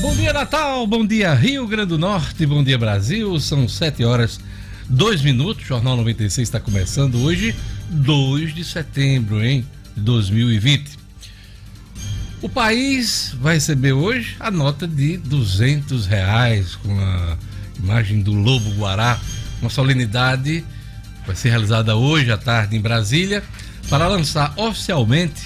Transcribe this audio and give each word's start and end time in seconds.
Bom 0.00 0.16
dia, 0.16 0.32
Natal. 0.32 0.86
Bom 0.86 1.06
dia, 1.06 1.34
Rio 1.34 1.66
Grande 1.66 1.90
do 1.90 1.98
Norte. 1.98 2.46
Bom 2.46 2.64
dia, 2.64 2.78
Brasil. 2.78 3.38
São 3.38 3.68
7 3.68 4.02
horas, 4.02 4.40
2 4.88 5.20
minutos. 5.20 5.62
O 5.62 5.68
Jornal 5.68 5.94
96 5.98 6.48
está 6.48 6.58
começando 6.58 7.16
hoje, 7.16 7.54
2 7.90 8.54
de 8.54 8.64
setembro, 8.64 9.44
hein? 9.44 9.62
De 9.94 10.00
2020. 10.00 10.98
O 12.40 12.48
país 12.48 13.36
vai 13.38 13.56
receber 13.56 13.92
hoje 13.92 14.36
a 14.40 14.50
nota 14.50 14.88
de 14.88 15.18
200 15.18 16.06
reais 16.06 16.76
com 16.76 16.98
a 16.98 17.36
imagem 17.78 18.22
do 18.22 18.32
Lobo 18.32 18.70
Guará. 18.76 19.20
Uma 19.60 19.68
solenidade 19.68 20.64
vai 21.26 21.36
ser 21.36 21.50
realizada 21.50 21.94
hoje 21.94 22.32
à 22.32 22.38
tarde 22.38 22.74
em 22.74 22.80
Brasília 22.80 23.44
para 23.90 24.08
lançar 24.08 24.54
oficialmente 24.56 25.42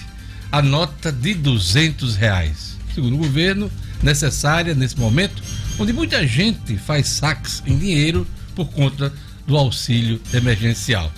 a 0.52 0.62
nota 0.62 1.10
de 1.10 1.34
200 1.34 2.14
reais. 2.14 2.76
Segundo 2.94 3.14
o 3.14 3.18
governo, 3.18 3.68
necessária 4.04 4.74
nesse 4.74 4.98
momento, 4.98 5.42
onde 5.78 5.92
muita 5.92 6.26
gente 6.26 6.76
faz 6.76 7.08
saques 7.08 7.62
em 7.66 7.76
dinheiro 7.76 8.26
por 8.54 8.68
conta 8.68 9.12
do 9.46 9.56
auxílio 9.56 10.20
emergencial. 10.32 11.10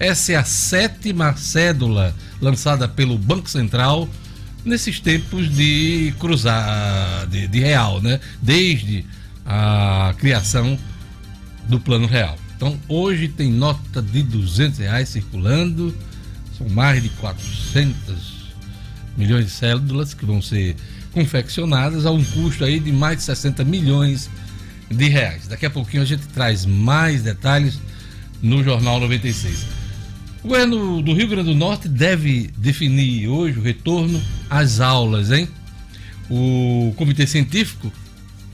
Essa 0.00 0.32
é 0.32 0.36
a 0.36 0.44
sétima 0.44 1.36
cédula 1.36 2.14
lançada 2.40 2.88
pelo 2.88 3.16
Banco 3.16 3.48
Central 3.48 4.08
nesses 4.64 4.98
tempos 4.98 5.54
de 5.54 6.12
cruzar, 6.18 7.26
de, 7.28 7.46
de 7.46 7.60
real, 7.60 8.00
né? 8.00 8.18
Desde 8.42 9.04
a 9.46 10.14
criação 10.18 10.78
do 11.68 11.78
Plano 11.78 12.06
Real. 12.06 12.36
Então, 12.56 12.78
hoje 12.88 13.28
tem 13.28 13.52
nota 13.52 14.00
de 14.00 14.22
200 14.22 14.78
reais 14.78 15.08
circulando, 15.10 15.94
são 16.56 16.68
mais 16.68 17.02
de 17.02 17.08
400 17.10 18.54
milhões 19.16 19.44
de 19.44 19.50
cédulas 19.50 20.14
que 20.14 20.24
vão 20.24 20.40
ser 20.40 20.76
confeccionadas 21.14 22.04
a 22.04 22.10
um 22.10 22.22
custo 22.22 22.64
aí 22.64 22.80
de 22.80 22.92
mais 22.92 23.18
de 23.18 23.22
60 23.22 23.64
milhões 23.64 24.28
de 24.90 25.08
reais. 25.08 25.46
Daqui 25.46 25.64
a 25.64 25.70
pouquinho 25.70 26.02
a 26.02 26.06
gente 26.06 26.26
traz 26.26 26.66
mais 26.66 27.22
detalhes 27.22 27.78
no 28.42 28.62
Jornal 28.62 29.00
96. 29.00 29.64
O 30.42 30.48
governo 30.48 31.00
do 31.00 31.14
Rio 31.14 31.28
Grande 31.28 31.50
do 31.50 31.54
Norte 31.54 31.88
deve 31.88 32.50
definir 32.58 33.28
hoje 33.28 33.58
o 33.58 33.62
retorno 33.62 34.20
às 34.50 34.80
aulas, 34.80 35.30
hein? 35.30 35.48
O 36.28 36.92
Comitê 36.96 37.26
Científico 37.26 37.90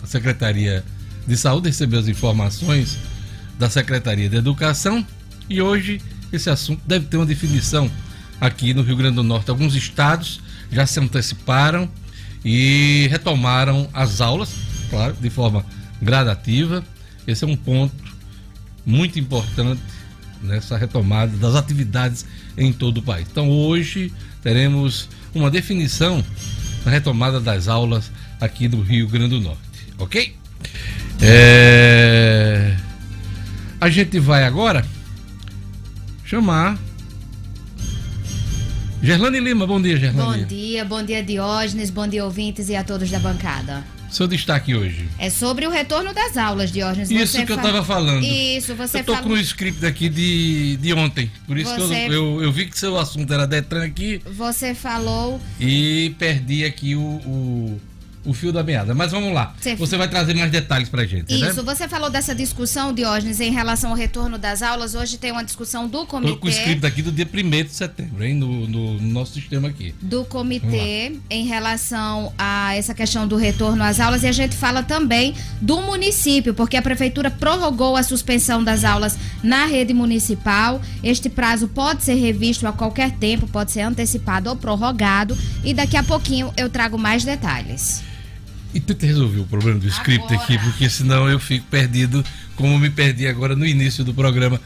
da 0.01 0.07
Secretaria 0.07 0.85
de 1.27 1.37
Saúde 1.37 1.69
recebeu 1.69 1.99
as 1.99 2.09
informações 2.09 2.99
da 3.59 3.69
Secretaria 3.69 4.29
de 4.29 4.37
Educação 4.37 5.05
e 5.49 5.61
hoje 5.61 6.01
esse 6.33 6.49
assunto 6.49 6.81
deve 6.87 7.07
ter 7.07 7.17
uma 7.17 7.27
definição 7.27 7.91
aqui 8.41 8.73
no 8.73 8.83
Rio 8.83 8.97
Grande 8.97 9.17
do 9.17 9.23
Norte. 9.23 9.51
Alguns 9.51 9.75
estados 9.75 10.41
já 10.71 10.87
se 10.87 11.01
anteciparam 11.01 11.89
e 12.45 13.09
retomaram 13.11 13.89
as 13.93 14.21
aulas, 14.21 14.51
claro, 14.89 15.17
de 15.21 15.31
forma 15.31 15.65
gradativa. 16.01 16.85
Esse 17.27 17.45
é 17.45 17.47
um 17.47 17.57
ponto 17.57 17.95
muito 18.85 19.19
importante 19.19 19.81
nessa 20.43 20.77
retomada 20.77 21.37
das 21.37 21.55
atividades 21.55 22.25
em 22.57 22.73
todo 22.73 22.99
o 22.99 23.03
país. 23.03 23.27
Então, 23.31 23.51
hoje 23.51 24.13
teremos 24.43 25.09
uma 25.35 25.51
definição 25.51 26.25
da 26.85 26.91
retomada 26.91 27.41
das 27.41 27.69
aulas 27.69 28.11
aqui 28.41 28.67
do 28.69 28.81
Rio 28.81 29.07
Grande 29.07 29.39
do 29.39 29.41
Norte, 29.41 29.61
ok? 29.99 30.35
É... 31.21 32.77
A 33.81 33.91
gente 33.91 34.19
vai 34.19 34.45
agora 34.45 34.85
chamar 36.25 36.79
Gerlane 39.03 39.41
Lima, 39.41 39.67
bom 39.67 39.81
dia, 39.81 39.97
Gerlane. 39.97 40.43
Bom 40.43 40.47
dia, 40.47 40.85
bom 40.85 41.03
dia, 41.03 41.23
Diógenes, 41.23 41.89
bom 41.89 42.07
dia, 42.07 42.23
ouvintes 42.23 42.69
e 42.69 42.77
a 42.77 42.85
todos 42.85 43.11
da 43.11 43.19
bancada. 43.19 43.83
Seu 44.11 44.27
destaque 44.27 44.75
hoje? 44.75 45.09
É 45.19 45.31
sobre 45.31 45.67
o 45.67 45.71
retorno 45.71 46.13
das 46.13 46.37
aulas, 46.37 46.71
Diógenes. 46.71 47.11
Isso 47.11 47.33
você 47.33 47.47
que 47.47 47.53
eu 47.53 47.57
estava 47.57 47.83
falando. 47.83 48.23
Isso, 48.23 48.75
você 48.75 48.99
Eu 48.99 49.05
tô 49.05 49.15
fala... 49.15 49.27
com 49.27 49.33
o 49.33 49.39
script 49.39 49.87
aqui 49.87 50.11
de, 50.11 50.77
de 50.77 50.93
ontem, 50.93 51.31
por 51.47 51.57
isso 51.57 51.75
você... 51.77 51.95
que 51.95 52.13
eu, 52.13 52.13
eu, 52.13 52.43
eu, 52.43 52.53
vi 52.53 52.67
que 52.67 52.79
seu 52.79 52.99
assunto 52.99 53.33
era 53.33 53.47
Detran 53.47 53.85
aqui. 53.85 54.21
Você 54.37 54.75
falou... 54.75 55.41
E 55.59 56.15
perdi 56.19 56.65
aqui 56.65 56.95
o, 56.95 57.01
o 57.01 57.81
o 58.25 58.33
fio 58.33 58.53
da 58.53 58.63
meada. 58.63 58.95
Mas 58.95 59.13
vamos 59.13 59.33
lá. 59.33 59.55
Você, 59.59 59.75
você 59.75 59.97
vai 59.97 60.09
trazer 60.09 60.35
mais 60.35 60.51
detalhes 60.51 60.89
pra 60.89 61.05
gente. 61.05 61.33
Né? 61.33 61.49
Isso, 61.49 61.63
né? 61.63 61.75
você 61.75 61.89
falou 61.89 62.11
dessa 62.11 62.35
discussão, 62.35 62.93
Diógenes, 62.93 63.41
em 63.41 63.51
relação 63.51 63.91
ao 63.91 63.97
retorno 63.97 64.39
das 64.39 64.63
aulas. 64.63 64.95
Hoje 64.95 65.17
tem 65.19 65.33
uma 65.33 65.45
discussão 65.45 65.89
do 65.89 66.07
comitê. 66.07 66.33
Tô 66.33 66.39
com 66.39 66.47
o 66.47 66.51
escrito 66.51 66.87
aqui 66.87 67.03
do 67.03 67.11
dia 67.11 67.27
1 67.33 67.51
de 67.65 67.71
setembro, 67.71 68.25
hein? 68.25 68.35
No, 68.35 68.67
no, 68.67 68.95
no, 68.95 69.11
nosso 69.11 69.33
sistema 69.33 69.69
aqui. 69.69 69.95
Do 70.01 70.25
comitê 70.25 71.17
em 71.31 71.47
relação 71.47 72.33
a 72.37 72.75
essa 72.77 72.95
questão 72.95 73.27
do 73.27 73.37
retorno 73.37 73.83
às 73.83 73.99
aulas. 74.01 74.23
E 74.23 74.27
a 74.27 74.33
gente 74.33 74.57
fala 74.57 74.83
também 74.83 75.35
do 75.61 75.81
município, 75.81 76.53
porque 76.53 76.77
a 76.77 76.83
prefeitura 76.83 77.31
prorrogou 77.31 77.97
a 77.97 78.03
suspensão 78.03 78.63
das 78.63 78.85
aulas 78.85 79.19
na 79.43 79.65
rede 79.65 79.95
municipal. 79.95 80.81
Este 81.03 81.29
prazo 81.31 81.69
pode 81.69 82.03
ser 82.03 82.15
revisto 82.15 82.67
a 82.67 82.73
qualquer 82.73 83.13
tempo, 83.13 83.47
pode 83.47 83.73
ser 83.73 83.81
antecipado 83.81 84.51
ou 84.51 84.57
prorrogado. 84.57 85.37
E 85.65 85.73
daqui 85.73 85.97
a 85.97 86.03
pouquinho 86.03 86.53
eu 86.57 86.69
trago 86.69 86.99
mais 86.99 87.25
detalhes. 87.25 88.11
E 88.73 88.79
tenta 88.79 89.05
resolver 89.05 89.41
o 89.41 89.47
problema 89.47 89.81
do 89.81 89.89
script 89.89 90.33
agora. 90.33 90.43
aqui, 90.43 90.59
porque 90.59 90.89
senão 90.89 91.29
eu 91.29 91.41
fico 91.41 91.67
perdido, 91.67 92.25
como 92.55 92.79
me 92.79 92.89
perdi 92.89 93.27
agora 93.27 93.57
no 93.57 93.67
início 93.67 94.05
do 94.05 94.15
programa. 94.15 94.61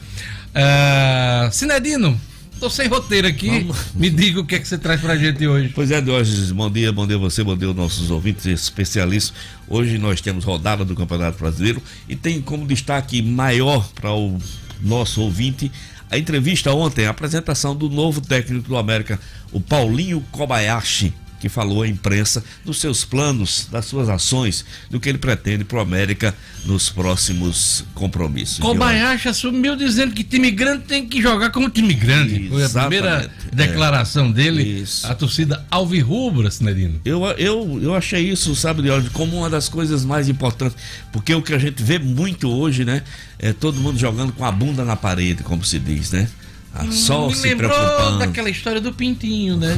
Uh, 0.55 1.51
Cinedino, 1.51 2.19
tô 2.59 2.69
sem 2.69 2.87
roteiro 2.87 3.27
aqui. 3.27 3.47
Vamos. 3.47 3.77
Me 3.95 4.11
diga 4.11 4.39
o 4.39 4.45
que 4.45 4.55
é 4.55 4.59
que 4.59 4.67
você 4.67 4.77
traz 4.77 5.01
pra 5.01 5.15
gente 5.17 5.47
hoje. 5.47 5.71
Pois 5.73 5.89
é, 5.89 5.99
Diógenes, 6.01 6.51
bom 6.51 6.69
dia, 6.69 6.91
bom 6.91 7.07
dia 7.07 7.15
a 7.15 7.19
você, 7.19 7.43
bom 7.43 7.57
dia 7.57 7.67
aos 7.67 7.75
nossos 7.75 8.11
ouvintes 8.11 8.45
especialistas. 8.45 9.33
Hoje 9.67 9.97
nós 9.97 10.21
temos 10.21 10.43
rodada 10.43 10.85
do 10.85 10.95
Campeonato 10.95 11.39
Brasileiro 11.39 11.81
e 12.07 12.15
tem 12.15 12.39
como 12.41 12.67
destaque 12.67 13.23
maior 13.23 13.89
para 13.95 14.13
o 14.13 14.37
nosso 14.81 15.21
ouvinte 15.21 15.71
a 16.11 16.17
entrevista 16.19 16.71
ontem, 16.71 17.07
a 17.07 17.09
apresentação 17.09 17.75
do 17.75 17.89
novo 17.89 18.21
técnico 18.21 18.69
do 18.69 18.77
América, 18.77 19.19
o 19.51 19.59
Paulinho 19.59 20.23
Kobayashi 20.31 21.11
que 21.45 21.49
falou 21.49 21.83
à 21.83 21.87
imprensa 21.87 22.43
dos 22.65 22.79
seus 22.81 23.05
planos, 23.05 23.67
das 23.71 23.85
suas 23.85 24.09
ações, 24.09 24.65
do 24.89 24.99
que 24.99 25.07
ele 25.07 25.19
pretende 25.19 25.63
para 25.63 25.77
o 25.77 25.79
América 25.79 26.33
nos 26.65 26.89
próximos 26.89 27.85
compromissos. 27.93 28.57
Kobayashi 28.57 29.29
assumiu 29.29 29.75
dizendo 29.75 30.15
que 30.15 30.23
time 30.23 30.49
grande 30.49 30.85
tem 30.85 31.07
que 31.07 31.21
jogar 31.21 31.51
como 31.51 31.69
time 31.69 31.93
grande. 31.93 32.49
Foi 32.49 32.63
a 32.63 32.69
primeira 32.69 33.31
é. 33.51 33.55
declaração 33.55 34.29
é. 34.29 34.33
dele, 34.33 34.63
isso. 34.63 35.05
a 35.05 35.13
torcida 35.13 35.63
alvirrubra, 35.69 36.49
Sinedino. 36.49 36.99
Eu, 37.05 37.23
eu, 37.37 37.79
eu 37.79 37.93
achei 37.93 38.27
isso, 38.27 38.55
sabe, 38.55 38.81
Leandro, 38.81 39.11
como 39.11 39.37
uma 39.37 39.49
das 39.49 39.69
coisas 39.69 40.03
mais 40.03 40.27
importantes, 40.27 40.75
porque 41.11 41.35
o 41.35 41.43
que 41.43 41.53
a 41.53 41.59
gente 41.59 41.83
vê 41.83 41.99
muito 41.99 42.49
hoje, 42.49 42.83
né, 42.83 43.03
é 43.37 43.53
todo 43.53 43.79
mundo 43.79 43.99
jogando 43.99 44.33
com 44.33 44.43
a 44.43 44.51
bunda 44.51 44.83
na 44.83 44.95
parede, 44.95 45.43
como 45.43 45.63
se 45.63 45.77
diz, 45.77 46.09
né? 46.09 46.27
A 46.75 46.91
Sol 46.91 47.29
Me 47.31 47.35
lembrou 47.37 47.71
preocupando. 47.71 48.19
daquela 48.19 48.49
história 48.49 48.81
do 48.81 48.93
Pintinho, 48.93 49.55
né? 49.55 49.77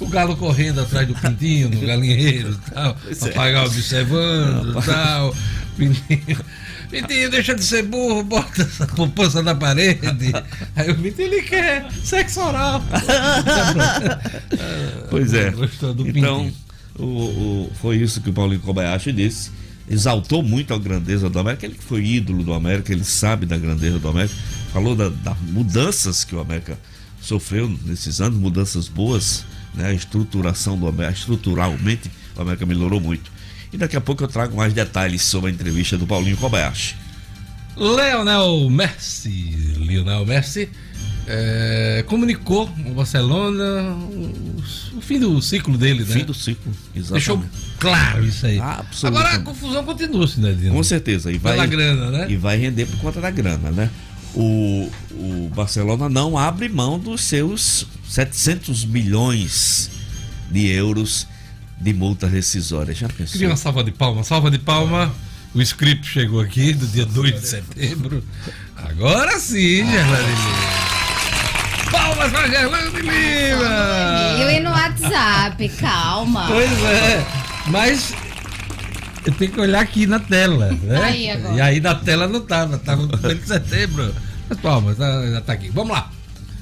O 0.00 0.06
galo 0.08 0.34
correndo 0.36 0.80
atrás 0.80 1.06
do 1.06 1.14
Pintinho, 1.14 1.68
no 1.68 1.86
galinheiro 1.86 2.52
e 2.52 2.70
tal. 2.70 2.94
Papagaio 2.94 3.56
é. 3.56 3.64
observando 3.64 4.80
e 4.80 4.82
tal. 4.86 5.36
Pintinho. 5.76 6.38
Pintinho, 6.90 7.30
deixa 7.30 7.54
de 7.54 7.62
ser 7.62 7.82
burro, 7.82 8.24
bota 8.24 8.62
essa 8.62 8.86
poupança 8.86 9.42
na 9.42 9.54
parede. 9.54 10.32
Aí 10.74 10.90
o 10.90 10.94
Pintinho, 10.96 11.28
ele 11.34 11.42
quer 11.42 11.86
sexo 12.02 12.40
oral. 12.40 12.82
pois 15.10 15.34
é. 15.34 15.52
Então, 16.06 16.50
o, 16.98 17.04
o, 17.04 17.72
foi 17.80 17.96
isso 17.96 18.22
que 18.22 18.30
o 18.30 18.32
Paulinho 18.32 18.60
Kobayashi 18.60 19.12
disse. 19.12 19.50
Exaltou 19.90 20.42
muito 20.42 20.74
a 20.74 20.78
grandeza 20.78 21.30
do 21.30 21.38
América. 21.38 21.66
Ele 21.66 21.74
que 21.74 21.84
foi 21.84 22.04
ídolo 22.04 22.42
do 22.42 22.52
América, 22.52 22.92
ele 22.92 23.04
sabe 23.04 23.46
da 23.46 23.56
grandeza 23.56 23.98
do 23.98 24.08
América 24.08 24.34
falou 24.72 24.94
das 24.94 25.12
da 25.16 25.34
mudanças 25.34 26.24
que 26.24 26.34
o 26.34 26.40
América 26.40 26.78
sofreu 27.20 27.68
nesses 27.84 28.20
anos, 28.20 28.38
mudanças 28.38 28.88
boas, 28.88 29.44
né? 29.74 29.88
A 29.88 29.92
estruturação 29.92 30.78
do 30.78 30.86
América, 30.86 31.18
estruturalmente, 31.18 32.10
o 32.36 32.42
América 32.42 32.64
melhorou 32.64 33.00
muito. 33.00 33.30
E 33.72 33.76
daqui 33.76 33.96
a 33.96 34.00
pouco 34.00 34.22
eu 34.22 34.28
trago 34.28 34.56
mais 34.56 34.72
detalhes 34.72 35.22
sobre 35.22 35.50
a 35.50 35.52
entrevista 35.52 35.98
do 35.98 36.06
Paulinho 36.06 36.36
Kobayashi. 36.36 36.94
Leonel 37.76 38.70
Messi, 38.70 39.74
Lionel 39.76 40.24
Messi, 40.26 40.68
é, 41.28 42.04
comunicou 42.06 42.70
o 42.86 42.94
Barcelona 42.94 43.94
o, 43.94 44.96
o, 44.96 45.00
fim 45.00 45.20
do 45.20 45.40
ciclo 45.42 45.76
dele, 45.76 46.04
né? 46.04 46.14
Fim 46.14 46.24
do 46.24 46.34
ciclo, 46.34 46.72
exatamente. 46.96 47.26
Deixou 47.26 47.44
claro 47.78 48.24
isso 48.24 48.46
aí. 48.46 48.58
Ah, 48.58 48.84
Agora 49.02 49.30
a 49.30 49.38
confusão 49.40 49.84
continua, 49.84 50.26
né, 50.38 50.56
Com 50.70 50.82
certeza. 50.82 51.30
E 51.30 51.38
vai, 51.38 51.52
Pela 51.52 51.66
grana, 51.66 52.10
né? 52.10 52.26
E 52.30 52.36
vai 52.36 52.56
render 52.56 52.86
por 52.86 52.98
conta 52.98 53.20
da 53.20 53.30
grana, 53.30 53.70
né? 53.70 53.90
o, 54.34 54.90
o 55.10 55.50
Barcelona 55.54 56.08
não 56.08 56.36
abre 56.36 56.68
mão 56.68 56.98
dos 56.98 57.22
seus 57.22 57.86
700 58.08 58.84
milhões 58.84 59.90
de 60.50 60.66
euros 60.68 61.26
de 61.80 61.92
multa 61.92 62.26
rescisória. 62.26 62.94
Já 62.94 63.08
pensou? 63.08 63.32
Queria 63.32 63.48
uma 63.48 63.56
salva 63.56 63.84
de 63.84 63.90
palma. 63.90 64.24
Salva 64.24 64.50
de 64.50 64.58
palma. 64.58 65.12
O 65.54 65.62
script 65.62 66.06
chegou 66.06 66.40
aqui 66.40 66.72
do 66.72 66.86
dia 66.86 67.06
2 67.06 67.40
de 67.40 67.46
setembro. 67.46 68.22
Agora 68.76 69.38
sim, 69.38 69.84
Gerlane 69.84 70.26
Lima. 70.26 70.87
Palmas 71.90 72.30
para 72.32 72.48
Gerlane 72.48 72.90
Lima! 73.00 74.52
E 74.52 74.60
no 74.60 74.70
WhatsApp, 74.70 75.68
calma. 75.80 76.46
Pois 76.48 76.70
é. 76.84 77.26
Mas 77.68 78.12
Eu 79.24 79.32
tenho 79.34 79.52
que 79.52 79.60
olhar 79.60 79.80
aqui 79.80 80.06
na 80.06 80.18
tela, 80.18 80.70
né? 80.82 81.02
Aí, 81.02 81.30
agora. 81.30 81.54
e 81.54 81.60
aí 81.60 81.80
na 81.80 81.94
tela 81.94 82.26
não 82.26 82.40
tava, 82.40 82.78
tava 82.78 83.02
no 83.02 83.08
primeiro 83.08 83.38
de 83.40 83.46
setembro. 83.46 84.14
Mas 84.48 84.58
palmas, 84.58 84.96
tá, 84.96 85.30
já 85.30 85.40
tá 85.40 85.52
aqui. 85.52 85.68
Vamos 85.68 85.92
lá. 85.92 86.10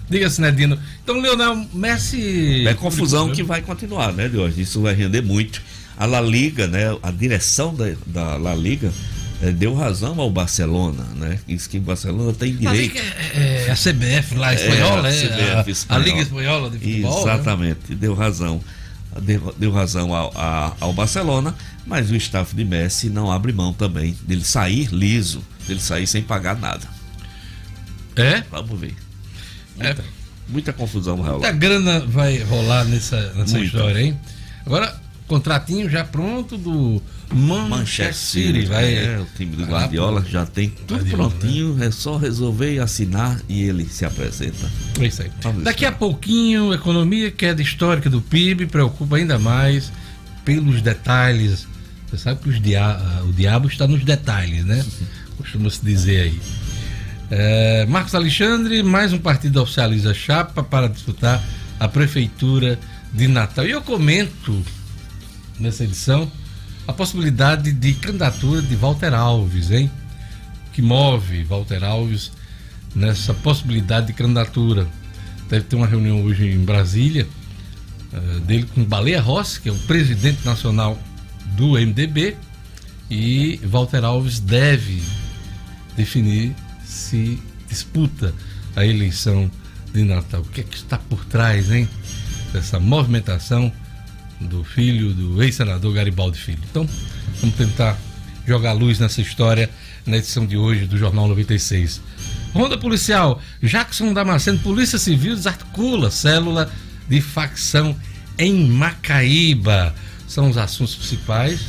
Diga, 0.08 0.28
Sinedino. 0.30 0.78
Então, 1.02 1.20
Leonel 1.20 1.66
Messi. 1.72 2.66
É 2.66 2.74
confusão 2.74 3.32
que 3.32 3.42
vai 3.42 3.62
continuar, 3.62 4.12
né, 4.12 4.28
Deus? 4.28 4.56
Isso 4.56 4.80
vai 4.82 4.94
render 4.94 5.22
muito. 5.22 5.60
A 5.98 6.04
La 6.06 6.20
Liga, 6.20 6.66
né? 6.66 6.96
A 7.02 7.10
direção 7.10 7.74
da, 7.74 7.92
da 8.06 8.36
La 8.36 8.54
Liga 8.54 8.92
eh, 9.42 9.50
deu 9.52 9.74
razão 9.74 10.18
ao 10.20 10.30
Barcelona, 10.30 11.04
né? 11.16 11.38
Diz 11.46 11.66
que 11.66 11.78
o 11.78 11.80
Barcelona 11.80 12.32
tem 12.32 12.52
Mas 12.60 12.72
direito. 12.72 12.98
é, 13.34 13.66
é 13.66 13.70
a 13.70 13.74
CBF 13.74 14.34
lá 14.36 14.54
espanhola, 14.54 15.08
a 15.08 15.12
é, 15.14 15.20
CBF 15.26 15.52
a, 15.52 15.60
a 15.60 15.70
espanhola. 15.70 16.04
Liga 16.06 16.20
Espanhola 16.22 16.70
de 16.70 16.78
Futebol. 16.78 17.14
né? 17.26 17.32
Exatamente, 17.32 17.94
deu 17.94 18.14
razão. 18.14 18.60
Deu, 19.22 19.54
deu 19.58 19.72
razão 19.72 20.14
ao, 20.14 20.30
a- 20.36 20.74
ao 20.78 20.92
Barcelona, 20.92 21.54
mas 21.86 22.10
o 22.10 22.16
staff 22.16 22.54
de 22.54 22.64
Messi 22.66 23.08
não 23.08 23.32
abre 23.32 23.50
mão 23.52 23.72
também 23.72 24.14
dele 24.22 24.44
sair 24.44 24.88
liso, 24.92 25.42
dele 25.66 25.80
sair 25.80 26.06
sem 26.06 26.22
pagar 26.22 26.54
nada. 26.58 26.86
É? 28.16 28.42
Vamos 28.50 28.78
ver. 28.78 28.94
É. 29.78 29.84
Muita, 29.86 30.04
muita 30.48 30.72
confusão, 30.72 31.20
Raul. 31.20 31.38
Muita 31.40 31.52
grana 31.52 32.00
vai 32.00 32.38
rolar 32.42 32.84
nessa, 32.84 33.16
nessa 33.34 33.52
Muita. 33.58 33.64
história, 33.64 34.00
hein? 34.00 34.18
Agora, 34.66 34.94
contratinho 35.26 35.88
já 35.88 36.04
pronto 36.04 36.56
do 36.58 37.02
Manchester 37.34 38.14
City. 38.14 38.66
Vai, 38.66 38.94
é, 38.94 39.18
o 39.20 39.26
time 39.36 39.56
do 39.56 39.62
vai 39.66 39.80
Guardiola 39.82 40.24
já 40.28 40.46
tem 40.46 40.70
tudo 40.70 40.94
Guardiola, 40.94 41.30
prontinho, 41.30 41.82
é 41.82 41.90
só 41.90 42.16
resolver 42.16 42.74
e 42.74 42.78
assinar 42.78 43.40
e 43.48 43.62
ele 43.62 43.84
se 43.88 44.04
apresenta. 44.04 44.70
É 45.00 45.06
isso 45.06 45.22
aí. 45.22 45.30
Vamos 45.42 45.64
Daqui 45.64 45.84
a 45.84 45.92
pouquinho, 45.92 46.72
economia, 46.72 47.30
queda 47.30 47.60
histórica 47.60 48.08
do 48.08 48.20
PIB, 48.20 48.66
preocupa 48.66 49.16
ainda 49.16 49.38
mais 49.38 49.90
pelos 50.44 50.80
detalhes. 50.80 51.66
Você 52.08 52.18
sabe 52.18 52.40
que 52.40 52.60
dia- 52.60 52.98
o 53.28 53.32
diabo 53.32 53.66
está 53.68 53.86
nos 53.86 54.04
detalhes, 54.04 54.64
né? 54.64 54.84
Costuma-se 55.36 55.84
dizer 55.84 56.22
aí. 56.22 56.40
É, 57.30 57.84
Marcos 57.86 58.14
Alexandre, 58.14 58.82
mais 58.84 59.12
um 59.12 59.18
partido 59.18 59.60
oficializa 59.60 60.14
chapa 60.14 60.62
para 60.62 60.88
disputar 60.88 61.42
a 61.78 61.88
prefeitura 61.88 62.78
de 63.12 63.26
Natal. 63.26 63.66
E 63.66 63.72
eu 63.72 63.82
comento 63.82 64.62
nessa 65.58 65.82
edição 65.84 66.30
a 66.86 66.92
possibilidade 66.92 67.72
de 67.72 67.94
candidatura 67.94 68.62
de 68.62 68.76
Walter 68.76 69.12
Alves, 69.12 69.70
hein? 69.70 69.90
Que 70.72 70.80
move 70.80 71.44
Walter 71.44 71.82
Alves 71.82 72.30
nessa 72.94 73.34
possibilidade 73.34 74.08
de 74.08 74.12
candidatura. 74.12 74.86
Deve 75.48 75.64
ter 75.64 75.76
uma 75.76 75.86
reunião 75.86 76.22
hoje 76.22 76.46
em 76.46 76.64
Brasília 76.64 77.26
eh, 78.12 78.40
dele 78.40 78.68
com 78.74 78.84
Baleia 78.84 79.20
Rossi, 79.20 79.60
que 79.60 79.68
é 79.68 79.72
o 79.72 79.78
presidente 79.80 80.44
nacional 80.44 80.98
do 81.56 81.72
MDB, 81.72 82.36
e 83.10 83.60
Walter 83.64 84.04
Alves 84.04 84.40
deve 84.40 85.02
definir 85.96 86.54
se 86.84 87.40
disputa 87.68 88.32
a 88.74 88.84
eleição 88.84 89.50
de 89.92 90.02
Natal. 90.04 90.42
O 90.42 90.44
que 90.44 90.60
é 90.60 90.64
que 90.64 90.76
está 90.76 90.98
por 90.98 91.24
trás, 91.24 91.70
hein? 91.70 91.88
Dessa 92.52 92.78
movimentação 92.78 93.72
do 94.40 94.62
filho 94.64 95.14
do 95.14 95.42
ex-senador 95.42 95.92
Garibaldi 95.94 96.38
Filho. 96.38 96.58
Então, 96.70 96.88
vamos 97.40 97.56
tentar 97.56 97.96
jogar 98.46 98.72
luz 98.72 98.98
nessa 98.98 99.20
história 99.20 99.68
na 100.06 100.16
edição 100.16 100.46
de 100.46 100.56
hoje 100.56 100.86
do 100.86 100.96
Jornal 100.96 101.26
96. 101.28 102.00
Ronda 102.52 102.78
Policial, 102.78 103.40
Jackson 103.62 104.12
Damasceno, 104.12 104.58
Polícia 104.60 104.98
Civil 104.98 105.34
desarticula 105.34 106.10
célula 106.10 106.70
de 107.08 107.20
facção 107.20 107.96
em 108.38 108.68
Macaíba. 108.68 109.94
São 110.28 110.48
os 110.50 110.56
assuntos 110.56 110.94
principais 110.94 111.60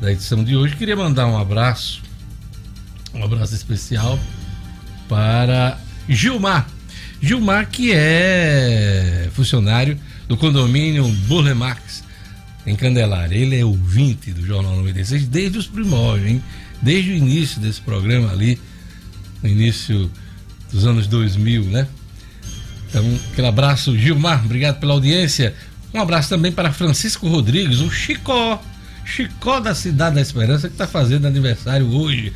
da 0.00 0.12
edição 0.12 0.42
de 0.44 0.56
hoje. 0.56 0.76
Queria 0.76 0.96
mandar 0.96 1.26
um 1.26 1.36
abraço, 1.36 2.02
um 3.12 3.24
abraço 3.24 3.54
especial 3.54 4.18
para 5.08 5.78
Gilmar. 6.08 6.68
Gilmar, 7.20 7.68
que 7.68 7.92
é 7.92 9.28
funcionário 9.32 9.98
do 10.28 10.36
condomínio 10.36 11.06
Burle 11.26 11.54
Marx, 11.54 12.02
em 12.66 12.74
Candelária. 12.74 13.36
Ele 13.36 13.58
é 13.58 13.64
ouvinte 13.64 14.32
do 14.32 14.44
Jornal 14.44 14.76
96 14.76 15.26
desde 15.26 15.58
os 15.58 15.66
primórdios, 15.66 16.30
hein? 16.30 16.42
Desde 16.80 17.12
o 17.12 17.14
início 17.14 17.60
desse 17.60 17.80
programa 17.80 18.30
ali, 18.30 18.58
no 19.42 19.48
início 19.48 20.10
dos 20.72 20.86
anos 20.86 21.06
2000, 21.06 21.64
né? 21.64 21.86
Então, 22.88 23.04
aquele 23.32 23.46
abraço, 23.46 23.96
Gilmar, 23.98 24.44
obrigado 24.44 24.78
pela 24.78 24.92
audiência. 24.92 25.54
Um 25.92 26.00
abraço 26.00 26.28
também 26.28 26.52
para 26.52 26.72
Francisco 26.72 27.28
Rodrigues, 27.28 27.80
o 27.80 27.90
Chicó, 27.90 28.62
Chicó 29.04 29.60
da 29.60 29.74
Cidade 29.74 30.16
da 30.16 30.20
Esperança, 30.20 30.68
que 30.68 30.74
está 30.74 30.86
fazendo 30.86 31.26
aniversário 31.26 31.86
hoje. 31.86 32.32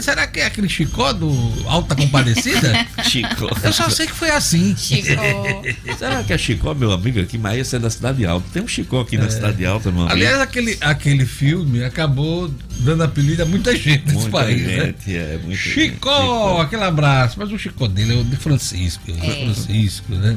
Será 0.00 0.26
que 0.26 0.40
é 0.40 0.46
aquele 0.46 0.68
Chicó 0.68 1.12
do 1.12 1.30
Alta 1.66 1.94
Compadecida? 1.94 2.86
Chico. 3.04 3.48
Eu 3.62 3.72
só 3.72 3.88
sei 3.90 4.06
que 4.06 4.12
foi 4.14 4.30
assim. 4.30 4.74
Chico. 4.76 5.08
Será 5.98 6.22
que 6.22 6.32
é 6.32 6.38
Chicó, 6.38 6.74
meu 6.74 6.92
amigo 6.92 7.20
aqui? 7.20 7.36
Mas 7.38 7.58
esse 7.60 7.76
é 7.76 7.78
da 7.78 7.90
Cidade 7.90 8.24
Alta. 8.26 8.46
Tem 8.52 8.62
um 8.62 8.68
Chicó 8.68 9.00
aqui 9.00 9.16
na 9.18 9.28
Cidade 9.30 9.64
Alta, 9.66 9.90
meu 9.90 10.00
amigo. 10.02 10.14
Aliás, 10.14 10.40
aquele, 10.40 10.76
aquele 10.80 11.26
filme 11.26 11.82
acabou 11.84 12.50
dando 12.80 13.02
apelido 13.04 13.42
a 13.42 13.46
muita 13.46 13.74
gente 13.76 14.12
nesse 14.12 14.28
país, 14.28 14.62
né? 14.62 14.86
gente, 14.86 15.16
é, 15.16 15.38
muita 15.42 15.56
gente. 15.56 15.74
Chicó, 15.74 16.60
aquele 16.60 16.82
abraço. 16.84 17.36
Mas 17.38 17.50
o 17.52 17.58
Chicó 17.58 17.86
dele 17.86 18.14
é 18.14 18.16
o 18.20 18.24
de 18.24 18.36
Francisco. 18.36 19.02
o 19.10 19.14
de 19.14 19.26
É. 19.30 19.44
Francisco, 19.44 20.14
né? 20.14 20.36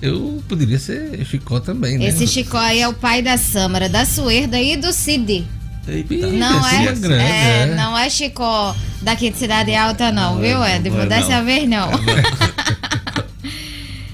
Eu 0.00 0.42
poderia 0.48 0.78
ser 0.80 1.24
Chicó 1.24 1.60
também, 1.60 1.96
né? 1.96 2.06
Esse 2.08 2.26
Chicó 2.26 2.58
aí 2.58 2.80
é 2.80 2.88
o 2.88 2.92
pai 2.92 3.22
da 3.22 3.36
Sâmara, 3.38 3.88
da 3.88 4.04
Suerda 4.04 4.60
e 4.60 4.76
do 4.76 4.92
Cid. 4.92 5.46
Eita. 5.86 6.14
Ih, 6.14 6.32
Não 6.38 6.68
é, 6.68 6.84
é 6.84 6.92
grande, 6.92 7.14
é, 7.14 7.58
é. 7.62 7.74
não 7.74 7.98
é 7.98 8.08
Chicó 8.08 8.74
daqui 9.02 9.30
de 9.30 9.36
Cidade 9.38 9.74
Alta, 9.74 10.12
não, 10.12 10.38
viu, 10.40 10.64
Ed? 10.64 10.88
não 10.88 11.00
é 11.02 11.06
Dessa 11.06 11.38
não. 11.38 11.44
vez 11.44 11.68
não. 11.68 11.90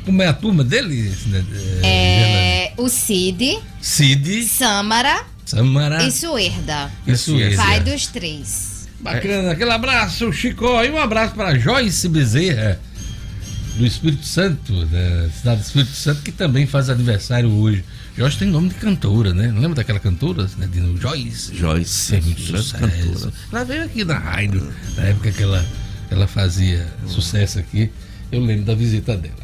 Como 0.05 0.23
é 0.23 0.27
a 0.27 0.33
turma 0.33 0.65
dele? 0.65 1.15
né? 1.27 1.45
É 1.83 2.73
o 2.79 2.89
Cid, 2.89 3.59
Cid, 3.81 4.45
Sâmara 4.45 5.23
Samara 5.45 6.03
e 6.07 6.11
Suerda. 6.11 6.91
e 7.07 7.17
Suécia. 7.17 7.57
Pai 7.57 7.81
dos 7.81 8.07
três. 8.07 8.89
Bacana, 9.01 9.53
aquele 9.53 9.71
abraço, 9.71 10.33
Chicó. 10.33 10.83
E 10.85 10.91
um 10.91 10.99
abraço 10.99 11.35
para 11.35 11.59
Joyce 11.59 12.09
Bezerra, 12.09 12.81
do 13.77 13.87
Espírito 13.87 14.25
Santo, 14.27 14.85
da 14.87 15.31
cidade 15.31 15.61
do 15.61 15.65
Espírito 15.65 15.93
Santo, 15.93 16.23
que 16.23 16.33
também 16.33 16.67
faz 16.67 16.91
aniversário 16.91 17.51
hoje. 17.51 17.85
Joyce 18.19 18.39
tem 18.39 18.49
nome 18.49 18.69
de 18.69 18.75
cantora, 18.75 19.33
né? 19.33 19.47
Lembra 19.53 19.77
daquela 19.77 20.01
cantora, 20.01 20.49
né? 20.59 20.67
De 20.67 21.01
Joyce? 21.01 21.55
Joyce, 21.57 22.17
É 22.17 22.21
muito 22.21 22.43
grande 22.51 22.65
sucesso. 22.67 22.77
cantora. 22.79 23.33
Ela 23.53 23.65
veio 23.65 23.85
aqui 23.85 24.05
na 24.05 24.19
rádio, 24.19 24.73
na 24.97 25.03
época 25.05 25.31
que 25.31 25.43
ela, 25.43 25.65
ela 26.11 26.27
fazia 26.27 26.87
sucesso 27.07 27.59
aqui. 27.61 27.91
Eu 28.33 28.41
lembro 28.45 28.65
da 28.65 28.75
visita 28.75 29.17
dela. 29.17 29.37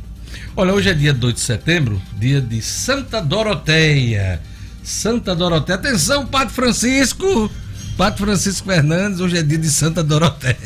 Olha, 0.57 0.75
hoje 0.75 0.89
é 0.89 0.95
dia 0.95 1.13
2 1.13 1.35
de 1.35 1.41
setembro, 1.41 2.03
dia 2.19 2.41
de 2.41 2.61
Santa 2.61 3.21
Doroteia. 3.21 4.41
Santa 4.83 5.35
Doroteia. 5.37 5.77
Atenção, 5.79 6.27
Padre 6.27 6.53
Francisco! 6.53 7.51
Padre 7.97 8.19
Francisco 8.25 8.67
Fernandes, 8.67 9.21
hoje 9.21 9.39
é 9.39 9.43
dia 9.43 9.57
de 9.57 9.71
Santa 9.71 10.03
Doroteia. 10.03 10.57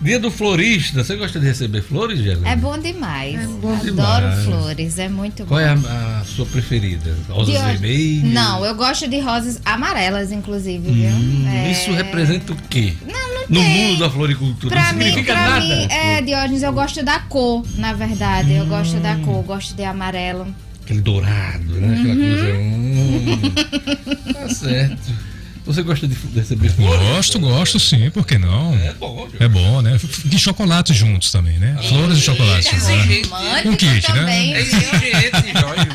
dia 0.00 0.20
do 0.20 0.30
florista. 0.30 1.02
Você 1.02 1.16
gosta 1.16 1.40
de 1.40 1.46
receber 1.46 1.82
flores, 1.82 2.20
Gela? 2.20 2.48
É 2.48 2.54
bom 2.54 2.78
demais. 2.78 3.34
É 3.34 3.46
bom 3.48 3.72
Adoro 3.74 3.84
demais. 3.84 4.44
flores, 4.44 4.98
é 5.00 5.08
muito 5.08 5.44
Qual 5.44 5.58
bom. 5.60 5.66
é 5.66 5.70
a, 5.70 6.20
a 6.20 6.24
sua 6.24 6.46
preferida? 6.46 7.16
Rosas 7.28 7.60
vermelhas? 7.60 8.32
Não, 8.32 8.64
eu 8.64 8.76
gosto 8.76 9.08
de 9.08 9.18
rosas 9.18 9.60
amarelas, 9.64 10.30
inclusive, 10.30 10.88
viu? 10.88 11.10
Hum, 11.10 11.48
É. 11.48 11.72
Isso 11.72 11.90
representa 11.92 12.52
o 12.52 12.56
quê? 12.70 12.94
Não, 13.04 13.12
não 13.34 13.40
No 13.48 13.60
tem. 13.60 13.88
mundo 13.88 13.98
da 13.98 14.08
floricultura. 14.10 14.72
Pra 14.76 14.92
não 14.92 14.98
mim, 15.00 15.04
significa 15.06 15.32
pra 15.34 15.50
nada. 15.50 15.66
mim, 15.66 15.86
é, 15.90 16.22
Diógenes, 16.22 16.62
eu 16.62 16.72
gosto 16.72 17.02
da 17.04 17.18
cor, 17.18 17.64
na 17.76 17.92
verdade. 17.92 18.52
Eu 18.54 18.66
gosto 18.66 19.00
da 19.00 19.14
Hum. 19.14 19.22
cor, 19.24 19.42
gosto 19.42 19.74
de 19.74 19.82
amarelo. 19.84 20.46
Aquele 20.84 21.00
dourado, 21.00 21.80
né? 21.80 21.98
Aquela 21.98 22.16
coisa. 22.16 22.54
Hum, 22.58 24.32
tá 24.32 24.48
certo. 24.54 25.24
Você 25.66 25.82
gosta 25.82 26.06
de 26.06 26.14
receber 26.34 26.68
flores? 26.68 27.00
Gosto, 27.08 27.38
gosto 27.40 27.80
sim, 27.80 28.10
por 28.10 28.26
que 28.26 28.36
não? 28.36 28.74
É 28.74 28.92
bom, 28.92 29.26
É 29.40 29.48
bom, 29.48 29.80
né? 29.80 29.98
E 30.30 30.38
chocolate 30.38 30.92
juntos 30.92 31.32
também, 31.32 31.58
né? 31.58 31.74
Flores 31.88 32.18
e 32.18 32.20
chocolate. 32.20 32.68
É 32.68 32.76
exigente. 32.76 33.28
Romântico 33.30 33.68
Um 33.70 33.76
kit, 33.76 34.12
né? 34.12 34.18
também, 34.18 34.54
É 34.54 34.62
viu? 34.62 34.78
exigente, 34.78 35.58
Jorge. 35.58 35.88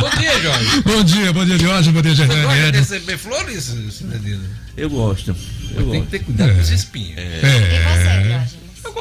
Bom 0.00 0.10
dia, 0.18 0.42
Jorge. 0.42 0.80
Bom 0.82 1.04
dia, 1.04 1.32
bom 1.32 1.44
dia 1.44 1.58
de 1.58 1.66
hoje, 1.68 1.92
bom 1.92 2.02
dia 2.02 2.14
Você 2.16 2.26
gosta 2.26 2.72
de 2.72 2.78
receber 2.78 3.16
flores, 3.18 3.62
Cidadino? 3.92 4.42
Eu 4.76 4.90
gosto. 4.90 5.28
Eu 5.30 5.36
Tem 5.76 5.84
que 5.84 5.96
gosto. 5.98 6.10
ter 6.10 6.18
cuidado 6.18 6.54
com 6.54 6.60
os 6.60 6.70
espinhos. 6.70 7.10
E 7.10 7.40
você, 7.40 7.46
É. 7.46 8.46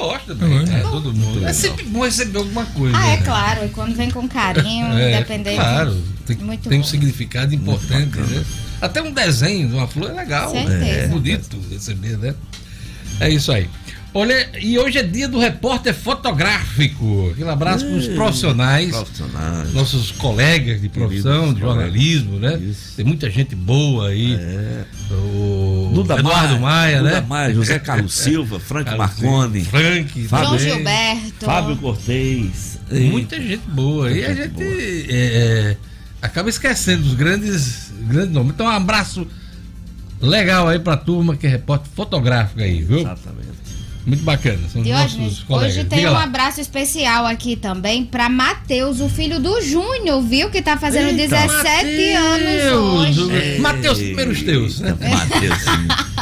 Gosto 0.04 0.36
também, 0.36 0.58
É. 0.60 0.64
né? 0.66 0.80
Todo 0.82 1.14
mundo. 1.14 1.46
É 1.46 1.54
sempre 1.54 1.86
bom 1.86 2.04
receber 2.04 2.38
alguma 2.38 2.66
coisa. 2.66 2.98
Ah, 2.98 3.08
é 3.08 3.18
né? 3.18 3.24
claro. 3.24 3.66
E 3.66 3.70
quando 3.70 3.96
vem 3.96 4.12
com 4.12 4.28
carinho, 4.28 4.88
É, 4.88 5.16
independente. 5.16 5.56
Claro, 5.56 6.04
tem, 6.26 6.38
Muito 6.38 6.68
tem 6.70 6.80
um 6.80 6.84
significado 6.84 7.54
importante, 7.56 8.20
né? 8.20 8.46
Até 8.82 9.02
um 9.02 9.12
desenho 9.14 9.70
de 9.70 9.74
uma 9.76 9.88
flor 9.88 10.10
é 10.12 10.14
legal. 10.14 10.52
Certeza. 10.52 10.86
É 10.86 11.08
bonito 11.08 11.58
receber, 11.72 12.18
né? 12.18 12.36
É 13.20 13.30
isso 13.30 13.52
aí. 13.52 13.70
Olha, 14.16 14.48
e 14.62 14.78
hoje 14.78 15.00
é 15.00 15.04
dia 15.04 15.28
do 15.28 15.40
repórter 15.40 15.92
fotográfico. 15.94 17.32
Aquele 17.32 17.50
abraço 17.50 17.84
para 17.86 17.96
os 17.96 18.08
profissionais, 18.10 18.92
Profissionais. 18.92 19.74
nossos 19.74 20.12
colegas 20.12 20.80
de 20.80 20.88
profissão, 20.88 21.40
Queridos 21.40 21.56
de 21.56 21.62
jornalismo, 21.62 22.40
né? 22.40 22.58
Isso. 22.60 22.96
Tem 22.96 23.04
muita 23.04 23.28
gente 23.30 23.56
boa 23.56 24.10
aí. 24.10 24.36
É. 24.36 24.84
O 25.12 25.92
Duda 25.96 26.20
Eduardo 26.20 26.60
Maia, 26.60 26.98
Duda 27.00 27.12
né? 27.22 27.26
Maia, 27.28 27.54
José 27.56 27.80
Carlos 27.80 28.14
Silva, 28.14 28.60
Frank 28.62 28.86
Carlos 28.86 29.00
Marconi, 29.00 29.66
Frank, 29.66 30.24
Fábio- 30.28 30.60
João. 30.60 30.76
Gilberto. 30.76 31.46
Fábio 31.46 31.76
Cortez. 31.78 32.80
Muita 32.92 33.42
gente 33.42 33.64
boa. 33.68 34.12
E 34.12 34.24
a 34.24 34.34
gente 34.36 34.64
é, 34.64 35.08
é, 35.10 35.78
acaba 36.22 36.50
esquecendo 36.50 37.04
os 37.08 37.16
grandes, 37.16 37.92
grandes 38.08 38.32
nomes. 38.32 38.54
Então, 38.54 38.68
um 38.68 38.70
abraço 38.70 39.26
legal 40.22 40.68
aí 40.68 40.78
pra 40.78 40.96
turma 40.98 41.36
que 41.36 41.48
é 41.48 41.50
repórter 41.50 41.92
fotográfico 41.96 42.62
aí, 42.62 42.84
viu? 42.84 43.00
Exatamente. 43.00 43.64
Muito 44.06 44.24
bacana. 44.24 44.60
São 44.72 44.82
os 44.82 44.88
nossos 44.88 45.12
Diógenes, 45.14 45.40
colegas. 45.44 45.76
hoje 45.78 45.86
tem 45.86 46.00
Diga 46.00 46.12
um 46.12 46.14
lá. 46.14 46.24
abraço 46.24 46.60
especial 46.60 47.26
aqui 47.26 47.56
também 47.56 48.04
pra 48.04 48.28
Matheus, 48.30 49.00
o 49.00 49.08
filho 49.08 49.40
do 49.40 49.62
Júnior, 49.62 50.22
viu? 50.22 50.50
Que 50.50 50.62
tá 50.62 50.76
fazendo 50.78 51.10
Eita, 51.18 51.36
17 51.38 52.14
anos 52.14 52.44
Mateus, 52.44 52.74
hoje. 53.22 53.58
o- 53.58 53.62
Mateus, 53.62 53.98
primeiros 54.00 54.42
teus, 54.44 54.80
né? 54.82 54.96
Eita, 55.02 56.13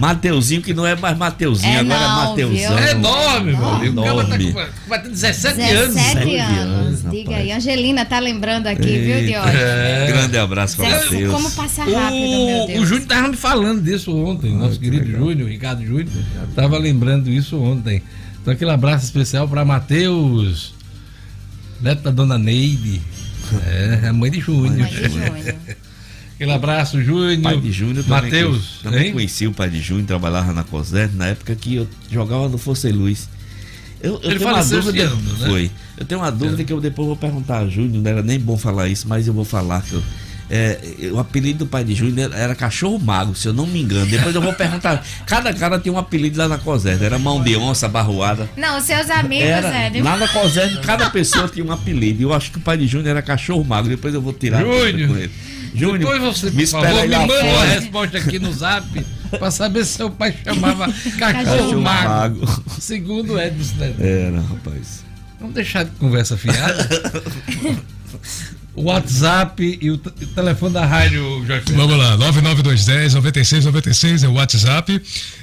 Mateuzinho. 0.00 0.62
Que 0.62 0.72
não 0.74 0.86
é 0.86 0.96
mais 0.96 1.16
Mateuzinho, 1.16 1.72
É 1.72 1.78
agora 1.80 1.98
não, 2.00 2.22
é 2.22 2.28
Mateuzão. 2.28 2.76
viu? 2.76 2.78
É 2.78 2.90
enorme, 2.92 3.52
meu 3.56 3.68
amigo. 3.68 4.00
O 4.00 4.04
cara 4.04 4.16
tá 4.16 4.34
Enorme. 4.36 4.52
com- 4.52 4.88
vai 4.88 5.02
ter 5.02 5.08
17, 5.10 5.60
anos. 5.60 5.94
17 5.94 6.14
17 6.14 6.36
anos. 6.38 6.60
anos, 6.60 7.00
Diga 7.10 7.30
rapaz. 7.30 7.36
aí, 7.40 7.52
Angelina 7.52 8.04
tá 8.04 8.18
lembrando 8.18 8.66
aqui, 8.66 8.98
viu. 8.98 9.26
Diógenes? 9.26 9.60
É. 9.60 10.06
Grande 10.08 10.38
abraço 10.38 10.76
pra 10.76 10.88
Mateus. 10.90 11.32
Como 11.32 11.50
passa 11.52 11.84
rápido, 11.84 11.96
meu 12.46 12.64
O, 12.64 12.66
Deus. 12.66 12.80
o 12.82 12.86
Júnior 12.86 13.06
tava 13.08 13.28
me 13.28 13.36
falando 13.36 13.82
disso 13.82 14.16
ontem, 14.16 14.52
nosso 14.56 14.78
que 14.80 14.90
querido. 14.90 15.10
Júnior, 15.18 15.48
Ricardo 15.48 15.84
Júnior, 15.84 16.08
tava 16.54 16.78
lembrando 16.78 17.28
isso 17.30 17.60
ontem. 17.60 18.02
Então 18.40 18.54
aquele 18.54 18.70
abraço 18.70 19.04
especial 19.04 19.46
para 19.46 19.64
Matheus, 19.64 20.74
neto 21.80 22.02
da 22.02 22.10
dona 22.10 22.38
Neide, 22.38 23.00
é, 23.66 24.08
a 24.08 24.12
mãe 24.12 24.30
de 24.30 24.40
Júnior. 24.40 24.78
Mãe 24.78 24.88
de 24.90 25.08
Júnior. 25.08 25.56
Aquele 26.40 26.52
abraço, 26.52 27.02
Júnior. 27.02 27.42
Pai 27.42 27.58
de 27.58 27.70
Júnior 27.70 28.02
também, 28.02 28.22
Matheus, 28.22 28.80
também 28.82 29.06
hein? 29.08 29.12
conheci 29.12 29.46
o 29.46 29.52
pai 29.52 29.68
de 29.68 29.78
Júnior, 29.78 30.06
trabalhava 30.06 30.54
na 30.54 30.64
COSET 30.64 31.14
na 31.14 31.26
época 31.26 31.54
que 31.54 31.74
eu 31.74 31.86
jogava 32.10 32.48
no 32.48 32.56
Força 32.56 32.88
e 32.88 32.92
Luz. 32.92 33.28
Eu, 34.02 34.14
eu 34.22 34.30
Ele 34.30 34.38
tenho 34.38 34.50
uma 34.50 34.64
dúvida. 34.64 35.02
ano, 35.04 35.16
né? 35.38 35.46
Foi. 35.46 35.70
Eu 35.98 36.06
tenho 36.06 36.18
uma 36.22 36.32
dúvida 36.32 36.64
que 36.64 36.72
eu 36.72 36.80
depois 36.80 37.06
vou 37.08 37.16
perguntar 37.16 37.58
a 37.58 37.68
Júnior, 37.68 38.02
não 38.02 38.10
era 38.10 38.22
nem 38.22 38.40
bom 38.40 38.56
falar 38.56 38.88
isso, 38.88 39.06
mas 39.06 39.26
eu 39.26 39.34
vou 39.34 39.44
falar 39.44 39.82
que 39.82 39.92
eu- 39.92 40.02
é, 40.48 40.80
o 41.12 41.18
apelido 41.18 41.60
do 41.60 41.66
pai 41.66 41.84
de 41.84 41.94
Júnior 41.94 42.32
era 42.34 42.54
cachorro 42.54 42.98
mago, 42.98 43.34
se 43.36 43.46
eu 43.46 43.52
não 43.52 43.66
me 43.66 43.82
engano. 43.82 44.06
Depois 44.06 44.34
eu 44.34 44.40
vou 44.40 44.54
perguntar. 44.54 45.04
Cada 45.26 45.52
cara 45.52 45.78
tem 45.78 45.92
um 45.92 45.98
apelido 45.98 46.38
lá 46.38 46.48
na 46.48 46.56
COSET. 46.56 47.04
Era 47.04 47.18
mão 47.18 47.40
de 47.42 47.54
onça, 47.54 47.86
barroada. 47.86 48.48
Não, 48.56 48.80
seus 48.80 49.10
amigos, 49.10 49.46
Era, 49.46 49.68
é. 49.68 50.02
lá 50.02 50.16
na 50.16 50.26
COSET, 50.26 50.80
cada 50.80 51.08
pessoa 51.10 51.46
tinha 51.48 51.64
um 51.64 51.70
apelido. 51.70 52.22
Eu 52.22 52.32
acho 52.32 52.50
que 52.50 52.56
o 52.56 52.60
pai 52.62 52.78
de 52.78 52.86
Júnior 52.86 53.10
era 53.10 53.20
cachorro 53.22 53.62
mago. 53.62 53.88
Depois 53.90 54.12
eu 54.14 54.22
vou 54.22 54.32
tirar 54.32 54.62
Júnior. 54.64 55.28
Júnior, 55.74 55.98
Depois 55.98 56.20
você, 56.22 56.46
me 56.46 56.52
por 56.52 56.62
espera 56.62 56.88
favor, 56.88 57.08
me 57.08 57.16
manda 57.16 57.32
uma 57.34 57.54
fora. 57.54 57.68
resposta 57.70 58.18
aqui 58.18 58.38
no 58.38 58.52
zap 58.52 59.06
para 59.30 59.50
saber 59.50 59.84
se 59.84 59.92
seu 59.94 60.10
pai 60.10 60.34
chamava 60.44 60.86
Cachorro 61.18 61.44
Cachorro 61.44 61.80
Mago. 61.80 62.46
mago. 62.46 62.64
Segundo 62.80 63.40
Edson. 63.40 63.74
né? 63.76 63.94
Era, 64.00 64.40
rapaz. 64.40 65.04
Vamos 65.38 65.54
deixar 65.54 65.84
de 65.84 65.90
conversa 65.92 66.36
fiada. 66.36 66.88
o 68.74 68.82
WhatsApp 68.84 69.78
e 69.80 69.90
o 69.90 69.98
telefone 69.98 70.74
da 70.74 70.86
rádio, 70.86 71.44
Jorge. 71.46 71.72
Vamos 71.72 71.96
lá, 71.98 72.16
99210 72.16 73.14
9696 73.14 74.24
é 74.24 74.28
o 74.28 74.32
WhatsApp. 74.34 75.00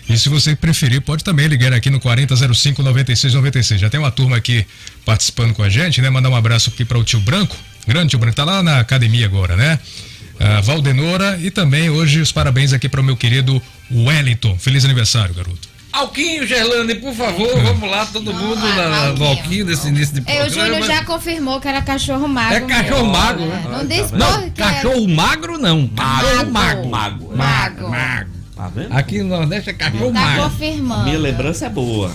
E 0.10 0.18
se 0.18 0.30
você 0.30 0.56
preferir, 0.56 1.02
pode 1.02 1.24
também 1.24 1.48
ligar 1.48 1.74
aqui 1.74 1.90
no 1.90 2.00
4005 2.00 2.82
9696. 2.84 3.82
Já 3.82 3.90
tem 3.90 4.00
uma 4.00 4.12
turma 4.12 4.38
aqui 4.38 4.66
participando 5.06 5.54
com 5.54 5.64
a 5.64 5.70
gente, 5.70 6.02
né? 6.02 6.10
Mandar 6.10 6.30
um 6.30 6.36
abraço 6.36 6.70
aqui 6.70 6.86
para 6.86 6.98
o 6.98 7.04
tio 7.04 7.20
Branco. 7.20 7.56
Grande 7.88 8.10
tio 8.12 8.20
Branco, 8.20 8.36
tá 8.36 8.44
lá 8.46 8.62
na 8.64 8.80
academia 8.80 9.26
agora, 9.26 9.56
né? 9.56 9.80
A 10.40 10.62
Valdenora 10.62 11.38
e 11.42 11.50
também 11.50 11.90
hoje 11.90 12.20
os 12.22 12.32
parabéns 12.32 12.72
aqui 12.74 12.88
para 12.88 13.02
o 13.02 13.04
meu 13.04 13.18
querido 13.18 13.62
Wellington. 13.92 14.58
Feliz 14.60 14.86
aniversário, 14.86 15.34
garoto. 15.34 15.68
Alquinho, 15.92 16.46
Gerlane, 16.46 16.94
por 16.96 17.14
favor, 17.16 17.60
vamos 17.64 17.90
lá, 17.90 18.06
todo 18.06 18.32
mundo 18.32 18.62
lá, 18.62 18.76
na, 18.76 19.06
no 19.14 19.26
Alquinho. 19.26 19.28
Alquinho 19.30 19.66
nesse 19.66 19.88
início 19.88 20.14
de 20.14 20.20
É, 20.30 20.36
programa. 20.44 20.46
o 20.46 20.54
Júnior 20.54 20.84
já 20.86 21.04
confirmou 21.06 21.60
que 21.60 21.68
era 21.68 21.82
cachorro 21.82 22.28
mago. 22.28 22.54
É 22.54 22.60
cachorro 22.62 23.02
mesmo. 23.04 23.12
mago, 23.18 23.44
É, 23.44 23.48
né? 23.48 23.66
Não 23.72 23.86
diz 23.88 24.12
Não, 24.12 24.34
por 24.34 24.44
que 24.44 24.52
cachorro 24.52 25.08
magro 25.08 25.58
não. 25.58 25.88
Cachorro 25.88 26.52
mago. 26.52 26.90
Mago. 26.90 27.36
Mago. 27.36 27.90
Mago. 27.90 28.30
Tá 28.56 28.68
vendo? 28.70 28.92
Aqui 28.92 29.20
no 29.24 29.30
Nordeste 29.30 29.70
é 29.72 29.74
cachorro 29.74 30.12
Tá 30.14 30.20
mago. 30.20 30.44
confirmando. 30.52 31.04
Minha 31.06 31.20
lembrança 31.20 31.66
é 31.66 31.70
boa. 31.70 32.12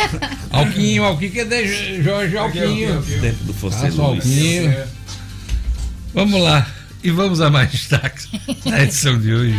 Alquinho, 0.50 1.04
Alquinho, 1.04 1.32
cadê 1.32 2.02
Jorge 2.02 2.36
Alquinho? 2.36 3.02
Tempo 3.20 3.44
do 3.44 3.54
Força 3.54 3.86
e 3.86 3.90
Passa 3.90 4.02
o 4.02 4.10
Luz. 4.14 4.24
Alquinho. 4.26 4.76
Vamos 6.12 6.40
lá. 6.42 6.66
E 7.04 7.10
vamos 7.10 7.40
a 7.40 7.50
mais 7.50 7.70
destaques 7.70 8.28
na 8.64 8.82
edição 8.82 9.18
de 9.18 9.34
hoje. 9.34 9.58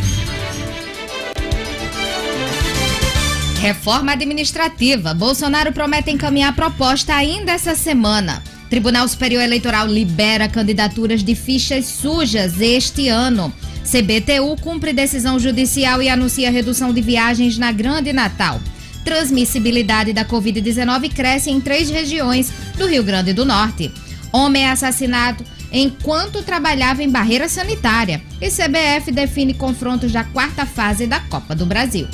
Reforma 3.60 4.14
administrativa. 4.14 5.14
Bolsonaro 5.14 5.74
promete 5.74 6.10
encaminhar 6.10 6.56
proposta 6.56 7.14
ainda 7.14 7.52
essa 7.52 7.76
semana. 7.76 8.42
Tribunal 8.70 9.08
Superior 9.08 9.44
Eleitoral 9.44 9.88
libera 9.88 10.48
candidaturas 10.48 11.22
de 11.22 11.36
fichas 11.36 11.86
sujas 11.86 12.62
este 12.62 13.10
ano. 13.10 13.54
CBTU 13.84 14.56
cumpre 14.62 14.94
decisão 14.94 15.38
judicial 15.38 16.02
e 16.02 16.08
anuncia 16.08 16.50
redução 16.50 16.94
de 16.94 17.02
viagens 17.02 17.58
na 17.58 17.74
Grande 17.74 18.14
Natal. 18.14 18.62
Transmissibilidade 19.04 20.14
da 20.14 20.24
Covid-19 20.24 21.14
cresce 21.14 21.52
em 21.52 21.60
três 21.60 21.90
regiões 21.90 22.52
do 22.78 22.88
Rio 22.88 23.04
Grande 23.04 23.34
do 23.34 23.44
Norte. 23.44 23.92
Homem 24.32 24.64
é 24.64 24.72
assassinado 24.72 25.44
enquanto 25.74 26.44
trabalhava 26.44 27.01
em 27.01 27.10
barreira 27.10 27.50
sanitária. 27.50 28.22
E 28.39 28.50
CBF 28.50 29.12
define 29.12 29.56
confrontos 29.56 30.12
da 30.12 30.24
quarta 30.24 30.65
fase 30.65 31.08
da 31.08 31.20
Copa 31.20 31.56
do 31.56 31.65
Brasil. 31.65 32.08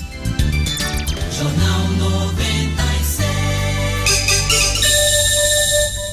Jornal 1.38 1.88
96. 1.90 3.30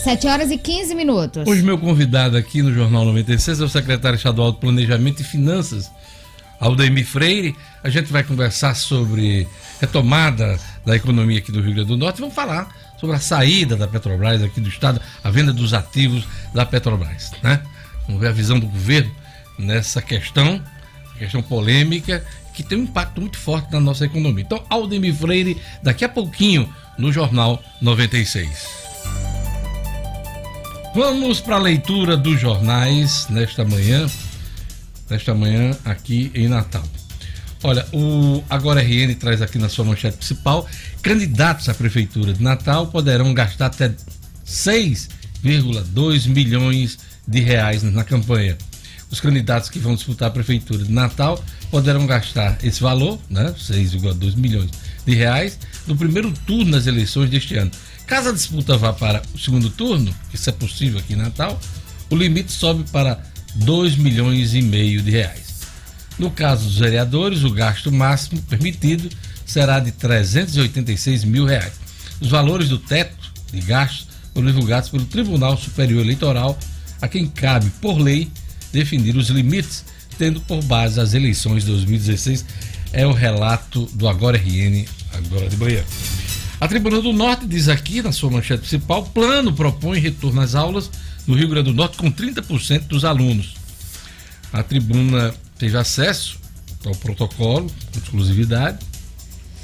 7 0.02 0.26
horas 0.26 0.50
e 0.50 0.58
15 0.58 0.94
minutos. 0.96 1.46
Hoje 1.46 1.62
meu 1.62 1.78
convidado 1.78 2.36
aqui 2.36 2.60
no 2.62 2.74
Jornal 2.74 3.04
96 3.04 3.60
é 3.60 3.64
o 3.64 3.68
secretário 3.68 4.16
estadual 4.16 4.50
de 4.52 4.58
Planejamento 4.58 5.20
e 5.20 5.24
Finanças, 5.24 5.90
Aldemir 6.58 7.06
Freire. 7.06 7.54
A 7.84 7.88
gente 7.88 8.12
vai 8.12 8.24
conversar 8.24 8.74
sobre 8.74 9.46
retomada 9.80 10.58
da 10.84 10.96
economia 10.96 11.38
aqui 11.38 11.52
do 11.52 11.60
Rio 11.60 11.74
Grande 11.74 11.88
do 11.88 11.96
Norte. 11.96 12.20
Vamos 12.20 12.34
falar 12.34 12.68
sobre 12.98 13.16
a 13.16 13.20
saída 13.20 13.76
da 13.76 13.86
Petrobras 13.86 14.42
aqui 14.42 14.60
do 14.60 14.68
estado, 14.68 15.00
a 15.22 15.30
venda 15.30 15.52
dos 15.52 15.74
ativos 15.74 16.24
da 16.54 16.64
Petrobras, 16.64 17.32
né? 17.42 17.62
Vamos 18.06 18.20
ver 18.20 18.28
a 18.28 18.32
visão 18.32 18.58
do 18.58 18.66
governo 18.66 19.10
nessa 19.58 20.00
questão, 20.00 20.62
questão 21.18 21.42
polêmica 21.42 22.24
que 22.54 22.62
tem 22.62 22.78
um 22.78 22.82
impacto 22.84 23.20
muito 23.20 23.36
forte 23.36 23.70
na 23.70 23.80
nossa 23.80 24.06
economia. 24.06 24.42
Então, 24.42 24.64
Aldemir 24.70 25.14
Freire, 25.14 25.60
daqui 25.82 26.04
a 26.04 26.08
pouquinho 26.08 26.72
no 26.96 27.12
Jornal 27.12 27.62
96. 27.82 28.86
Vamos 30.94 31.40
para 31.40 31.56
a 31.56 31.58
leitura 31.58 32.16
dos 32.16 32.40
jornais 32.40 33.28
nesta 33.28 33.62
manhã, 33.62 34.06
nesta 35.10 35.34
manhã 35.34 35.76
aqui 35.84 36.30
em 36.34 36.48
Natal. 36.48 36.82
Olha, 37.62 37.86
o 37.92 38.42
Agora 38.48 38.82
RN 38.82 39.14
traz 39.14 39.40
aqui 39.40 39.58
na 39.58 39.68
sua 39.68 39.84
manchete 39.84 40.18
principal: 40.18 40.68
candidatos 41.02 41.68
à 41.68 41.74
prefeitura 41.74 42.32
de 42.32 42.42
Natal 42.42 42.86
poderão 42.88 43.32
gastar 43.32 43.66
até 43.66 43.94
6,2 44.46 46.28
milhões 46.28 46.98
de 47.26 47.40
reais 47.40 47.82
na 47.82 48.04
campanha. 48.04 48.56
Os 49.10 49.20
candidatos 49.20 49.70
que 49.70 49.78
vão 49.78 49.94
disputar 49.94 50.28
a 50.28 50.32
prefeitura 50.32 50.84
de 50.84 50.92
Natal 50.92 51.42
poderão 51.70 52.06
gastar 52.06 52.58
esse 52.62 52.80
valor, 52.82 53.18
né, 53.30 53.54
6,2 53.56 54.36
milhões 54.36 54.70
de 55.06 55.14
reais, 55.14 55.58
no 55.86 55.96
primeiro 55.96 56.32
turno 56.44 56.72
das 56.72 56.86
eleições 56.86 57.30
deste 57.30 57.56
ano. 57.56 57.70
Caso 58.06 58.30
a 58.30 58.32
disputa 58.32 58.76
vá 58.76 58.92
para 58.92 59.22
o 59.32 59.38
segundo 59.38 59.70
turno, 59.70 60.14
isso 60.34 60.50
é 60.50 60.52
possível 60.52 60.98
aqui 60.98 61.14
em 61.14 61.16
Natal, 61.16 61.58
o 62.10 62.16
limite 62.16 62.52
sobe 62.52 62.84
para 62.90 63.20
2 63.54 63.96
milhões 63.96 64.54
e 64.54 64.62
meio 64.62 65.00
de 65.02 65.10
reais. 65.10 65.45
No 66.18 66.30
caso 66.30 66.64
dos 66.64 66.78
vereadores, 66.78 67.44
o 67.44 67.50
gasto 67.50 67.92
máximo 67.92 68.40
permitido 68.42 69.08
será 69.44 69.78
de 69.78 69.92
386 69.92 71.24
mil 71.24 71.44
reais. 71.44 71.74
Os 72.20 72.28
valores 72.28 72.68
do 72.68 72.78
teto 72.78 73.32
de 73.52 73.60
gastos 73.60 74.08
foram 74.32 74.46
divulgados 74.46 74.88
pelo 74.88 75.04
Tribunal 75.04 75.56
Superior 75.56 76.00
Eleitoral, 76.00 76.58
a 77.00 77.08
quem 77.08 77.26
cabe, 77.26 77.70
por 77.80 77.98
lei, 77.98 78.30
definir 78.72 79.16
os 79.16 79.28
limites, 79.28 79.84
tendo 80.18 80.40
por 80.40 80.62
base 80.64 80.98
as 81.00 81.14
eleições 81.14 81.64
de 81.64 81.70
2016. 81.70 82.44
É 82.92 83.06
o 83.06 83.12
relato 83.12 83.86
do 83.92 84.08
Agora 84.08 84.38
RN, 84.38 84.86
agora 85.12 85.48
de 85.48 85.56
manhã. 85.56 85.84
A 86.58 86.66
Tribuna 86.66 87.02
do 87.02 87.12
Norte 87.12 87.46
diz 87.46 87.68
aqui, 87.68 88.00
na 88.00 88.12
sua 88.12 88.30
manchete 88.30 88.60
principal, 88.60 89.04
plano 89.04 89.52
propõe 89.52 89.98
retorno 89.98 90.40
às 90.40 90.54
aulas 90.54 90.90
no 91.26 91.34
Rio 91.34 91.48
Grande 91.48 91.70
do 91.70 91.76
Norte 91.76 91.98
com 91.98 92.10
30% 92.10 92.84
dos 92.86 93.04
alunos. 93.04 93.56
A 94.52 94.62
tribuna 94.62 95.34
teve 95.58 95.76
acesso 95.76 96.38
ao 96.84 96.94
protocolo, 96.94 97.70
com 97.92 97.98
exclusividade, 97.98 98.78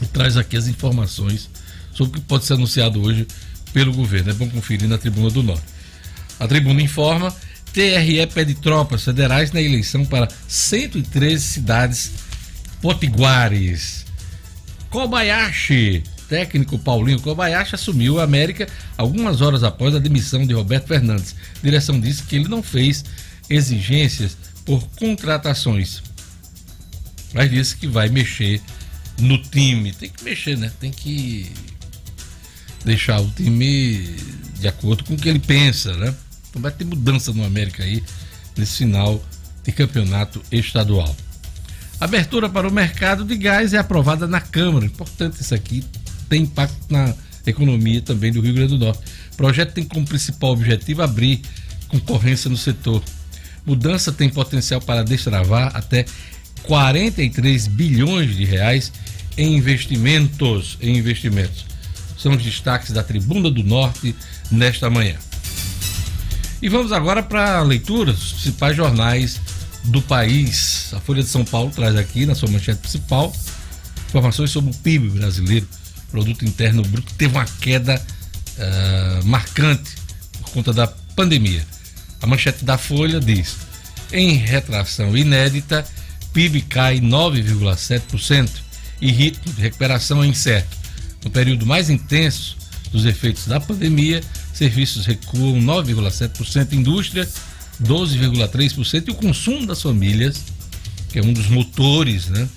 e 0.01 0.07
traz 0.07 0.37
aqui 0.37 0.57
as 0.57 0.67
informações 0.67 1.49
sobre 1.93 2.19
o 2.19 2.21
que 2.21 2.27
pode 2.27 2.45
ser 2.45 2.55
anunciado 2.55 3.01
hoje 3.01 3.27
pelo 3.73 3.93
governo. 3.93 4.31
É 4.31 4.35
bom 4.35 4.49
conferir 4.49 4.89
na 4.89 4.99
Tribuna 4.99 5.31
do 5.31 5.43
Norte. 5.43 5.65
A 6.41 6.49
tribuna 6.49 6.83
informa: 6.83 7.35
TRE 7.73 8.27
pede 8.27 8.55
tropas 8.55 9.05
federais 9.05 9.53
na 9.53 9.61
eleição 9.61 10.05
para 10.05 10.29
113 10.49 11.45
cidades 11.45 12.11
potiguares. 12.81 14.05
Kobayashi, 14.91 16.03
técnico 16.29 16.79
Paulinho 16.79 17.21
Kobayashi, 17.21 17.77
assumiu 17.77 18.19
a 18.21 18.25
América 18.25 18.69
algumas 18.99 19.41
horas 19.41 19.63
após 19.63 19.95
a 19.95 19.99
demissão 19.99 20.45
de 20.47 20.53
Roberto 20.53 20.89
Fernandes. 20.89 21.35
A 21.59 21.63
direção 21.63 21.99
disse 21.99 22.25
que 22.25 22.37
ele 22.37 22.49
não 22.49 22.63
fez 22.63 23.05
exigências 23.49 24.37
por 24.65 24.83
contratações, 24.97 26.03
mas 27.35 27.51
disse 27.51 27.77
que 27.77 27.87
vai 27.87 28.09
mexer 28.09 28.61
no 29.19 29.39
time. 29.39 29.93
Tem 29.93 30.11
que 30.11 30.25
mexer, 30.25 30.57
né? 30.57 30.73
Tem 30.81 30.91
que 30.91 31.51
deixar 32.85 33.21
o 33.21 33.31
time 33.31 34.17
de 34.59 34.69
acordo 34.69 35.05
com 35.05 35.15
o 35.15 35.17
que 35.17 35.29
ele 35.29 35.39
pensa, 35.39 35.95
né? 35.97 36.15
Então 36.51 36.61
vai 36.61 36.71
ter 36.71 36.85
mudança 36.85 37.33
no 37.33 37.45
América 37.45 37.83
aí 37.83 38.03
nesse 38.57 38.79
final 38.79 39.23
de 39.65 39.73
campeonato 39.73 40.43
estadual. 40.51 41.15
Abertura 42.01 42.49
para 42.49 42.69
o 42.69 42.73
mercado 42.73 43.25
de 43.25 43.37
gás 43.37 43.73
é 43.73 43.79
aprovada 43.79 44.27
na 44.27 44.41
Câmara. 44.41 44.85
Importante 44.85 45.41
isso 45.41 45.55
aqui, 45.55 45.85
tem 46.29 46.43
impacto 46.43 46.93
na 46.93 47.15
economia 47.47 48.01
também 48.03 48.33
do 48.33 48.41
Rio 48.41 48.55
Grande 48.55 48.77
do 48.77 48.85
Norte. 48.85 49.03
O 49.33 49.37
projeto 49.37 49.73
tem 49.73 49.85
como 49.85 50.07
principal 50.07 50.51
objetivo 50.51 51.03
abrir 51.03 51.43
concorrência 51.89 52.51
no 52.51 52.57
setor. 52.57 53.03
Mudança 53.65 54.11
tem 54.11 54.29
potencial 54.29 54.81
para 54.81 55.05
destravar 55.05 55.71
até 55.75 56.05
43 56.63 57.67
bilhões 57.69 58.37
de 58.37 58.45
reais 58.45 58.93
em 59.37 59.57
investimentos, 59.57 60.77
em 60.81 60.97
investimentos. 60.97 61.67
São 62.19 62.33
os 62.33 62.43
destaques 62.43 62.91
da 62.91 63.03
Tribuna 63.03 63.51
do 63.51 63.63
Norte 63.63 64.15
nesta 64.51 64.89
manhã. 64.91 65.17
E 66.61 66.69
vamos 66.69 66.93
agora 66.93 67.23
para 67.23 67.59
a 67.59 67.63
leitura 67.63 68.13
dos 68.13 68.33
principais 68.33 68.77
jornais 68.77 69.41
do 69.85 70.01
país. 70.03 70.93
A 70.93 71.01
Folha 71.01 71.23
de 71.23 71.29
São 71.29 71.45
Paulo 71.45 71.71
traz 71.75 71.97
aqui 71.97 72.25
na 72.25 72.35
sua 72.35 72.49
manchete 72.49 72.79
principal 72.81 73.33
informações 74.09 74.51
sobre 74.51 74.71
o 74.71 74.75
PIB 74.75 75.09
brasileiro, 75.09 75.67
Produto 76.11 76.45
Interno 76.45 76.83
Bruto, 76.83 77.09
que 77.09 77.15
teve 77.15 77.35
uma 77.35 77.47
queda 77.47 78.01
uh, 78.59 79.27
marcante 79.27 79.97
por 80.41 80.51
conta 80.51 80.73
da 80.73 80.87
pandemia. 80.87 81.67
A 82.23 82.27
manchete 82.27 82.65
da 82.65 82.79
Folha 82.79 83.21
diz: 83.21 83.57
em 84.13 84.37
retração 84.37 85.17
inédita, 85.17 85.85
PIB 86.33 86.63
cai 86.63 87.01
9,7% 87.01 88.49
e 89.01 89.11
ritmo 89.11 89.53
de 89.53 89.61
recuperação 89.61 90.23
é 90.23 90.27
incerto. 90.27 90.77
No 91.25 91.31
período 91.31 91.67
mais 91.67 91.91
intenso 91.91 92.57
dos 92.93 93.05
efeitos 93.05 93.47
da 93.47 93.61
pandemia, 93.61 94.23
serviços 94.55 95.07
recuam 95.07 95.61
9,7%, 95.61 96.73
indústria 96.73 97.29
12,3% 97.83 99.09
e 99.09 99.11
o 99.11 99.15
consumo 99.15 99.67
das 99.67 99.83
famílias, 99.83 100.43
que 101.11 101.19
é 101.19 101.23
um 101.23 101.33
dos 101.33 101.49
motores 101.49 102.29
né, 102.29 102.49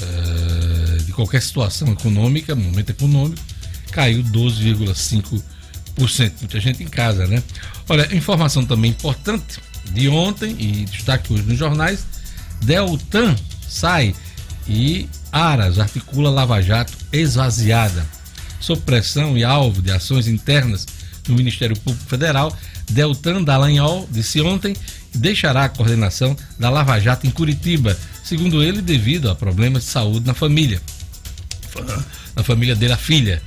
uh, 0.00 1.02
de 1.04 1.12
qualquer 1.12 1.42
situação 1.42 1.88
econômica, 1.92 2.54
momento 2.54 2.90
econômico, 2.90 3.42
caiu 3.90 4.22
12,5%. 4.22 5.42
Muita 6.40 6.60
gente 6.60 6.82
em 6.82 6.86
casa, 6.86 7.26
né? 7.26 7.42
Olha, 7.88 8.14
informação 8.14 8.64
também 8.64 8.90
importante 8.90 9.60
de 9.92 10.08
ontem 10.08 10.56
e 10.58 10.84
destaque 10.84 11.32
hoje 11.32 11.44
nos 11.44 11.58
jornais: 11.58 12.04
Deltan 12.62 13.36
sai 13.68 14.14
e 14.68 15.08
Aras 15.30 15.78
articula 15.78 16.30
Lava 16.30 16.60
Jato 16.60 16.92
esvaziada. 17.12 18.06
Sob 18.58 18.80
pressão 18.82 19.36
e 19.36 19.44
alvo 19.44 19.80
de 19.80 19.92
ações 19.92 20.26
internas 20.26 20.86
no 21.28 21.36
Ministério 21.36 21.78
Público 21.78 22.08
Federal, 22.08 22.56
Deltan 22.90 23.42
Dallagnol 23.42 24.08
disse 24.10 24.40
ontem 24.40 24.74
que 25.12 25.18
deixará 25.18 25.64
a 25.64 25.68
coordenação 25.68 26.36
da 26.58 26.70
Lava 26.70 26.98
Jato 26.98 27.26
em 27.26 27.30
Curitiba, 27.30 27.96
segundo 28.24 28.62
ele, 28.62 28.80
devido 28.80 29.30
a 29.30 29.34
problemas 29.34 29.84
de 29.84 29.90
saúde 29.90 30.26
na 30.26 30.34
família. 30.34 30.80
Na 32.34 32.42
família 32.42 32.74
dele, 32.74 32.92
a 32.92 32.96
filha. 32.96 33.42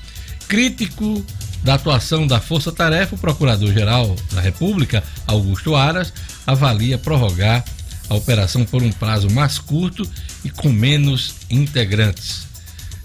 Crítico 0.48 1.26
da 1.64 1.76
atuação 1.76 2.26
da 2.26 2.40
Força 2.40 2.72
Tarefa, 2.72 3.16
o 3.16 3.18
Procurador-Geral 3.18 4.16
da 4.32 4.42
República, 4.42 5.04
Augusto 5.28 5.76
Aras, 5.76 6.14
avalia 6.48 6.98
prorrogar 6.98 7.64
a 8.10 8.16
operação 8.16 8.66
por 8.66 8.82
um 8.82 8.92
prazo 8.92 9.30
mais 9.30 9.60
curto 9.60 10.10
e 10.44 10.50
com 10.50 10.70
menos 10.70 11.36
integrantes. 11.50 12.48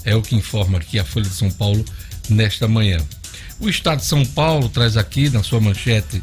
É 0.04 0.14
o 0.14 0.22
que 0.22 0.34
informa 0.34 0.78
aqui 0.78 0.98
a 0.98 1.04
Folha 1.04 1.28
de 1.28 1.34
São 1.34 1.50
Paulo 1.50 1.84
nesta 2.28 2.66
manhã. 2.68 2.98
O 3.60 3.68
Estado 3.68 4.00
de 4.00 4.06
São 4.06 4.24
Paulo 4.24 4.68
traz 4.68 4.96
aqui 4.96 5.28
na 5.28 5.42
sua 5.42 5.60
manchete 5.60 6.22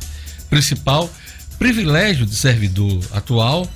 principal 0.49 1.09
privilégio 1.57 2.25
de 2.25 2.35
servidor 2.35 2.99
atual, 3.11 3.69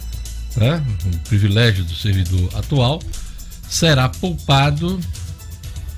né? 0.58 0.84
o 1.06 1.18
privilégio 1.30 1.84
do 1.84 1.96
servidor 1.96 2.50
atual 2.56 3.02
será 3.70 4.10
poupado 4.10 5.00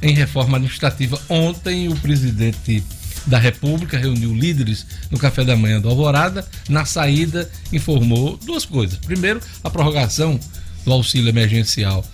em 0.02 0.14
reforma 0.14 0.58
administrativa. 0.58 1.20
Ontem, 1.30 1.88
o 1.88 1.96
presidente 1.96 2.84
da 3.26 3.38
República 3.38 3.98
reuniu 3.98 4.34
líderes 4.34 4.86
no 5.12 5.18
café 5.18 5.44
da 5.44 5.56
manhã 5.56 5.82
do 5.82 5.90
Alvorada. 5.90 6.48
Na 6.70 6.86
saída, 6.86 7.50
informou 7.72 8.38
duas 8.38 8.66
coisas. 8.66 8.98
Primeiro, 8.98 9.42
a 9.64 9.70
prorrogação 9.70 10.40
do 10.86 10.92
auxílio 10.92 11.30
emergencial 11.30 12.06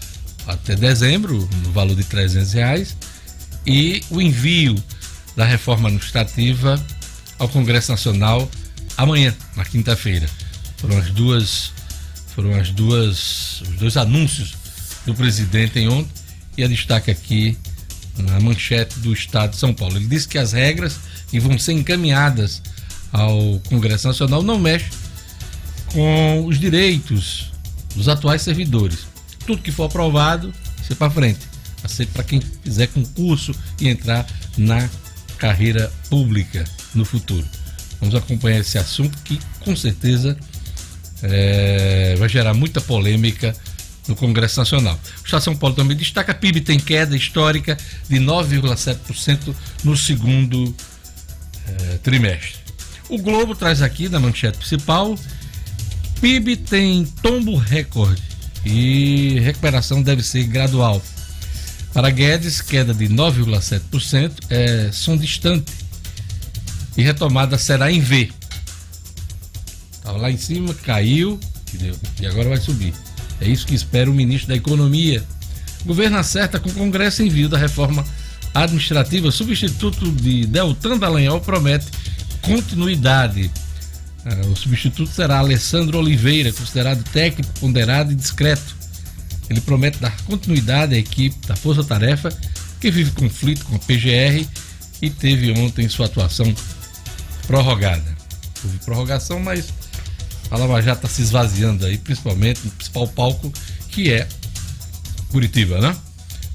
até 0.48 0.76
dezembro, 0.76 1.48
no 1.64 1.72
valor 1.72 1.96
de 1.96 2.04
300 2.04 2.54
reais, 2.54 2.98
e 3.66 4.02
o 4.10 4.22
envio 4.22 4.76
da 5.36 5.46
reforma 5.46 5.88
administrativa 5.88 6.84
ao 7.40 7.48
Congresso 7.48 7.92
Nacional 7.92 8.50
amanhã, 8.98 9.34
na 9.56 9.64
quinta-feira. 9.64 10.28
Foram 10.78 10.98
as 10.98 11.10
duas, 11.12 11.72
foram 12.36 12.54
as 12.56 12.72
duas, 12.72 13.62
os 13.62 13.76
dois 13.78 13.98
anúncios 13.98 14.56
do 15.06 15.14
presidente 15.14 15.80
em 15.80 15.88
ontem 15.88 16.12
e 16.58 16.64
a 16.64 16.68
destaque 16.68 17.10
aqui 17.10 17.58
na 18.18 18.40
manchete 18.40 19.00
do 19.00 19.14
Estado 19.14 19.52
de 19.52 19.58
São 19.58 19.74
Paulo. 19.74 19.98
Ele 19.98 20.08
disse 20.08 20.28
que 20.28 20.38
as 20.38 20.52
regras 20.52 21.00
que 21.30 21.40
vão 21.40 21.58
ser 21.58 21.74
encaminhadas 21.74 22.62
ao 23.12 23.60
Congresso 23.68 24.08
Nacional 24.08 24.42
não 24.42 24.60
mexem 24.60 24.90
com 25.88 26.46
os 26.46 26.60
direitos 26.60 27.52
dos 27.96 28.10
atuais 28.10 28.42
servidores. 28.42 29.06
Tudo 29.46 29.62
que 29.62 29.72
for 29.72 29.86
aprovado, 29.86 30.54
ser 30.86 30.96
para 30.96 31.12
frente. 31.12 31.42
Aceito 31.84 32.12
para 32.14 32.24
quem 32.24 32.42
fizer 32.64 32.88
concurso 32.88 33.54
e 33.80 33.88
entrar 33.90 34.26
na 34.58 34.90
carreira 35.38 35.92
pública 36.10 36.64
no 36.96 37.04
futuro. 37.04 37.46
Vamos 38.00 38.16
acompanhar 38.16 38.60
esse 38.60 38.78
assunto 38.78 39.18
que 39.24 39.40
com 39.60 39.76
certeza 39.76 40.38
é, 41.22 42.16
vai 42.18 42.30
gerar 42.30 42.54
muita 42.54 42.82
polêmica 42.82 43.56
no 44.08 44.16
Congresso 44.16 44.60
Nacional. 44.60 45.00
O 45.22 45.26
Estado 45.26 45.40
de 45.40 45.46
São 45.46 45.56
Paulo 45.56 45.76
também 45.76 45.96
destaca: 45.96 46.34
PIB 46.34 46.62
tem 46.62 46.80
queda 46.80 47.16
histórica 47.16 47.78
de 48.10 48.18
9,7% 48.18 49.56
no 49.84 49.96
segundo 49.96 50.76
é, 51.68 51.98
trimestre. 51.98 52.64
O 53.10 53.18
Globo 53.18 53.56
traz 53.56 53.82
aqui 53.82 54.10
na 54.10 54.20
manchete 54.20 54.58
principal: 54.58 55.18
PIB 56.22 56.58
tem 56.58 57.06
tombo 57.22 57.56
recorde 57.56 58.22
e 58.66 59.40
recuperação 59.40 60.02
deve 60.02 60.24
ser 60.24 60.44
gradual. 60.46 61.02
Para 61.94 62.10
Guedes, 62.10 62.60
queda 62.60 62.92
de 62.94 63.08
9,7% 63.08 64.32
é 64.50 64.92
som 64.92 65.16
distante 65.16 65.72
e 66.98 67.04
retomada 67.04 67.58
será 67.58 67.92
em 67.92 68.00
V. 68.00 68.32
Estava 69.92 70.18
lá 70.18 70.32
em 70.32 70.38
cima, 70.38 70.74
caiu 70.74 71.40
e 72.20 72.26
agora 72.26 72.50
vai 72.50 72.58
subir. 72.58 72.94
É 73.42 73.48
isso 73.48 73.66
que 73.66 73.76
espera 73.76 74.10
o 74.10 74.14
ministro 74.14 74.50
da 74.50 74.56
Economia. 74.56 75.24
O 75.82 75.88
governo 75.88 76.18
acerta 76.18 76.60
com 76.60 76.70
o 76.70 76.74
Congresso 76.74 77.24
envio 77.24 77.50
da 77.50 77.58
reforma 77.58 78.06
administrativa. 78.54 79.32
Substituto 79.32 80.12
de 80.12 80.46
Deltan 80.46 80.98
Dallagnol 80.98 81.42
promete 81.42 81.88
continuidade. 82.42 83.52
Ah, 84.26 84.48
o 84.48 84.56
substituto 84.56 85.10
será 85.12 85.40
Alessandro 85.40 85.98
Oliveira, 85.98 86.54
considerado 86.54 87.04
técnico, 87.12 87.52
ponderado 87.60 88.12
e 88.12 88.16
discreto. 88.16 88.76
Ele 89.50 89.60
promete 89.60 90.00
dar 90.00 90.16
continuidade 90.22 90.96
à 90.96 90.98
equipe 90.98 91.36
da 91.46 91.56
Força 91.56 91.84
Tarefa, 91.84 92.30
que 92.80 92.90
vive 92.90 93.12
conflito 93.12 93.66
com 93.66 93.76
a 93.76 93.80
PGR 93.80 94.48
e 95.02 95.10
teve 95.10 95.52
ontem 95.52 95.90
sua 95.90 96.06
atuação 96.06 96.54
prorrogada. 97.46 98.16
Houve 98.64 98.78
prorrogação, 98.80 99.40
mas 99.40 99.74
a 100.52 100.58
Lava 100.58 100.82
Jato 100.82 101.06
está 101.06 101.10
se 101.10 101.22
esvaziando 101.22 101.86
aí, 101.86 101.98
principalmente 101.98 102.62
no 102.64 102.72
principal 102.72 103.08
palco, 103.08 103.52
que 103.90 104.12
é 104.12 104.28
Curitiba, 105.30 105.80
né? 105.80 105.96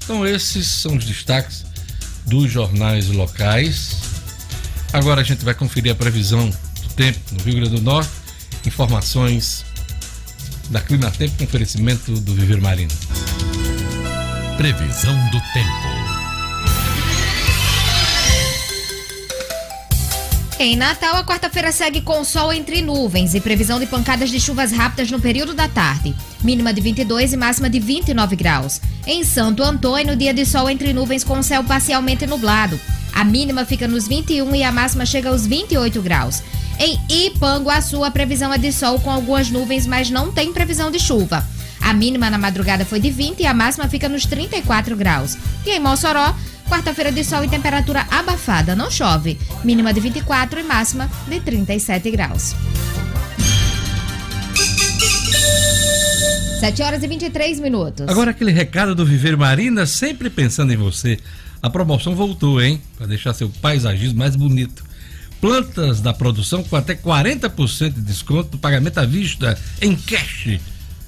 Então 0.03 0.25
esses 0.25 0.65
são 0.65 0.95
os 0.95 1.05
destaques 1.05 1.65
dos 2.25 2.51
jornais 2.51 3.09
locais. 3.09 3.97
Agora 4.93 5.21
a 5.21 5.23
gente 5.23 5.43
vai 5.43 5.53
conferir 5.53 5.91
a 5.91 5.95
previsão 5.95 6.49
do 6.49 6.93
tempo 6.95 7.19
no 7.33 7.43
Rio 7.43 7.55
Grande 7.55 7.75
do 7.75 7.81
Norte, 7.81 8.09
informações 8.65 9.65
da 10.69 10.81
Clima 10.81 11.11
Tempo 11.11 11.37
com 11.37 11.43
oferecimento 11.43 12.11
do 12.21 12.33
Viver 12.33 12.61
Marino. 12.61 12.91
Previsão 14.57 15.15
do 15.29 15.41
tempo. 15.53 15.88
Em 20.61 20.75
Natal, 20.75 21.15
a 21.15 21.23
quarta-feira 21.23 21.71
segue 21.71 22.01
com 22.01 22.21
sol 22.21 22.51
entre 22.51 22.81
nuvens 22.81 23.33
e 23.33 23.39
previsão 23.39 23.79
de 23.79 23.85
pancadas 23.85 24.29
de 24.29 24.41
chuvas 24.41 24.73
rápidas 24.73 25.09
no 25.09 25.17
período 25.17 25.53
da 25.53 25.69
tarde. 25.69 26.13
Mínima 26.43 26.73
de 26.73 26.81
22 26.81 27.31
e 27.31 27.37
máxima 27.37 27.69
de 27.69 27.79
29 27.79 28.35
graus. 28.35 28.81
Em 29.07 29.23
Santo 29.23 29.63
Antônio, 29.63 30.17
dia 30.17 30.33
de 30.33 30.45
sol 30.45 30.69
entre 30.69 30.91
nuvens 30.91 31.23
com 31.23 31.41
céu 31.41 31.63
parcialmente 31.63 32.27
nublado. 32.27 32.77
A 33.13 33.23
mínima 33.23 33.63
fica 33.63 33.87
nos 33.87 34.05
21 34.05 34.53
e 34.53 34.61
a 34.61 34.69
máxima 34.69 35.05
chega 35.05 35.29
aos 35.29 35.47
28 35.47 36.01
graus. 36.01 36.43
Em 36.77 36.99
Ipanguaçu, 37.09 38.03
a 38.03 38.11
previsão 38.11 38.53
é 38.53 38.57
de 38.57 38.73
sol 38.73 38.99
com 38.99 39.09
algumas 39.09 39.49
nuvens, 39.49 39.87
mas 39.87 40.09
não 40.09 40.29
tem 40.29 40.51
previsão 40.51 40.91
de 40.91 40.99
chuva. 40.99 41.47
A 41.79 41.93
mínima 41.93 42.29
na 42.29 42.37
madrugada 42.37 42.83
foi 42.83 42.99
de 42.99 43.09
20 43.09 43.39
e 43.39 43.45
a 43.45 43.53
máxima 43.53 43.87
fica 43.87 44.09
nos 44.09 44.25
34 44.25 44.97
graus. 44.97 45.37
E 45.65 45.69
em 45.69 45.79
Mossoró, 45.79 46.35
quarta-feira 46.69 47.11
de 47.11 47.23
sol 47.23 47.43
e 47.43 47.49
temperatura 47.49 48.05
abafada, 48.11 48.75
não 48.75 48.91
chove. 48.91 49.37
Mínima 49.63 49.91
de 49.91 49.99
24 49.99 50.59
e 50.59 50.63
máxima 50.63 51.09
de 51.27 51.39
37 51.39 52.11
graus. 52.11 52.55
7 56.59 56.83
horas 56.83 57.03
e 57.03 57.07
23 57.07 57.59
minutos. 57.59 58.07
Agora 58.07 58.31
aquele 58.31 58.51
recado 58.51 58.93
do 58.93 59.05
Viver 59.05 59.35
Marina, 59.35 59.85
sempre 59.85 60.29
pensando 60.29 60.71
em 60.71 60.77
você. 60.77 61.17
A 61.61 61.69
promoção 61.69 62.15
voltou, 62.15 62.61
hein? 62.61 62.81
Para 62.97 63.07
deixar 63.07 63.33
seu 63.33 63.49
paisagismo 63.61 64.19
mais 64.19 64.35
bonito. 64.35 64.83
Plantas 65.41 66.01
da 66.01 66.13
produção 66.13 66.61
com 66.63 66.75
até 66.75 66.93
40% 66.93 67.93
de 67.93 68.01
desconto 68.01 68.57
pagamento 68.57 68.99
à 68.99 69.05
vista 69.05 69.57
em 69.81 69.95
cash. 69.95 70.59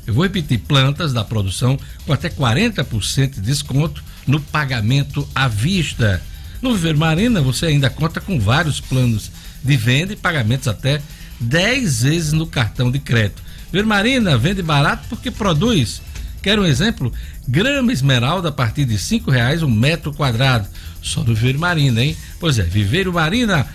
Eu 0.08 0.14
vou 0.14 0.24
repetir, 0.24 0.58
plantas 0.60 1.14
da 1.14 1.24
produção 1.24 1.78
com 2.06 2.14
até 2.14 2.30
40% 2.30 3.36
de 3.36 3.42
desconto 3.42 4.02
no 4.28 4.40
pagamento 4.40 5.28
à 5.34 5.48
vista. 5.48 6.22
No 6.62 6.74
Viver 6.76 6.96
Marina 6.96 7.42
você 7.42 7.68
ainda 7.68 7.90
conta 7.90 8.22
com 8.22 8.40
vários 8.40 8.80
planos 8.80 9.32
de 9.64 9.78
venda 9.78 10.14
e 10.14 10.16
pagamentos 10.16 10.68
até 10.68 11.02
10 11.40 12.04
vezes 12.04 12.34
no 12.34 12.46
cartão 12.46 12.92
de 12.92 13.00
crédito. 13.00 13.42
Viver 13.72 13.86
Marina 13.86 14.38
vende 14.38 14.62
barato 14.62 15.08
porque 15.10 15.32
produz. 15.32 16.02
Quer 16.42 16.60
um 16.60 16.66
exemplo? 16.66 17.14
Grama 17.48 17.94
esmeralda 17.94 18.50
a 18.50 18.52
partir 18.52 18.86
de 18.86 18.98
cinco 18.98 19.30
reais 19.30 19.62
um 19.62 19.70
metro 19.70 20.14
quadrado. 20.14 20.68
Só 21.02 21.22
no 21.22 21.34
Viveiro 21.34 21.60
Marina, 21.60 22.04
hein? 22.04 22.16
Pois 22.40 22.60
é, 22.60 22.64
Viveiro 22.64 23.14
Marina, 23.14 23.66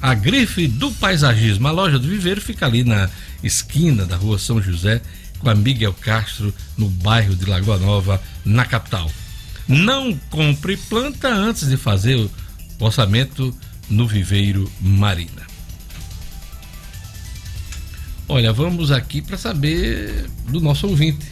a 0.00 0.14
grife 0.14 0.66
do 0.66 0.90
paisagismo. 0.92 1.68
A 1.68 1.70
loja 1.70 1.98
do 1.98 2.08
Viveiro 2.08 2.40
fica 2.40 2.66
ali 2.66 2.84
na 2.84 3.08
esquina 3.42 4.04
da 4.04 4.16
rua 4.16 4.38
São 4.38 4.60
José 4.60 5.00
com 5.38 5.48
a 5.48 5.54
Miguel 5.54 5.94
Castro, 5.94 6.54
no 6.76 6.88
bairro 6.88 7.34
de 7.34 7.46
Lagoa 7.46 7.78
Nova, 7.78 8.22
na 8.44 8.64
capital. 8.64 9.10
Não 9.70 10.18
compre 10.30 10.76
planta 10.76 11.28
antes 11.28 11.68
de 11.68 11.76
fazer 11.76 12.16
o 12.16 12.30
orçamento 12.80 13.56
no 13.88 14.04
Viveiro 14.04 14.70
Marina. 14.80 15.46
Olha, 18.28 18.52
vamos 18.52 18.90
aqui 18.90 19.22
para 19.22 19.38
saber 19.38 20.28
do 20.48 20.60
nosso 20.60 20.88
ouvinte. 20.88 21.24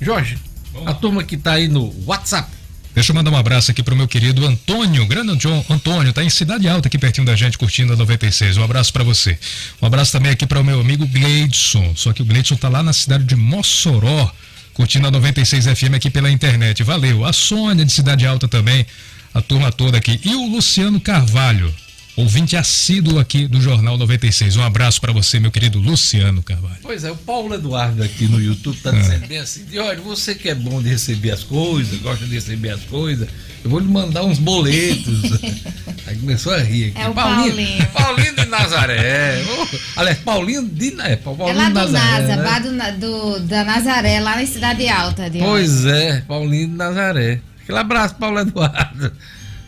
Jorge, 0.00 0.38
a 0.86 0.94
turma 0.94 1.22
que 1.22 1.34
está 1.34 1.52
aí 1.52 1.68
no 1.68 1.94
WhatsApp. 2.06 2.50
Deixa 2.94 3.12
eu 3.12 3.14
mandar 3.14 3.30
um 3.30 3.36
abraço 3.36 3.70
aqui 3.70 3.82
pro 3.82 3.94
meu 3.94 4.08
querido 4.08 4.46
Antônio, 4.46 5.06
grande 5.06 5.36
John, 5.36 5.62
Antônio, 5.68 6.14
tá 6.14 6.24
em 6.24 6.30
Cidade 6.30 6.66
Alta, 6.68 6.88
aqui 6.88 6.96
pertinho 6.96 7.26
da 7.26 7.36
gente, 7.36 7.58
curtindo 7.58 7.92
a 7.92 7.96
96. 7.96 8.56
Um 8.56 8.64
abraço 8.64 8.90
para 8.90 9.04
você. 9.04 9.38
Um 9.82 9.86
abraço 9.86 10.12
também 10.12 10.32
aqui 10.32 10.46
para 10.46 10.60
o 10.60 10.64
meu 10.64 10.80
amigo 10.80 11.06
Gleidson. 11.06 11.92
Só 11.94 12.14
que 12.14 12.22
o 12.22 12.24
Gleidson 12.24 12.56
tá 12.56 12.70
lá 12.70 12.82
na 12.82 12.94
cidade 12.94 13.24
de 13.24 13.36
Mossoró, 13.36 14.32
curtindo 14.74 15.08
a 15.08 15.10
96 15.10 15.66
FM 15.66 15.94
aqui 15.94 16.10
pela 16.10 16.30
internet. 16.30 16.82
Valeu. 16.82 17.24
A 17.24 17.32
Sônia 17.32 17.84
de 17.84 17.92
Cidade 17.92 18.26
Alta 18.26 18.48
também, 18.48 18.86
a 19.34 19.40
turma 19.40 19.70
toda 19.70 19.98
aqui. 19.98 20.20
E 20.24 20.34
o 20.34 20.46
Luciano 20.46 21.00
Carvalho, 21.00 21.72
ouvinte 22.16 22.56
assíduo 22.56 23.18
aqui 23.18 23.46
do 23.46 23.60
Jornal 23.60 23.96
96. 23.96 24.56
Um 24.56 24.62
abraço 24.62 25.00
para 25.00 25.12
você, 25.12 25.40
meu 25.40 25.50
querido 25.50 25.78
Luciano 25.78 26.42
Carvalho. 26.42 26.76
Pois 26.82 27.04
é, 27.04 27.10
o 27.10 27.16
Paulo 27.16 27.54
Eduardo 27.54 28.02
aqui 28.02 28.26
no 28.26 28.40
YouTube 28.40 28.76
tá 28.78 28.90
dizendo 28.90 29.26
bem 29.26 29.38
assim: 29.38 29.64
de, 29.64 29.78
olha, 29.78 30.00
você 30.00 30.34
que 30.34 30.48
é 30.48 30.54
bom 30.54 30.82
de 30.82 30.88
receber 30.88 31.30
as 31.30 31.42
coisas, 31.42 31.98
gosta 32.00 32.26
de 32.26 32.34
receber 32.34 32.70
as 32.70 32.82
coisas, 32.82 33.28
eu 33.64 33.70
vou 33.70 33.78
lhe 33.80 33.88
mandar 33.88 34.24
uns 34.24 34.38
boletos. 34.38 35.22
Aí 36.06 36.16
começou 36.16 36.52
a 36.52 36.58
rir 36.58 36.88
aqui. 36.90 37.00
É 37.00 37.08
o 37.08 37.14
Paulinho. 37.14 37.86
Paulinho 37.92 38.34
de 38.34 38.44
Nazaré. 38.46 39.42
Oh, 39.48 40.00
aliás, 40.00 40.18
Paulinho 40.18 40.68
de 40.68 41.00
é, 41.00 41.16
Paulinho 41.16 41.48
É 41.48 41.52
lá 41.52 41.68
do 41.68 41.74
Nazaré. 41.74 42.20
NASA, 42.20 42.36
né? 42.36 42.42
lá 42.42 42.58
do, 42.58 42.98
do- 42.98 43.40
da 43.46 43.64
Nazaré, 43.64 44.20
lá 44.20 44.36
na 44.36 44.46
Cidade 44.46 44.88
Alta. 44.88 45.30
De 45.30 45.38
Pois 45.38 45.86
é, 45.86 46.22
Paulinho 46.22 46.68
de 46.68 46.74
Nazaré. 46.74 47.40
Aquele 47.62 47.78
abraço, 47.78 48.16
Paulo 48.16 48.40
Eduardo. 48.40 49.12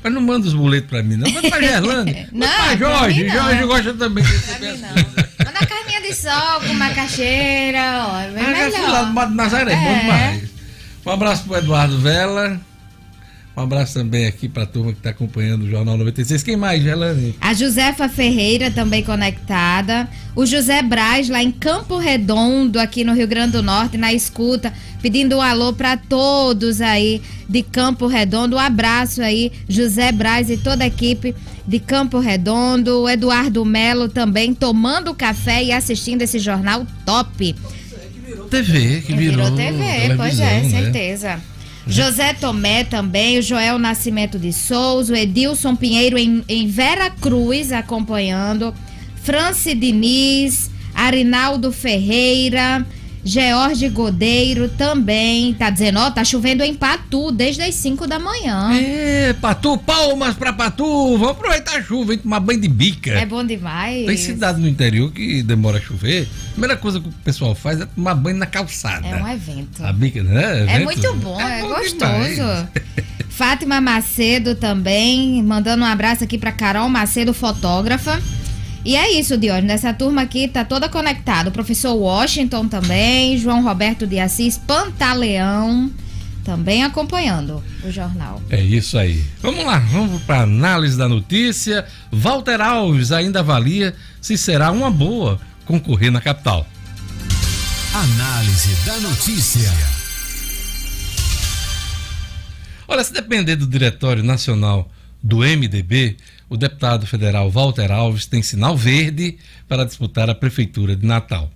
Mas 0.04 0.12
não 0.12 0.20
manda 0.20 0.46
os 0.46 0.52
boletos 0.52 0.90
pra 0.90 1.02
mim, 1.02 1.16
não. 1.16 1.30
Manda 1.30 1.48
pra 1.48 1.62
Gerlane. 1.62 2.28
Não, 2.32 2.76
Jorge. 2.78 3.26
Jorge 3.28 3.62
gosta 3.64 3.94
também 3.94 4.22
de 4.22 4.30
Pra 4.30 4.38
receber 4.38 4.72
mim 4.76 4.84
as 4.84 4.92
coisas. 4.92 5.30
Manda 5.38 5.58
a 5.60 5.66
carninha 5.66 6.00
de 6.02 6.14
sol 6.14 6.60
com 6.66 6.74
macaxeira, 6.74 7.78
ó. 8.06 8.20
É 8.20 8.26
Ah, 8.26 8.70
fui 8.70 8.82
lá 8.82 9.02
melhor. 9.06 9.30
no 9.30 9.34
Nazaré, 9.34 9.74
bom 9.74 9.80
É. 9.90 10.00
demais. 10.00 10.42
Um 11.06 11.10
abraço 11.10 11.44
pro 11.44 11.56
Eduardo 11.56 11.98
Vela. 11.98 12.60
Um 13.56 13.62
abraço 13.62 13.94
também 13.94 14.26
aqui 14.26 14.48
pra 14.48 14.66
turma 14.66 14.92
que 14.92 14.98
tá 14.98 15.10
acompanhando 15.10 15.62
o 15.62 15.70
Jornal 15.70 15.96
96. 15.96 16.42
Quem 16.42 16.56
mais, 16.56 16.82
Gelane? 16.82 17.36
A 17.40 17.54
Josefa 17.54 18.08
Ferreira 18.08 18.68
também 18.68 19.02
conectada. 19.04 20.08
O 20.34 20.44
José 20.44 20.82
Braz, 20.82 21.28
lá 21.28 21.40
em 21.40 21.52
Campo 21.52 21.96
Redondo, 21.96 22.80
aqui 22.80 23.04
no 23.04 23.14
Rio 23.14 23.28
Grande 23.28 23.52
do 23.52 23.62
Norte, 23.62 23.96
na 23.96 24.12
escuta, 24.12 24.72
pedindo 25.00 25.36
um 25.36 25.40
alô 25.40 25.72
para 25.72 25.96
todos 25.96 26.80
aí 26.80 27.22
de 27.48 27.62
Campo 27.62 28.08
Redondo. 28.08 28.56
Um 28.56 28.58
abraço 28.58 29.22
aí, 29.22 29.52
José 29.68 30.10
Braz 30.10 30.50
e 30.50 30.56
toda 30.56 30.82
a 30.82 30.88
equipe 30.88 31.32
de 31.64 31.78
Campo 31.78 32.18
Redondo. 32.18 33.02
O 33.02 33.08
Eduardo 33.08 33.64
Melo 33.64 34.08
também 34.08 34.52
tomando 34.52 35.14
café 35.14 35.62
e 35.62 35.70
assistindo 35.70 36.22
esse 36.22 36.40
jornal 36.40 36.84
top. 37.06 37.54
TV, 38.50 39.00
que 39.02 39.14
virou, 39.14 39.50
TV, 39.52 40.16
pois 40.16 40.40
é, 40.40 40.62
né? 40.62 41.40
José 41.86 42.32
Tomé 42.34 42.84
também, 42.84 43.38
o 43.38 43.42
Joel 43.42 43.78
Nascimento 43.78 44.38
de 44.38 44.52
Souza, 44.52 45.12
o 45.12 45.16
Edilson 45.16 45.76
Pinheiro 45.76 46.16
em, 46.16 46.42
em 46.48 46.66
Vera 46.66 47.10
Cruz 47.10 47.72
acompanhando, 47.72 48.74
Franci 49.22 49.74
Diniz, 49.74 50.70
Arinaldo 50.94 51.70
Ferreira, 51.70 52.86
George 53.24 53.88
Godeiro 53.88 54.68
também, 54.68 55.54
tá 55.54 55.70
dizendo, 55.70 55.98
ó, 55.98 56.10
tá 56.10 56.22
chovendo 56.22 56.62
em 56.62 56.74
Patu 56.74 57.32
desde 57.32 57.62
as 57.62 57.74
5 57.76 58.06
da 58.06 58.18
manhã. 58.18 58.70
É, 58.74 59.32
Patu, 59.32 59.78
palmas 59.78 60.36
pra 60.36 60.52
Patu. 60.52 60.84
Vamos 61.16 61.30
aproveitar 61.30 61.76
a 61.78 61.82
chuva, 61.82 62.12
hein? 62.12 62.18
Tomar 62.18 62.40
banho 62.40 62.60
de 62.60 62.68
bica. 62.68 63.12
É 63.12 63.24
bom 63.24 63.42
demais. 63.44 64.06
Tem 64.06 64.16
cidade 64.16 64.60
no 64.60 64.68
interior 64.68 65.10
que 65.10 65.42
demora 65.42 65.78
a 65.78 65.80
chover. 65.80 66.28
A 66.48 66.50
primeira 66.52 66.76
coisa 66.76 67.00
que 67.00 67.08
o 67.08 67.12
pessoal 67.24 67.54
faz 67.54 67.80
é 67.80 67.86
tomar 67.86 68.14
banho 68.14 68.36
na 68.36 68.46
calçada. 68.46 69.06
É 69.06 69.22
um 69.22 69.28
evento. 69.28 69.82
A 69.84 69.92
bica, 69.92 70.22
né? 70.22 70.60
É 70.60 70.76
Evento? 70.76 70.84
muito 70.84 71.14
bom, 71.14 71.40
é, 71.40 71.62
bom 71.62 71.68
gostoso. 71.68 72.68
Fátima 73.30 73.80
Macedo 73.80 74.54
também, 74.54 75.42
mandando 75.42 75.82
um 75.82 75.86
abraço 75.86 76.22
aqui 76.22 76.38
pra 76.38 76.52
Carol 76.52 76.88
Macedo, 76.88 77.34
fotógrafa. 77.34 78.22
E 78.84 78.96
é 78.96 79.12
isso, 79.12 79.38
Diógenes. 79.38 79.70
Essa 79.70 79.94
turma 79.94 80.22
aqui 80.22 80.46
tá 80.46 80.64
toda 80.64 80.88
conectada. 80.88 81.48
O 81.48 81.52
professor 81.52 81.94
Washington 81.94 82.68
também, 82.68 83.38
João 83.38 83.62
Roberto 83.62 84.06
de 84.06 84.20
Assis 84.20 84.58
Pantaleão 84.58 85.90
também 86.44 86.84
acompanhando 86.84 87.64
o 87.82 87.90
jornal. 87.90 88.40
É 88.50 88.60
isso 88.60 88.98
aí. 88.98 89.24
Vamos 89.40 89.64
lá, 89.64 89.78
vamos 89.78 90.22
para 90.22 90.42
análise 90.42 90.96
da 90.96 91.08
notícia. 91.08 91.86
Walter 92.12 92.60
Alves 92.60 93.10
ainda 93.10 93.40
avalia 93.40 93.94
se 94.20 94.36
será 94.36 94.70
uma 94.70 94.90
boa 94.90 95.40
concorrer 95.64 96.12
na 96.12 96.20
capital. 96.20 96.66
Análise 97.94 98.74
da 98.84 99.00
notícia. 99.00 99.72
Olha, 102.86 103.02
se 103.02 103.12
depender 103.12 103.56
do 103.56 103.66
Diretório 103.66 104.22
Nacional 104.22 104.90
do 105.22 105.38
MDB, 105.38 106.18
o 106.54 106.56
deputado 106.56 107.04
federal 107.04 107.50
Walter 107.50 107.90
Alves 107.90 108.26
tem 108.26 108.40
sinal 108.40 108.76
verde 108.76 109.38
para 109.66 109.84
disputar 109.84 110.30
a 110.30 110.34
prefeitura 110.36 110.94
de 110.94 111.04
Natal. 111.04 111.50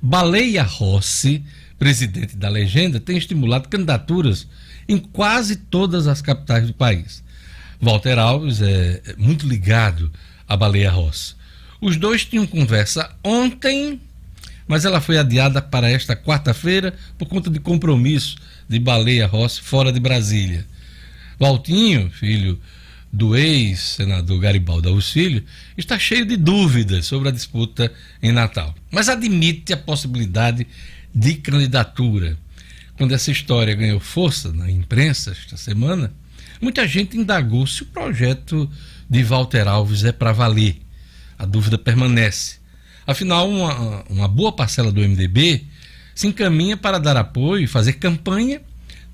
Baleia 0.00 0.62
Rossi, 0.62 1.44
presidente 1.78 2.34
da 2.38 2.48
legenda, 2.48 2.98
tem 2.98 3.18
estimulado 3.18 3.68
candidaturas 3.68 4.48
em 4.88 4.96
quase 4.96 5.56
todas 5.56 6.06
as 6.06 6.22
capitais 6.22 6.66
do 6.66 6.72
país. 6.72 7.22
Walter 7.78 8.18
Alves 8.18 8.62
é 8.62 9.02
muito 9.18 9.46
ligado 9.46 10.10
à 10.48 10.56
Baleia 10.56 10.90
Rossi. 10.90 11.34
Os 11.78 11.98
dois 11.98 12.24
tinham 12.24 12.46
conversa 12.46 13.14
ontem, 13.22 14.00
mas 14.66 14.86
ela 14.86 15.02
foi 15.02 15.18
adiada 15.18 15.60
para 15.60 15.90
esta 15.90 16.16
quarta-feira 16.16 16.94
por 17.18 17.28
conta 17.28 17.50
de 17.50 17.60
compromisso 17.60 18.36
de 18.66 18.78
Baleia 18.78 19.26
Rossi 19.26 19.60
fora 19.60 19.92
de 19.92 20.00
Brasília. 20.00 20.66
Valtinho, 21.38 22.10
filho 22.10 22.58
do 23.12 23.36
ex-senador 23.36 24.38
Garibaldo 24.38 25.00
Filho, 25.00 25.44
está 25.76 25.98
cheio 25.98 26.24
de 26.24 26.36
dúvidas 26.36 27.06
sobre 27.06 27.28
a 27.28 27.32
disputa 27.32 27.92
em 28.22 28.32
Natal, 28.32 28.74
mas 28.90 29.08
admite 29.08 29.72
a 29.72 29.76
possibilidade 29.76 30.66
de 31.14 31.34
candidatura. 31.34 32.38
Quando 32.96 33.12
essa 33.12 33.30
história 33.30 33.74
ganhou 33.74 33.98
força 33.98 34.52
na 34.52 34.70
imprensa 34.70 35.32
esta 35.32 35.56
semana, 35.56 36.12
muita 36.60 36.86
gente 36.86 37.16
indagou 37.16 37.66
se 37.66 37.82
o 37.82 37.86
projeto 37.86 38.70
de 39.08 39.22
Walter 39.24 39.66
Alves 39.66 40.04
é 40.04 40.12
para 40.12 40.32
valer. 40.32 40.76
a 41.36 41.46
dúvida 41.46 41.78
permanece. 41.78 42.58
Afinal, 43.06 43.48
uma, 43.48 44.04
uma 44.10 44.28
boa 44.28 44.52
parcela 44.52 44.92
do 44.92 45.00
MDB 45.00 45.64
se 46.14 46.26
encaminha 46.26 46.76
para 46.76 46.98
dar 46.98 47.16
apoio 47.16 47.64
e 47.64 47.66
fazer 47.66 47.94
campanha 47.94 48.60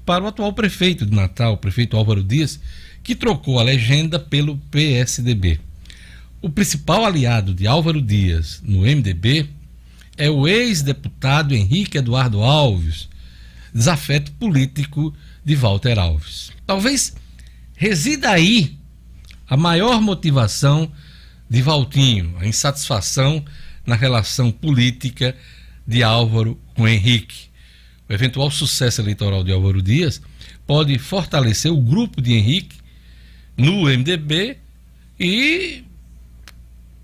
para 0.04 0.24
o 0.24 0.26
atual 0.26 0.52
prefeito 0.52 1.06
de 1.06 1.14
Natal, 1.14 1.54
o 1.54 1.56
prefeito 1.56 1.96
Álvaro 1.96 2.22
Dias, 2.22 2.60
que 3.06 3.14
trocou 3.14 3.60
a 3.60 3.62
legenda 3.62 4.18
pelo 4.18 4.58
PSDB. 4.68 5.60
O 6.42 6.50
principal 6.50 7.04
aliado 7.04 7.54
de 7.54 7.64
Álvaro 7.64 8.02
Dias 8.02 8.60
no 8.64 8.80
MDB 8.80 9.48
é 10.16 10.28
o 10.28 10.48
ex-deputado 10.48 11.54
Henrique 11.54 11.98
Eduardo 11.98 12.42
Alves, 12.42 13.08
desafeto 13.72 14.32
político 14.32 15.14
de 15.44 15.54
Walter 15.54 15.96
Alves. 16.00 16.50
Talvez 16.66 17.14
resida 17.76 18.30
aí 18.30 18.76
a 19.48 19.56
maior 19.56 20.00
motivação 20.00 20.90
de 21.48 21.62
Valtinho, 21.62 22.34
a 22.40 22.46
insatisfação 22.48 23.44
na 23.86 23.94
relação 23.94 24.50
política 24.50 25.36
de 25.86 26.02
Álvaro 26.02 26.58
com 26.74 26.88
Henrique. 26.88 27.50
O 28.08 28.12
eventual 28.12 28.50
sucesso 28.50 29.00
eleitoral 29.00 29.44
de 29.44 29.52
Álvaro 29.52 29.80
Dias 29.80 30.20
pode 30.66 30.98
fortalecer 30.98 31.70
o 31.70 31.80
grupo 31.80 32.20
de 32.20 32.32
Henrique 32.34 32.84
no 33.56 33.84
MDB 33.84 34.58
e 35.18 35.82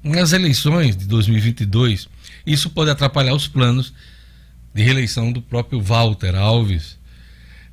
nas 0.02 0.32
eleições 0.32 0.96
de 0.96 1.06
2022. 1.06 2.08
Isso 2.46 2.70
pode 2.70 2.90
atrapalhar 2.90 3.34
os 3.34 3.48
planos 3.48 3.92
de 4.74 4.82
reeleição 4.82 5.32
do 5.32 5.40
próprio 5.40 5.80
Walter 5.80 6.34
Alves. 6.34 6.98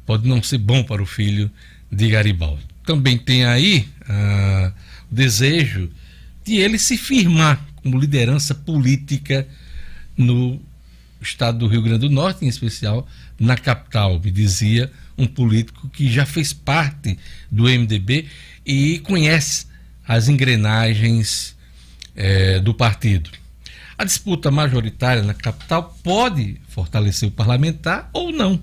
Pode 0.05 0.27
não 0.27 0.41
ser 0.41 0.57
bom 0.57 0.83
para 0.83 1.01
o 1.01 1.05
filho 1.05 1.51
de 1.91 2.09
Garibaldi. 2.09 2.63
Também 2.85 3.17
tem 3.17 3.45
aí 3.45 3.87
ah, 4.07 4.71
o 5.11 5.15
desejo 5.15 5.89
de 6.43 6.55
ele 6.55 6.79
se 6.79 6.97
firmar 6.97 7.63
como 7.75 7.99
liderança 7.99 8.53
política 8.53 9.47
no 10.17 10.59
estado 11.21 11.59
do 11.59 11.67
Rio 11.67 11.81
Grande 11.81 12.07
do 12.07 12.09
Norte, 12.09 12.45
em 12.45 12.47
especial 12.47 13.07
na 13.39 13.55
capital, 13.55 14.19
me 14.19 14.31
dizia 14.31 14.91
um 15.17 15.25
político 15.25 15.89
que 15.89 16.11
já 16.11 16.25
fez 16.25 16.53
parte 16.53 17.17
do 17.49 17.63
MDB 17.63 18.25
e 18.69 18.99
conhece 18.99 19.65
as 20.07 20.29
engrenagens 20.29 21.55
é, 22.15 22.59
do 22.59 22.71
partido. 22.71 23.31
A 23.97 24.03
disputa 24.03 24.51
majoritária 24.51 25.23
na 25.23 25.33
capital 25.33 25.97
pode 26.03 26.61
fortalecer 26.67 27.27
o 27.27 27.31
parlamentar 27.31 28.11
ou 28.13 28.31
não. 28.31 28.61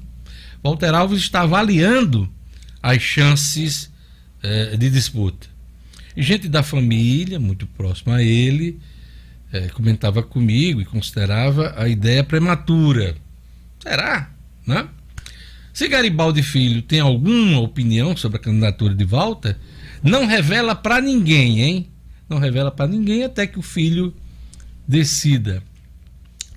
Walter 0.63 0.95
Alves 0.95 1.21
está 1.21 1.41
avaliando 1.41 2.33
as 2.81 3.03
chances 3.03 3.91
é, 4.45 4.77
de 4.77 4.89
disputa. 4.89 5.49
Gente 6.17 6.49
da 6.49 6.63
família, 6.63 7.41
muito 7.41 7.67
próxima 7.67 8.17
a 8.17 8.23
ele, 8.23 8.79
é, 9.53 9.67
comentava 9.69 10.23
comigo 10.23 10.81
e 10.81 10.85
considerava 10.85 11.75
a 11.77 11.89
ideia 11.89 12.23
prematura. 12.23 13.17
Será? 13.81 14.31
Né? 14.65 14.89
Se 15.73 15.89
Garibaldi 15.89 16.45
Filho 16.45 16.81
tem 16.81 17.01
alguma 17.01 17.59
opinião 17.59 18.17
sobre 18.17 18.37
a 18.39 18.41
candidatura 18.41 18.95
de 18.95 19.05
Walter, 19.05 19.57
não 20.03 20.27
revela 20.27 20.75
para 20.75 21.01
ninguém, 21.01 21.61
hein? 21.61 21.89
Não 22.29 22.39
revela 22.39 22.71
para 22.71 22.87
ninguém 22.87 23.25
até 23.25 23.47
que 23.47 23.59
o 23.59 23.63
filho 23.63 24.15
decida. 24.87 25.63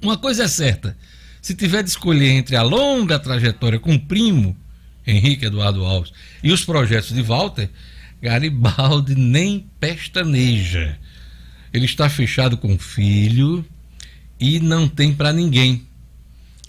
Uma 0.01 0.17
coisa 0.17 0.43
é 0.43 0.47
certa: 0.47 0.97
se 1.41 1.55
tiver 1.55 1.83
de 1.83 1.89
escolher 1.89 2.31
entre 2.31 2.55
a 2.55 2.61
longa 2.61 3.19
trajetória 3.19 3.79
com 3.79 3.93
o 3.93 3.99
primo, 3.99 4.55
Henrique 5.05 5.45
Eduardo 5.45 5.83
Alves, 5.83 6.11
e 6.43 6.51
os 6.51 6.63
projetos 6.63 7.13
de 7.13 7.21
Walter, 7.21 7.69
Garibaldi 8.21 9.15
nem 9.15 9.67
pestaneja. 9.79 10.97
Ele 11.71 11.85
está 11.85 12.09
fechado 12.09 12.57
com 12.57 12.73
o 12.73 12.79
filho 12.79 13.65
e 14.39 14.59
não 14.59 14.87
tem 14.87 15.13
para 15.13 15.31
ninguém. 15.31 15.87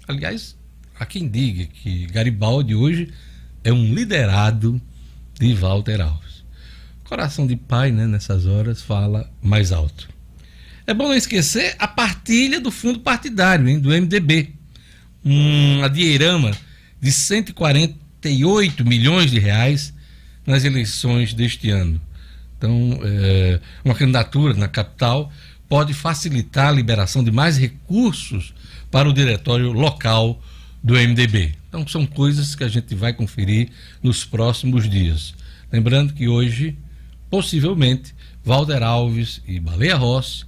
Aliás, 0.06 0.56
há 0.98 1.06
quem 1.06 1.28
diga 1.28 1.66
que 1.66 2.06
Garibaldi 2.06 2.74
hoje 2.74 3.08
é 3.64 3.72
um 3.72 3.94
liderado 3.94 4.80
de 5.38 5.54
Walter 5.54 6.00
Alves. 6.00 6.29
Coração 7.10 7.44
de 7.44 7.56
pai, 7.56 7.90
né, 7.90 8.06
nessas 8.06 8.46
horas, 8.46 8.82
fala 8.82 9.28
mais 9.42 9.72
alto. 9.72 10.08
É 10.86 10.94
bom 10.94 11.08
não 11.08 11.14
esquecer 11.16 11.74
a 11.76 11.88
partilha 11.88 12.60
do 12.60 12.70
fundo 12.70 13.00
partidário, 13.00 13.68
hein, 13.68 13.80
do 13.80 13.90
MDB. 13.90 14.50
Um 15.24 15.82
adierama 15.82 16.52
de 17.00 17.10
148 17.10 18.84
milhões 18.84 19.28
de 19.28 19.40
reais 19.40 19.92
nas 20.46 20.62
eleições 20.62 21.34
deste 21.34 21.68
ano. 21.68 22.00
Então, 22.56 23.00
é, 23.02 23.58
uma 23.84 23.96
candidatura 23.96 24.54
na 24.54 24.68
capital 24.68 25.32
pode 25.68 25.92
facilitar 25.92 26.68
a 26.68 26.72
liberação 26.72 27.24
de 27.24 27.32
mais 27.32 27.58
recursos 27.58 28.54
para 28.88 29.08
o 29.08 29.12
diretório 29.12 29.72
local 29.72 30.40
do 30.80 30.94
MDB. 30.94 31.56
Então, 31.68 31.84
são 31.88 32.06
coisas 32.06 32.54
que 32.54 32.62
a 32.62 32.68
gente 32.68 32.94
vai 32.94 33.12
conferir 33.12 33.70
nos 34.00 34.24
próximos 34.24 34.88
dias. 34.88 35.34
Lembrando 35.72 36.14
que 36.14 36.28
hoje, 36.28 36.78
possivelmente, 37.30 38.14
Valder 38.44 38.82
Alves 38.82 39.40
e 39.46 39.60
Baleia 39.60 39.96
Rossi 39.96 40.44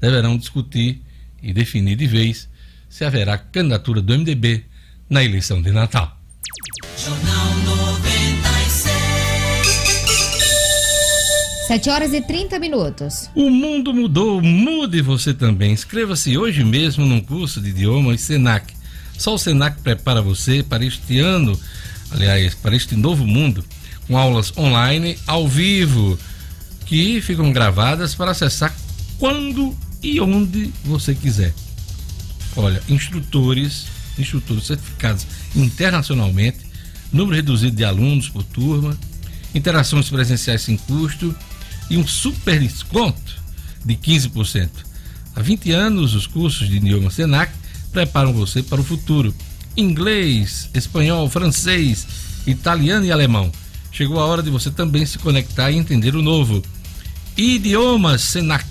deverão 0.00 0.36
discutir 0.36 1.02
e 1.42 1.52
definir 1.52 1.96
de 1.96 2.06
vez 2.06 2.48
se 2.88 3.04
haverá 3.04 3.38
candidatura 3.38 4.00
do 4.00 4.18
MDB 4.18 4.64
na 5.08 5.22
eleição 5.22 5.60
de 5.60 5.70
Natal. 5.70 6.18
Jornal 6.96 7.52
7 11.72 11.88
horas 11.88 12.12
e 12.12 12.20
30 12.20 12.58
minutos. 12.58 13.30
O 13.34 13.48
mundo 13.48 13.94
mudou, 13.94 14.42
mude 14.42 15.00
você 15.00 15.32
também. 15.32 15.72
Inscreva-se 15.72 16.36
hoje 16.36 16.62
mesmo 16.62 17.06
num 17.06 17.20
curso 17.22 17.62
de 17.62 17.70
idiomas 17.70 18.20
Senac. 18.20 18.74
Só 19.16 19.32
o 19.32 19.38
Senac 19.38 19.80
prepara 19.80 20.20
você 20.20 20.62
para 20.62 20.84
este 20.84 21.18
ano, 21.18 21.58
aliás, 22.10 22.54
para 22.54 22.76
este 22.76 22.94
novo 22.94 23.26
mundo, 23.26 23.64
com 24.06 24.16
aulas 24.16 24.52
online, 24.56 25.18
ao 25.26 25.48
vivo, 25.48 26.18
que 26.86 27.20
ficam 27.20 27.52
gravadas 27.52 28.14
para 28.14 28.32
acessar 28.32 28.74
quando 29.18 29.76
e 30.02 30.20
onde 30.20 30.72
você 30.84 31.14
quiser. 31.14 31.54
Olha, 32.56 32.82
instrutores, 32.88 33.86
instrutores 34.18 34.66
certificados 34.66 35.26
internacionalmente, 35.54 36.58
número 37.12 37.36
reduzido 37.36 37.76
de 37.76 37.84
alunos 37.84 38.28
por 38.28 38.42
turma, 38.42 38.96
interações 39.54 40.10
presenciais 40.10 40.62
sem 40.62 40.76
custo 40.76 41.34
e 41.88 41.96
um 41.96 42.06
super 42.06 42.60
desconto 42.60 43.40
de 43.84 43.94
15%. 43.96 44.68
Há 45.34 45.40
20 45.40 45.70
anos, 45.72 46.14
os 46.14 46.26
cursos 46.26 46.68
de 46.68 46.76
idioma 46.76 47.10
Senac 47.10 47.52
preparam 47.90 48.32
você 48.32 48.62
para 48.62 48.80
o 48.80 48.84
futuro. 48.84 49.34
Inglês, 49.76 50.68
espanhol, 50.74 51.28
francês, 51.28 52.06
italiano 52.46 53.06
e 53.06 53.12
alemão. 53.12 53.50
Chegou 53.92 54.18
a 54.18 54.26
hora 54.26 54.42
de 54.42 54.50
você 54.50 54.70
também 54.70 55.04
se 55.04 55.18
conectar 55.18 55.70
e 55.70 55.76
entender 55.76 56.16
o 56.16 56.22
novo. 56.22 56.62
Idiomas 57.36 58.22
Senac. 58.22 58.66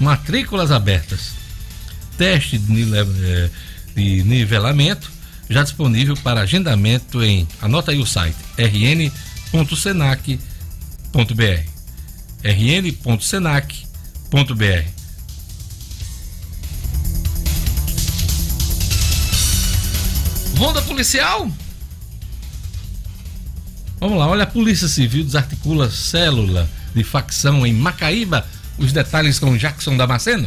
Matrículas 0.00 0.70
abertas. 0.70 1.32
Teste 2.16 2.58
de 2.58 4.24
nivelamento 4.24 5.12
já 5.48 5.62
disponível 5.62 6.16
para 6.16 6.40
agendamento 6.40 7.22
em, 7.22 7.46
anota 7.60 7.92
aí 7.92 7.98
o 7.98 8.06
site, 8.06 8.36
rn.senac.br 8.56 9.14
rn.senac.br. 12.44 13.74
Ronda 20.58 20.82
policial? 20.82 21.50
Vamos 24.04 24.18
lá, 24.18 24.28
olha, 24.28 24.42
a 24.42 24.46
Polícia 24.46 24.86
Civil 24.86 25.24
desarticula 25.24 25.90
célula 25.90 26.68
de 26.94 27.02
facção 27.02 27.66
em 27.66 27.72
Macaíba. 27.72 28.46
Os 28.76 28.92
detalhes 28.92 29.38
com 29.38 29.56
Jackson 29.56 29.96
Damasceno. 29.96 30.46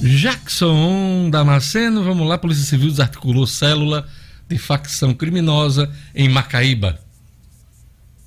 Jackson 0.00 1.28
Damasceno, 1.28 2.04
vamos 2.04 2.28
lá, 2.28 2.38
Polícia 2.38 2.64
Civil 2.64 2.90
desarticulou 2.90 3.46
célula 3.46 4.08
de 4.48 4.56
facção 4.56 5.12
criminosa 5.12 5.92
em 6.14 6.28
Macaíba. 6.28 7.00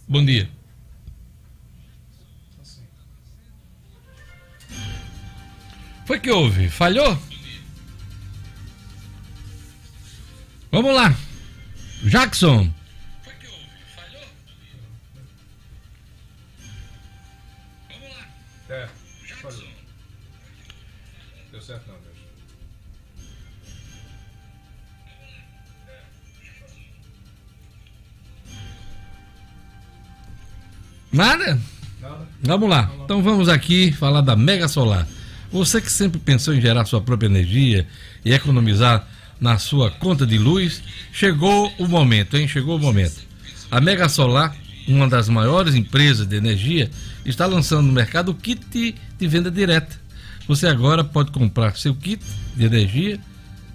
Bom 0.08 0.24
dia. 0.24 0.50
Foi 6.06 6.20
que 6.20 6.30
houve? 6.30 6.68
Falhou? 6.70 7.18
Vamos 10.70 10.94
lá. 10.94 11.16
Jackson. 12.04 12.70
Nada? 31.12 31.60
Nada. 32.02 32.28
Vamos 32.42 32.70
lá. 32.70 32.90
Então 33.04 33.22
vamos 33.22 33.50
aqui 33.50 33.92
falar 33.92 34.22
da 34.22 34.36
Mega 34.36 34.68
Solar. 34.68 35.06
Você 35.52 35.82
que 35.82 35.92
sempre 35.92 36.20
pensou 36.20 36.54
em 36.54 36.62
gerar 36.62 36.86
sua 36.86 37.02
própria 37.02 37.28
energia 37.28 37.86
e 38.24 38.34
economizar 38.34 39.06
na 39.40 39.58
sua 39.58 39.92
conta 39.92 40.26
de 40.26 40.38
luz, 40.38 40.82
chegou 41.12 41.72
o 41.78 41.88
momento, 41.88 42.38
hein? 42.38 42.48
Chegou 42.48 42.78
o 42.78 42.80
momento. 42.80 43.20
A 43.70 43.82
Mega 43.82 44.08
Solar, 44.08 44.56
uma 44.88 45.08
das 45.10 45.28
maiores 45.28 45.76
empresas 45.76 46.26
de 46.26 46.38
energia, 46.38 46.90
está 47.26 47.46
lançando 47.46 47.88
no 47.88 47.92
mercado 47.92 48.30
o 48.30 48.36
kit 48.36 48.96
de 49.18 49.28
venda 49.28 49.52
direta. 49.52 50.00
Você 50.48 50.68
agora 50.68 51.04
pode 51.04 51.32
comprar 51.32 51.76
seu 51.76 51.94
kit 51.94 52.24
de 52.56 52.66
energia 52.66 53.20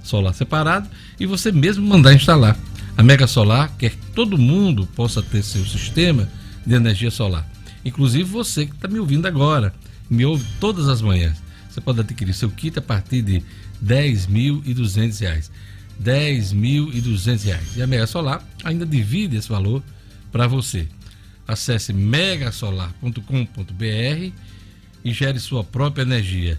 solar 0.03 0.33
separado 0.33 0.89
e 1.19 1.27
você 1.27 1.53
mesmo 1.53 1.87
mandar 1.87 2.15
instalar. 2.15 2.57
A 2.97 3.03
Mega 3.03 3.27
Solar 3.27 3.77
quer 3.77 3.91
que 3.91 4.07
todo 4.15 4.39
mundo 4.39 4.87
possa 4.97 5.23
ter 5.23 5.43
seu 5.43 5.67
sistema 5.67 6.27
de 6.67 6.75
energia 6.75 7.11
solar. 7.11 7.49
Inclusive 7.85 8.25
você 8.25 8.67
que 8.67 8.75
está 8.75 8.89
me 8.89 8.99
ouvindo 8.99 9.27
agora, 9.27 9.73
me 10.11 10.25
ouve 10.25 10.45
todas 10.59 10.89
as 10.89 11.01
manhãs. 11.01 11.41
Você 11.71 11.81
pode 11.81 12.01
adquirir 12.01 12.35
seu 12.35 12.51
kit 12.51 12.79
a 12.79 12.83
partir 12.83 13.23
de 13.23 13.39
R$ 13.39 13.45
10.200. 13.85 15.51
R$ 16.05 16.05
10.200. 16.05 17.77
E 17.77 17.83
a 17.83 17.87
Mega 17.87 18.07
Solar 18.07 18.45
ainda 18.65 18.85
divide 18.85 19.37
esse 19.37 19.49
valor 19.49 19.83
para 20.33 20.47
você. 20.47 20.89
Acesse 21.47 21.93
megasolar.com.br 21.93 24.33
e 25.05 25.13
gere 25.13 25.39
sua 25.39 25.63
própria 25.63 26.03
energia. 26.03 26.59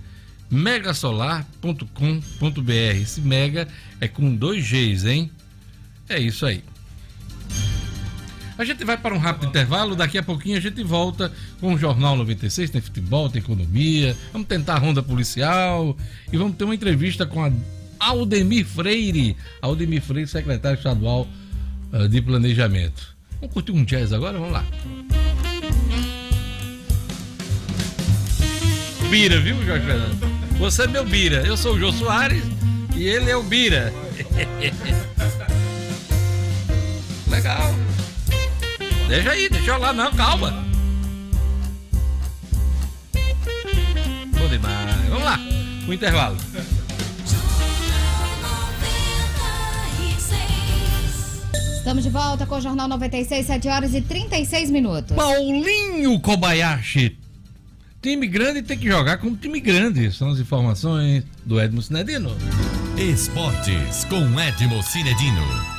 megasolar.com.br. 0.50 3.02
Esse 3.02 3.20
mega 3.20 3.68
é 4.00 4.08
com 4.08 4.34
dois 4.34 4.66
Gs, 4.66 5.06
hein? 5.06 5.30
É 6.08 6.18
isso 6.18 6.46
aí. 6.46 6.64
A 8.58 8.66
gente 8.66 8.84
vai 8.84 8.98
para 8.98 9.14
um 9.14 9.20
rápido 9.20 9.50
intervalo, 9.50 9.96
daqui 9.96 10.18
a 10.18 10.24
pouquinho 10.24 10.58
a 10.58 10.60
gente 10.60 10.84
volta 10.84 11.32
com 11.60 11.76
o 11.76 11.78
Jornal 11.78 12.16
96, 12.16 12.72
tem 12.72 12.82
futebol, 12.82 13.30
tem 13.30 13.40
economia, 13.40 14.18
vamos 14.34 14.48
tentar 14.48 14.76
a 14.76 14.80
ronda 14.80 15.04
policial 15.04 15.96
e 16.32 16.38
vamos 16.38 16.58
ter 16.58 16.64
uma 16.64 16.74
entrevista 16.74 17.26
com 17.26 17.46
a 17.46 17.52
Aldemir 18.00 18.66
Freire, 18.66 19.38
Aldemir 19.62 20.02
Freire, 20.02 20.28
secretário 20.28 20.78
estadual 20.78 21.28
uh, 21.94 22.10
de 22.10 22.20
planejamento. 22.20 23.16
Vamos 23.40 23.54
curtir 23.54 23.74
um 23.74 23.84
jazz 23.84 24.12
agora? 24.12 24.40
Vamos 24.40 24.54
lá. 24.54 24.66
Bira, 29.12 29.40
viu, 29.40 29.64
Jorge 29.64 29.86
Fernando? 29.86 30.18
Você 30.58 30.84
é 30.84 30.88
meu 30.88 31.06
Bira, 31.06 31.46
eu 31.46 31.56
sou 31.56 31.76
o 31.76 31.80
Jô 31.80 31.92
Soares 31.92 32.44
e 32.96 33.04
ele 33.04 33.30
é 33.30 33.38
o 33.38 33.44
Bira. 33.44 33.94
Legal. 37.30 37.76
Deixa 39.08 39.32
aí, 39.32 39.48
deixa 39.50 39.78
lá, 39.78 39.94
não, 39.94 40.12
calma. 40.12 40.52
Bom 44.38 44.48
demais. 44.50 45.10
Vamos 45.10 45.24
lá, 45.24 45.40
o 45.88 45.94
intervalo. 45.94 46.38
Estamos 51.78 52.04
de 52.04 52.10
volta 52.10 52.46
com 52.46 52.56
o 52.56 52.62
Jornal 52.62 52.90
96, 52.90 53.46
7 53.46 53.68
horas 53.70 53.94
e 53.94 54.02
36 54.02 54.70
minutos. 54.72 55.16
Paulinho 55.16 56.20
Kobayashi. 56.20 57.18
Time 58.02 58.28
grande 58.28 58.62
tem 58.62 58.78
que 58.78 58.88
jogar 58.88 59.20
como 59.20 59.38
time 59.38 59.62
grande. 59.62 60.12
São 60.12 60.30
as 60.32 60.40
informações 60.40 61.24
do 61.46 61.60
Edmo 61.62 61.82
Cinedino. 61.82 62.36
Esportes 62.98 64.04
com 64.04 64.38
Edmo 64.38 64.84
Cinedino. 64.84 65.77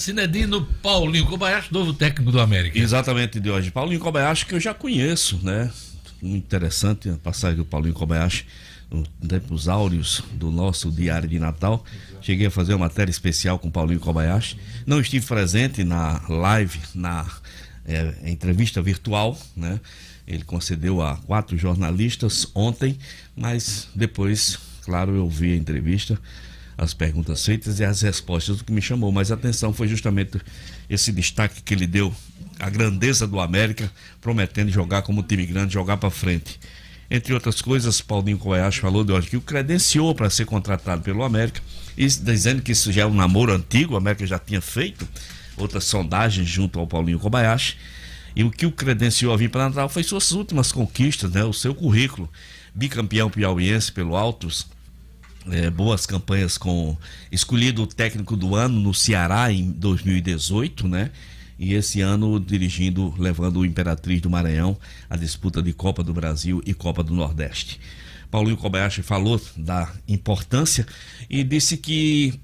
Cinedino 0.00 0.66
Paulinho 0.82 1.26
Kobayashi, 1.26 1.70
novo 1.70 1.92
técnico 1.92 2.32
do 2.32 2.40
América. 2.40 2.78
Exatamente, 2.78 3.38
de 3.38 3.50
hoje. 3.50 3.70
Paulinho 3.70 4.00
Kobayashi, 4.00 4.46
que 4.46 4.54
eu 4.54 4.60
já 4.60 4.72
conheço, 4.72 5.38
né? 5.42 5.70
Muito 6.22 6.46
interessante 6.46 7.10
a 7.10 7.16
passagem 7.18 7.58
do 7.58 7.66
Paulinho 7.66 7.92
Kobayashi 7.92 8.46
no 8.90 9.06
tempos 9.28 9.68
áureos 9.68 10.22
do 10.32 10.50
nosso 10.50 10.90
Diário 10.90 11.28
de 11.28 11.38
Natal. 11.38 11.84
Cheguei 12.22 12.46
a 12.46 12.50
fazer 12.50 12.72
uma 12.72 12.86
matéria 12.86 13.10
especial 13.10 13.58
com 13.58 13.70
Paulinho 13.70 14.00
Kobayashi. 14.00 14.56
Não 14.86 15.00
estive 15.00 15.26
presente 15.26 15.84
na 15.84 16.22
live, 16.30 16.80
na 16.94 17.26
é, 17.84 18.14
entrevista 18.24 18.80
virtual, 18.80 19.38
né? 19.54 19.78
Ele 20.26 20.44
concedeu 20.44 21.02
a 21.02 21.16
quatro 21.16 21.58
jornalistas 21.58 22.46
ontem, 22.54 22.98
mas 23.36 23.88
depois, 23.94 24.58
claro, 24.82 25.14
eu 25.14 25.28
vi 25.28 25.52
a 25.52 25.56
entrevista 25.56 26.18
as 26.80 26.94
perguntas 26.94 27.44
feitas 27.44 27.78
e 27.78 27.84
as 27.84 28.00
respostas. 28.00 28.60
O 28.60 28.64
que 28.64 28.72
me 28.72 28.80
chamou 28.80 29.12
mais 29.12 29.30
atenção 29.30 29.72
foi 29.72 29.86
justamente 29.86 30.40
esse 30.88 31.12
destaque 31.12 31.60
que 31.62 31.74
ele 31.74 31.86
deu, 31.86 32.12
a 32.58 32.70
grandeza 32.70 33.26
do 33.26 33.38
América, 33.38 33.90
prometendo 34.20 34.70
jogar 34.70 35.02
como 35.02 35.22
time 35.22 35.44
grande, 35.44 35.74
jogar 35.74 35.98
para 35.98 36.10
frente. 36.10 36.58
Entre 37.10 37.34
outras 37.34 37.60
coisas, 37.60 38.00
Paulinho 38.00 38.38
Coiacho 38.38 38.80
falou 38.80 39.04
de 39.04 39.12
hoje 39.12 39.28
que 39.28 39.36
o 39.36 39.42
credenciou 39.42 40.14
para 40.14 40.30
ser 40.30 40.46
contratado 40.46 41.02
pelo 41.02 41.22
América, 41.22 41.60
e 41.98 42.06
dizendo 42.06 42.62
que 42.62 42.72
isso 42.72 42.90
já 42.90 43.02
é 43.02 43.06
um 43.06 43.12
namoro 43.12 43.52
antigo, 43.52 43.94
o 43.94 43.96
América 43.96 44.26
já 44.26 44.38
tinha 44.38 44.60
feito 44.60 45.06
outras 45.58 45.84
sondagens 45.84 46.48
junto 46.48 46.78
ao 46.78 46.86
Paulinho 46.86 47.18
Kobayashi. 47.18 47.76
E 48.34 48.42
o 48.42 48.50
que 48.50 48.64
o 48.64 48.72
credenciou 48.72 49.34
a 49.34 49.36
vir 49.36 49.50
para 49.50 49.68
Natal 49.68 49.88
foi 49.88 50.02
suas 50.02 50.30
últimas 50.30 50.72
conquistas, 50.72 51.30
né? 51.32 51.44
o 51.44 51.52
seu 51.52 51.74
currículo. 51.74 52.30
Bicampeão 52.72 53.28
piauiense 53.28 53.90
pelo 53.90 54.16
Altos, 54.16 54.68
é, 55.48 55.70
boas 55.70 56.06
campanhas 56.06 56.58
com 56.58 56.96
escolhido 57.30 57.82
o 57.82 57.86
técnico 57.86 58.36
do 58.36 58.54
ano 58.54 58.80
no 58.80 58.92
Ceará 58.92 59.52
em 59.52 59.70
2018, 59.70 60.88
né? 60.88 61.10
E 61.58 61.74
esse 61.74 62.00
ano 62.00 62.40
dirigindo, 62.40 63.14
levando 63.18 63.58
o 63.60 63.66
Imperatriz 63.66 64.20
do 64.20 64.30
Maranhão 64.30 64.78
à 65.08 65.16
disputa 65.16 65.62
de 65.62 65.72
Copa 65.72 66.02
do 66.02 66.12
Brasil 66.14 66.62
e 66.64 66.72
Copa 66.72 67.02
do 67.02 67.12
Nordeste. 67.14 67.78
Paulinho 68.30 68.56
Kobayashi 68.56 69.02
falou 69.02 69.40
da 69.56 69.92
importância 70.06 70.86
e 71.28 71.42
disse 71.42 71.76
que 71.76 72.38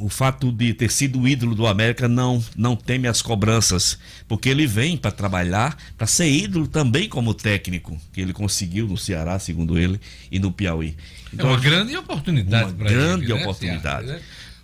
o 0.00 0.08
fato 0.08 0.50
de 0.50 0.72
ter 0.74 0.90
sido 0.90 1.20
o 1.20 1.28
ídolo 1.28 1.54
do 1.54 1.66
América 1.66 2.08
não, 2.08 2.42
não 2.56 2.74
teme 2.74 3.06
as 3.06 3.22
cobranças, 3.22 3.98
porque 4.26 4.48
ele 4.48 4.66
vem 4.66 4.96
para 4.96 5.10
trabalhar, 5.10 5.76
para 5.96 6.06
ser 6.06 6.28
ídolo 6.30 6.66
também 6.66 7.08
como 7.08 7.34
técnico, 7.34 8.00
que 8.12 8.20
ele 8.20 8.32
conseguiu 8.32 8.88
no 8.88 8.96
Ceará, 8.96 9.38
segundo 9.38 9.78
ele, 9.78 10.00
e 10.30 10.38
no 10.38 10.50
Piauí. 10.50 10.96
Então, 11.32 11.50
é 11.50 11.52
uma 11.52 11.60
grande 11.60 11.96
oportunidade 11.96 12.72
para 12.72 12.90
ele. 12.90 12.98
Uma 12.98 13.06
grande 13.06 13.28
né, 13.28 13.34
oportunidade. 13.34 14.06
Né? 14.06 14.20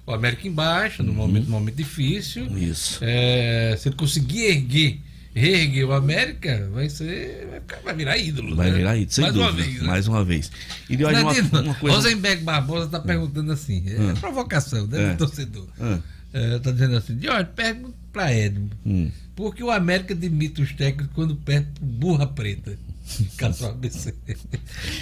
O 0.07 0.13
América 0.13 0.49
embaixo, 0.49 1.03
no 1.03 1.11
uhum. 1.11 1.17
momento, 1.17 1.51
momento 1.51 1.77
difícil. 1.77 2.47
Isso. 2.59 2.99
É, 3.03 3.77
se 3.79 3.89
ele 3.89 3.97
conseguir 3.97 4.45
erguer 4.45 5.01
reerguer 5.35 5.87
o 5.87 5.93
América, 5.93 6.69
vai 6.73 6.89
ser. 6.89 7.49
Vai, 7.51 7.61
ficar, 7.61 7.81
vai 7.81 7.95
virar 7.95 8.17
ídolo. 8.17 8.55
Vai 8.55 8.71
né? 8.71 8.77
virar 8.77 8.97
ídolo, 8.97 9.13
sem 9.13 9.23
mais 9.23 9.35
dúvida. 9.35 9.53
Uma 9.53 9.63
vez, 9.63 9.81
né? 9.81 9.87
Mais 9.87 10.09
uma 10.09 10.25
vez. 10.25 10.53
E 10.89 10.97
de 10.97 11.05
uma, 11.05 11.13
uma 11.13 11.75
coisa... 11.75 11.97
Rosenberg 11.97 12.43
Barbosa 12.43 12.87
está 12.87 13.01
perguntando 13.01 13.53
assim: 13.53 13.83
é 13.87 14.01
hum. 14.01 14.15
provocação, 14.15 14.87
né, 14.87 15.13
é. 15.13 15.15
torcedor. 15.15 15.67
Hum. 15.81 15.99
Está 16.33 16.71
dizendo 16.71 16.97
assim: 16.97 17.19
Jorge, 17.21 17.49
pergunta 17.55 17.95
para 18.13 18.33
Edmo. 18.33 18.71
Hum. 18.87 19.11
Por 19.35 19.55
que 19.55 19.65
o 19.65 19.71
América 19.71 20.15
demite 20.15 20.63
os 20.63 20.73
técnicos 20.73 21.13
quando 21.15 21.35
perde 21.35 21.69
por 21.81 21.85
burra 21.85 22.27
preta? 22.27 22.79
Caso 23.37 23.67
ABC. 23.67 24.15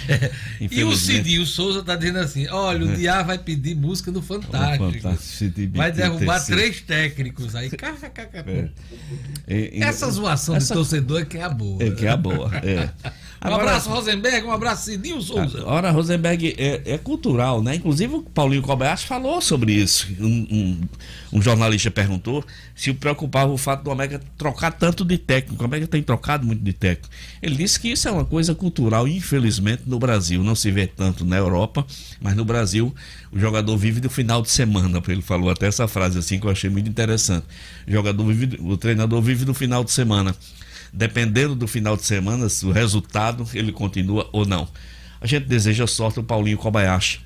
É. 0.07 0.31
E 0.69 0.83
o 0.83 0.95
Cidinho 0.95 1.45
Souza 1.45 1.79
está 1.79 1.95
dizendo 1.95 2.19
assim: 2.19 2.47
olha, 2.47 2.85
o 2.85 2.91
é. 2.91 2.95
Diá 2.95 3.23
vai 3.23 3.37
pedir 3.37 3.75
música 3.75 4.11
no 4.11 4.21
Fantástico. 4.21 4.91
Fantástico 4.91 5.71
vai 5.73 5.91
derrubar 5.91 6.43
três 6.45 6.81
técnicos. 6.81 7.55
Aí, 7.55 7.69
é. 9.47 9.79
Essa 9.79 10.09
zoação 10.09 10.55
essa... 10.55 10.67
de 10.67 10.73
torcedor 10.73 11.21
é 11.21 11.25
que 11.25 11.37
é 11.37 11.43
a 11.43 11.49
boa. 11.49 11.83
É 11.83 11.91
que 11.91 12.05
é 12.05 12.09
a 12.09 12.17
boa. 12.17 12.51
É. 12.57 12.89
Agora, 13.43 13.63
um 13.63 13.67
abraço, 13.67 13.89
Rosenberg, 13.89 14.47
um 14.47 14.51
abraço, 14.53 14.85
Cidinho 14.85 15.21
Souza. 15.21 15.65
Ora, 15.65 15.91
Rosenberg 15.91 16.55
é, 16.57 16.93
é, 16.93 16.97
cultural, 16.97 17.61
né? 17.61 17.75
Inclusive 17.75 18.15
o 18.15 18.21
Paulinho 18.21 18.61
Kobayashi 18.61 19.05
falou 19.05 19.41
sobre 19.41 19.73
isso. 19.73 20.07
Um, 20.17 20.47
um, 20.49 20.81
um, 21.33 21.41
jornalista 21.41 21.91
perguntou 21.91 22.45
se 22.73 22.89
o 22.89 22.95
preocupava 22.95 23.51
o 23.51 23.57
fato 23.57 23.83
do 23.83 23.91
América 23.91 24.21
trocar 24.37 24.71
tanto 24.71 25.03
de 25.03 25.17
técnico. 25.17 25.61
O 25.61 25.65
América 25.65 25.91
tem 25.91 26.01
trocado 26.01 26.45
muito 26.47 26.63
de 26.63 26.71
técnico. 26.71 27.13
Ele 27.41 27.57
disse 27.57 27.77
que 27.77 27.91
isso 27.93 28.07
é 28.07 28.11
uma 28.11 28.25
coisa 28.25 28.53
cultural, 28.53 29.07
infelizmente, 29.07 29.83
no 29.85 29.97
Brasil. 29.97 30.43
Não 30.43 30.55
se 30.55 30.69
vê 30.71 30.85
tanto 30.85 31.23
na 31.23 31.37
Europa, 31.37 31.85
mas 32.21 32.35
no 32.35 32.43
Brasil 32.43 32.93
o 33.31 33.39
jogador 33.39 33.77
vive 33.77 33.99
do 33.99 34.09
final 34.09 34.41
de 34.41 34.51
semana. 34.51 35.01
Ele 35.07 35.21
falou 35.21 35.49
até 35.49 35.67
essa 35.67 35.87
frase 35.87 36.19
assim 36.19 36.39
que 36.39 36.45
eu 36.45 36.51
achei 36.51 36.69
muito 36.69 36.89
interessante. 36.89 37.45
O 37.87 37.91
jogador 37.91 38.25
vive, 38.25 38.59
o 38.61 38.75
treinador 38.75 39.21
vive 39.21 39.45
do 39.45 39.53
final 39.53 39.83
de 39.83 39.91
semana 39.91 40.35
dependendo 40.93 41.55
do 41.55 41.67
final 41.67 41.97
de 41.97 42.03
semana, 42.03 42.47
se 42.47 42.65
o 42.65 42.71
resultado 42.71 43.47
ele 43.55 43.71
continua 43.71 44.29
ou 44.31 44.45
não. 44.45 44.67
A 45.19 45.25
gente 45.25 45.47
deseja 45.47 45.87
sorte 45.87 46.19
ao 46.19 46.23
Paulinho 46.23 46.57
Kobayashi. 46.57 47.19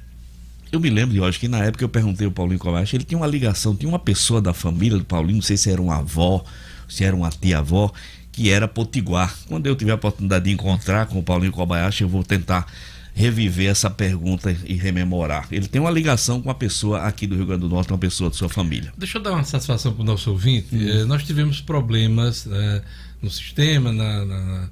Eu 0.72 0.80
me 0.80 0.90
lembro 0.90 1.14
de 1.14 1.20
hoje 1.20 1.38
que 1.38 1.48
na 1.48 1.64
época 1.64 1.84
eu 1.84 1.90
perguntei 1.90 2.26
ao 2.26 2.32
Paulinho 2.32 2.60
Kobayashi, 2.60 2.96
ele 2.96 3.04
tinha 3.04 3.18
uma 3.18 3.28
ligação, 3.28 3.76
tinha 3.76 3.90
uma 3.90 4.00
pessoa 4.00 4.42
da 4.42 4.54
família 4.54 4.98
do 4.98 5.04
Paulinho, 5.04 5.36
não 5.36 5.42
sei 5.42 5.58
se 5.58 5.70
era 5.70 5.82
uma 5.82 5.98
avó, 5.98 6.44
se 6.88 7.04
era 7.04 7.16
uma 7.16 7.30
tia-avó, 7.30 7.92
que 8.38 8.52
era 8.52 8.68
potiguar. 8.68 9.36
Quando 9.48 9.66
eu 9.66 9.76
tiver 9.76 9.94
a 9.94 9.96
oportunidade 9.96 10.46
de 10.46 10.52
encontrar 10.52 11.08
com 11.08 11.18
o 11.18 11.24
Paulinho 11.24 11.52
Kobayashi, 11.52 12.04
eu 12.04 12.08
vou 12.08 12.24
tentar 12.24 12.72
reviver 13.16 13.68
essa 13.72 13.90
pergunta 13.90 14.56
e 14.64 14.76
rememorar. 14.76 15.48
Ele 15.52 15.68
tem 15.68 15.82
uma 15.82 15.90
ligação 15.90 16.40
com 16.40 16.52
a 16.52 16.54
pessoa 16.54 17.00
aqui 17.02 17.26
do 17.26 17.36
Rio 17.36 17.48
Grande 17.48 17.62
do 17.62 17.70
Norte, 17.70 17.92
uma 17.92 17.98
pessoa 17.98 18.30
de 18.30 18.36
sua 18.36 18.48
família. 18.48 18.94
Deixa 18.96 19.18
eu 19.18 19.24
dar 19.24 19.32
uma 19.32 19.44
satisfação 19.44 19.92
para 19.92 20.04
o 20.04 20.06
nosso 20.06 20.30
ouvinte. 20.30 20.68
Eh, 20.72 21.04
nós 21.06 21.24
tivemos 21.24 21.60
problemas 21.60 22.46
eh, 22.48 22.84
no 23.20 23.32
sistema, 23.32 23.92
na, 23.92 24.24
na- 24.24 24.70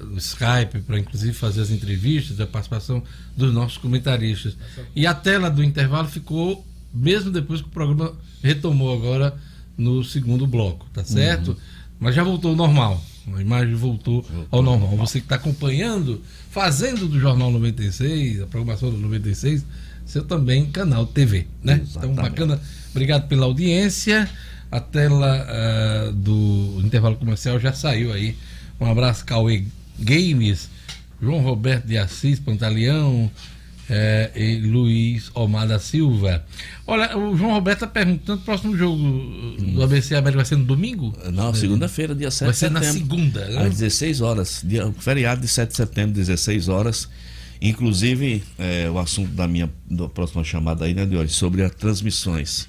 no 0.00 0.16
Skype, 0.16 0.80
para 0.86 0.98
inclusive 0.98 1.34
fazer 1.34 1.60
as 1.60 1.68
entrevistas, 1.70 2.40
a 2.40 2.46
participação 2.46 3.02
dos 3.36 3.52
nossos 3.52 3.76
comentaristas. 3.76 4.56
E 4.96 5.06
a 5.06 5.12
tela 5.12 5.50
do 5.50 5.62
intervalo 5.62 6.08
ficou, 6.08 6.66
mesmo 6.92 7.30
depois 7.30 7.60
que 7.60 7.66
o 7.66 7.70
programa 7.70 8.14
retomou 8.42 8.94
agora 8.96 9.36
no 9.76 10.02
segundo 10.02 10.46
bloco, 10.46 10.86
tá 10.94 11.04
certo? 11.04 11.54
Mas 12.04 12.14
já 12.14 12.22
voltou 12.22 12.50
ao 12.50 12.56
normal. 12.56 13.02
A 13.34 13.40
imagem 13.40 13.74
voltou 13.74 14.22
ao 14.50 14.62
normal. 14.62 14.94
Você 14.98 15.20
que 15.20 15.24
está 15.24 15.36
acompanhando, 15.36 16.22
fazendo 16.50 17.08
do 17.08 17.18
Jornal 17.18 17.50
96, 17.50 18.42
a 18.42 18.46
programação 18.46 18.90
do 18.90 18.98
96, 18.98 19.64
seu 20.04 20.22
também 20.22 20.66
canal 20.66 21.06
TV, 21.06 21.46
né? 21.62 21.80
Então, 21.96 22.12
bacana. 22.12 22.60
Obrigado 22.90 23.26
pela 23.26 23.46
audiência. 23.46 24.28
A 24.70 24.80
tela 24.80 25.46
ah, 25.48 26.12
do 26.12 26.78
intervalo 26.84 27.16
comercial 27.16 27.58
já 27.58 27.72
saiu 27.72 28.12
aí. 28.12 28.36
Um 28.78 28.84
abraço, 28.84 29.24
Cauê 29.24 29.64
Games, 29.98 30.68
João 31.22 31.40
Roberto 31.40 31.86
de 31.86 31.96
Assis, 31.96 32.38
Pantaleão 32.38 33.30
eh, 33.88 34.30
e 34.34 34.56
Luiz 34.60 35.30
Omar 35.34 35.66
da 35.68 35.78
Silva. 35.78 36.44
Olha, 36.86 37.16
o 37.16 37.36
João 37.36 37.52
Roberto 37.52 37.84
está 37.84 37.86
perguntando: 37.86 38.40
o 38.40 38.44
próximo 38.44 38.76
jogo 38.76 38.96
do 39.58 39.82
ABC 39.82 40.14
América 40.14 40.38
vai 40.38 40.44
ser 40.44 40.56
no 40.56 40.64
domingo? 40.64 41.16
Não, 41.32 41.52
segunda-feira, 41.54 42.14
dia 42.14 42.30
7 42.30 42.44
Vai 42.44 42.52
de 42.52 42.58
ser 42.58 42.70
na 42.70 42.80
setembro. 42.82 43.16
segunda, 43.16 43.48
né? 43.48 43.62
Às 43.66 43.70
16 43.78 44.20
horas. 44.20 44.60
Dia, 44.64 44.92
feriado 44.98 45.40
de 45.40 45.48
7 45.48 45.70
de 45.70 45.76
setembro, 45.76 46.14
16 46.14 46.68
horas. 46.68 47.08
Inclusive, 47.60 48.42
é, 48.58 48.90
o 48.90 48.98
assunto 48.98 49.30
da 49.30 49.46
minha 49.48 49.70
da 49.90 50.08
próxima 50.08 50.44
chamada 50.44 50.84
aí, 50.84 50.92
né, 50.92 51.06
de 51.06 51.16
hoje, 51.16 51.32
sobre 51.32 51.62
as 51.62 51.74
transmissões. 51.74 52.68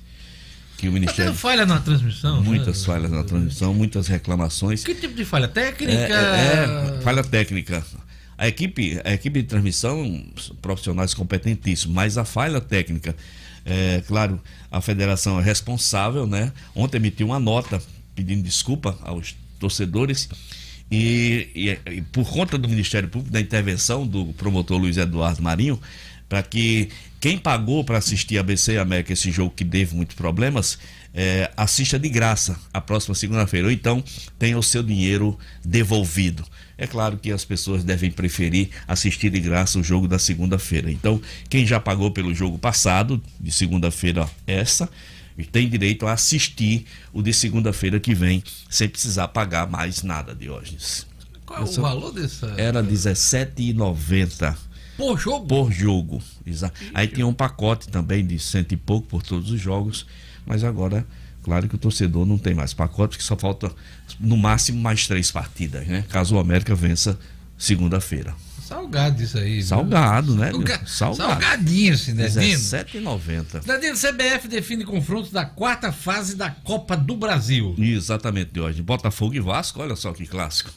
Que 0.78 0.88
o 0.88 0.91
Tá 0.91 0.93
Ministério. 0.93 1.32
tendo 1.32 1.38
falha 1.39 1.66
na 1.66 1.80
transmissão? 1.80 2.43
Muitas 2.43 2.80
né? 2.80 2.86
falhas 2.86 3.11
na 3.11 3.24
transmissão, 3.24 3.74
muitas 3.74 4.07
reclamações. 4.07 4.84
Que 4.84 4.93
tipo 4.93 5.13
de 5.16 5.24
falha? 5.26 5.47
Técnica? 5.47 5.93
É, 5.93 6.93
é, 6.93 6.97
é, 6.97 7.01
falha 7.01 7.24
técnica. 7.24 7.84
A 8.38 8.47
equipe, 8.47 8.99
a 9.03 9.13
equipe 9.13 9.41
de 9.41 9.47
transmissão, 9.47 10.23
profissionais 10.61 11.13
competentíssimos, 11.13 11.95
mas 11.95 12.17
a 12.17 12.25
falha 12.25 12.59
técnica, 12.59 13.15
é, 13.65 14.03
claro, 14.07 14.41
a 14.69 14.81
federação 14.81 15.39
é 15.39 15.43
responsável, 15.43 16.27
né? 16.27 16.51
Ontem 16.75 16.97
emitiu 16.97 17.27
uma 17.27 17.39
nota 17.39 17.81
pedindo 18.13 18.43
desculpa 18.43 18.97
aos 19.01 19.36
torcedores 19.59 20.29
e, 20.91 21.49
e- 21.55 21.91
e 21.93 22.01
por 22.01 22.29
conta 22.29 22.57
do 22.57 22.67
Ministério 22.69 23.09
Público, 23.09 23.31
da 23.33 23.39
intervenção 23.41 24.05
do 24.05 24.25
promotor 24.33 24.77
Luiz 24.77 24.97
Eduardo 24.97 25.41
Marinho, 25.41 25.79
para 26.29 26.43
que 26.43 26.89
quem 27.19 27.38
pagou 27.38 27.83
para 27.83 27.97
assistir 27.97 28.38
a 28.38 28.43
BC 28.43 28.77
América 28.77 29.13
esse 29.13 29.31
jogo 29.31 29.53
que 29.55 29.63
teve 29.65 29.95
muitos 29.95 30.15
problemas, 30.15 30.77
é, 31.13 31.49
assista 31.55 31.97
de 31.97 32.09
graça 32.09 32.59
a 32.73 32.81
próxima 32.81 33.15
segunda-feira, 33.15 33.67
ou 33.67 33.71
então 33.71 34.03
tenha 34.38 34.57
o 34.57 34.63
seu 34.63 34.83
dinheiro 34.83 35.38
devolvido. 35.63 36.45
É 36.78 36.86
claro 36.86 37.17
que 37.17 37.32
as 37.32 37.45
pessoas 37.45 37.84
devem 37.84 38.11
preferir 38.11 38.69
assistir 38.88 39.30
de 39.30 39.39
graça 39.39 39.80
o 39.80 39.84
jogo 39.84 40.07
da 40.07 40.19
segunda-feira. 40.19 40.91
Então, 40.91 41.21
quem 41.49 41.65
já 41.65 41.80
pagou 41.80 42.11
pelo 42.11 42.34
jogo 42.34 42.57
passado, 42.57 43.21
de 43.39 43.51
segunda-feira 43.51 44.30
essa, 44.45 44.89
tem 45.51 45.69
direito 45.69 46.05
a 46.07 46.13
assistir 46.13 46.86
o 47.13 47.21
de 47.21 47.32
segunda-feira 47.34 47.99
que 47.99 48.13
vem, 48.13 48.43
sem 48.69 48.88
precisar 48.89 49.28
pagar 49.30 49.69
mais 49.69 50.03
nada, 50.03 50.34
Diógenes. 50.36 51.05
Qual 51.45 51.59
é 51.59 51.63
o 51.63 51.71
valor 51.82 52.11
dessa? 52.11 52.53
Era 52.57 52.82
R$17,90 52.82 54.55
Por 54.97 55.17
jogo? 55.19 55.45
por 55.47 55.71
jogo. 55.71 56.21
Exa- 56.45 56.71
Aí 56.93 57.07
tinha 57.07 57.28
um 57.28 57.34
pacote 57.34 57.88
também 57.88 58.26
de 58.26 58.39
cento 58.39 58.71
e 58.73 58.78
pouco 58.78 59.07
por 59.07 59.21
todos 59.21 59.51
os 59.51 59.59
jogos, 59.61 60.05
mas 60.45 60.63
agora, 60.63 61.05
claro 61.45 61.69
que 61.69 61.75
o 61.75 61.77
torcedor 61.77 62.25
não 62.25 62.37
tem 62.39 62.55
mais 62.55 62.73
pacote, 62.73 63.11
porque 63.15 63.23
só 63.23 63.37
falta 63.37 63.71
no 64.19 64.35
máximo 64.35 64.81
mais 64.81 65.07
três 65.07 65.29
partidas, 65.31 65.85
né? 65.87 66.03
Caso 66.09 66.35
o 66.35 66.39
América 66.39 66.73
vença 66.73 67.17
segunda-feira. 67.57 68.33
Salgado 68.65 69.21
isso 69.21 69.37
aí. 69.37 69.57
viu? 69.57 69.63
Salgado, 69.67 70.35
né? 70.35 70.47
meu? 70.51 70.55
Salga- 70.65 70.81
Salgado. 70.87 71.17
Salgadinho, 71.41 71.95
Cinedino. 71.95 72.41
R$17,90. 72.41 73.61
Cidadinho, 73.61 73.93
CBF 73.95 74.47
define 74.47 74.83
confrontos 74.83 75.31
da 75.31 75.45
quarta 75.45 75.91
fase 75.91 76.35
da 76.35 76.49
Copa 76.49 76.97
do 76.97 77.15
Brasil. 77.15 77.75
Exatamente, 77.77 78.51
de 78.51 78.59
hoje. 78.59 78.81
Botafogo 78.81 79.35
e 79.35 79.39
Vasco, 79.39 79.79
olha 79.81 79.95
só 79.95 80.11
que 80.13 80.25
clássico. 80.25 80.71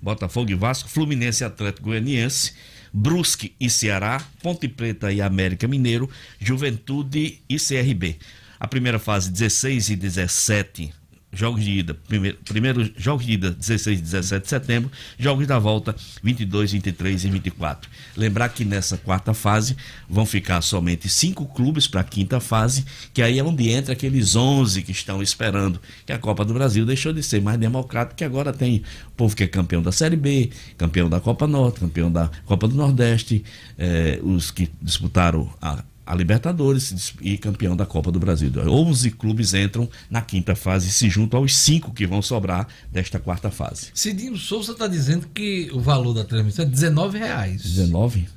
Botafogo 0.00 0.50
e 0.50 0.54
Vasco, 0.54 0.88
Fluminense 0.88 1.44
e 1.44 1.46
Atlético 1.46 1.88
Goianiense, 1.88 2.52
Brusque 2.92 3.54
e 3.60 3.68
Ceará, 3.68 4.22
Ponte 4.42 4.66
Preta 4.66 5.12
e 5.12 5.20
América 5.20 5.68
Mineiro, 5.68 6.08
Juventude 6.40 7.40
e 7.48 7.56
CRB. 7.58 8.16
A 8.64 8.66
primeira 8.66 8.98
fase, 8.98 9.30
16 9.30 9.90
e 9.90 9.96
17 9.96 10.90
jogos 11.30 11.62
de 11.62 11.70
ida. 11.70 11.92
Primeiro, 11.92 12.38
primeiro 12.46 12.90
jogos 12.96 13.26
de 13.26 13.32
ida, 13.32 13.50
16 13.50 13.98
e 13.98 14.02
17 14.02 14.42
de 14.42 14.48
setembro. 14.48 14.90
Jogos 15.18 15.46
da 15.46 15.58
volta, 15.58 15.94
22, 16.22 16.72
23 16.72 17.24
e 17.26 17.28
24. 17.28 17.90
Lembrar 18.16 18.48
que 18.48 18.64
nessa 18.64 18.96
quarta 18.96 19.34
fase 19.34 19.76
vão 20.08 20.24
ficar 20.24 20.62
somente 20.62 21.10
cinco 21.10 21.44
clubes 21.44 21.86
para 21.86 22.00
a 22.00 22.04
quinta 22.04 22.40
fase, 22.40 22.86
que 23.12 23.20
aí 23.20 23.38
é 23.38 23.44
onde 23.44 23.68
entra 23.68 23.92
aqueles 23.92 24.34
11 24.34 24.80
que 24.80 24.92
estão 24.92 25.22
esperando. 25.22 25.78
Que 26.06 26.14
a 26.14 26.18
Copa 26.18 26.42
do 26.42 26.54
Brasil 26.54 26.86
deixou 26.86 27.12
de 27.12 27.22
ser 27.22 27.42
mais 27.42 27.58
democrática, 27.58 28.16
que 28.16 28.24
agora 28.24 28.50
tem 28.50 28.82
o 29.08 29.10
povo 29.10 29.36
que 29.36 29.44
é 29.44 29.46
campeão 29.46 29.82
da 29.82 29.92
Série 29.92 30.16
B, 30.16 30.48
campeão 30.78 31.10
da 31.10 31.20
Copa 31.20 31.46
Norte, 31.46 31.80
campeão 31.80 32.10
da 32.10 32.30
Copa 32.46 32.66
do 32.66 32.74
Nordeste, 32.74 33.44
eh, 33.76 34.18
os 34.22 34.50
que 34.50 34.70
disputaram 34.80 35.52
a 35.60 35.84
a 36.06 36.14
Libertadores 36.14 37.14
e 37.20 37.38
campeão 37.38 37.76
da 37.76 37.86
Copa 37.86 38.10
do 38.10 38.18
Brasil. 38.18 38.50
11 38.54 39.10
clubes 39.12 39.54
entram 39.54 39.88
na 40.10 40.20
quinta 40.20 40.54
fase 40.54 40.88
e 40.88 40.92
se 40.92 41.08
juntam 41.08 41.40
aos 41.40 41.56
cinco 41.56 41.92
que 41.92 42.06
vão 42.06 42.20
sobrar 42.20 42.66
desta 42.90 43.18
quarta 43.18 43.50
fase. 43.50 43.88
Cidinho 43.94 44.36
Souza 44.36 44.72
está 44.72 44.86
dizendo 44.86 45.26
que 45.32 45.70
o 45.72 45.80
valor 45.80 46.14
da 46.14 46.24
transmissão 46.24 46.64
é 46.64 46.68
19 46.68 47.18
reais. 47.18 47.62
19? 47.62 48.28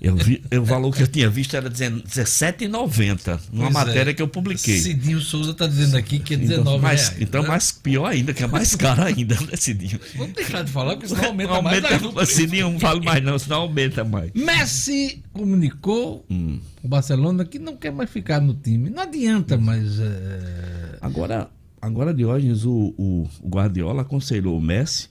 Eu 0.00 0.16
vi, 0.16 0.42
o 0.58 0.64
valor 0.64 0.94
que 0.94 1.02
eu 1.02 1.06
tinha 1.06 1.28
visto 1.30 1.56
era 1.56 1.68
R$17,90 1.68 3.40
numa 3.52 3.70
Pois 3.70 3.70
é. 3.70 3.70
matéria 3.86 4.14
que 4.14 4.22
eu 4.22 4.28
publiquei. 4.28 4.78
Cidinho 4.78 5.20
Souza 5.20 5.52
está 5.52 5.66
dizendo 5.66 5.96
aqui 5.96 6.18
que 6.18 6.34
é 6.34 6.36
Então, 6.36 6.48
19 6.48 6.82
mais, 6.82 7.08
reais. 7.08 7.22
então 7.22 7.42
né? 7.42 7.48
mais 7.48 7.72
pior 7.72 8.06
ainda, 8.06 8.32
que 8.34 8.42
é 8.42 8.46
mais 8.46 8.74
caro 8.74 9.02
ainda, 9.02 9.34
né, 9.40 9.56
Cidinho? 9.56 10.00
Vamos 10.16 10.34
deixar 10.34 10.62
de 10.64 10.70
falar, 10.70 10.94
porque 10.96 11.08
senão 11.08 11.26
aumenta, 11.26 11.62
mais. 11.62 11.84
aumenta. 11.84 12.26
Cidinho, 12.26 12.70
não 12.72 12.80
fale 12.80 13.00
mais 13.04 13.22
não, 13.22 13.38
senão 13.38 13.56
aumenta 13.62 14.04
mais. 14.04 14.30
Messi 14.34 15.22
comunicou 15.32 16.24
Hum. 16.30 16.58
o 16.82 16.88
Barcelona 16.88 17.44
que 17.44 17.58
não 17.58 17.76
quer 17.76 17.92
mais 17.92 18.10
ficar 18.10 18.40
no 18.40 18.54
time. 18.54 18.90
Não 18.90 19.02
adianta, 19.02 19.56
mas 19.56 19.98
é, 20.00 20.98
Agora, 21.00 21.48
agora 21.80 22.12
Diógenes, 22.14 22.64
o, 22.64 22.94
o 22.98 23.28
Guardiola 23.48 24.02
aconselhou 24.02 24.56
o 24.56 24.60
Messi 24.60 25.08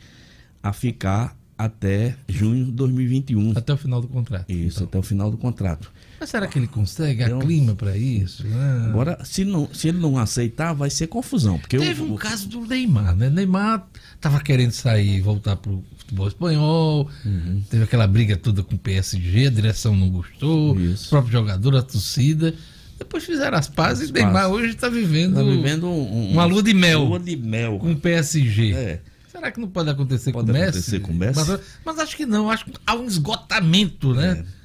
a 0.63 0.71
ficar 0.73 1.35
até 1.65 2.15
junho 2.27 2.65
de 2.65 2.71
2021. 2.71 3.53
até 3.55 3.73
o 3.73 3.77
final 3.77 4.01
do 4.01 4.07
contrato. 4.07 4.51
Isso, 4.51 4.83
até 4.83 4.97
o 4.97 5.03
final 5.03 5.29
do 5.31 5.37
contrato. 5.37 5.91
Mas 6.19 6.29
será 6.29 6.45
que 6.47 6.59
ele 6.59 6.67
consegue 6.67 7.23
Eu- 7.23 7.39
a 7.39 7.41
clima 7.41 7.73
para 7.73 7.97
isso? 7.97 8.45
né? 8.45 8.85
Agora, 8.89 9.17
se, 9.23 9.43
não, 9.43 9.67
se 9.73 9.87
ele 9.87 9.97
não 9.99 10.17
aceitar, 10.19 10.73
vai 10.73 10.89
ser 10.89 11.07
confusão. 11.07 11.57
Porque 11.57 11.77
Teve 11.77 12.01
o, 12.01 12.05
um 12.05 12.13
o- 12.13 12.17
caso 12.17 12.47
do 12.47 12.61
Neymar, 12.61 13.15
né? 13.15 13.29
Neymar 13.29 13.87
tava 14.19 14.39
querendo 14.39 14.71
sair 14.71 15.17
e 15.17 15.21
voltar 15.21 15.55
pro 15.55 15.83
futebol 15.97 16.27
espanhol. 16.27 17.09
Uhum. 17.25 17.63
Teve 17.69 17.83
aquela 17.85 18.05
briga 18.05 18.37
toda 18.37 18.61
com 18.61 18.75
o 18.75 18.77
PSG, 18.77 19.47
a 19.47 19.49
direção 19.49 19.95
não 19.95 20.09
gostou, 20.09 20.79
Isso. 20.79 21.07
o 21.07 21.09
próprio 21.09 21.31
jogador, 21.31 21.75
a 21.75 21.81
torcida. 21.81 22.53
Depois 22.99 23.23
fizeram 23.23 23.57
as 23.57 23.67
pazes 23.67 24.09
e 24.09 24.13
pazes. 24.13 24.25
Neymar 24.27 24.49
hoje 24.51 24.75
está 24.75 24.89
vivendo, 24.89 25.33
tá 25.33 25.41
vivendo 25.41 25.87
um- 25.87 26.33
uma 26.33 26.45
lua 26.45 26.61
de 26.61 26.71
mel 26.71 27.03
lua 27.05 27.19
de 27.19 27.35
mel. 27.35 27.79
com 27.79 27.93
o 27.93 27.95
PSG. 27.95 28.73
É. 28.73 29.01
Será 29.41 29.51
que 29.51 29.59
não 29.59 29.67
pode 29.69 29.89
acontecer 29.89 30.31
Pode 30.31 30.45
com 30.45 30.51
o 30.51 30.53
Messi? 30.53 30.69
acontecer 30.69 30.99
com 30.99 31.11
o 31.11 31.15
Messi? 31.15 31.39
Mas, 31.39 31.59
mas 31.83 31.99
acho 31.99 32.15
que 32.15 32.27
não, 32.27 32.51
acho 32.51 32.65
que 32.65 32.73
há 32.85 32.93
um 32.93 33.07
esgotamento, 33.07 34.13
né? 34.13 34.45
É. 34.45 34.61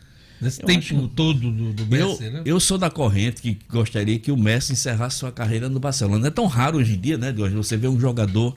Eu 0.47 0.67
tempo 0.67 1.09
todo 1.09 1.51
do, 1.51 1.73
do 1.73 1.97
Eu, 1.97 2.11
Messi, 2.11 2.29
né? 2.29 2.43
eu 2.45 2.61
sou 2.61 2.77
da 2.77 2.91
corrente 2.91 3.41
que 3.41 3.59
gostaria 3.71 4.19
que 4.19 4.31
o 4.31 4.37
Messi 4.37 4.75
encerrasse 4.75 5.17
sua 5.17 5.33
carreira 5.33 5.71
no 5.71 5.81
Barcelona. 5.81 6.27
É 6.29 6.31
tão 6.31 6.45
raro 6.45 6.77
hoje 6.77 6.93
em 6.93 7.01
dia, 7.01 7.17
né, 7.17 7.33
Deus? 7.33 7.51
Você 7.55 7.75
vê 7.75 7.89
um 7.89 7.99
jogador 7.99 8.55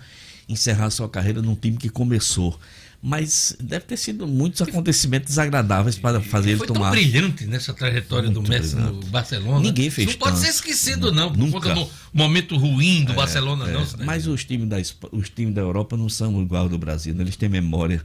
encerrar 0.49 0.89
sua 0.89 1.07
carreira 1.07 1.41
num 1.41 1.55
time 1.55 1.77
que 1.77 1.87
começou. 1.87 2.59
Mas 3.01 3.55
deve 3.61 3.85
ter 3.85 3.95
sido 3.97 4.27
muitos 4.27 4.61
acontecimentos 4.61 5.29
desagradáveis 5.29 5.97
para 5.97 6.19
fazer 6.19 6.49
ele 6.49 6.57
foi 6.57 6.67
tomar. 6.67 6.81
tão 6.81 6.91
brilhante 6.91 7.45
nessa 7.45 7.73
trajetória 7.73 8.29
do 8.29 8.41
Muito 8.41 8.49
Messi 8.51 8.75
no 8.75 8.87
brilhante. 8.87 9.07
Barcelona. 9.09 9.59
Ninguém 9.61 9.89
fez 9.89 10.09
Isso 10.09 10.17
Não 10.19 10.25
pode 10.25 10.35
tanto. 10.35 10.45
ser 10.45 10.49
esquecido, 10.51 11.11
não, 11.11 11.29
por 11.31 11.37
Nunca. 11.37 11.59
conta 11.69 11.75
do 11.75 11.89
momento 12.13 12.57
ruim 12.57 13.05
do 13.05 13.13
Barcelona, 13.13 13.69
É, 13.69 13.73
não. 13.73 13.87
Mas 14.05 14.27
os 14.27 14.43
times, 14.43 14.67
da, 14.67 14.77
os 15.13 15.29
times 15.29 15.53
da 15.55 15.61
Europa 15.61 15.95
não 15.95 16.09
são 16.09 16.41
igual 16.41 16.63
ao 16.63 16.69
do 16.69 16.77
Brasil, 16.77 17.15
né? 17.15 17.23
eles 17.23 17.37
têm 17.37 17.47
memória. 17.47 18.03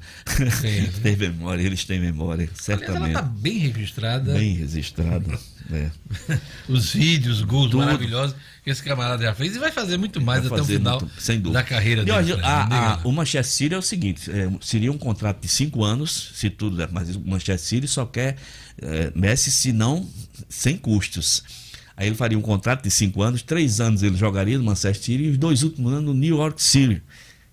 eles 0.62 0.98
têm 1.02 1.16
memória, 1.16 1.62
eles 1.62 1.84
têm 1.84 1.98
memória, 2.00 2.44
Aliás, 2.44 2.68
ela 2.68 2.78
certamente. 2.78 3.08
está 3.08 3.22
bem 3.22 3.58
registrada. 3.58 4.32
Bem 4.34 4.54
registrado. 4.54 5.38
é. 5.72 5.90
Os 6.68 6.92
vídeos, 6.92 7.42
gols 7.42 7.70
Tudo. 7.70 7.78
maravilhosos 7.78 8.36
que 8.64 8.70
esse 8.70 8.82
camarada 8.82 9.22
já 9.22 9.34
fez 9.34 9.54
e 9.54 9.58
vai 9.58 9.70
fazer 9.70 9.98
muito 9.98 10.20
mais 10.22 10.42
Vai 10.48 10.58
até 10.58 10.62
o 10.62 10.64
final 10.64 10.98
muito, 11.00 11.20
sem 11.20 11.38
dúvida. 11.38 11.60
da 11.60 11.68
carreira 11.68 12.00
E 12.02 12.04
dele. 12.06 12.24
Fred, 12.32 12.40
a- 12.42 12.94
a- 12.94 13.00
o 13.04 13.12
Manchester 13.12 13.44
City 13.44 13.74
é 13.74 13.78
o 13.78 13.82
seguinte: 13.82 14.30
é, 14.30 14.50
seria 14.62 14.90
um 14.90 14.96
contrato 14.98 15.40
de 15.40 15.48
cinco 15.48 15.84
anos, 15.84 16.32
se 16.34 16.48
tudo 16.48 16.76
der, 16.78 16.88
mas 16.90 17.14
o 17.14 17.20
Manchester 17.20 17.58
City 17.58 17.86
só 17.86 18.06
quer 18.06 18.36
é, 18.80 19.12
Messi, 19.14 19.50
se 19.50 19.72
não, 19.72 20.08
sem 20.48 20.76
custos. 20.78 21.44
Aí 21.96 22.08
ele 22.08 22.16
faria 22.16 22.36
um 22.36 22.42
contrato 22.42 22.82
de 22.82 22.90
cinco 22.90 23.22
anos, 23.22 23.40
três 23.42 23.80
anos 23.80 24.02
ele 24.02 24.16
jogaria 24.16 24.58
no 24.58 24.64
Manchester 24.64 24.94
City 24.96 25.22
e 25.24 25.30
os 25.30 25.38
dois 25.38 25.62
últimos 25.62 25.92
anos 25.92 26.04
no 26.06 26.14
New 26.14 26.36
York 26.38 26.60
City, 26.60 27.00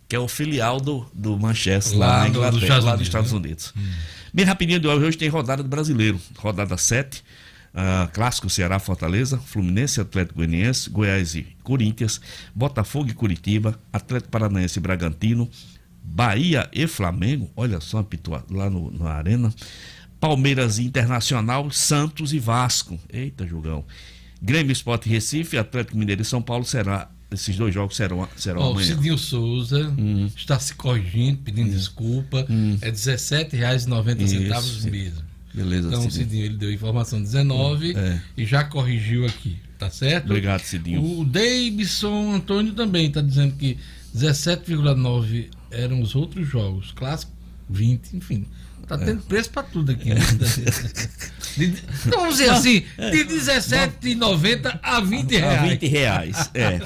que 0.09 0.15
é 0.15 0.19
o 0.19 0.27
filial 0.27 0.79
do, 0.81 1.05
do 1.13 1.37
Manchester 1.37 1.97
lá, 1.99 2.07
Lá 2.07 2.17
na 2.19 2.23
do- 2.23 2.29
Inglaterra, 2.37 2.61
Estados 2.63 2.85
lá 2.85 2.91
Unidos, 2.93 2.99
dos 2.99 3.07
Estados 3.07 3.31
né? 3.33 3.37
Unidos. 3.37 3.73
Bem 4.33 4.45
rapidinho 4.45 4.79
de 4.79 4.87
hoje, 4.87 5.05
hoje 5.05 5.17
tem 5.17 5.27
rodada 5.29 5.61
do 5.61 5.67
brasileiro, 5.69 6.19
rodada 6.37 6.75
7. 6.77 7.21
Ah, 7.73 8.09
clássico 8.13 8.49
Ceará 8.49 8.79
Fortaleza, 8.79 9.37
Fluminense 9.37 10.01
Atlético 10.01 10.35
Goianiense, 10.37 10.89
Goiás 10.89 11.35
e 11.35 11.43
Corinthians, 11.63 12.19
Botafogo 12.53 13.09
e 13.09 13.13
Curitiba, 13.13 13.79
Atlético 13.93 14.29
Paranaense 14.31 14.79
e 14.79 14.81
Bragantino, 14.81 15.49
Bahia 16.03 16.69
e 16.73 16.87
Flamengo, 16.87 17.49
olha 17.55 17.79
só, 17.79 17.99
apitou 17.99 18.41
lá 18.49 18.69
no, 18.69 18.91
na 18.91 19.11
Arena, 19.11 19.53
Palmeiras 20.19 20.77
e 20.79 20.83
Internacional, 20.83 21.69
Santos 21.71 22.33
e 22.33 22.39
Vasco, 22.39 22.99
eita 23.11 23.47
jogão, 23.47 23.85
Grêmio 24.41 24.71
Esporte 24.73 25.07
Recife, 25.07 25.57
Atlético 25.57 25.97
Mineiro 25.97 26.21
e 26.23 26.25
São 26.25 26.41
Paulo 26.41 26.65
será, 26.65 27.09
esses 27.31 27.55
dois 27.55 27.73
jogos 27.73 27.95
serão, 27.95 28.27
serão 28.35 28.61
Ó, 28.61 28.67
o 28.69 28.71
amanhã. 28.71 28.87
Cidinho 28.87 29.17
Souza 29.17 29.93
Hum. 29.97 30.29
está 30.35 30.59
se 30.59 30.73
corrigindo, 30.75 31.37
pedindo 31.43 31.69
desculpa. 31.71 32.45
É 32.81 32.87
R$ 32.87 32.91
17,90 32.91 34.19
Isso. 34.59 34.89
mesmo. 34.89 35.30
Beleza, 35.53 35.87
Então, 35.89 35.99
o 35.99 36.03
Cidinho. 36.11 36.29
Cidinho 36.29 36.45
ele 36.45 36.57
deu 36.57 36.71
informação 36.71 37.21
19 37.21 37.95
É. 37.95 38.21
e 38.37 38.45
já 38.45 38.63
corrigiu 38.63 39.25
aqui, 39.25 39.57
tá 39.77 39.89
certo? 39.89 40.25
Obrigado, 40.25 40.61
Cidinho. 40.61 41.19
O 41.19 41.25
Davidson 41.25 42.33
Antônio 42.35 42.73
também 42.73 43.07
está 43.07 43.21
dizendo 43.21 43.55
que 43.55 43.77
17,9 44.15 45.49
eram 45.69 46.01
os 46.01 46.15
outros 46.15 46.47
jogos. 46.47 46.91
Clássico 46.91 47.31
20, 47.69 48.15
enfim. 48.17 48.45
Tá 48.87 48.95
É. 48.95 49.05
tendo 49.05 49.21
preço 49.23 49.49
para 49.51 49.63
tudo 49.63 49.91
aqui. 49.91 50.09
De- 51.57 51.65
então, 52.07 52.19
vamos 52.21 52.37
dizer 52.37 52.49
assim, 52.49 52.79
de 53.11 53.25
17,90 53.25 54.79
a 54.81 55.01
20 55.01 55.35
A 55.35 55.39
reais. 55.39 55.69
20 55.71 55.87
reais. 55.87 56.49
É. 56.53 56.79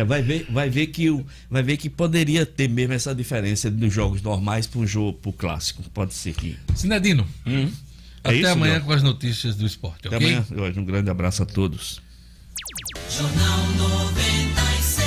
É, 0.00 0.04
vai, 0.04 0.20
ver, 0.22 0.46
vai, 0.50 0.68
ver 0.68 0.88
que 0.88 1.08
o, 1.08 1.24
vai 1.50 1.62
ver 1.62 1.78
que 1.78 1.88
poderia 1.88 2.44
ter 2.44 2.68
mesmo 2.68 2.92
essa 2.92 3.14
diferença 3.14 3.70
dos 3.70 3.92
jogos 3.92 4.20
normais 4.20 4.66
para 4.66 4.80
um 4.80 4.86
jogo 4.86 5.14
pro 5.14 5.32
clássico. 5.32 5.82
Pode 5.90 6.12
ser 6.12 6.34
que. 6.34 6.56
Sinedino, 6.74 7.26
É 7.46 7.66
até 8.24 8.36
isso, 8.36 8.48
amanhã 8.48 8.80
com 8.80 8.92
as 8.92 9.02
notícias 9.02 9.54
do 9.56 9.66
esporte, 9.66 10.06
Até 10.08 10.16
ok? 10.16 10.26
amanhã. 10.28 10.46
Jorge. 10.50 10.80
Um 10.80 10.84
grande 10.84 11.10
abraço 11.10 11.42
a 11.42 11.46
todos. 11.46 12.00
Jornal 13.10 13.58
96. 13.76 15.04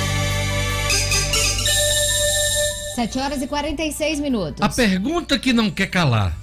7 2.94 3.18
horas 3.18 3.42
e 3.42 3.46
46 3.46 4.20
minutos. 4.20 4.62
A 4.62 4.68
pergunta 4.68 5.38
que 5.38 5.52
não 5.52 5.70
quer 5.70 5.86
calar. 5.88 6.36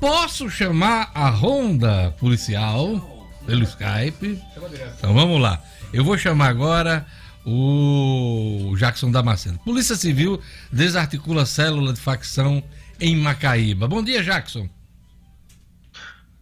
Posso 0.00 0.48
chamar 0.48 1.10
a 1.14 1.28
ronda 1.28 2.14
policial 2.18 3.28
pelo 3.46 3.64
Skype? 3.64 4.40
Então 4.96 5.12
vamos 5.12 5.40
lá. 5.40 5.62
Eu 5.92 6.04
vou 6.04 6.16
chamar 6.16 6.48
agora 6.48 7.04
o 7.44 8.74
Jackson 8.78 9.10
Damasceno. 9.10 9.58
Polícia 9.64 9.96
Civil 9.96 10.40
desarticula 10.70 11.44
célula 11.46 11.92
de 11.92 12.00
facção 12.00 12.62
em 13.00 13.16
Macaíba. 13.16 13.88
Bom 13.88 14.02
dia, 14.02 14.22
Jackson. 14.22 14.68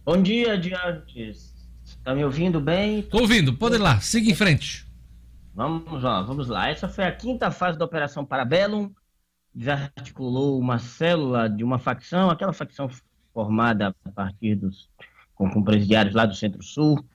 Bom 0.07 0.21
dia, 0.21 0.57
Diantes. 0.57 1.53
Tá 2.01 2.15
me 2.15 2.23
ouvindo 2.23 2.61
bem? 2.61 3.01
Tô 3.01 3.19
ouvindo, 3.19 3.53
pode 3.53 3.75
ir 3.75 3.79
lá, 3.79 3.99
siga 3.99 4.31
em 4.31 4.33
frente. 4.33 4.87
Vamos 5.53 6.01
lá, 6.01 6.21
vamos 6.21 6.47
lá. 6.47 6.69
Essa 6.69 6.87
foi 6.87 7.03
a 7.03 7.11
quinta 7.11 7.51
fase 7.51 7.77
da 7.77 7.83
Operação 7.83 8.23
Parabellum. 8.23 8.89
Desarticulou 9.53 10.57
uma 10.57 10.79
célula 10.79 11.49
de 11.49 11.61
uma 11.61 11.77
facção, 11.77 12.29
aquela 12.29 12.53
facção 12.53 12.89
formada 13.33 13.93
a 14.05 14.11
partir 14.11 14.55
dos 14.55 14.89
com, 15.35 15.49
com 15.49 15.61
presidiários 15.61 16.15
lá 16.15 16.25
do 16.25 16.35
Centro-Sul. 16.35 17.05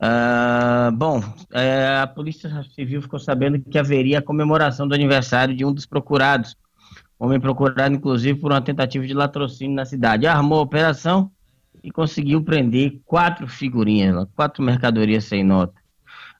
Ah, 0.00 0.90
bom, 0.92 1.22
é, 1.52 2.00
a 2.02 2.06
Polícia 2.08 2.50
Civil 2.74 3.00
ficou 3.00 3.20
sabendo 3.20 3.60
que 3.60 3.78
haveria 3.78 4.18
a 4.18 4.22
comemoração 4.22 4.88
do 4.88 4.94
aniversário 4.96 5.54
de 5.54 5.64
um 5.64 5.72
dos 5.72 5.86
procurados. 5.86 6.56
Homem 7.16 7.38
procurado, 7.38 7.94
inclusive, 7.94 8.40
por 8.40 8.50
uma 8.50 8.60
tentativa 8.60 9.06
de 9.06 9.14
latrocínio 9.14 9.76
na 9.76 9.84
cidade. 9.84 10.26
Armou 10.26 10.58
a 10.58 10.62
operação 10.62 11.30
e 11.82 11.90
conseguiu 11.90 12.42
prender 12.42 13.00
quatro 13.04 13.46
figurinhas, 13.46 14.26
quatro 14.34 14.62
mercadorias 14.62 15.24
sem 15.24 15.44
nota. 15.44 15.74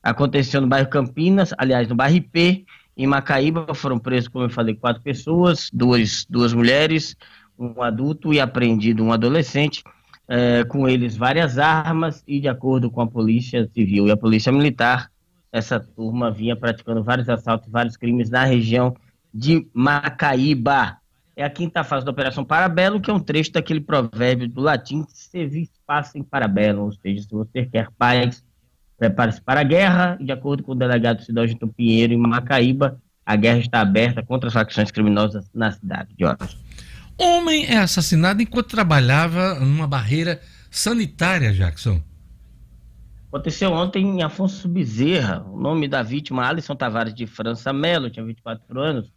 Aconteceu 0.03 0.61
no 0.61 0.67
bairro 0.67 0.89
Campinas, 0.89 1.53
aliás, 1.57 1.87
no 1.87 1.95
bairro 1.95 2.15
IP, 2.15 2.65
em 2.97 3.07
Macaíba, 3.07 3.73
foram 3.73 3.97
presos, 3.97 4.27
como 4.27 4.45
eu 4.45 4.49
falei, 4.49 4.75
quatro 4.75 5.01
pessoas, 5.01 5.69
duas, 5.71 6.25
duas 6.29 6.53
mulheres, 6.53 7.15
um 7.57 7.81
adulto 7.81 8.33
e 8.33 8.39
apreendido 8.39 9.03
um 9.03 9.13
adolescente, 9.13 9.83
eh, 10.27 10.63
com 10.65 10.87
eles 10.87 11.15
várias 11.15 11.57
armas 11.57 12.23
e, 12.27 12.39
de 12.39 12.47
acordo 12.47 12.89
com 12.89 13.01
a 13.01 13.07
Polícia 13.07 13.69
Civil 13.73 14.07
e 14.07 14.11
a 14.11 14.17
Polícia 14.17 14.51
Militar, 14.51 15.11
essa 15.51 15.79
turma 15.79 16.31
vinha 16.31 16.55
praticando 16.55 17.03
vários 17.03 17.27
assaltos 17.27 17.67
e 17.67 17.71
vários 17.71 17.97
crimes 17.97 18.29
na 18.29 18.45
região 18.45 18.95
de 19.33 19.67
Macaíba. 19.73 21.00
É 21.41 21.43
a 21.43 21.49
quinta 21.49 21.83
fase 21.83 22.05
da 22.05 22.11
Operação 22.11 22.45
Parabelo, 22.45 23.01
que 23.01 23.09
é 23.09 23.13
um 23.13 23.19
trecho 23.19 23.51
daquele 23.51 23.81
provérbio 23.81 24.47
do 24.47 24.61
latim, 24.61 25.03
servis 25.09 25.71
pacem 25.87 26.21
parabellum, 26.21 26.83
ou 26.83 26.91
seja, 26.91 27.23
se 27.23 27.31
você 27.31 27.65
quer 27.65 27.89
paz, 27.97 28.45
prepare-se 28.95 29.41
para 29.41 29.61
a 29.61 29.63
guerra, 29.63 30.17
e 30.19 30.25
de 30.25 30.31
acordo 30.31 30.61
com 30.61 30.73
o 30.73 30.75
delegado 30.75 31.23
Sidógito 31.23 31.67
Pinheiro, 31.67 32.13
em 32.13 32.17
Macaíba, 32.17 33.01
a 33.25 33.35
guerra 33.35 33.57
está 33.57 33.81
aberta 33.81 34.21
contra 34.21 34.49
as 34.49 34.53
facções 34.53 34.91
criminosas 34.91 35.49
na 35.51 35.71
cidade 35.71 36.13
de. 36.15 36.23
Homem 37.17 37.65
é 37.65 37.77
assassinado 37.77 38.43
enquanto 38.43 38.67
trabalhava 38.67 39.55
numa 39.55 39.87
barreira 39.87 40.39
sanitária, 40.69 41.51
Jackson. 41.51 41.99
Aconteceu 43.29 43.71
ontem 43.71 44.05
em 44.05 44.21
Afonso 44.21 44.69
Bezerra, 44.69 45.43
o 45.51 45.59
nome 45.59 45.87
da 45.87 46.03
vítima, 46.03 46.47
Alisson 46.47 46.75
Tavares 46.75 47.15
de 47.15 47.25
França 47.25 47.73
Melo, 47.73 48.11
tinha 48.11 48.23
24 48.23 48.79
anos, 48.79 49.11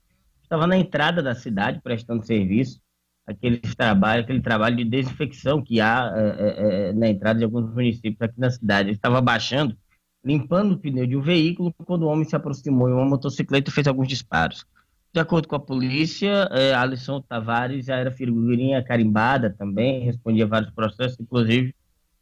estava 0.45 0.67
na 0.67 0.77
entrada 0.77 1.23
da 1.23 1.35
cidade 1.35 1.81
prestando 1.83 2.25
serviço, 2.25 2.81
aquele 3.27 3.59
trabalho, 3.59 4.23
aquele 4.23 4.41
trabalho 4.41 4.77
de 4.77 4.85
desinfecção 4.85 5.63
que 5.63 5.81
há 5.81 6.13
é, 6.15 6.89
é, 6.89 6.93
na 6.93 7.09
entrada 7.09 7.39
de 7.39 7.45
alguns 7.45 7.73
municípios 7.73 8.21
aqui 8.21 8.39
na 8.39 8.51
cidade. 8.51 8.91
Ele 8.91 8.97
estava 8.97 9.21
baixando, 9.21 9.77
limpando 10.25 10.73
o 10.73 10.79
pneu 10.79 11.07
de 11.07 11.17
um 11.17 11.23
veículo, 11.23 11.75
quando 11.85 12.03
o 12.03 12.09
homem 12.09 12.25
se 12.25 12.37
aproximou 12.37 12.89
em 12.89 12.93
uma 12.93 13.05
motocicleta 13.05 13.71
e 13.71 13.73
fez 13.73 13.87
alguns 13.87 14.09
disparos. 14.09 14.67
De 15.13 15.21
acordo 15.21 15.49
com 15.49 15.57
a 15.57 15.61
polícia, 15.61 16.49
é, 16.51 16.75
Alisson 16.75 17.21
Tavares 17.21 17.87
já 17.87 17.97
era 17.97 18.11
figurinha 18.11 18.83
carimbada 18.83 19.49
também, 19.49 20.05
respondia 20.05 20.47
vários 20.47 20.73
processos, 20.73 21.19
inclusive 21.21 21.75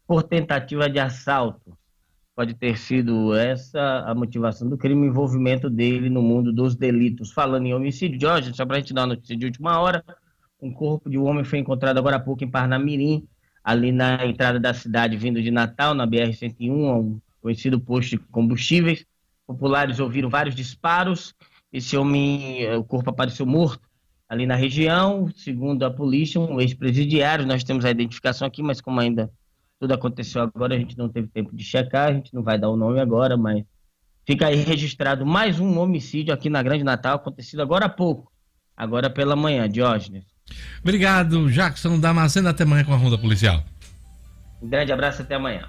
por 0.07 0.23
tentativa 0.23 0.89
de 0.89 0.99
assalto. 0.99 1.77
Pode 2.35 2.55
ter 2.55 2.77
sido 2.77 3.35
essa 3.35 4.03
a 4.07 4.15
motivação 4.15 4.67
do 4.67 4.77
crime, 4.77 5.07
o 5.07 5.09
envolvimento 5.09 5.69
dele 5.69 6.09
no 6.09 6.21
mundo 6.21 6.51
dos 6.51 6.75
delitos. 6.75 7.31
Falando 7.31 7.67
em 7.67 7.73
homicídio, 7.73 8.19
Jorge, 8.19 8.53
só 8.55 8.65
para 8.65 8.77
a 8.77 8.79
gente 8.79 8.93
dar 8.93 9.01
uma 9.01 9.15
notícia 9.15 9.37
de 9.37 9.45
última 9.45 9.79
hora, 9.79 10.03
um 10.59 10.71
corpo 10.71 11.09
de 11.09 11.17
um 11.17 11.25
homem 11.25 11.43
foi 11.43 11.59
encontrado 11.59 11.97
agora 11.97 12.15
há 12.15 12.19
pouco 12.19 12.43
em 12.43 12.49
Parnamirim, 12.49 13.27
ali 13.63 13.91
na 13.91 14.25
entrada 14.25 14.59
da 14.59 14.73
cidade, 14.73 15.15
vindo 15.15 15.41
de 15.41 15.51
Natal, 15.51 15.93
na 15.93 16.07
BR-101, 16.07 16.71
um 16.71 17.21
conhecido 17.41 17.79
posto 17.79 18.11
de 18.11 18.17
combustíveis. 18.17 19.05
Populares 19.45 19.99
ouviram 19.99 20.29
vários 20.29 20.55
disparos. 20.55 21.35
Esse 21.71 21.95
homem, 21.95 22.67
o 22.75 22.83
corpo 22.83 23.09
apareceu 23.09 23.45
morto 23.45 23.87
ali 24.27 24.47
na 24.47 24.55
região. 24.55 25.29
Segundo 25.35 25.83
a 25.83 25.91
polícia, 25.91 26.41
um 26.41 26.59
ex-presidiário. 26.59 27.45
Nós 27.45 27.63
temos 27.63 27.85
a 27.85 27.91
identificação 27.91 28.47
aqui, 28.47 28.63
mas 28.63 28.81
como 28.81 28.99
ainda 28.99 29.29
tudo 29.83 29.95
aconteceu 29.95 30.41
agora, 30.41 30.75
a 30.75 30.77
gente 30.77 30.97
não 30.97 31.09
teve 31.09 31.27
tempo 31.27 31.53
de 31.53 31.61
checar, 31.61 32.07
a 32.07 32.13
gente 32.13 32.33
não 32.33 32.41
vai 32.41 32.57
dar 32.57 32.69
o 32.69 32.77
nome 32.77 33.01
agora, 33.01 33.35
mas 33.35 33.65
fica 34.25 34.47
aí 34.47 34.55
registrado 34.55 35.25
mais 35.25 35.59
um 35.59 35.77
homicídio 35.77 36.33
aqui 36.33 36.49
na 36.49 36.63
Grande 36.63 36.85
Natal, 36.85 37.17
acontecido 37.17 37.61
agora 37.61 37.87
há 37.87 37.89
pouco, 37.89 38.31
agora 38.77 39.09
pela 39.09 39.35
manhã, 39.35 39.67
Diógenes. 39.67 40.23
Obrigado, 40.81 41.51
Jackson 41.51 41.99
Damasceno. 41.99 42.47
Até 42.47 42.63
amanhã 42.63 42.85
com 42.85 42.93
a 42.93 42.97
Ronda 42.97 43.17
Policial. 43.17 43.61
Um 44.61 44.69
grande 44.69 44.93
abraço, 44.93 45.21
até 45.21 45.35
amanhã. 45.35 45.67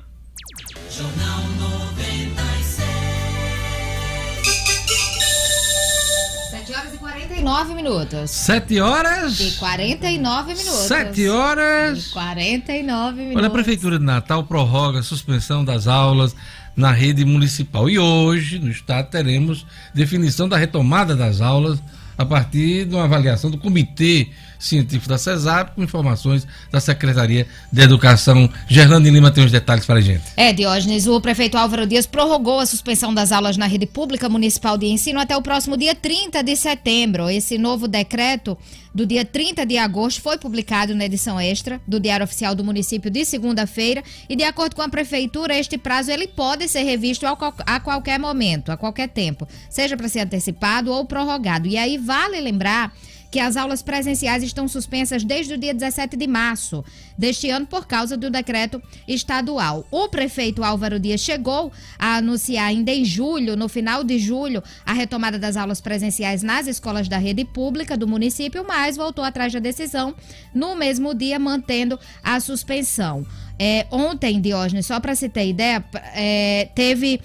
49 7.45 7.45
49 7.45 7.75
minutos. 7.75 8.31
7 8.31 8.81
horas. 8.81 9.41
E 9.41 9.51
49 9.59 10.55
minutos. 10.55 10.89
7 10.89 11.29
horas. 11.29 12.07
E 12.07 12.11
49 12.11 13.17
minutos. 13.17 13.37
Olha, 13.37 13.47
a 13.47 13.51
Prefeitura 13.51 13.99
de 13.99 14.05
Natal 14.05 14.45
prorroga 14.45 15.01
a 15.01 15.03
suspensão 15.03 15.63
das 15.65 15.87
aulas 15.87 16.35
na 16.75 16.91
rede 16.91 17.25
municipal. 17.25 17.89
E 17.89 17.99
hoje, 17.99 18.59
no 18.59 18.71
estado, 18.71 19.11
teremos 19.11 19.67
definição 19.93 20.49
da 20.49 20.57
retomada 20.57 21.15
das 21.15 21.41
aulas 21.41 21.81
a 22.17 22.25
partir 22.25 22.87
de 22.87 22.95
uma 22.95 23.05
avaliação 23.05 23.51
do 23.51 23.59
Comitê 23.59 24.29
Científico 24.59 25.09
da 25.09 25.19
CESAP, 25.19 25.75
com 25.75 25.83
informações 25.83 26.47
da 26.71 26.81
Secretaria 26.81 27.47
de 27.73 27.83
Educação. 27.83 28.49
Gerlane 28.69 29.11
Lima 29.11 29.31
tem 29.31 29.45
os 29.45 29.53
detalhes 29.53 29.87
para 29.87 29.97
a 29.97 30.01
gente. 30.01 30.23
É, 30.37 30.53
Diógenes, 30.53 31.07
o 31.07 31.21
prefeito 31.21 31.57
Álvaro 31.57 31.87
Dias 31.87 32.07
prorrogou 32.07 32.61
a 32.61 32.67
suspensão 32.67 33.13
das 33.13 33.33
aulas 33.33 33.57
na 33.57 33.67
rede 33.67 33.87
pública 33.87 34.29
municipal 34.29 34.79
de 34.79 34.87
ensino 34.87 35.21
até 35.21 35.37
o 35.37 35.43
próximo 35.43 35.77
dia 35.77 35.95
30 35.95 36.43
de 36.43 36.57
setembro. 36.57 37.29
Esse 37.29 37.59
novo 37.59 37.89
decreto 37.89 38.57
do 38.95 39.05
dia 39.05 39.25
30 39.25 39.67
de 39.67 39.77
agosto 39.77 40.23
foi 40.23 40.39
publicado 40.39 40.95
na 40.95 41.05
edição 41.05 41.41
extra 41.41 41.81
do 41.87 41.99
Diário 41.99 42.23
Oficial 42.23 42.55
do 42.55 42.63
município 42.63 43.11
de 43.11 43.25
segunda-feira 43.25 44.05
e 44.29 44.37
de 44.37 44.45
acordo 44.45 44.77
com 44.77 44.83
a 44.83 44.89
prefeitura, 44.89 45.59
este 45.59 45.77
prazo 45.77 46.13
ele 46.13 46.29
pode 46.29 46.69
ser 46.69 46.85
revisto 46.85 47.27
a 47.27 47.81
qualquer 47.81 48.21
momento, 48.21 48.71
a 48.71 48.77
qualquer 48.77 49.09
tempo, 49.09 49.49
seja 49.69 49.97
para 49.97 50.09
ser 50.09 50.21
antecipado 50.21 50.93
ou 50.93 51.05
prorrogado. 51.05 51.67
E 51.67 51.77
aí 51.77 51.99
vale 51.99 52.41
lembrar 52.41 52.93
que 53.35 53.41
as 53.41 53.57
aulas 53.57 53.83
presenciais 53.83 54.45
estão 54.45 54.69
suspensas 54.69 55.25
desde 55.25 55.55
o 55.55 55.59
dia 55.59 55.75
17 55.75 56.17
de 56.17 56.25
março 56.25 56.85
deste 57.19 57.51
ano 57.51 57.67
por 57.67 57.85
causa 57.85 58.17
do 58.17 58.31
decreto 58.31 58.81
estadual. 59.09 59.85
O 59.91 60.09
prefeito 60.09 60.63
Álvaro 60.63 61.01
Dias 61.01 61.21
chegou 61.21 61.73
a 61.99 62.19
anunciar 62.19 62.69
ainda 62.69 62.93
em 62.93 63.05
julho, 63.05 63.57
no 63.57 63.69
final 63.69 64.05
de 64.05 64.21
julho, 64.21 64.63
a 64.87 64.93
retomada 64.93 65.37
das 65.37 65.57
aulas 65.57 65.81
presenciais 65.81 66.45
nas 66.45 66.69
escolas 66.69 67.09
da 67.09 67.19
rede 67.19 67.45
pública 67.45 67.97
do 67.97 68.07
município, 68.07 68.65
mas 68.65 68.97
voltou 68.97 69.25
atrás 69.25 69.53
da 69.53 69.59
decisão 69.59 70.15
no 70.55 70.77
mesmo 70.77 71.13
dia, 71.13 71.37
mantendo 71.37 71.99
a 72.23 72.39
suspensão. 72.39 73.27
É, 73.59 73.85
ontem, 73.91 74.41
Diógenes, 74.41 74.87
só 74.87 75.01
para 75.01 75.17
se 75.17 75.29
ter 75.29 75.49
ideia, 75.49 75.85
é, 76.15 76.69
teve 76.73 77.21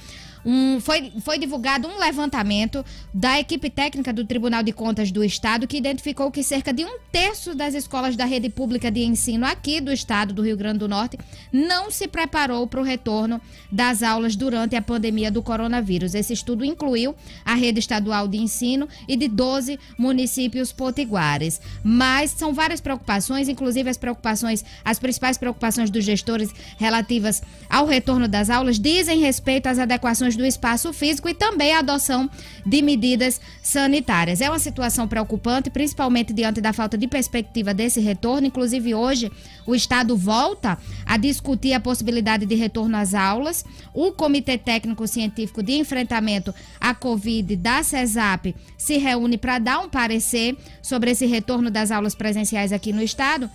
um, 0.45 0.79
foi, 0.79 1.11
foi 1.21 1.37
divulgado 1.37 1.87
um 1.87 1.97
levantamento 1.99 2.83
da 3.13 3.39
equipe 3.39 3.69
técnica 3.69 4.13
do 4.13 4.25
Tribunal 4.25 4.63
de 4.63 4.71
Contas 4.71 5.11
do 5.11 5.23
Estado 5.23 5.67
que 5.67 5.77
identificou 5.77 6.31
que 6.31 6.43
cerca 6.43 6.73
de 6.73 6.85
um 6.85 6.97
terço 7.11 7.55
das 7.55 7.73
escolas 7.73 8.15
da 8.15 8.25
rede 8.25 8.49
pública 8.49 8.91
de 8.91 9.01
ensino 9.01 9.45
aqui 9.45 9.81
do 9.81 9.91
estado 9.91 10.33
do 10.33 10.41
Rio 10.41 10.57
Grande 10.57 10.79
do 10.79 10.87
Norte 10.87 11.17
não 11.51 11.91
se 11.91 12.07
preparou 12.07 12.67
para 12.67 12.79
o 12.79 12.83
retorno 12.83 13.41
das 13.71 14.01
aulas 14.03 14.35
durante 14.35 14.75
a 14.75 14.81
pandemia 14.81 15.31
do 15.31 15.41
coronavírus. 15.41 16.13
Esse 16.13 16.33
estudo 16.33 16.63
incluiu 16.63 17.15
a 17.43 17.55
rede 17.55 17.79
estadual 17.79 18.27
de 18.27 18.37
ensino 18.37 18.87
e 19.07 19.15
de 19.15 19.27
12 19.27 19.79
municípios 19.97 20.71
potiguares. 20.71 21.59
Mas 21.83 22.31
são 22.31 22.53
várias 22.53 22.81
preocupações, 22.81 23.47
inclusive 23.47 23.89
as 23.89 23.97
preocupações, 23.97 24.63
as 24.83 24.99
principais 24.99 25.37
preocupações 25.37 25.89
dos 25.89 26.03
gestores 26.03 26.53
relativas 26.77 27.41
ao 27.69 27.85
retorno 27.85 28.27
das 28.27 28.49
aulas 28.49 28.79
dizem 28.79 29.19
respeito 29.19 29.67
às 29.67 29.79
adequações 29.79 30.28
do 30.35 30.45
espaço 30.45 30.91
físico 30.93 31.29
e 31.29 31.33
também 31.33 31.73
a 31.73 31.79
adoção 31.79 32.29
de 32.65 32.81
medidas 32.81 33.39
sanitárias. 33.61 34.41
É 34.41 34.49
uma 34.49 34.59
situação 34.59 35.07
preocupante, 35.07 35.69
principalmente 35.69 36.33
diante 36.33 36.61
da 36.61 36.73
falta 36.73 36.97
de 36.97 37.07
perspectiva 37.07 37.73
desse 37.73 37.99
retorno. 37.99 38.47
Inclusive, 38.47 38.93
hoje, 38.93 39.31
o 39.65 39.75
Estado 39.75 40.15
volta 40.15 40.77
a 41.05 41.17
discutir 41.17 41.73
a 41.73 41.79
possibilidade 41.79 42.45
de 42.45 42.55
retorno 42.55 42.97
às 42.97 43.13
aulas. 43.13 43.63
O 43.93 44.11
Comitê 44.11 44.57
Técnico 44.57 45.07
Científico 45.07 45.63
de 45.63 45.73
Enfrentamento 45.73 46.53
à 46.79 46.93
Covid 46.93 47.55
da 47.55 47.83
CESAP 47.83 48.55
se 48.77 48.97
reúne 48.97 49.37
para 49.37 49.59
dar 49.59 49.79
um 49.79 49.89
parecer 49.89 50.57
sobre 50.81 51.11
esse 51.11 51.25
retorno 51.25 51.69
das 51.69 51.91
aulas 51.91 52.15
presenciais 52.15 52.71
aqui 52.71 52.91
no 52.91 53.01
Estado. 53.01 53.49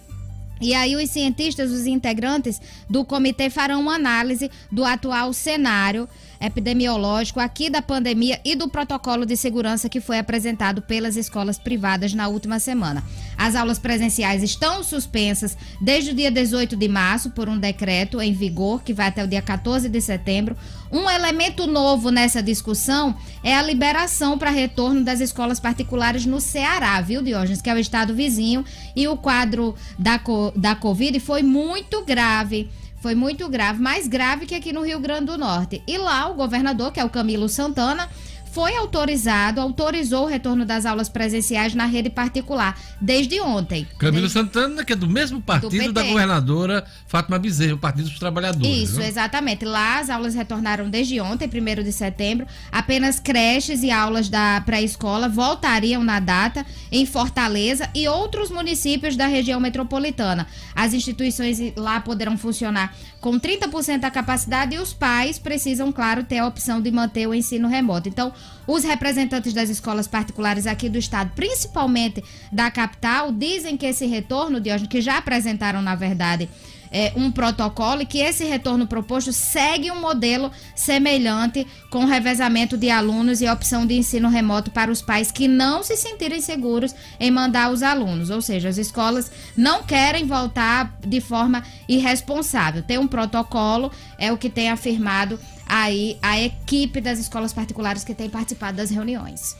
E 0.61 0.73
aí 0.73 0.97
os 0.97 1.11
cientistas, 1.11 1.71
os 1.71 1.87
integrantes 1.87 2.61
do 2.89 3.05
comitê 3.05 3.51
farão 3.51 3.81
uma 3.81 3.97
análise 3.97 4.51
do 4.71 4.85
atual 4.85 5.33
cenário 5.33 6.09
epidemiológico 6.47 7.41
aqui 7.41 7.71
da 7.71 7.83
pandemia 7.83 8.41
e 8.45 8.55
do 8.55 8.69
protocolo 8.69 9.25
de 9.25 9.37
segurança 9.37 9.89
que 9.89 10.01
foi 10.01 10.19
apresentado 10.19 10.83
pelas 10.83 11.17
escolas 11.17 11.59
privadas 11.59 12.15
na 12.15 12.29
última 12.29 12.59
semana. 12.59 13.03
As 13.37 13.55
aulas 13.55 13.79
presenciais 13.79 14.43
estão 14.43 14.83
suspensas 14.83 15.57
desde 15.81 16.11
o 16.11 16.15
dia 16.15 16.31
18 16.31 16.77
de 16.77 16.89
março 16.89 17.31
por 17.31 17.49
um 17.49 17.59
decreto 17.59 18.21
em 18.21 18.33
vigor 18.33 18.83
que 18.83 18.93
vai 18.93 19.09
até 19.09 19.25
o 19.25 19.29
dia 19.29 19.43
14 19.43 19.89
de 19.89 20.01
setembro. 20.01 20.57
Um 20.93 21.11
elemento 21.11 21.67
novo 21.67 22.11
nessa 22.11 22.43
discussão 22.43 23.17
é 23.43 23.55
a 23.55 23.63
liberação 23.63 24.39
para 24.39 24.51
retorno 24.51 25.03
das 25.03 25.21
escolas 25.21 25.59
particulares 25.59 26.25
no 26.25 26.41
Ceará, 26.41 27.01
viu, 27.01 27.23
Diógenes, 27.23 27.61
que 27.61 27.69
é 27.69 27.75
o 27.75 27.79
estado 27.79 28.15
vizinho, 28.15 28.65
e 28.95 29.09
o 29.09 29.17
quadro 29.17 29.75
da, 29.99 30.21
da 30.55 30.77
Covid 30.77 31.19
foi 31.19 31.43
muito 31.43 32.05
grave 32.05 32.71
foi 33.05 33.15
muito 33.15 33.51
grave, 33.51 33.83
mais 33.83 34.09
grave 34.09 34.47
que 34.47 34.55
aqui 34.55 34.73
no 34.73 34.81
Rio 34.81 34.99
Grande 34.99 35.27
do 35.27 35.37
Norte. 35.37 35.83
E 35.87 35.99
lá 35.99 36.27
o 36.27 36.33
governador, 36.33 36.91
que 36.91 36.99
é 36.99 37.05
o 37.05 37.11
Camilo 37.11 37.51
Santana, 37.51 38.09
foi 38.55 38.77
autorizado, 38.77 39.61
autorizou 39.61 40.23
o 40.23 40.29
retorno 40.29 40.65
das 40.65 40.87
aulas 40.87 41.09
presenciais 41.09 41.75
na 41.75 41.87
rede 41.87 42.09
particular 42.09 42.79
desde 43.01 43.41
ontem. 43.41 43.85
Camilo 43.99 44.29
desde... 44.29 44.39
Santana, 44.39 44.85
que 44.85 44.93
é 44.93 44.97
do 44.97 45.09
mesmo 45.09 45.43
partido 45.43 45.87
do 45.87 45.93
da 45.93 46.05
governadora 46.05 46.85
Fátima 47.09 47.37
Bezerra, 47.37 47.75
o 47.75 47.79
Partido 47.79 48.09
dos 48.09 48.19
Trabalhadores. 48.21 48.91
Isso, 48.91 49.01
né? 49.01 49.09
exatamente. 49.09 49.65
Lá 49.65 49.99
as 49.99 50.09
aulas 50.09 50.37
retornaram 50.37 50.89
desde 50.89 51.21
ontem, 51.21 51.49
1 51.49 51.83
de 51.83 51.91
setembro. 51.91 52.47
Apenas 52.71 53.19
creches 53.19 53.83
e 53.83 53.91
aulas 53.91 54.29
da 54.29 54.61
pré-escola 54.61 55.29
voltariam 55.29 56.05
na 56.05 56.21
data 56.21 56.65
em 56.93 57.05
Fortaleza 57.05 57.91
e 57.93 58.07
outros 58.07 58.53
municípios 58.53 59.17
da 59.17 59.27
região 59.27 59.59
metropolitana. 59.59 60.47
As 60.77 60.95
instituições 60.95 61.59
lá 61.75 62.01
poderão 62.01 62.39
funcionar 62.39 62.95
com 63.25 63.41
30% 63.41 64.01
da 64.01 64.11
capacidade 64.11 64.75
e 64.75 64.79
os 64.79 64.93
pais 64.93 65.39
precisam, 65.39 65.91
claro, 65.91 66.25
ter 66.25 66.37
a 66.37 66.47
opção 66.47 66.79
de 66.79 66.91
manter 66.91 67.27
o 67.27 67.33
ensino 67.33 67.67
remoto. 67.69 68.07
Então, 68.07 68.35
os 68.67 68.85
representantes 68.85 69.55
das 69.55 69.71
escolas 69.71 70.07
particulares 70.07 70.67
aqui 70.67 70.91
do 70.91 70.99
estado, 70.99 71.33
principalmente 71.35 72.23
da 72.53 72.71
capital, 72.71 73.33
dizem 73.33 73.79
que 73.79 73.87
esse 73.87 74.05
retorno, 74.05 74.61
Diógenes, 74.61 74.91
que 74.91 75.01
já 75.01 75.17
apresentaram, 75.17 75.81
na 75.81 75.95
verdade, 75.95 76.51
é, 76.95 77.13
um 77.17 77.33
protocolo 77.33 78.03
e 78.03 78.07
que 78.07 78.19
esse 78.19 78.45
retorno 78.45 78.87
proposto 78.87 79.33
segue 79.33 79.91
um 79.91 80.01
modelo 80.01 80.53
semelhante 80.77 81.67
com 81.91 82.05
revezamento 82.05 82.77
de 82.77 82.89
alunos 82.89 83.41
e 83.41 83.49
opção 83.49 83.85
de 83.85 83.95
ensino 83.95 84.29
remoto 84.29 84.71
para 84.71 84.93
os 84.93 85.03
pais 85.03 85.33
que 85.33 85.49
não 85.49 85.83
se 85.83 85.97
sentirem 85.97 86.41
seguros 86.41 86.95
em 87.19 87.33
mandar 87.33 87.73
os 87.73 87.83
alunos. 87.83 88.31
Ou 88.31 88.41
seja, 88.41 88.69
as 88.69 88.79
escolas 88.79 89.29
não 89.57 89.83
querem 89.83 90.25
voltar 90.25 90.97
de 91.05 91.21
forma 91.21 91.65
irresponsável. 91.89 92.81
Tem 92.81 92.97
um 92.97 93.09
protocolo, 93.09 93.91
é 94.17 94.33
o 94.33 94.39
que 94.39 94.49
tem 94.49 94.71
afirmado 94.71 95.41
aí 95.67 96.17
a 96.23 96.41
equipe 96.41 97.01
das 97.01 97.19
escolas 97.19 97.53
particulares 97.53 98.05
que 98.05 98.15
tem 98.15 98.31
participado 98.31 98.77
das 98.77 98.91
reuniões. 98.91 99.57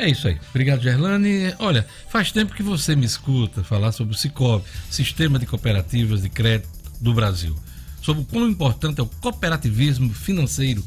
É 0.00 0.08
isso 0.08 0.28
aí. 0.28 0.38
Obrigado, 0.48 0.80
Gerlane. 0.80 1.54
Olha, 1.58 1.86
faz 2.08 2.32
tempo 2.32 2.54
que 2.54 2.62
você 2.62 2.96
me 2.96 3.04
escuta 3.04 3.62
falar 3.62 3.92
sobre 3.92 4.14
o 4.14 4.18
Cicobi, 4.18 4.64
Sistema 4.88 5.38
de 5.38 5.44
Cooperativas 5.44 6.22
de 6.22 6.30
Crédito 6.30 6.70
do 6.98 7.12
Brasil, 7.12 7.54
sobre 8.00 8.22
o 8.22 8.24
quão 8.24 8.48
importante 8.48 8.98
é 8.98 9.02
o 9.02 9.06
cooperativismo 9.06 10.10
financeiro. 10.14 10.82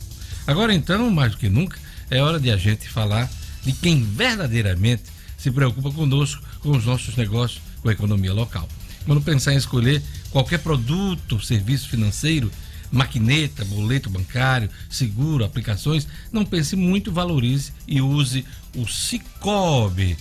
Agora 0.47 0.73
então, 0.73 1.11
mais 1.11 1.33
do 1.33 1.37
que 1.37 1.47
nunca, 1.47 1.77
é 2.09 2.23
hora 2.23 2.39
de 2.39 2.49
a 2.49 2.57
gente 2.57 2.89
falar 2.89 3.29
de 3.63 3.71
quem 3.71 4.03
verdadeiramente 4.03 5.03
se 5.37 5.51
preocupa 5.51 5.91
conosco, 5.91 6.43
com 6.61 6.71
os 6.71 6.83
nossos 6.83 7.15
negócios, 7.15 7.61
com 7.83 7.89
a 7.89 7.93
economia 7.93 8.33
local. 8.33 8.67
Quando 9.05 9.21
pensar 9.21 9.53
em 9.53 9.57
escolher 9.57 10.01
qualquer 10.31 10.57
produto, 10.57 11.39
serviço 11.39 11.87
financeiro, 11.87 12.49
maquineta, 12.93 13.65
boleto 13.65 14.07
bancário, 14.07 14.69
seguro, 14.87 15.43
aplicações, 15.43 16.07
não 16.31 16.45
pense 16.45 16.75
muito, 16.75 17.11
valorize 17.11 17.73
e 17.87 17.99
use 17.99 18.45
o 18.75 18.87
Cicobi, 18.87 20.15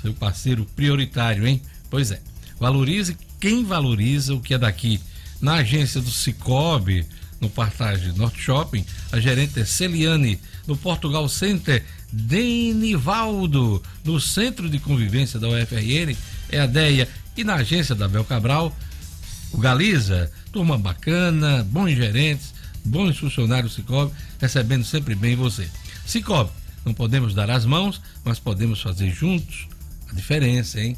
seu 0.00 0.14
parceiro 0.14 0.66
prioritário, 0.74 1.46
hein? 1.46 1.60
Pois 1.90 2.10
é, 2.10 2.20
valorize 2.58 3.16
quem 3.38 3.62
valoriza 3.62 4.34
o 4.34 4.40
que 4.40 4.54
é 4.54 4.58
daqui. 4.58 4.98
Na 5.38 5.56
agência 5.56 6.00
do 6.00 6.10
Cicobi, 6.10 7.06
no 7.40 7.50
Partage 7.50 8.10
Norte 8.16 8.40
Shopping, 8.40 8.84
a 9.12 9.20
gerente 9.20 9.60
é 9.60 9.64
Celiane, 9.64 10.40
no 10.66 10.76
Portugal 10.76 11.28
Center, 11.28 11.84
Denivaldo, 12.10 13.82
no 14.02 14.18
Centro 14.18 14.68
de 14.68 14.78
Convivência 14.78 15.38
da 15.38 15.48
UFRN, 15.48 16.16
é 16.50 16.60
a 16.60 16.66
DEIA, 16.66 17.06
e 17.36 17.44
na 17.44 17.56
agência 17.56 17.94
da 17.94 18.08
Bel 18.08 18.24
Cabral, 18.24 18.74
o 19.52 19.58
Galiza, 19.58 20.30
turma 20.52 20.76
bacana, 20.76 21.66
bons 21.70 21.94
gerentes, 21.94 22.54
bons 22.84 23.18
funcionários 23.18 23.74
Cicobi, 23.74 24.12
recebendo 24.40 24.84
sempre 24.84 25.14
bem 25.14 25.36
você. 25.36 25.68
Cicobi, 26.06 26.50
não 26.84 26.94
podemos 26.94 27.34
dar 27.34 27.50
as 27.50 27.64
mãos, 27.64 28.00
mas 28.24 28.38
podemos 28.38 28.80
fazer 28.80 29.10
juntos 29.10 29.68
a 30.10 30.14
diferença, 30.14 30.80
hein? 30.80 30.96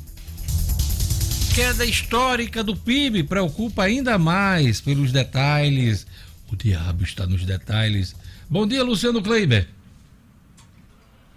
Queda 1.55 1.84
histórica 1.84 2.62
do 2.62 2.76
PIB 2.76 3.24
preocupa 3.24 3.82
ainda 3.82 4.16
mais 4.18 4.80
pelos 4.80 5.11
detalhes. 5.11 6.07
O 6.51 6.57
diabo 6.57 7.03
está 7.03 7.26
nos 7.26 7.44
detalhes. 7.44 8.14
Bom 8.48 8.66
dia, 8.66 8.84
Luciano 8.84 9.20
Kleiber. 9.20 9.68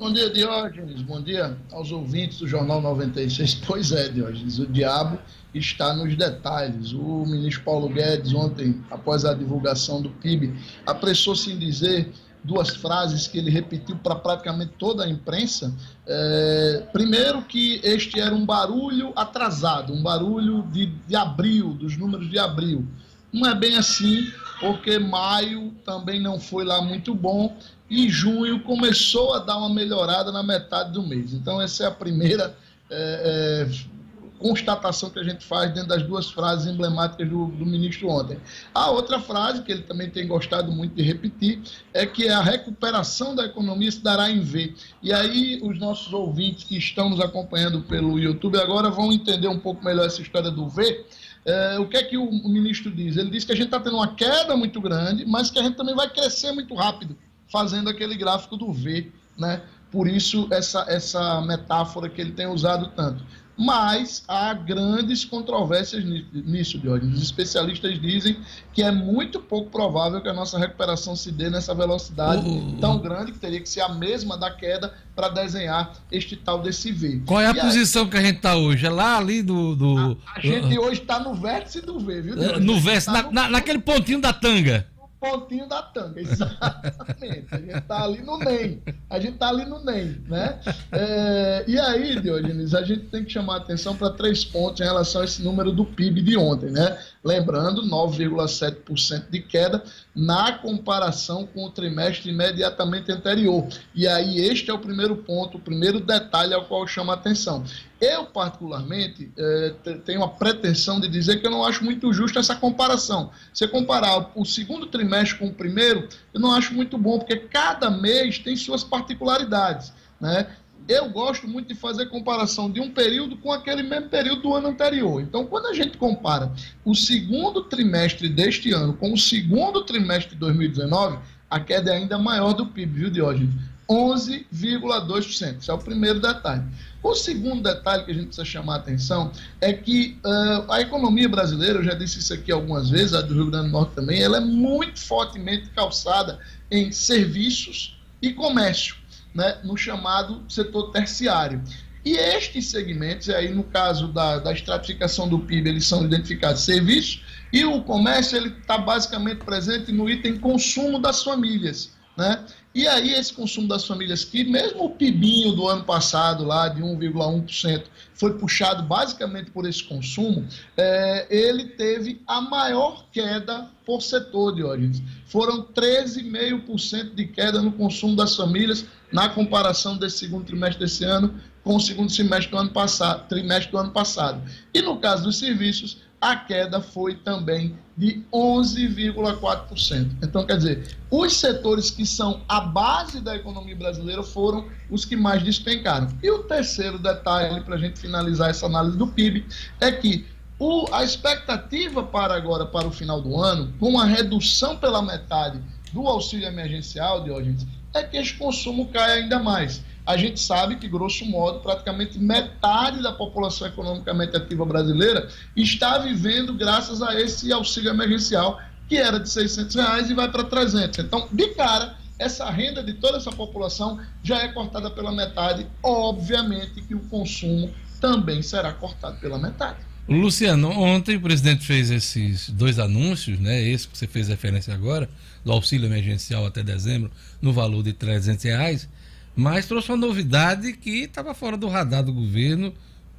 Bom 0.04 0.12
dia, 0.12 0.30
Diógenes. 0.30 1.01
Bom 1.01 1.22
dia 1.22 1.58
aos 1.72 1.89
ouvintes 1.89 2.39
do 2.39 2.45
Jornal 2.45 2.82
96. 2.82 3.62
Pois 3.66 3.93
é, 3.93 4.10
Diógenes, 4.10 4.60
o 4.60 4.66
diabo 4.66 5.18
está 5.56 5.93
nos 5.93 6.14
detalhes. 6.18 6.91
O 6.91 7.26
ministro 7.26 7.64
Paulo 7.64 7.88
Guedes, 7.88 8.34
ontem, 8.34 8.84
após 8.91 9.24
a 9.24 9.34
divulgação 9.34 10.01
do 10.01 10.10
PIB, 10.10 10.54
apressou-se 10.86 11.49
em 11.49 11.58
dizer 11.58 12.12
duas 12.43 12.76
frases 12.76 13.30
que 13.30 13.38
ele 13.38 13.49
repetiu 13.49 13.95
para 13.95 14.16
praticamente 14.16 14.74
toda 14.78 15.06
a 15.06 15.10
imprensa. 15.10 15.74
É, 16.06 16.84
primeiro, 16.91 17.41
que 17.43 17.80
este 17.82 18.20
era 18.20 18.36
um 18.36 18.45
barulho 18.45 19.14
atrasado, 19.16 19.93
um 19.93 20.04
barulho 20.04 20.64
de, 20.64 20.88
de 20.88 21.16
abril, 21.16 21.76
dos 21.76 21.95
números 21.95 22.30
de 22.30 22.38
abril. 22.38 22.86
Não 23.32 23.49
é 23.49 23.56
bem 23.56 23.78
assim, 23.78 24.30
porque 24.60 24.99
maio 24.99 25.72
também 25.86 26.22
não 26.22 26.38
foi 26.39 26.66
lá 26.66 26.82
muito 26.82 27.16
bom 27.16 27.56
e 27.94 28.10
junho 28.10 28.60
começou 28.62 29.34
a 29.34 29.39
dar 29.39 29.58
uma 29.58 29.70
melhorada 29.70 30.32
na 30.32 30.41
metade 30.41 30.91
do 30.91 31.04
mês. 31.04 31.32
Então, 31.32 31.62
essa 31.62 31.84
é 31.84 31.88
a 31.88 31.91
primeira 31.91 32.58
é, 32.89 33.68
é, 33.70 33.94
constatação 34.39 35.12
que 35.12 35.20
a 35.20 35.24
gente 35.24 35.46
faz 35.46 35.72
dentro 35.72 35.89
das 35.89 36.02
duas 36.02 36.32
frases 36.32 36.66
emblemáticas 36.66 37.30
do, 37.30 37.46
do, 37.48 37.66
ministro 37.66 38.10
ontem. 38.10 38.38
A 38.74 38.89
outra 38.89 39.20
frase, 39.20 39.62
que 39.62 39.72
ele 39.72 39.84
também 39.84 40.10
tem 40.10 40.28
gostado 40.28 40.72
muito 40.72 40.96
de 40.96 41.04
repetir, 41.04 41.62
é 41.94 42.06
que 42.06 42.28
a 42.28 42.41
recuperação 42.41 43.36
da 43.36 43.46
economia 43.46 43.91
se 43.91 44.02
dará 44.02 44.30
em 44.30 44.41
V. 44.41 44.74
E 45.02 45.14
aí, 45.14 45.60
os 45.62 45.80
nossos 45.80 46.12
ouvintes 46.12 46.64
que 46.64 46.76
estão 46.76 47.10
nos 47.10 47.20
acompanhando 47.20 47.82
pelo 47.82 48.20
YouTube 48.20 48.58
agora 48.58 48.89
vão 48.89 49.14
entender 49.14 49.48
um 49.48 49.60
pouco 49.60 49.86
melhor 49.86 50.08
essa 50.08 50.22
história 50.22 50.50
do 50.50 50.68
V. 50.68 51.06
É, 51.46 51.78
o 51.78 51.88
que 51.88 51.98
é 51.98 52.04
que 52.04 52.18
o, 52.18 52.24
o 52.24 52.50
ministro 52.50 52.89
diz? 52.89 53.18
Ele 53.18 53.30
diz 53.30 53.44
que 53.44 53.52
a 53.52 53.56
gente 53.56 53.66
está 53.66 53.80
tendo 53.80 53.98
uma 53.98 54.16
queda 54.16 54.56
muito 54.58 54.82
grande, 54.82 55.26
mas 55.26 55.52
que 55.52 55.60
a 55.60 55.64
gente 55.64 55.76
também 55.76 55.94
vai 55.94 56.10
crescer 56.10 56.52
muito 56.54 56.74
rápido, 56.74 57.18
fazendo 57.54 57.88
aquele 57.88 58.16
gráfico 58.16 58.58
do 58.58 58.74
V, 58.74 59.12
né? 59.38 59.62
Por 59.91 60.08
isso, 60.08 60.47
essa, 60.49 60.84
essa 60.89 61.39
metáfora 61.41 62.10
que 62.10 62.20
ele 62.20 62.32
tem 62.32 62.47
usado 62.47 62.88
tanto 62.95 63.24
mas 63.58 64.24
há 64.28 64.54
grandes 64.54 65.24
controvérsias 65.24 66.04
nisso, 66.34 66.80
Diógenes. 66.80 67.18
Os 67.18 67.24
especialistas 67.24 68.01
dizem 68.01 68.38
que 68.74 68.82
é 68.82 68.91
muito 68.91 69.39
pouco 69.39 69.70
provável 69.70 70.22
que 70.22 70.28
a 70.28 70.34
nossa 70.34 70.58
recuperação 70.58 71.16
se 71.16 71.32
dê 71.32 71.49
nessa 71.49 71.74
velocidade 71.74 72.47
uh, 72.47 72.78
tão 72.82 72.97
grande 72.97 73.32
que 73.32 73.38
teria 73.38 73.62
que 73.62 73.70
ser 73.70 73.82
a 73.82 73.89
mesma 73.89 74.38
da 74.38 74.49
queda 74.49 74.93
para 75.16 75.30
desenhar 75.30 75.93
este 76.12 76.36
tal 76.36 76.62
desse 76.62 76.91
V. 76.91 77.22
Qual 77.26 77.39
é 77.39 77.47
a 77.47 77.51
e 77.51 77.62
posição 77.62 78.04
aí, 78.04 78.10
que 78.10 78.18
a 78.18 78.22
gente 78.22 78.38
está 78.38 78.56
hoje? 78.56 78.86
É 78.86 78.89
lá 78.89 79.18
ali 79.18 79.43
do. 79.43 79.76
do... 79.76 80.18
A, 80.26 80.39
a 80.39 80.41
gente 80.41 80.78
hoje 80.80 81.01
está 81.01 81.20
no 81.20 81.36
vértice 81.36 81.82
do 81.82 81.99
V, 81.99 82.22
viu? 82.22 82.36
Diógenes? 82.36 82.66
No 82.66 82.80
vértice, 82.80 83.06
tá 83.06 83.14
na, 83.14 83.24
no... 83.24 83.32
na, 83.32 83.49
naquele 83.49 83.80
pontinho 83.80 84.20
da 84.20 84.34
tanga 84.34 84.88
pontinho 85.24 85.70
da 85.70 85.82
tanga, 85.82 86.20
exatamente. 86.20 87.48
A 87.50 87.58
gente 87.58 87.82
tá 87.88 88.04
ali 88.04 88.22
no 88.22 88.38
NEM. 88.38 88.84
A 89.10 89.20
gente 89.20 89.38
tá 89.38 89.48
ali 89.48 89.64
no 89.64 89.82
NEM, 89.82 90.22
né? 90.28 90.60
É, 90.92 91.64
e 91.66 91.80
aí, 91.80 92.20
Diogenes, 92.20 92.76
a 92.76 92.84
gente 92.84 93.06
tem 93.06 93.24
que 93.24 93.32
chamar 93.32 93.54
a 93.54 93.58
atenção 93.58 93.96
para 93.96 94.10
três 94.10 94.44
pontos 94.44 94.82
em 94.82 94.84
relação 94.84 95.22
a 95.22 95.26
esse 95.26 95.42
número 95.42 95.72
do 95.72 95.86
PIB 95.86 96.22
de 96.22 96.38
ontem, 96.38 96.70
né? 96.70 97.00
Lembrando, 97.24 97.84
9,7% 97.84 99.30
de 99.30 99.40
queda 99.40 99.82
na 100.16 100.51
comparação 100.53 101.47
com 101.47 101.66
o 101.66 101.72
trimestre 101.72 102.30
imediatamente 102.30 103.11
anterior. 103.11 103.68
E 103.95 104.07
aí, 104.07 104.38
este 104.38 104.70
é 104.70 104.74
o 104.74 104.78
primeiro 104.80 105.16
ponto, 105.16 105.57
o 105.57 105.61
primeiro 105.61 105.99
detalhe 105.99 106.53
ao 106.53 106.66
qual 106.66 106.82
eu 106.82 106.88
chamo 106.88 107.11
a 107.11 107.16
atenção. 107.16 107.64
Eu, 107.99 108.26
particularmente, 108.26 109.32
é, 109.38 109.74
tenho 110.05 110.24
a 110.24 110.28
pretensão 110.28 110.99
de 110.99 111.07
dizer 111.07 111.39
que 111.41 111.47
eu 111.47 111.51
não 111.51 111.64
acho 111.64 111.84
muito 111.84 112.14
justo 112.14 112.38
essa 112.38 112.55
comparação. 112.55 113.32
Se 113.53 113.68
comparar 113.68 114.32
o 114.36 114.45
segundo 114.45 114.86
trimestre 114.86 115.39
com 115.39 115.47
o 115.47 115.53
primeiro, 115.53 116.07
eu 116.34 116.39
não 116.39 116.53
acho 116.53 116.74
muito 116.74 116.97
bom, 116.97 117.18
porque 117.18 117.38
cada 117.38 117.89
mês 117.89 118.38
tem 118.38 118.55
suas 118.55 118.84
particularidades. 118.84 119.93
Né? 120.22 120.47
Eu 120.88 121.10
gosto 121.10 121.48
muito 121.48 121.68
de 121.68 121.76
fazer 121.76 122.08
comparação 122.08 122.70
de 122.70 122.80
um 122.80 122.92
período 122.92 123.38
com 123.38 123.52
aquele 123.52 123.84
mesmo 123.84 124.10
período 124.10 124.42
do 124.42 124.54
ano 124.54 124.70
anterior. 124.70 125.22
Então, 125.22 125.46
quando 125.46 125.68
a 125.68 125.74
gente 125.74 125.98
compara 125.98 126.52
o 126.84 126.94
segundo 126.94 127.64
trimestre 127.64 128.28
deste 128.28 128.72
ano 128.72 128.94
com 128.94 129.14
o 129.14 129.18
segundo 129.18 129.84
trimestre 129.84 130.34
de 130.34 130.40
2019, 130.40 131.20
a 131.50 131.60
queda 131.60 131.92
é 131.92 131.98
ainda 131.98 132.18
maior 132.18 132.54
do 132.54 132.66
PIB, 132.66 133.00
viu, 133.00 133.10
Diógenes? 133.10 133.54
11,2%. 133.90 135.58
Esse 135.60 135.70
é 135.70 135.74
o 135.74 135.78
primeiro 135.78 136.20
detalhe. 136.20 136.64
O 137.02 137.14
segundo 137.14 137.62
detalhe 137.62 138.06
que 138.06 138.12
a 138.12 138.14
gente 138.14 138.28
precisa 138.28 138.46
chamar 138.46 138.76
a 138.76 138.78
atenção 138.78 139.32
é 139.60 139.74
que 139.74 140.18
uh, 140.26 140.72
a 140.72 140.82
economia 140.82 141.28
brasileira, 141.28 141.80
eu 141.80 141.84
já 141.84 141.94
disse 141.94 142.20
isso 142.20 142.34
aqui 142.34 142.52
algumas 142.52 142.90
vezes, 142.90 143.14
a 143.14 143.22
do 143.22 143.34
Rio 143.34 143.52
Grande 143.52 143.68
do 143.68 143.72
Norte 143.72 143.94
também, 143.94 144.22
ela 144.22 144.38
é 144.38 144.40
muito 144.40 145.00
fortemente 145.00 145.70
calçada 145.72 146.40
em 146.72 146.92
serviços 146.92 148.00
e 148.22 148.32
comércio 148.34 149.03
né, 149.34 149.60
no 149.64 149.76
chamado 149.76 150.44
setor 150.48 150.92
terciário. 150.92 151.62
E 152.06 152.18
estes 152.18 152.68
segmentos, 152.68 153.30
aí 153.30 153.50
no 153.54 153.64
caso 153.64 154.10
da, 154.10 154.40
da 154.40 154.52
estratificação 154.52 155.28
do 155.28 155.40
PIB, 155.40 155.70
eles 155.70 155.88
são 155.88 156.04
identificados 156.04 156.62
serviços, 156.64 157.24
e 157.52 157.64
o 157.64 157.82
comércio 157.82 158.38
ele 158.38 158.50
está 158.50 158.78
basicamente 158.78 159.46
presente 159.46 159.92
no 159.92 160.10
item 160.10 160.38
consumo 160.38 161.00
das 161.00 161.24
famílias. 161.24 161.92
Né? 162.18 162.44
E 162.76 162.88
aí 162.88 163.14
esse 163.14 163.32
consumo 163.32 163.68
das 163.68 163.86
famílias 163.86 164.26
que, 164.26 164.44
mesmo 164.44 164.86
o 164.86 164.90
PIBinho 164.90 165.52
do 165.52 165.68
ano 165.68 165.84
passado, 165.84 166.44
lá 166.44 166.68
de 166.68 166.82
1,1%, 166.82 167.84
foi 168.16 168.34
puxado 168.34 168.82
basicamente 168.84 169.52
por 169.52 169.68
esse 169.68 169.84
consumo, 169.84 170.48
é, 170.76 171.28
ele 171.30 171.66
teve 171.66 172.22
a 172.26 172.42
maior 172.42 173.06
queda 173.12 173.70
por 173.86 174.02
setor, 174.02 174.56
de 174.56 174.64
origem. 174.64 175.06
Foram 175.28 175.64
13,5% 175.64 177.14
de 177.14 177.28
queda 177.28 177.62
no 177.62 177.72
consumo 177.72 178.16
das 178.16 178.36
famílias 178.36 178.86
na 179.12 179.30
comparação 179.30 179.96
desse 179.96 180.20
segundo 180.20 180.46
trimestre 180.46 180.80
desse 180.80 181.04
ano 181.04 181.40
com 181.64 181.76
o 181.76 181.80
segundo 181.80 182.12
semestre 182.12 182.50
do 182.50 182.58
ano 182.58 182.72
passado, 182.72 183.28
trimestre 183.30 183.72
do 183.72 183.78
ano 183.78 183.92
passado. 183.92 184.42
E 184.74 184.82
no 184.82 184.98
caso 184.98 185.24
dos 185.24 185.38
serviços, 185.38 185.98
a 186.24 186.38
queda 186.38 186.80
foi 186.80 187.16
também 187.16 187.78
de 187.98 188.24
11,4%. 188.34 190.12
Então, 190.24 190.46
quer 190.46 190.56
dizer, 190.56 190.98
os 191.12 191.36
setores 191.36 191.92
que 191.92 192.06
são 192.06 192.42
a 192.48 192.62
base 192.62 193.20
da 193.20 193.36
economia 193.36 193.76
brasileira 193.76 194.24
foram 194.24 194.66
os 194.90 195.04
que 195.04 195.18
mais 195.18 195.44
despencaram. 195.44 196.08
E 196.24 196.32
o 196.32 196.44
terceiro 196.44 196.98
detalhe, 196.98 197.60
para 197.60 197.76
a 197.76 197.78
gente 197.78 198.00
finalizar 198.00 198.50
essa 198.50 198.68
análise 198.68 198.98
do 198.98 199.06
PIB, 199.06 199.46
é 199.82 199.92
que 199.92 200.26
o, 200.58 200.88
a 200.94 201.04
expectativa 201.04 202.02
para 202.02 202.34
agora, 202.36 202.66
para 202.66 202.88
o 202.88 202.92
final 202.92 203.22
do 203.22 203.38
ano, 203.38 203.74
com 203.78 204.00
a 204.00 204.06
redução 204.06 204.78
pela 204.78 205.02
metade 205.02 205.62
do 205.92 206.08
auxílio 206.08 206.48
emergencial, 206.48 207.22
de 207.22 207.32
hoje, 207.32 207.58
é 207.94 208.04
que 208.04 208.18
esse 208.18 208.34
consumo 208.34 208.88
caia 208.88 209.16
ainda 209.16 209.39
mais 209.39 209.82
a 210.06 210.18
gente 210.18 210.39
sabe 210.39 210.76
que, 210.76 210.88
grosso 210.88 211.26
modo, 211.26 211.60
praticamente 211.60 212.20
metade 212.20 213.02
da 213.02 213.12
população 213.12 213.68
economicamente 213.68 214.36
ativa 214.36 214.66
brasileira 214.66 215.30
está 215.56 215.98
vivendo 215.98 216.54
graças 216.54 217.02
a 217.02 217.20
esse 217.20 217.52
auxílio 217.54 217.89
emergencial, 217.89 218.60
que 218.89 218.98
era 218.98 219.18
de 219.18 219.30
600 219.30 219.76
reais 219.76 220.10
e 220.10 220.14
vai 220.14 220.30
para 220.30 220.44
300. 220.44 221.00
Então, 221.00 221.28
de 221.32 221.48
cara, 221.50 221.96
essa 222.20 222.50
renda 222.50 222.84
de 222.84 222.94
toda 222.94 223.18
essa 223.18 223.32
população 223.32 224.00
já 224.22 224.39
é 224.39 224.50
cortada 224.50 224.91
pela 224.91 225.12
metade. 225.12 225.66
Obviamente 225.82 226.82
que 226.82 226.94
o 226.94 227.00
consumo 227.08 227.72
também 228.02 228.41
será 228.41 228.74
cortado 228.74 229.18
pela 229.22 229.38
metade. 229.38 229.78
Luciano, 230.08 230.70
ontem 230.70 231.16
o 231.16 231.22
presidente 231.22 231.66
fez 231.66 231.89
esses 231.89 232.50
dois 232.50 232.78
anúncios, 232.78 233.39
né? 233.39 233.62
Esse 233.62 233.88
que 233.88 233.98
você 233.98 234.06
fez 234.06 234.28
referência 234.28 234.74
agora, 234.74 235.10
do 235.44 235.52
auxílio 235.52 235.88
emergencial 235.88 236.46
até 236.46 236.64
dezembro, 236.64 237.12
no 237.41 237.52
valor 237.52 237.84
de 237.84 237.94
300 237.94 238.44
reais 238.44 238.89
mas 239.36 239.66
trouxe 239.66 239.89
uma 239.89 239.98
novidade 239.98 240.74
que 240.74 241.04
estava 241.04 241.34
fora 241.34 241.58
do 241.58 241.68
radar 241.68 242.04
do 242.04 242.14
governo, 242.14 242.74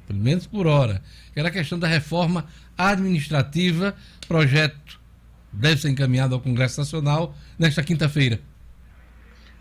pelo 0.07 0.19
menos 0.19 0.47
por 0.47 0.65
hora, 0.65 1.01
que 1.33 1.39
era 1.39 1.49
a 1.49 1.51
questão 1.51 1.77
da 1.77 1.87
reforma 1.87 2.45
administrativa. 2.77 3.95
Projeto 4.27 4.99
deve 5.51 5.81
ser 5.81 5.89
encaminhado 5.89 6.33
ao 6.33 6.41
Congresso 6.41 6.79
Nacional 6.79 7.35
nesta 7.59 7.83
quinta-feira. 7.83 8.39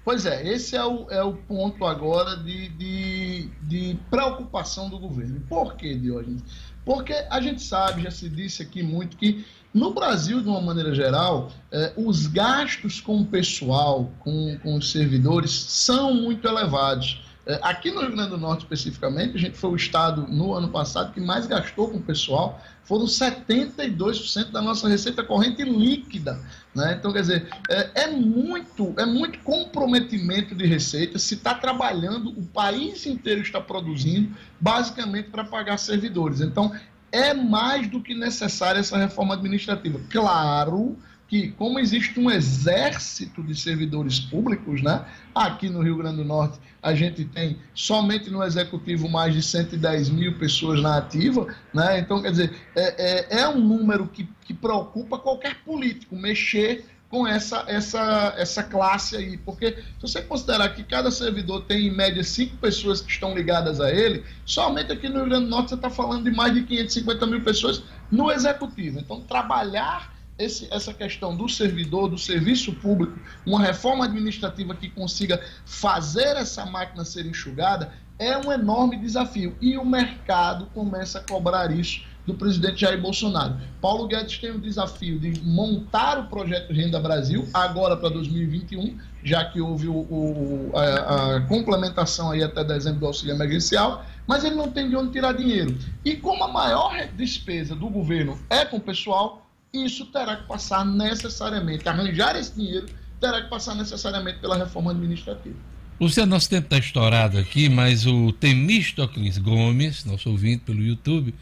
Pois 0.05 0.27
é, 0.27 0.47
esse 0.47 0.77
é 0.77 0.85
o, 0.85 1.11
é 1.11 1.23
o 1.23 1.33
ponto 1.33 1.87
agora 1.87 2.37
de, 2.37 2.69
de, 2.69 3.49
de 3.63 3.99
preocupação 4.11 4.91
do 4.91 4.99
governo. 4.99 5.41
Por 5.49 5.77
quê, 5.77 5.95
Diógenes? 5.95 6.43
Porque 6.85 7.15
a 7.31 7.41
gente 7.41 7.63
sabe, 7.63 8.03
já 8.03 8.11
se 8.11 8.29
disse 8.29 8.63
aqui 8.63 8.83
muito, 8.83 9.17
que 9.17 9.47
no 9.75 9.93
Brasil, 9.93 10.41
de 10.41 10.49
uma 10.49 10.61
maneira 10.61 10.95
geral, 10.95 11.51
eh, 11.73 11.93
os 11.97 12.29
gastos 12.29 13.01
com 13.01 13.21
o 13.21 13.25
pessoal, 13.25 14.09
com, 14.21 14.57
com 14.63 14.77
os 14.77 14.93
servidores, 14.93 15.51
são 15.51 16.15
muito 16.15 16.47
elevados. 16.47 17.21
Eh, 17.45 17.59
aqui 17.61 17.91
no 17.91 18.01
Rio 18.01 18.13
Grande 18.13 18.31
do 18.31 18.39
Norte, 18.39 18.61
especificamente, 18.61 19.37
a 19.37 19.41
gente 19.41 19.59
foi 19.59 19.71
o 19.71 19.77
estado 19.77 20.29
no 20.29 20.55
ano 20.55 20.69
passado 20.69 21.13
que 21.13 21.21
mais 21.21 21.49
gastou 21.49 21.89
com 21.89 21.97
o 21.97 22.01
pessoal, 22.01 22.63
foram 22.85 23.07
72% 23.07 24.53
da 24.53 24.63
nossa 24.63 24.89
receita 24.89 25.25
corrente 25.25 25.65
líquida. 25.65 26.41
Né? 26.73 26.97
Então, 26.99 27.13
quer 27.13 27.23
dizer, 27.23 27.49
é, 27.69 28.03
é, 28.03 28.11
muito, 28.11 28.95
é 28.97 29.05
muito 29.05 29.41
comprometimento 29.41 30.55
de 30.55 30.67
receita. 30.67 31.19
Se 31.19 31.35
está 31.35 31.55
trabalhando, 31.55 32.29
o 32.31 32.47
país 32.47 33.07
inteiro 33.07 33.41
está 33.41 33.61
produzindo, 33.61 34.37
basicamente 34.61 35.31
para 35.31 35.45
pagar 35.45 35.79
servidores. 35.79 36.41
Então, 36.41 36.73
é 37.15 37.33
mais 37.33 37.87
do 37.87 38.01
que 38.01 38.13
necessária 38.13 38.81
essa 38.81 38.99
reforma 38.99 39.35
administrativa. 39.35 40.01
Claro, 40.11 40.99
que, 41.29 41.53
como 41.53 41.79
existe 41.79 42.19
um 42.19 42.29
exército 42.29 43.41
de 43.41 43.55
servidores 43.55 44.19
públicos, 44.19 44.83
né? 44.83 45.05
Aqui 45.33 45.71
no 45.71 45.81
Rio 45.81 45.97
Grande 45.97 46.17
do 46.17 46.25
Norte, 46.25 46.59
a 46.83 46.93
gente 46.93 47.25
tem 47.25 47.57
somente 47.73 48.29
no 48.31 48.43
executivo 48.43 49.09
mais 49.09 49.33
de 49.33 49.43
110 49.43 50.11
mil 50.11 50.37
pessoas 50.39 50.83
na 50.83 50.99
ativa, 50.99 51.47
né? 51.73 52.01
Então, 52.01 52.21
quer 52.21 52.33
dizer, 52.33 52.53
é, 52.75 53.39
é, 53.39 53.41
é 53.43 53.49
um 53.49 53.61
número 53.61 54.09
que, 54.09 54.29
que 54.45 54.53
preocupa 54.53 55.17
qualquer 55.17 55.63
político 55.65 56.17
mexer 56.17 56.85
com 57.15 57.29
essa, 57.29 57.65
essa, 57.69 58.35
essa 58.37 58.61
classe 58.65 59.17
aí. 59.17 59.37
Porque 59.39 59.77
se 59.77 60.03
você 60.03 60.21
considerar 60.21 60.71
que 60.71 60.83
cada 60.83 61.13
servidor 61.13 61.63
tem, 61.63 61.87
em 61.87 61.95
média, 61.95 62.25
cinco 62.25 62.57
pessoas 62.57 63.01
que 63.01 63.13
estão 63.13 63.33
ligadas 63.33 63.81
a 63.81 63.89
ele, 63.89 64.25
somente 64.45 64.91
aqui 64.91 65.09
no 65.09 65.21
Rio 65.21 65.27
Grande 65.27 65.45
do 65.45 65.51
Norte 65.51 65.69
você 65.69 65.75
está 65.77 65.89
falando 65.89 66.25
de 66.25 66.33
mais 66.33 66.53
de 66.53 66.65
550 66.65 67.25
mil 67.27 67.41
pessoas 67.45 67.85
no 68.11 68.33
executivo. 68.33 68.99
Então, 68.99 69.21
trabalhar 69.21 70.13
esse, 70.37 70.67
essa 70.73 70.93
questão 70.93 71.37
do 71.37 71.49
servidor, 71.49 72.09
do 72.09 72.19
serviço 72.19 72.73
público, 72.73 73.17
uma 73.47 73.61
reforma 73.61 74.07
administrativa 74.07 74.75
que 74.75 74.91
consiga 74.91 75.41
fazer 75.65 76.37
essa 76.37 76.67
máquina 76.67 77.05
ser 77.05 77.27
enxugada, 77.27 77.93
é 78.19 78.37
um 78.37 78.51
enorme 78.51 78.97
desafio. 78.97 79.57
E 79.61 79.79
o 79.79 79.85
mercado 79.85 80.67
começa 80.75 81.21
a 81.21 81.23
cobrar 81.23 81.71
isso 81.71 82.03
do 82.27 82.35
presidente 82.35 82.81
Jair 82.81 83.01
Bolsonaro. 83.01 83.57
Paulo 83.81 84.07
Guedes 84.07 84.39
tem 84.39 84.51
o 84.51 84.59
desafio 84.59 85.19
de 85.19 85.41
montar 85.43 86.19
o 86.19 86.25
projeto 86.25 86.73
Renda 86.73 86.99
Brasil, 86.99 87.47
agora 87.53 87.97
para 87.97 88.09
2021, 88.09 88.99
já 89.23 89.45
que 89.45 89.61
houve 89.61 89.89
o, 89.89 89.95
o, 89.95 90.73
a, 90.75 91.37
a, 91.37 91.41
complementação 91.43 92.31
aí 92.31 92.43
até 92.43 92.65
dezembro 92.65 93.01
do 93.01 93.07
auxílio 93.07 93.35
emergencial, 93.35 94.05
mas 94.27 94.45
ele 94.45 94.55
não 94.55 94.71
tem 94.71 94.89
de 94.89 94.97
onde 94.97 95.13
tirar 95.13 95.33
dinheiro. 95.33 95.77
E 96.05 96.17
como 96.17 96.45
a 96.45 96.49
maior 96.49 97.09
despesa 97.15 97.75
do 97.75 97.89
governo 97.89 98.39
é 98.49 98.65
com 98.65 98.79
o 98.79 98.81
pessoal, 98.81 99.47
isso 99.73 100.07
terá 100.07 100.37
que 100.37 100.47
passar 100.47 100.85
necessariamente, 100.87 101.89
arranjar 101.89 102.37
esse 102.37 102.55
dinheiro 102.55 102.87
terá 103.21 103.43
que 103.43 103.49
passar 103.49 103.75
necessariamente 103.75 104.39
pela 104.39 104.57
reforma 104.57 104.91
administrativa. 104.91 105.57
Luciano, 106.01 106.31
nosso 106.31 106.51
tempo 106.51 106.67
está 106.67 106.79
estourado 106.79 107.39
aqui, 107.39 107.69
mas 107.69 108.05
o 108.05 108.33
Temístocles 108.33 109.39
Gomes, 109.39 110.05
nosso 110.05 110.29
ouvinte 110.29 110.65
pelo 110.65 110.83
YouTube, 110.83 111.35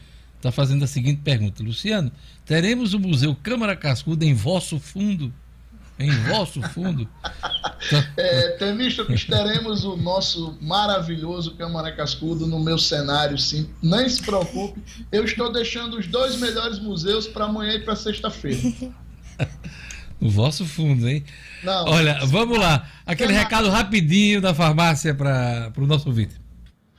está 0.43 0.51
fazendo 0.51 0.83
a 0.83 0.87
seguinte 0.87 1.21
pergunta. 1.23 1.63
Luciano, 1.63 2.11
teremos 2.45 2.93
o 2.93 2.99
Museu 2.99 3.33
Câmara 3.33 3.77
Cascuda 3.77 4.25
em 4.25 4.33
vosso 4.33 4.77
fundo? 4.77 5.33
Em 5.97 6.11
vosso 6.23 6.61
fundo? 6.61 7.07
é, 8.17 8.57
teremos 8.57 9.85
o 9.85 9.95
nosso 9.95 10.57
maravilhoso 10.59 11.55
Câmara 11.55 11.95
Cascudo 11.95 12.45
no 12.45 12.59
meu 12.59 12.77
cenário, 12.77 13.37
sim. 13.37 13.69
Nem 13.81 14.09
se 14.09 14.21
preocupe, 14.21 14.81
eu 15.13 15.23
estou 15.23 15.49
deixando 15.49 15.97
os 15.97 16.07
dois 16.07 16.35
melhores 16.35 16.77
museus 16.77 17.25
para 17.25 17.45
amanhã 17.45 17.75
e 17.75 17.79
para 17.79 17.95
sexta-feira. 17.95 18.59
O 20.19 20.29
vosso 20.29 20.65
fundo, 20.65 21.07
hein? 21.07 21.23
Não, 21.63 21.85
Olha, 21.85 22.25
vamos 22.25 22.57
lá. 22.57 22.89
Aquele 23.05 23.33
recado 23.33 23.69
rapidinho 23.69 24.41
da 24.41 24.53
farmácia 24.53 25.13
para 25.13 25.71
o 25.77 25.85
nosso 25.85 26.07
ouvinte. 26.07 26.42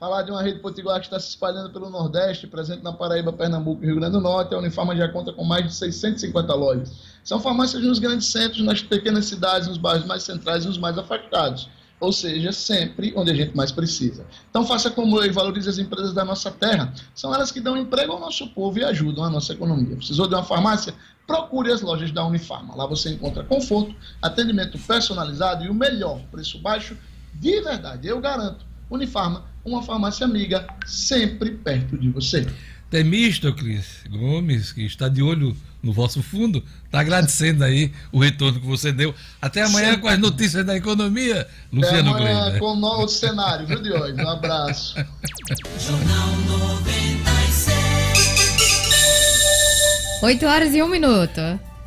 Falar 0.05 0.21
de 0.21 0.31
uma 0.31 0.43
rede 0.43 0.59
potiguar 0.59 1.01
que 1.01 1.07
está 1.07 1.19
se 1.19 1.31
espalhando 1.31 1.71
pelo 1.71 1.89
Nordeste, 1.89 2.47
presente 2.47 2.83
na 2.83 2.93
Paraíba, 2.93 3.33
Pernambuco 3.33 3.83
e 3.83 3.87
Rio 3.87 3.97
Grande 3.97 4.13
do 4.13 4.21
Norte. 4.21 4.55
A 4.55 4.59
Unifarma 4.59 4.95
já 4.95 5.09
conta 5.09 5.33
com 5.33 5.43
mais 5.45 5.65
de 5.65 5.75
650 5.75 6.55
lojas. 6.55 6.93
São 7.25 7.41
farmácias 7.41 7.83
nos 7.83 7.99
grandes 7.99 8.27
centros, 8.27 8.63
nas 8.63 8.83
pequenas 8.83 9.25
cidades, 9.25 9.67
nos 9.67 9.79
bairros 9.79 10.05
mais 10.05 10.23
centrais 10.23 10.67
e 10.67 10.69
nos 10.69 10.77
mais 10.77 10.99
afetados 10.99 11.71
ou 12.01 12.13
seja, 12.13 12.53
sempre 12.53 13.15
onde 13.17 13.31
a 13.31 13.35
gente 13.35 13.57
mais 13.57 13.73
precisa. 13.73 14.27
Então 14.51 14.67
faça 14.67 14.91
como 14.91 15.17
eu 15.17 15.25
e 15.25 15.31
valorize 15.31 15.71
as 15.71 15.79
empresas 15.79 16.13
da 16.13 16.23
nossa 16.23 16.51
terra. 16.51 16.93
São 17.15 17.35
elas 17.35 17.51
que 17.51 17.61
dão 17.61 17.75
emprego 17.75 18.13
ao 18.13 18.21
nosso 18.21 18.47
povo 18.49 18.79
e 18.79 18.85
ajudam 18.85 19.25
a 19.25 19.31
nossa 19.31 19.55
economia. 19.55 19.97
Precisou 19.97 20.29
de 20.29 20.35
uma 20.35 20.45
farmácia? 20.45 20.93
Procure 21.27 21.73
as 21.73 21.81
lojas 21.81 22.13
da 22.13 22.27
Unifarma. 22.27 22.77
Lá 22.77 22.87
você 22.87 23.09
encontra 23.09 23.43
conforto, 23.43 23.95
atendimento 24.21 24.79
personalizado 24.79 25.65
e 25.65 25.71
o 25.71 25.75
melhor, 25.75 26.21
preço 26.31 26.59
baixo 26.59 26.95
de 27.33 27.59
verdade. 27.63 28.07
Eu 28.07 28.21
garanto. 28.21 28.67
Unifarma, 28.91 29.54
uma 29.65 29.83
farmácia 29.83 30.27
amiga, 30.27 30.67
sempre 30.87 31.53
perto 31.53 31.97
de 31.97 32.11
você. 32.11 32.47
Temístocles 32.91 34.05
Gomes, 34.09 34.71
que 34.73 34.85
está 34.85 35.09
de 35.09 35.23
olho 35.23 35.57
no 35.83 35.93
vosso 35.93 36.23
fundo, 36.23 36.62
está 36.85 37.01
agradecendo 37.01 37.65
aí 37.65 37.91
o 38.12 38.21
retorno 38.21 38.61
que 38.61 38.67
você 38.67 38.93
deu. 38.93 39.15
Até 39.41 39.62
amanhã 39.62 39.87
sempre. 39.87 40.03
com 40.03 40.09
as 40.09 40.19
notícias 40.19 40.65
da 40.65 40.77
economia, 40.77 41.49
Luciano 41.73 42.15
Até 42.15 42.33
amanhã 42.33 42.59
com 42.59 42.67
o 42.67 42.77
novo 42.77 43.09
cenário, 43.09 43.67
viu, 43.67 43.83
Diogo? 43.83 44.23
Um 44.23 44.29
abraço. 44.29 44.95
Jornal 45.79 46.37
96. 46.47 47.95
8 50.23 50.47
horas 50.47 50.75
e 50.75 50.83
1 50.83 50.89
minuto. 50.89 51.41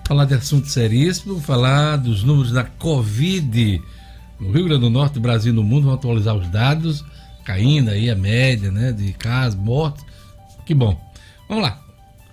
Falar 0.08 0.26
de 0.26 0.36
assunto 0.36 0.68
seríssimo, 0.68 1.40
falar 1.40 1.98
dos 1.98 2.24
números 2.24 2.52
da 2.52 2.64
Covid 2.64 3.82
no 4.40 4.52
Rio 4.52 4.66
Grande 4.66 4.82
do 4.82 4.90
Norte, 4.90 5.16
no 5.16 5.22
Brasil 5.22 5.52
e 5.52 5.56
no 5.56 5.64
mundo. 5.64 5.86
Vamos 5.86 5.98
atualizar 5.98 6.36
os 6.36 6.48
dados, 6.50 7.04
caindo 7.48 7.90
aí 7.92 8.10
a 8.10 8.16
média 8.16 8.70
né, 8.70 8.92
de 8.92 9.14
casos, 9.14 9.58
mortes. 9.58 10.04
Que 10.66 10.74
bom. 10.74 11.00
Vamos 11.48 11.64
lá. 11.64 11.80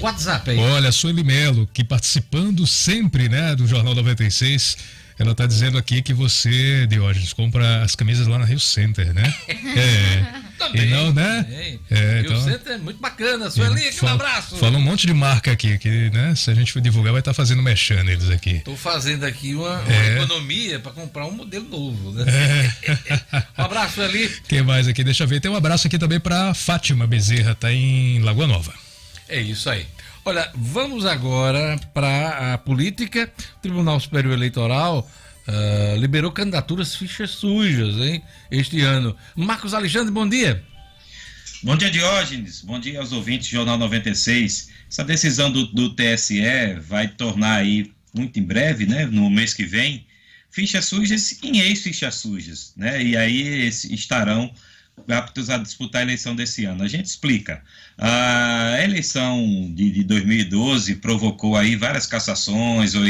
WhatsApp 0.00 0.50
aí. 0.50 0.58
Olha, 0.58 0.90
Sueli 0.90 1.22
Melo, 1.22 1.68
que 1.72 1.84
participando 1.84 2.66
sempre, 2.66 3.28
né, 3.28 3.54
do 3.54 3.64
Jornal 3.64 3.94
96 3.94 4.76
Ela 5.18 5.30
está 5.32 5.46
dizendo 5.46 5.78
aqui 5.78 6.02
que 6.02 6.12
você, 6.12 6.86
Diógenes, 6.88 7.32
compra 7.32 7.82
as 7.84 7.94
camisas 7.94 8.26
lá 8.26 8.38
na 8.38 8.44
Rio 8.44 8.58
Center, 8.60 9.12
né? 9.14 9.32
É. 9.76 10.44
Também, 10.58 10.82
e 10.82 10.90
não, 10.90 11.12
né? 11.12 11.42
também. 11.42 11.80
É, 11.90 12.18
E 12.18 12.20
então- 12.24 12.36
o 12.38 12.44
centro 12.44 12.72
é 12.72 12.78
muito 12.78 13.00
bacana. 13.00 13.50
Sueli, 13.50 13.74
aquele 13.80 13.92
Fala- 13.92 14.12
abraço. 14.12 14.56
Fala 14.56 14.78
um 14.78 14.80
monte 14.80 15.06
de 15.06 15.12
marca 15.12 15.50
aqui, 15.52 15.76
que 15.78 16.10
né, 16.10 16.34
se 16.36 16.48
a 16.50 16.54
gente 16.54 16.72
for 16.72 16.80
divulgar, 16.80 17.12
vai 17.12 17.20
estar 17.20 17.34
fazendo 17.34 17.60
mexendo 17.62 18.08
eles 18.08 18.30
aqui. 18.30 18.60
Tô 18.60 18.76
fazendo 18.76 19.24
aqui 19.24 19.54
uma, 19.54 19.80
uma 19.80 19.92
É. 19.92 20.14
economia 20.16 20.78
para 20.78 20.92
comprar 20.92 21.26
um 21.26 21.32
modelo 21.32 21.68
novo, 21.68 22.12
né? 22.12 22.24
É. 22.28 23.44
Um 23.58 23.62
abraço, 23.64 23.94
Sueli. 23.96 24.28
Quem 24.48 24.62
mais 24.62 24.86
aqui? 24.88 25.02
Deixa 25.04 25.24
eu 25.24 25.28
ver. 25.28 25.40
Tem 25.40 25.50
um 25.50 25.56
abraço 25.56 25.86
aqui 25.86 25.98
também 25.98 26.20
para 26.20 26.54
Fátima 26.54 27.06
Bezerra, 27.06 27.54
tá 27.54 27.72
em 27.72 28.20
Lagoa 28.20 28.46
Nova. 28.46 28.72
É 29.28 29.40
isso 29.40 29.68
aí. 29.68 29.86
Olha, 30.26 30.50
vamos 30.54 31.04
agora 31.04 31.78
para 31.92 32.54
a 32.54 32.58
política. 32.58 33.30
O 33.58 33.60
Tribunal 33.60 34.00
Superior 34.00 34.32
Eleitoral 34.32 35.06
ah, 35.46 35.96
liberou 35.98 36.32
candidaturas 36.32 36.96
fichas 36.96 37.30
sujas, 37.32 37.96
hein? 37.96 38.22
Este 38.50 38.80
ano. 38.80 39.14
Marcos 39.36 39.74
Alexandre, 39.74 40.10
bom 40.10 40.26
dia. 40.26 40.64
Bom 41.62 41.76
dia, 41.76 41.90
Diógenes. 41.90 42.62
Bom 42.62 42.80
dia 42.80 43.00
aos 43.00 43.12
ouvintes 43.12 43.48
do 43.48 43.52
Jornal 43.52 43.76
96. 43.76 44.70
Essa 44.90 45.04
decisão 45.04 45.52
do, 45.52 45.66
do 45.66 45.94
TSE 45.94 46.40
vai 46.80 47.08
tornar 47.08 47.56
aí, 47.56 47.92
muito 48.14 48.38
em 48.38 48.42
breve, 48.42 48.86
né, 48.86 49.04
no 49.04 49.28
mês 49.28 49.52
que 49.52 49.64
vem, 49.64 50.06
fichas 50.50 50.86
sujas 50.86 51.38
em 51.42 51.58
ex-fichas 51.60 52.14
sujas, 52.14 52.72
né? 52.76 53.02
E 53.02 53.16
aí 53.16 53.66
estarão 53.66 54.50
aptos 55.08 55.50
a 55.50 55.58
disputar 55.58 56.00
a 56.00 56.04
eleição 56.04 56.34
desse 56.34 56.64
ano. 56.64 56.82
A 56.82 56.88
gente 56.88 57.06
explica. 57.06 57.62
A 57.98 58.78
eleição 58.82 59.72
de, 59.74 59.90
de 59.90 60.04
2012 60.04 60.96
provocou 60.96 61.56
aí 61.56 61.76
várias 61.76 62.06
cassações 62.06 62.94
ou 62.94 63.02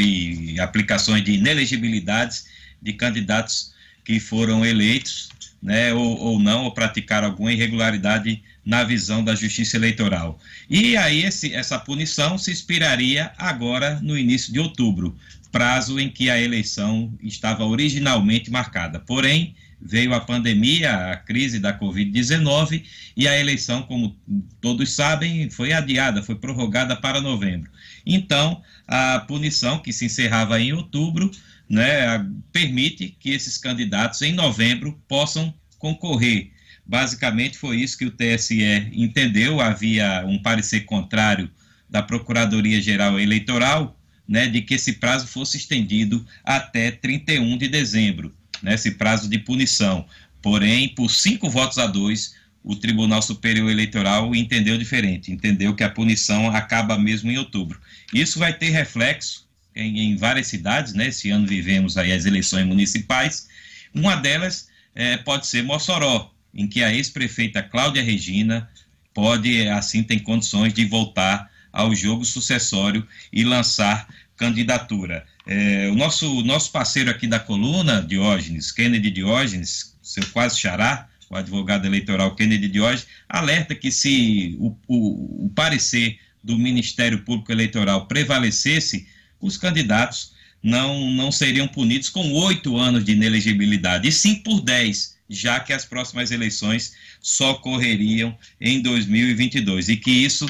aplicações 0.61 1.23
de 1.23 1.33
inelegibilidades 1.33 2.47
de 2.81 2.93
candidatos 2.93 3.73
que 4.03 4.19
foram 4.19 4.65
eleitos, 4.65 5.29
né, 5.61 5.93
ou, 5.93 6.17
ou 6.17 6.39
não, 6.39 6.65
ou 6.65 6.71
praticaram 6.71 7.27
alguma 7.27 7.51
irregularidade 7.51 8.43
na 8.63 8.83
visão 8.83 9.23
da 9.23 9.33
Justiça 9.33 9.77
Eleitoral. 9.77 10.39
E 10.69 10.95
aí 10.95 11.23
esse, 11.23 11.53
essa 11.53 11.79
punição 11.79 12.37
se 12.37 12.51
expiraria 12.51 13.31
agora 13.37 13.99
no 14.01 14.17
início 14.17 14.53
de 14.53 14.59
outubro, 14.59 15.15
prazo 15.51 15.99
em 15.99 16.09
que 16.09 16.29
a 16.29 16.39
eleição 16.39 17.11
estava 17.21 17.63
originalmente 17.65 18.51
marcada. 18.51 18.99
Porém, 18.99 19.55
veio 19.85 20.15
a 20.15 20.19
pandemia, 20.19 21.11
a 21.11 21.15
crise 21.15 21.59
da 21.59 21.77
Covid-19, 21.77 22.83
e 23.15 23.27
a 23.27 23.39
eleição, 23.39 23.83
como 23.83 24.17
todos 24.59 24.91
sabem, 24.93 25.47
foi 25.49 25.71
adiada, 25.71 26.23
foi 26.23 26.35
prorrogada 26.35 26.95
para 26.95 27.21
novembro. 27.21 27.69
Então, 28.03 28.61
a 28.87 29.19
punição, 29.19 29.77
que 29.77 29.93
se 29.93 30.05
encerrava 30.05 30.59
em 30.59 30.73
outubro, 30.73 31.29
né, 31.69 32.25
permite 32.51 33.15
que 33.19 33.29
esses 33.29 33.57
candidatos, 33.57 34.21
em 34.23 34.33
novembro, 34.33 34.99
possam 35.07 35.53
concorrer. 35.77 36.51
Basicamente, 36.85 37.57
foi 37.57 37.77
isso 37.77 37.97
que 37.97 38.05
o 38.05 38.11
TSE 38.11 38.63
entendeu. 38.93 39.61
Havia 39.61 40.23
um 40.25 40.41
parecer 40.41 40.81
contrário 40.81 41.49
da 41.89 42.01
Procuradoria-Geral 42.01 43.19
Eleitoral, 43.19 43.99
né, 44.27 44.47
de 44.47 44.61
que 44.61 44.73
esse 44.73 44.93
prazo 44.93 45.27
fosse 45.27 45.57
estendido 45.57 46.25
até 46.43 46.89
31 46.89 47.57
de 47.57 47.67
dezembro, 47.67 48.33
né, 48.65 48.73
esse 48.73 48.91
prazo 48.91 49.29
de 49.29 49.37
punição. 49.37 50.05
Porém, 50.41 50.89
por 50.89 51.09
cinco 51.09 51.49
votos 51.49 51.77
a 51.77 51.87
dois, 51.87 52.35
o 52.63 52.75
Tribunal 52.75 53.21
Superior 53.21 53.69
Eleitoral 53.69 54.35
entendeu 54.35 54.77
diferente, 54.77 55.31
entendeu 55.31 55.75
que 55.75 55.83
a 55.83 55.89
punição 55.89 56.49
acaba 56.49 56.97
mesmo 56.97 57.31
em 57.31 57.37
outubro. 57.37 57.79
Isso 58.11 58.39
vai 58.39 58.53
ter 58.53 58.71
reflexo 58.71 59.47
em, 59.75 59.99
em 59.99 60.15
várias 60.17 60.47
cidades, 60.47 60.93
né? 60.93 61.07
Esse 61.07 61.29
ano 61.29 61.45
vivemos 61.45 61.95
aí 61.95 62.11
as 62.11 62.25
eleições 62.25 62.65
municipais. 62.65 63.47
Uma 63.93 64.15
delas 64.15 64.67
eh, 64.95 65.17
pode 65.17 65.45
ser 65.45 65.63
Mossoró, 65.63 66.33
em 66.53 66.67
que 66.67 66.83
a 66.83 66.91
ex-prefeita 66.91 67.61
Cláudia 67.61 68.01
Regina 68.01 68.67
pode, 69.13 69.67
assim, 69.69 70.01
tem 70.01 70.17
condições 70.17 70.73
de 70.73 70.85
voltar 70.85 71.51
ao 71.71 71.93
jogo 71.93 72.25
sucessório 72.25 73.07
e 73.31 73.43
lançar 73.43 74.07
candidatura. 74.37 75.25
Eh, 75.47 75.89
o 75.91 75.95
nosso, 75.95 76.41
nosso 76.43 76.71
parceiro 76.71 77.09
aqui 77.09 77.27
da 77.27 77.39
coluna, 77.39 78.01
Diógenes, 78.01 78.71
Kennedy 78.71 79.11
Diógenes, 79.11 79.95
seu 80.01 80.25
quase 80.27 80.59
xará, 80.59 81.07
o 81.29 81.35
advogado 81.35 81.85
eleitoral 81.85 82.35
Kennedy 82.35 82.67
Diógenes, 82.67 83.07
alerta 83.29 83.75
que 83.75 83.91
se 83.91 84.55
o, 84.59 84.75
o, 84.87 85.45
o 85.45 85.49
parecer 85.49 86.19
do 86.43 86.57
Ministério 86.57 87.19
Público 87.23 87.51
Eleitoral 87.51 88.07
prevalecesse, 88.07 89.07
os 89.39 89.57
candidatos 89.57 90.33
não, 90.61 91.11
não 91.11 91.31
seriam 91.31 91.67
punidos 91.67 92.09
com 92.09 92.31
oito 92.33 92.77
anos 92.77 93.03
de 93.03 93.11
inelegibilidade, 93.11 94.07
e 94.07 94.11
sim 94.11 94.35
por 94.35 94.61
dez, 94.61 95.15
já 95.29 95.59
que 95.59 95.73
as 95.73 95.85
próximas 95.85 96.31
eleições 96.31 96.93
só 97.21 97.51
ocorreriam 97.51 98.35
em 98.59 98.81
2022, 98.81 99.89
e 99.89 99.97
que 99.97 100.11
isso 100.11 100.47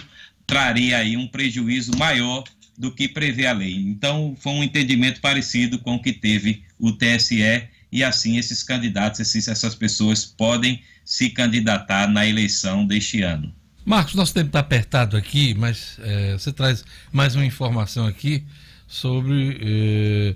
traria 0.47 0.97
aí 0.97 1.17
um 1.17 1.27
prejuízo 1.27 1.91
maior 1.97 2.43
do 2.77 2.91
que 2.91 3.07
prevê 3.07 3.45
a 3.45 3.53
lei. 3.53 3.75
Então, 3.75 4.35
foi 4.39 4.53
um 4.53 4.63
entendimento 4.63 5.21
parecido 5.21 5.79
com 5.79 5.95
o 5.95 6.01
que 6.01 6.11
teve 6.13 6.63
o 6.79 6.91
TSE, 6.91 7.63
e 7.91 8.03
assim 8.03 8.37
esses 8.37 8.61
candidatos, 8.63 9.19
esses, 9.19 9.47
essas 9.47 9.73
pessoas 9.75 10.25
podem 10.25 10.81
se 11.05 11.29
candidatar 11.29 12.07
na 12.07 12.25
eleição 12.27 12.85
deste 12.85 13.21
ano. 13.21 13.53
Marcos, 13.85 14.15
nosso 14.15 14.33
tempo 14.33 14.47
está 14.47 14.59
apertado 14.59 15.15
aqui, 15.15 15.53
mas 15.53 15.97
eh, 15.99 16.33
você 16.33 16.51
traz 16.51 16.83
mais 17.13 17.35
uma 17.35 17.45
informação 17.45 18.07
aqui 18.07 18.43
sobre 18.87 20.35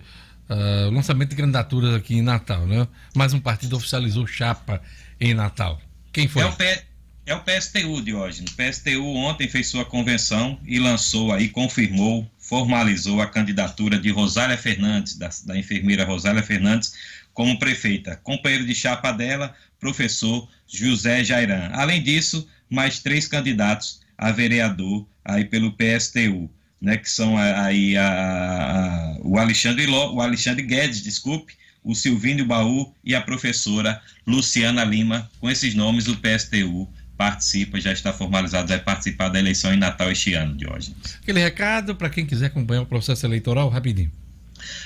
o 0.88 0.92
lançamento 0.92 1.30
de 1.32 1.36
candidaturas 1.36 1.94
aqui 1.96 2.16
em 2.16 2.22
Natal, 2.22 2.66
né? 2.66 2.88
Mais 3.16 3.34
um 3.34 3.40
partido 3.40 3.76
oficializou 3.76 4.26
chapa 4.26 4.82
em 5.20 5.34
Natal. 5.34 5.80
Quem 6.12 6.28
foi? 6.28 6.42
É 6.44 6.46
o, 6.46 6.54
P- 6.54 6.84
é 7.30 7.36
o 7.36 7.42
PSTU, 7.42 8.02
Diógenes. 8.02 8.52
O 8.52 8.56
PSTU 8.56 9.06
ontem 9.16 9.48
fez 9.48 9.68
sua 9.68 9.86
convenção 9.86 10.60
e 10.66 10.80
lançou 10.80 11.32
aí, 11.32 11.48
confirmou, 11.48 12.28
formalizou 12.40 13.22
a 13.22 13.28
candidatura 13.28 14.00
de 14.00 14.10
Rosália 14.10 14.58
Fernandes, 14.58 15.16
da, 15.16 15.30
da 15.46 15.56
enfermeira 15.58 16.04
Rosália 16.06 16.42
Fernandes, 16.42 16.94
como 17.34 17.60
prefeita. 17.60 18.16
Companheiro 18.16 18.66
de 18.66 18.74
chapa 18.74 19.12
dela, 19.12 19.54
professor 19.80 20.50
José 20.68 21.24
Jairan. 21.24 21.70
Além 21.74 22.02
disso, 22.02 22.48
mais 22.68 22.98
três 23.00 23.28
candidatos 23.28 24.02
a 24.18 24.32
vereador 24.32 25.08
aí 25.24 25.46
pelo 25.46 25.72
PSTU, 25.74 26.50
né, 26.82 26.98
que 26.98 27.10
são 27.10 27.38
aí 27.38 27.96
a- 27.96 28.08
a- 28.08 29.18
o 29.22 29.38
Alexandre 29.38 29.86
Ló, 29.86 30.14
o 30.16 30.22
Alexandre 30.22 30.66
Guedes, 30.66 31.04
desculpe, 31.04 31.54
o 31.84 31.94
Silvínio 31.94 32.46
Baú 32.46 32.94
e 33.04 33.14
a 33.14 33.22
professora 33.22 34.02
Luciana 34.26 34.84
Lima. 34.84 35.30
Com 35.40 35.50
esses 35.50 35.76
nomes, 35.76 36.08
o 36.08 36.16
PSTU 36.18 36.90
participa, 37.20 37.82
já 37.82 37.92
está 37.92 38.14
formalizado, 38.14 38.70
vai 38.70 38.80
participar 38.80 39.28
da 39.28 39.38
eleição 39.38 39.74
em 39.74 39.78
Natal 39.78 40.10
este 40.10 40.36
ano, 40.36 40.56
Diógenes. 40.56 41.18
Aquele 41.22 41.42
recado 41.42 41.94
para 41.94 42.10
quem 42.10 42.26
quiser 42.26 42.46
acompanhar 42.46 42.84
o 42.84 42.86
processo 42.86 43.26
eleitoral, 43.26 43.68
rapidinho. 43.68 44.10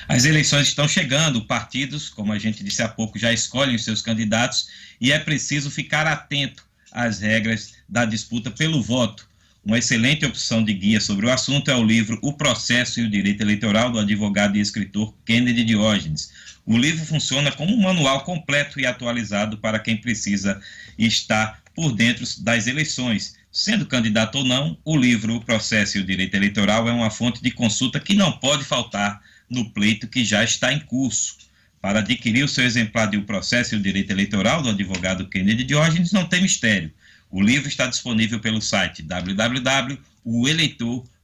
As 0.08 0.26
eleições 0.26 0.68
estão 0.68 0.88
chegando, 0.88 1.46
partidos, 1.46 2.10
como 2.10 2.34
a 2.34 2.40
gente 2.40 2.64
disse 2.64 2.82
há 2.82 2.90
pouco, 2.90 3.20
já 3.20 3.32
escolhem 3.32 3.76
os 3.76 3.84
seus 3.84 4.02
candidatos 4.02 4.68
e 5.00 5.12
é 5.12 5.20
preciso 5.20 5.70
ficar 5.70 6.08
atento 6.08 6.66
às 6.92 7.20
regras 7.20 7.74
da 7.88 8.04
disputa 8.04 8.50
pelo 8.50 8.82
voto. 8.82 9.30
Uma 9.64 9.78
excelente 9.78 10.26
opção 10.26 10.64
de 10.64 10.74
guia 10.74 11.00
sobre 11.00 11.28
o 11.28 11.32
assunto 11.32 11.70
é 11.70 11.76
o 11.76 11.84
livro 11.84 12.18
O 12.24 12.34
Processo 12.34 13.00
e 13.00 13.06
o 13.06 13.10
Direito 13.10 13.42
Eleitoral, 13.42 13.92
do 13.92 14.00
advogado 14.00 14.58
e 14.58 14.60
escritor 14.60 15.14
Kennedy 15.24 15.64
Diógenes. 15.64 16.32
O 16.66 16.78
livro 16.78 17.06
funciona 17.06 17.52
como 17.52 17.76
um 17.76 17.82
manual 17.82 18.24
completo 18.24 18.80
e 18.80 18.88
atualizado 18.88 19.60
para 19.60 19.78
quem 19.78 19.98
precisa 19.98 20.60
estar 20.98 21.62
por 21.76 21.93
dentro 21.93 22.26
das 22.39 22.67
eleições. 22.67 23.36
Sendo 23.51 23.86
candidato 23.86 24.39
ou 24.39 24.43
não, 24.43 24.78
o 24.84 24.97
livro 24.97 25.36
O 25.36 25.41
Processo 25.43 25.97
e 25.97 26.01
o 26.01 26.05
Direito 26.05 26.36
Eleitoral 26.36 26.88
é 26.88 26.91
uma 26.91 27.09
fonte 27.09 27.41
de 27.41 27.51
consulta 27.51 27.99
que 27.99 28.13
não 28.13 28.32
pode 28.32 28.63
faltar 28.63 29.21
no 29.49 29.69
pleito 29.69 30.07
que 30.07 30.26
já 30.26 30.43
está 30.43 30.74
em 30.74 30.80
curso. 30.80 31.38
Para 31.82 31.99
adquirir 31.99 32.43
o 32.43 32.47
seu 32.47 32.63
exemplar 32.63 33.09
de 33.09 33.17
O 33.17 33.24
Processo 33.24 33.76
e 33.76 33.78
o 33.78 33.82
Direito 33.82 34.11
Eleitoral 34.11 34.61
do 34.61 34.69
advogado 34.69 35.28
Kennedy 35.28 35.63
Diógenes, 35.63 36.11
não 36.11 36.26
tem 36.26 36.41
mistério. 36.41 36.91
O 37.30 37.41
livro 37.41 37.67
está 37.67 37.88
disponível 37.88 38.39
pelo 38.39 38.61
site 38.61 39.03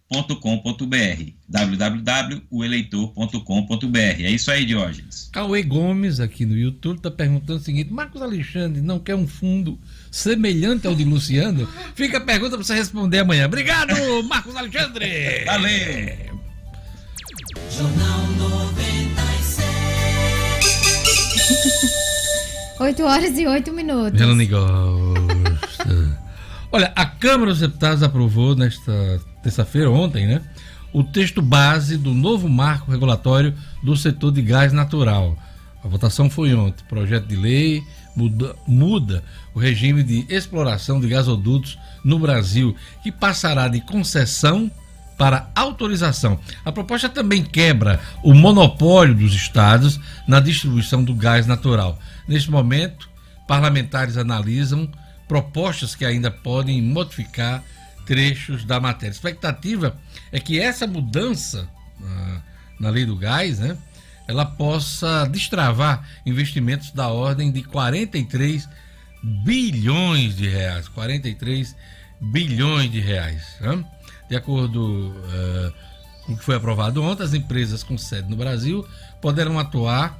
www.oeleitor.com.br 0.09 1.33
www.oeleitor.com.br 1.47 3.97
É 3.97 4.31
isso 4.31 4.51
aí, 4.51 4.65
Diógenes. 4.65 5.29
Cauê 5.31 5.61
Gomes, 5.61 6.19
aqui 6.19 6.43
no 6.45 6.57
YouTube, 6.57 6.97
está 6.97 7.11
perguntando 7.11 7.59
o 7.59 7.63
seguinte: 7.63 7.93
Marcos 7.93 8.19
Alexandre 8.21 8.81
não 8.81 8.99
quer 8.99 9.15
um 9.15 9.27
fundo 9.27 9.79
semelhante 10.09 10.87
ao 10.87 10.95
de 10.95 11.05
Luciano? 11.05 11.69
Fica 11.93 12.17
a 12.17 12.21
pergunta 12.21 12.57
para 12.57 12.63
você 12.63 12.73
responder 12.73 13.19
amanhã. 13.19 13.45
Obrigado, 13.45 13.93
Marcos 14.23 14.55
Alexandre! 14.55 15.45
Valeu! 15.45 16.39
Jornal 17.69 18.27
96. 18.37 19.59
8 22.79 23.03
horas 23.03 23.37
e 23.37 23.45
8 23.45 23.71
minutos. 23.73 24.17
Gelane 24.19 24.47
gosta. 24.47 26.19
Olha, 26.71 26.91
a 26.95 27.05
Câmara 27.05 27.51
dos 27.51 27.59
Deputados 27.59 28.01
aprovou 28.03 28.55
nesta 28.55 29.19
terça-feira, 29.41 29.89
ontem, 29.89 30.27
né? 30.27 30.41
o 30.91 31.03
texto 31.03 31.41
base 31.41 31.97
do 31.97 32.13
novo 32.13 32.49
marco 32.49 32.91
regulatório 32.91 33.55
do 33.83 33.95
setor 33.95 34.31
de 34.31 34.41
gás 34.41 34.73
natural. 34.73 35.37
A 35.83 35.87
votação 35.87 36.29
foi 36.29 36.53
ontem. 36.53 36.83
Projeto 36.89 37.27
de 37.27 37.35
lei 37.35 37.83
muda, 38.15 38.55
muda 38.67 39.23
o 39.53 39.59
regime 39.59 40.03
de 40.03 40.25
exploração 40.29 40.99
de 40.99 41.07
gasodutos 41.07 41.77
no 42.03 42.19
Brasil, 42.19 42.75
que 43.03 43.11
passará 43.11 43.67
de 43.67 43.81
concessão 43.81 44.69
para 45.17 45.49
autorização. 45.53 46.39
A 46.63 46.71
proposta 46.71 47.09
também 47.09 47.43
quebra 47.43 47.99
o 48.23 48.33
monopólio 48.33 49.13
dos 49.13 49.33
estados 49.33 49.99
na 50.27 50.39
distribuição 50.39 51.03
do 51.03 51.13
gás 51.13 51.45
natural. 51.45 51.99
Neste 52.27 52.49
momento, 52.49 53.09
parlamentares 53.47 54.17
analisam 54.17 54.89
propostas 55.27 55.93
que 55.93 56.05
ainda 56.05 56.31
podem 56.31 56.81
modificar 56.81 57.63
trechos 58.09 58.65
da 58.65 58.79
matéria. 58.79 59.11
A 59.11 59.15
expectativa 59.15 59.95
é 60.31 60.39
que 60.39 60.59
essa 60.59 60.87
mudança 60.87 61.69
uh, 62.01 62.41
na 62.79 62.89
lei 62.89 63.05
do 63.05 63.15
gás, 63.15 63.59
né, 63.59 63.77
ela 64.27 64.43
possa 64.43 65.27
destravar 65.27 66.09
investimentos 66.25 66.89
da 66.89 67.09
ordem 67.09 67.51
de 67.51 67.61
43 67.61 68.67
bilhões 69.45 70.35
de 70.35 70.49
reais. 70.49 70.87
43 70.87 71.75
bilhões 72.19 72.91
de 72.91 72.99
reais. 72.99 73.43
Né? 73.61 73.85
De 74.27 74.35
acordo 74.35 75.13
uh, 75.13 75.73
com 76.25 76.33
o 76.33 76.37
que 76.37 76.43
foi 76.43 76.55
aprovado 76.55 77.03
ontem, 77.03 77.21
as 77.21 77.35
empresas 77.35 77.83
com 77.83 77.95
sede 77.95 78.27
no 78.27 78.35
Brasil 78.35 78.87
poderão 79.21 79.59
atuar 79.59 80.19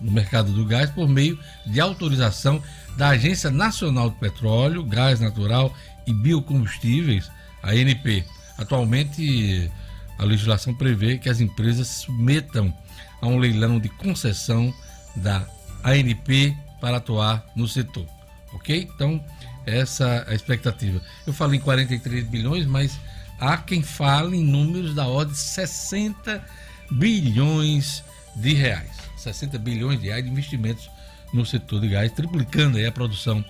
no 0.00 0.12
mercado 0.12 0.52
do 0.52 0.64
gás 0.64 0.88
por 0.88 1.08
meio 1.08 1.36
de 1.66 1.80
autorização 1.80 2.62
da 2.96 3.08
Agência 3.08 3.50
Nacional 3.50 4.10
do 4.10 4.16
Petróleo, 4.16 4.84
Gás 4.84 5.18
Natural 5.18 5.74
e 6.06 6.12
Biocombustíveis, 6.12 7.30
a 7.62 7.70
ANP. 7.70 8.24
Atualmente, 8.58 9.70
a 10.18 10.24
legislação 10.24 10.74
prevê 10.74 11.18
que 11.18 11.28
as 11.28 11.40
empresas 11.40 11.86
se 11.88 12.02
submetam 12.04 12.72
a 13.20 13.26
um 13.26 13.38
leilão 13.38 13.80
de 13.80 13.88
concessão 13.88 14.72
da 15.16 15.46
ANP 15.82 16.56
para 16.80 16.98
atuar 16.98 17.44
no 17.56 17.66
setor. 17.66 18.06
Ok? 18.52 18.88
Então, 18.94 19.22
essa 19.66 20.24
é 20.26 20.32
a 20.32 20.34
expectativa. 20.34 21.00
Eu 21.26 21.32
falei 21.32 21.58
em 21.58 21.62
43 21.62 22.26
bilhões, 22.26 22.66
mas 22.66 22.98
há 23.40 23.56
quem 23.56 23.82
fale 23.82 24.36
em 24.36 24.44
números 24.44 24.94
da 24.94 25.06
ordem 25.06 25.34
de 25.34 25.40
60 25.40 26.44
bilhões 26.90 28.04
de 28.36 28.52
reais. 28.52 28.90
60 29.16 29.58
bilhões 29.58 30.00
de 30.00 30.08
reais 30.08 30.24
de 30.24 30.30
investimentos 30.30 30.90
no 31.32 31.44
setor 31.44 31.80
de 31.80 31.88
gás, 31.88 32.12
triplicando 32.12 32.76
aí 32.76 32.86
a 32.86 32.92
produção 32.92 33.44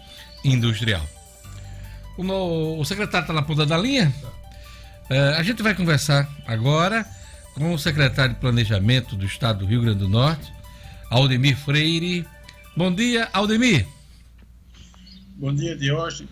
industrial. 0.45 1.07
O, 2.17 2.81
o 2.81 2.85
secretário 2.85 3.25
está 3.25 3.33
na 3.33 3.43
ponta 3.43 3.67
da 3.67 3.77
linha? 3.77 4.15
É, 5.11 5.19
a 5.37 5.43
gente 5.43 5.63
vai 5.63 5.75
conversar 5.75 6.29
agora 6.47 7.07
com 7.55 7.73
o 7.73 7.79
secretário 7.79 8.35
de 8.35 8.41
Planejamento 8.41 9.17
do 9.17 9.25
Estado 9.25 9.61
do 9.61 9.67
Rio 9.67 9.83
Grande 9.83 9.99
do 9.99 10.09
Norte, 10.09 10.53
Aldemir 11.11 11.57
Freire. 11.57 12.27
Bom 12.77 12.93
dia, 12.93 13.29
Aldemir. 13.33 13.87
Bom 15.37 15.55
dia, 15.55 15.77
de 15.77 15.93
hoje, 15.93 16.29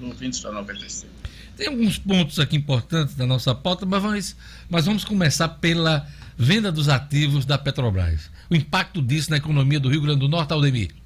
no 0.00 0.08
ouvintes 0.08 0.40
da 0.40 0.50
96. 0.50 1.10
Tem 1.56 1.68
alguns 1.68 1.98
pontos 1.98 2.38
aqui 2.38 2.56
importantes 2.56 3.14
da 3.14 3.26
nossa 3.26 3.54
pauta, 3.54 3.84
mas 3.84 4.02
vamos, 4.02 4.36
mas 4.68 4.86
vamos 4.86 5.04
começar 5.04 5.48
pela 5.48 6.08
venda 6.36 6.72
dos 6.72 6.88
ativos 6.88 7.44
da 7.44 7.58
Petrobras. 7.58 8.30
O 8.50 8.54
impacto 8.56 9.02
disso 9.02 9.30
na 9.30 9.36
economia 9.36 9.78
do 9.78 9.88
Rio 9.88 10.00
Grande 10.00 10.20
do 10.20 10.28
Norte, 10.28 10.52
Aldemir? 10.52 11.01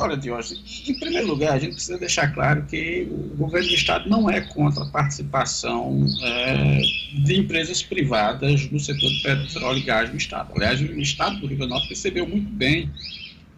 Olha, 0.00 0.16
Diógenes, 0.16 0.84
em 0.88 0.94
primeiro 0.94 1.26
lugar, 1.26 1.54
a 1.54 1.58
gente 1.58 1.72
precisa 1.72 1.98
deixar 1.98 2.32
claro 2.32 2.64
que 2.66 3.08
o 3.10 3.36
governo 3.36 3.66
do 3.66 3.74
Estado 3.74 4.08
não 4.08 4.30
é 4.30 4.40
contra 4.40 4.84
a 4.84 4.86
participação 4.86 6.06
é, 6.22 6.80
de 7.24 7.36
empresas 7.36 7.82
privadas 7.82 8.70
no 8.70 8.78
setor 8.78 9.10
de 9.10 9.22
petróleo 9.22 9.78
e 9.78 9.82
gás 9.82 10.08
no 10.08 10.16
Estado. 10.16 10.52
Aliás, 10.54 10.80
o 10.80 11.00
Estado 11.00 11.40
do 11.40 11.48
Rio 11.48 11.56
Grande 11.56 11.72
do 11.72 11.74
Norte 11.74 11.88
percebeu 11.88 12.28
muito 12.28 12.48
bem 12.48 12.88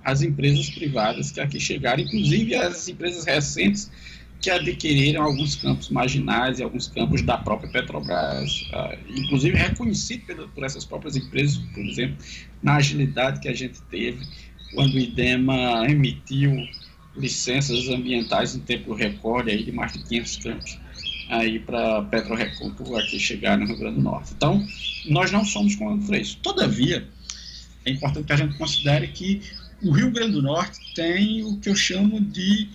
as 0.03 0.23
empresas 0.23 0.71
privadas 0.71 1.31
que 1.31 1.41
aqui 1.41 1.61
chegaram, 1.61 2.03
inclusive 2.03 2.55
as 2.55 2.89
empresas 2.89 3.27
recentes 3.27 3.91
que 4.41 4.49
adquiriram 4.49 5.23
alguns 5.23 5.57
campos 5.57 5.91
marginais 5.91 6.59
e 6.59 6.63
alguns 6.63 6.89
campos 6.89 7.21
da 7.21 7.37
própria 7.37 7.71
Petrobras, 7.71 8.63
uh, 8.73 8.97
inclusive 9.15 9.59
reconhecido 9.59 10.49
por 10.55 10.65
essas 10.65 10.87
próprias 10.87 11.17
empresas, 11.17 11.59
por 11.59 11.85
exemplo, 11.85 12.17
na 12.63 12.77
agilidade 12.77 13.41
que 13.41 13.49
a 13.49 13.55
gente 13.55 13.79
teve 13.91 14.27
quando 14.75 14.95
o 14.95 14.99
IDEMA 14.99 15.87
emitiu 15.89 16.67
licenças 17.17 17.89
ambientais 17.89 18.55
em 18.55 18.61
tempo 18.61 18.95
recorde 18.95 19.51
aí 19.51 19.65
de 19.65 19.73
mais 19.73 19.93
de 19.93 19.99
500 20.05 20.37
campos 20.37 20.79
aí 21.29 21.61
para 21.61 22.03
Petro 22.03 22.35
aqui 22.35 23.19
chegar 23.19 23.57
no 23.57 23.67
Rio 23.67 23.79
Grande 23.79 23.97
do 23.97 24.03
Norte. 24.03 24.33
Então, 24.37 24.67
nós 25.07 25.31
não 25.31 25.45
somos 25.45 25.77
contra 25.77 26.19
isso. 26.19 26.37
Todavia, 26.43 27.09
é 27.85 27.91
importante 27.91 28.27
que 28.27 28.33
a 28.33 28.37
gente 28.37 28.59
considere 28.59 29.09
que 29.09 29.41
o 29.83 29.93
Rio 29.93 30.11
Grande 30.11 30.33
do 30.33 30.43
Norte 30.43 30.79
tem 30.95 31.45
o 31.45 31.57
que 31.59 31.69
eu 31.69 31.77
chamo 31.77 32.21
de 32.21 32.69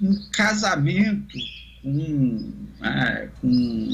um 0.00 0.14
casamento 0.30 1.38
com, 1.82 2.52
é, 2.82 3.28
com, 3.40 3.88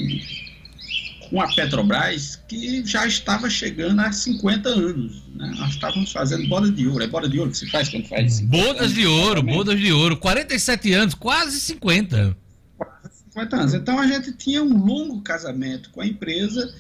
com 1.33 1.41
a 1.41 1.49
Petrobras 1.49 2.39
que 2.47 2.85
já 2.85 3.07
estava 3.07 3.49
chegando 3.49 4.01
há 4.01 4.13
50 4.13 4.69
anos. 4.69 5.23
Né? 5.35 5.51
Nós 5.57 5.71
estávamos 5.71 6.13
fazendo 6.13 6.47
boda 6.47 6.71
de 6.71 6.87
ouro. 6.87 7.03
É 7.03 7.07
boda 7.07 7.27
de 7.27 7.39
ouro 7.39 7.51
que 7.51 7.57
se 7.57 7.71
faz 7.71 7.89
quando 7.89 8.07
faz 8.07 8.35
50 8.35 8.65
Bodas 8.65 8.83
anos, 8.83 8.95
de 8.95 9.07
ouro, 9.07 9.43
bodas 9.43 9.81
de 9.81 9.93
ouro. 9.93 10.17
47 10.19 10.93
anos, 10.93 11.15
quase 11.15 11.59
50. 11.59 12.37
Quase 12.77 13.15
50 13.31 13.57
anos. 13.57 13.75
Então 13.75 13.99
a 13.99 14.07
gente 14.07 14.33
tinha 14.35 14.63
um 14.63 14.77
longo 14.77 15.23
casamento 15.23 15.89
com 15.91 16.03
a 16.03 16.07
empresa, 16.07 16.73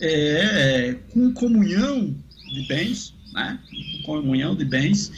é, 0.00 0.96
com 1.12 1.32
comunhão 1.32 2.12
de 2.52 2.66
bens, 2.66 3.14
né? 3.32 3.60
comunhão 4.04 4.56
de 4.56 4.64
bens, 4.64 5.12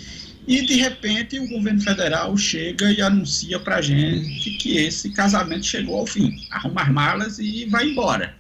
e 0.46 0.66
de 0.66 0.74
repente 0.74 1.38
o 1.38 1.48
governo 1.48 1.80
federal 1.80 2.36
chega 2.36 2.92
e 2.92 3.00
anuncia 3.00 3.58
para 3.58 3.76
a 3.76 3.80
gente 3.80 4.50
que 4.58 4.76
esse 4.76 5.10
casamento 5.10 5.64
chegou 5.64 6.00
ao 6.00 6.06
fim, 6.06 6.46
arruma 6.50 6.82
as 6.82 6.88
malas 6.90 7.38
e 7.38 7.64
vai 7.70 7.88
embora. 7.88 8.34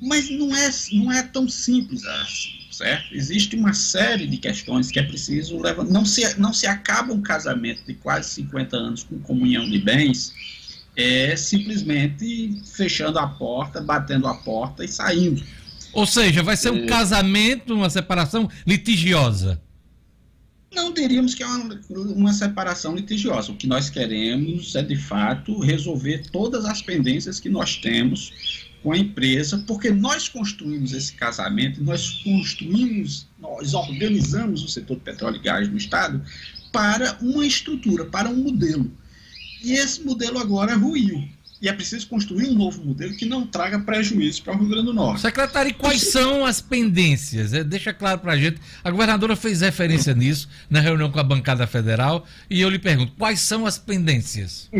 Mas 0.00 0.30
não 0.30 0.54
é, 0.54 0.70
não 0.92 1.12
é 1.12 1.22
tão 1.22 1.48
simples 1.48 2.04
assim, 2.04 2.58
certo? 2.70 3.14
Existe 3.14 3.56
uma 3.56 3.72
série 3.72 4.26
de 4.26 4.36
questões 4.36 4.90
que 4.90 4.98
é 4.98 5.02
preciso 5.02 5.58
levar. 5.58 5.84
Não 5.84 6.04
se, 6.04 6.38
não 6.38 6.52
se 6.52 6.66
acaba 6.66 7.12
um 7.12 7.22
casamento 7.22 7.82
de 7.86 7.94
quase 7.94 8.30
50 8.30 8.76
anos 8.76 9.04
com 9.04 9.18
comunhão 9.20 9.68
de 9.68 9.78
bens 9.78 10.34
é 10.96 11.36
simplesmente 11.36 12.62
fechando 12.64 13.18
a 13.18 13.26
porta, 13.26 13.80
batendo 13.80 14.26
a 14.26 14.34
porta 14.34 14.84
e 14.84 14.88
saindo. 14.88 15.42
Ou 15.92 16.06
seja, 16.06 16.42
vai 16.42 16.56
ser 16.56 16.70
um 16.70 16.84
é... 16.84 16.86
casamento, 16.86 17.74
uma 17.74 17.90
separação 17.90 18.48
litigiosa. 18.66 19.60
Não 20.74 20.92
diríamos 20.92 21.34
que 21.34 21.42
é 21.42 21.46
uma, 21.46 21.80
uma, 21.90 22.32
separação 22.32 22.94
litigiosa. 22.94 23.52
O 23.52 23.56
que 23.56 23.66
nós 23.66 23.88
queremos 23.88 24.74
é, 24.74 24.82
de 24.82 24.96
fato, 24.96 25.58
resolver 25.60 26.24
todas 26.30 26.66
as 26.66 26.82
pendências 26.82 27.40
que 27.40 27.48
nós 27.48 27.76
temos 27.76 28.65
com 28.86 28.92
a 28.92 28.96
empresa, 28.96 29.64
porque 29.66 29.90
nós 29.90 30.28
construímos 30.28 30.92
esse 30.92 31.12
casamento, 31.14 31.82
nós 31.82 32.22
construímos, 32.22 33.26
nós 33.36 33.74
organizamos 33.74 34.62
o 34.62 34.68
setor 34.68 34.94
de 34.94 35.00
petróleo 35.00 35.38
e 35.38 35.40
gás 35.40 35.68
no 35.68 35.76
Estado 35.76 36.22
para 36.70 37.18
uma 37.20 37.44
estrutura, 37.44 38.04
para 38.04 38.28
um 38.28 38.36
modelo. 38.36 38.88
E 39.60 39.72
esse 39.72 40.04
modelo 40.04 40.38
agora 40.38 40.76
ruiu. 40.76 41.28
E 41.60 41.68
é 41.68 41.72
preciso 41.72 42.06
construir 42.06 42.46
um 42.46 42.54
novo 42.54 42.84
modelo 42.84 43.12
que 43.16 43.26
não 43.26 43.44
traga 43.44 43.80
prejuízos 43.80 44.38
para 44.38 44.54
o 44.54 44.58
Rio 44.60 44.68
Grande 44.68 44.86
do 44.86 44.94
Norte. 44.94 45.20
Secretário, 45.22 45.70
e 45.70 45.74
quais 45.74 46.02
são 46.12 46.46
as 46.46 46.60
pendências? 46.60 47.52
É, 47.52 47.64
deixa 47.64 47.92
claro 47.92 48.20
para 48.20 48.34
a 48.34 48.36
gente. 48.36 48.60
A 48.84 48.90
governadora 48.92 49.34
fez 49.34 49.62
referência 49.62 50.14
nisso 50.14 50.48
na 50.70 50.78
reunião 50.78 51.10
com 51.10 51.18
a 51.18 51.24
bancada 51.24 51.66
federal 51.66 52.24
e 52.48 52.60
eu 52.60 52.70
lhe 52.70 52.78
pergunto: 52.78 53.14
quais 53.18 53.40
são 53.40 53.66
as 53.66 53.78
pendências? 53.78 54.70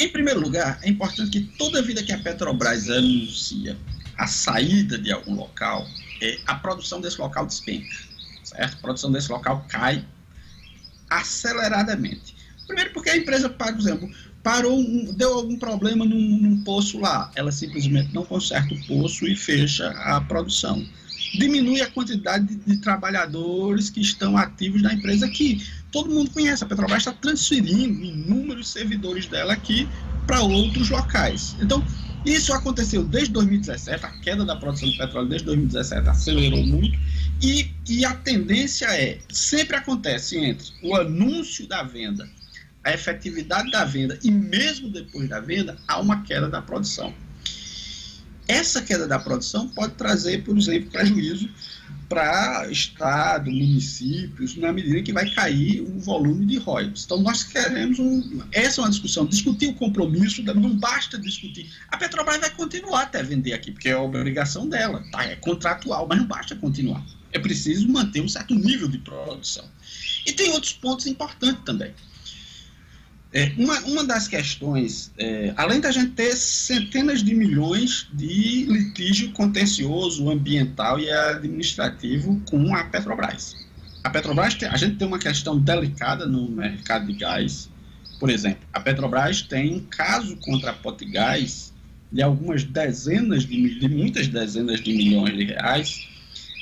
Em 0.00 0.08
primeiro 0.08 0.40
lugar, 0.40 0.78
é 0.82 0.88
importante 0.88 1.30
que 1.30 1.40
toda 1.58 1.82
vida 1.82 2.02
que 2.02 2.10
a 2.10 2.18
Petrobras 2.18 2.88
anuncia 2.88 3.76
a 4.16 4.26
saída 4.26 4.96
de 4.96 5.12
algum 5.12 5.34
local, 5.34 5.86
é, 6.22 6.38
a 6.46 6.54
produção 6.54 7.02
desse 7.02 7.20
local 7.20 7.44
despenca, 7.44 7.94
certo? 8.42 8.78
A 8.78 8.80
produção 8.80 9.12
desse 9.12 9.30
local 9.30 9.66
cai 9.68 10.02
aceleradamente. 11.10 12.34
Primeiro 12.66 12.94
porque 12.94 13.10
a 13.10 13.16
empresa, 13.18 13.50
por 13.50 13.68
exemplo, 13.68 14.10
parou, 14.42 14.82
deu 15.12 15.34
algum 15.34 15.58
problema 15.58 16.06
num, 16.06 16.38
num 16.38 16.64
poço 16.64 16.98
lá, 16.98 17.30
ela 17.34 17.52
simplesmente 17.52 18.10
não 18.14 18.24
conserta 18.24 18.72
o 18.72 18.86
poço 18.86 19.26
e 19.26 19.36
fecha 19.36 19.90
a 19.90 20.18
produção 20.22 20.82
diminui 21.34 21.80
a 21.80 21.88
quantidade 21.88 22.46
de, 22.46 22.56
de, 22.56 22.76
trabalhadores 22.78 23.88
que 23.88 24.00
estão 24.00 24.36
ativos 24.36 24.82
na 24.82 24.94
empresa 24.94 25.26
aqui. 25.26 25.64
Todo 25.90 26.10
mundo 26.10 26.30
conhece, 26.30 26.62
a 26.62 26.66
Petrobras 26.66 26.98
está 26.98 27.12
transferindo 27.12 28.04
inúmeros 28.04 28.68
servidores 28.68 29.26
dela 29.26 29.52
aqui 29.52 29.88
para 30.26 30.40
outros 30.40 30.90
locais. 30.90 31.56
Então, 31.60 31.84
isso 32.24 32.52
aconteceu 32.52 33.02
desde 33.02 33.32
2017, 33.32 34.04
a 34.04 34.10
queda 34.20 34.44
da 34.44 34.54
produção 34.56 34.88
de 34.88 34.98
petróleo 34.98 35.28
desde 35.28 35.46
2017 35.46 36.08
acelerou 36.08 36.64
muito, 36.64 36.98
e, 37.42 37.70
e 37.88 38.04
a 38.04 38.14
tendência 38.14 38.86
é, 38.86 39.18
sempre 39.30 39.76
acontece 39.76 40.36
entre 40.36 40.72
o 40.82 40.94
anúncio 40.94 41.66
da 41.66 41.82
venda 41.82 42.28
a 42.82 42.92
efetividade 42.92 43.70
da 43.70 43.84
venda 43.84 44.18
e 44.22 44.30
mesmo 44.30 44.88
depois 44.88 45.28
da 45.28 45.40
venda, 45.40 45.76
há 45.86 46.00
uma 46.00 46.22
queda 46.22 46.48
da 46.48 46.62
produção. 46.62 47.14
Essa 48.48 48.82
queda 48.82 49.06
da 49.06 49.18
produção 49.18 49.68
pode 49.68 49.94
trazer, 49.94 50.42
por 50.42 50.56
exemplo, 50.56 50.90
prejuízo 50.90 51.48
para 52.10 52.68
Estado, 52.68 53.52
municípios, 53.52 54.56
na 54.56 54.72
medida 54.72 55.00
que 55.00 55.12
vai 55.12 55.30
cair 55.30 55.80
o 55.80 56.00
volume 56.00 56.44
de 56.44 56.58
royalties. 56.58 57.04
Então, 57.04 57.22
nós 57.22 57.44
queremos, 57.44 58.00
um, 58.00 58.42
essa 58.50 58.80
é 58.80 58.84
uma 58.84 58.90
discussão, 58.90 59.24
discutir 59.24 59.68
o 59.68 59.74
compromisso, 59.74 60.42
não 60.42 60.76
basta 60.76 61.16
discutir. 61.16 61.70
A 61.88 61.96
Petrobras 61.96 62.40
vai 62.40 62.50
continuar 62.50 63.02
até 63.02 63.22
vender 63.22 63.52
aqui, 63.52 63.70
porque 63.70 63.88
é 63.88 63.96
obrigação 63.96 64.68
dela, 64.68 65.04
tá? 65.12 65.22
é 65.24 65.36
contratual, 65.36 66.08
mas 66.08 66.18
não 66.18 66.26
basta 66.26 66.56
continuar. 66.56 67.00
É 67.32 67.38
preciso 67.38 67.88
manter 67.88 68.20
um 68.20 68.28
certo 68.28 68.56
nível 68.56 68.88
de 68.88 68.98
produção. 68.98 69.64
E 70.26 70.32
tem 70.32 70.50
outros 70.50 70.72
pontos 70.72 71.06
importantes 71.06 71.62
também. 71.64 71.94
É, 73.32 73.52
uma, 73.56 73.78
uma 73.82 74.04
das 74.04 74.26
questões, 74.26 75.12
é, 75.16 75.52
além 75.56 75.80
da 75.80 75.92
gente 75.92 76.10
ter 76.12 76.34
centenas 76.34 77.22
de 77.22 77.32
milhões 77.32 78.08
de 78.12 78.64
litígio 78.64 79.30
contencioso, 79.30 80.28
ambiental 80.28 80.98
e 80.98 81.08
administrativo 81.10 82.42
com 82.50 82.74
a 82.74 82.84
Petrobras. 82.84 83.54
A 84.02 84.10
Petrobras, 84.10 84.54
tem, 84.54 84.68
a 84.68 84.76
gente 84.76 84.96
tem 84.96 85.06
uma 85.06 85.18
questão 85.18 85.58
delicada 85.60 86.26
no 86.26 86.48
mercado 86.50 87.06
de 87.06 87.12
gás. 87.12 87.70
Por 88.18 88.30
exemplo, 88.30 88.66
a 88.72 88.80
Petrobras 88.80 89.42
tem 89.42 89.76
um 89.76 89.80
caso 89.80 90.36
contra 90.38 90.72
a 90.72 90.74
Potgás 90.74 91.72
de 92.10 92.22
algumas 92.22 92.64
dezenas 92.64 93.44
de, 93.44 93.78
de 93.78 93.88
muitas 93.88 94.26
dezenas 94.26 94.80
de 94.80 94.92
milhões 94.92 95.36
de 95.36 95.44
reais, 95.44 96.08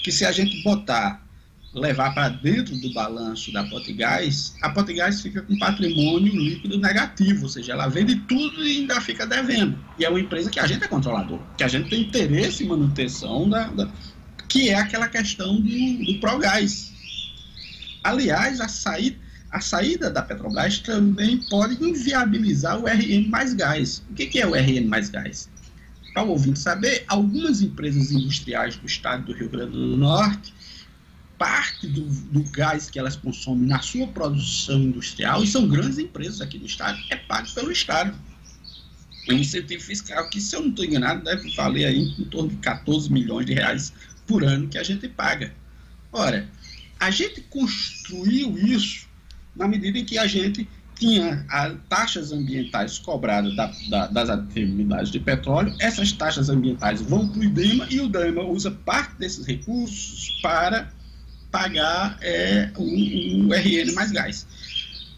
que 0.05 0.13
se 0.13 0.27
a 0.27 0.33
gente 0.33 0.63
botar 0.63 1.27
levar 1.75 2.15
para 2.15 2.31
dentro 2.31 2.77
do 2.77 2.93
balanço 2.93 3.53
da 3.53 3.65
Potigás, 3.65 4.55
a 4.63 4.71
Potigás 4.71 5.21
fica 5.21 5.43
com 5.43 5.59
patrimônio 5.59 6.35
líquido 6.35 6.79
negativo, 6.79 7.45
ou 7.45 7.49
seja, 7.49 7.73
ela 7.73 7.89
vende 7.89 8.17
tudo 8.21 8.65
e 8.65 8.79
ainda 8.79 9.01
fica 9.01 9.27
devendo. 9.27 9.79
E 9.99 10.05
é 10.05 10.09
uma 10.09 10.21
empresa 10.21 10.51
que 10.51 10.59
a 10.59 10.67
gente 10.67 10.85
é 10.85 10.89
controlador, 10.89 11.41
que 11.57 11.65
a 11.65 11.69
gente 11.69 11.91
tem 11.91 12.03
interesse 12.03 12.65
em 12.65 12.69
manutenção 12.69 13.49
da, 13.49 13.69
da 13.69 13.89
que 14.49 14.71
é 14.71 14.77
aquela 14.77 15.09
questão 15.09 15.61
do, 15.61 16.05
do 16.05 16.21
Progás. 16.21 16.91
Aliás, 18.03 18.61
a 18.61 18.69
saída, 18.69 19.19
a 19.51 19.61
saída 19.61 20.11
da 20.11 20.23
Petrobras 20.23 20.79
também 20.79 21.37
pode 21.51 21.83
inviabilizar 21.85 22.79
o 22.79 22.87
RN 22.87 23.29
mais 23.29 23.53
gás. 23.53 24.03
O 24.11 24.15
que, 24.15 24.27
que 24.27 24.41
é 24.41 24.47
o 24.47 24.55
RN 24.55 24.87
mais 24.87 25.11
gás? 25.11 25.51
Para 26.15 26.25
o 26.25 26.31
ouvinte 26.31 26.59
saber, 26.59 27.05
algumas 27.07 27.61
empresas 27.61 28.11
industriais 28.11 28.77
do 28.77 28.87
estado 28.87 29.27
do 29.27 29.33
Rio 29.35 29.51
Grande 29.51 29.73
do 29.73 29.97
Norte 29.97 30.55
parte 31.39 31.87
do, 31.87 32.03
do, 32.03 32.43
gás 32.51 32.91
que 32.91 32.99
elas 32.99 33.17
consomem 33.17 33.67
na 33.67 33.81
sua 33.81 34.07
produção 34.09 34.83
industrial, 34.83 35.43
e 35.43 35.47
são 35.47 35.69
grandes 35.69 35.99
empresas 35.99 36.41
aqui 36.41 36.59
do 36.59 36.67
Estado, 36.67 36.99
é 37.11 37.17
pago 37.17 37.49
pelo 37.55 37.71
Estado. 37.71 38.15
O 39.29 39.33
incentivo 39.33 39.83
fiscal, 39.83 40.29
que 40.31 40.41
se 40.41 40.57
eu 40.57 40.63
não 40.63 40.71
estou 40.71 40.85
enganado, 40.85 41.23
deve 41.23 41.51
valer 41.55 41.85
aí 41.85 42.15
em 42.19 42.25
torno 42.25 42.51
de 42.51 42.57
14 42.57 43.13
milhões 43.13 43.47
de 43.47 43.55
reais 43.55 43.93
por 44.27 44.43
ano 44.43 44.69
que 44.69 44.79
a 44.79 44.83
gente 44.83 45.07
paga. 45.09 45.53
Ora, 46.13 46.49
a 46.99 47.11
gente 47.11 47.43
construiu 47.43 48.59
isso 48.59 49.07
na 49.55 49.69
medida 49.69 49.99
em 49.99 50.05
que 50.05 50.19
a 50.19 50.27
gente 50.27 50.69
tinha 50.99 51.45
a, 51.49 51.71
taxas 51.89 52.33
ambientais 52.33 52.99
cobradas 52.99 53.55
da, 53.55 53.73
da, 53.89 54.07
das 54.09 54.31
atividades 54.31 55.11
de 55.11 55.21
petróleo, 55.21 55.75
essas 55.79 56.11
taxas 56.13 56.49
ambientais 56.49 57.01
vão 57.01 57.29
para 57.29 57.39
o 57.39 57.45
IDEMA 57.45 57.87
e 57.91 58.01
o 58.01 58.07
IDEMA 58.07 58.43
usa 58.43 58.71
parte 58.71 59.15
desses 59.17 59.47
recursos 59.47 60.39
para 60.43 60.93
pagar 61.51 62.19
é, 62.21 62.71
o, 62.77 63.47
o 63.47 63.55
RN 63.55 63.93
mais 63.95 64.13
gás. 64.13 64.47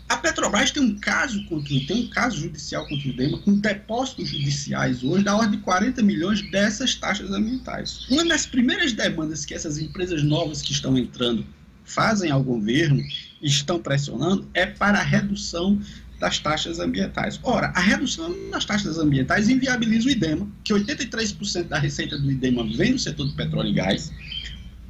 A 0.08 0.16
Petrobras 0.16 0.72
tem 0.72 0.82
um 0.82 0.98
caso 0.98 1.44
contra 1.44 1.68
tem 1.86 2.04
um 2.04 2.08
caso 2.08 2.36
judicial 2.38 2.84
contra 2.88 3.08
o 3.08 3.12
DEMA 3.12 3.38
com 3.38 3.54
depósitos 3.54 4.28
judiciais 4.28 5.04
hoje 5.04 5.22
da 5.22 5.36
ordem 5.36 5.52
de 5.52 5.58
40 5.58 6.02
milhões 6.02 6.42
dessas 6.50 6.96
taxas 6.96 7.30
ambientais. 7.30 8.08
Uma 8.10 8.24
das 8.24 8.44
primeiras 8.44 8.92
demandas 8.92 9.44
que 9.44 9.54
essas 9.54 9.78
empresas 9.78 10.24
novas 10.24 10.62
que 10.62 10.72
estão 10.72 10.98
entrando 10.98 11.46
fazem 11.84 12.30
ao 12.30 12.42
governo 12.42 13.00
e 13.40 13.46
estão 13.46 13.80
pressionando 13.80 14.48
é 14.52 14.66
para 14.66 14.98
a 14.98 15.02
redução 15.02 15.80
das 16.18 16.38
taxas 16.38 16.78
ambientais. 16.80 17.40
Ora, 17.42 17.68
a 17.68 17.80
redução 17.80 18.34
das 18.50 18.64
taxas 18.64 18.98
ambientais 18.98 19.48
inviabiliza 19.48 20.08
o 20.08 20.10
IDEMA, 20.10 20.46
que 20.62 20.74
83% 20.74 21.68
da 21.68 21.78
receita 21.78 22.18
do 22.18 22.30
IDEMA 22.30 22.64
vem 22.76 22.92
do 22.92 22.98
setor 22.98 23.26
do 23.26 23.34
petróleo 23.34 23.70
e 23.70 23.74
gás, 23.74 24.12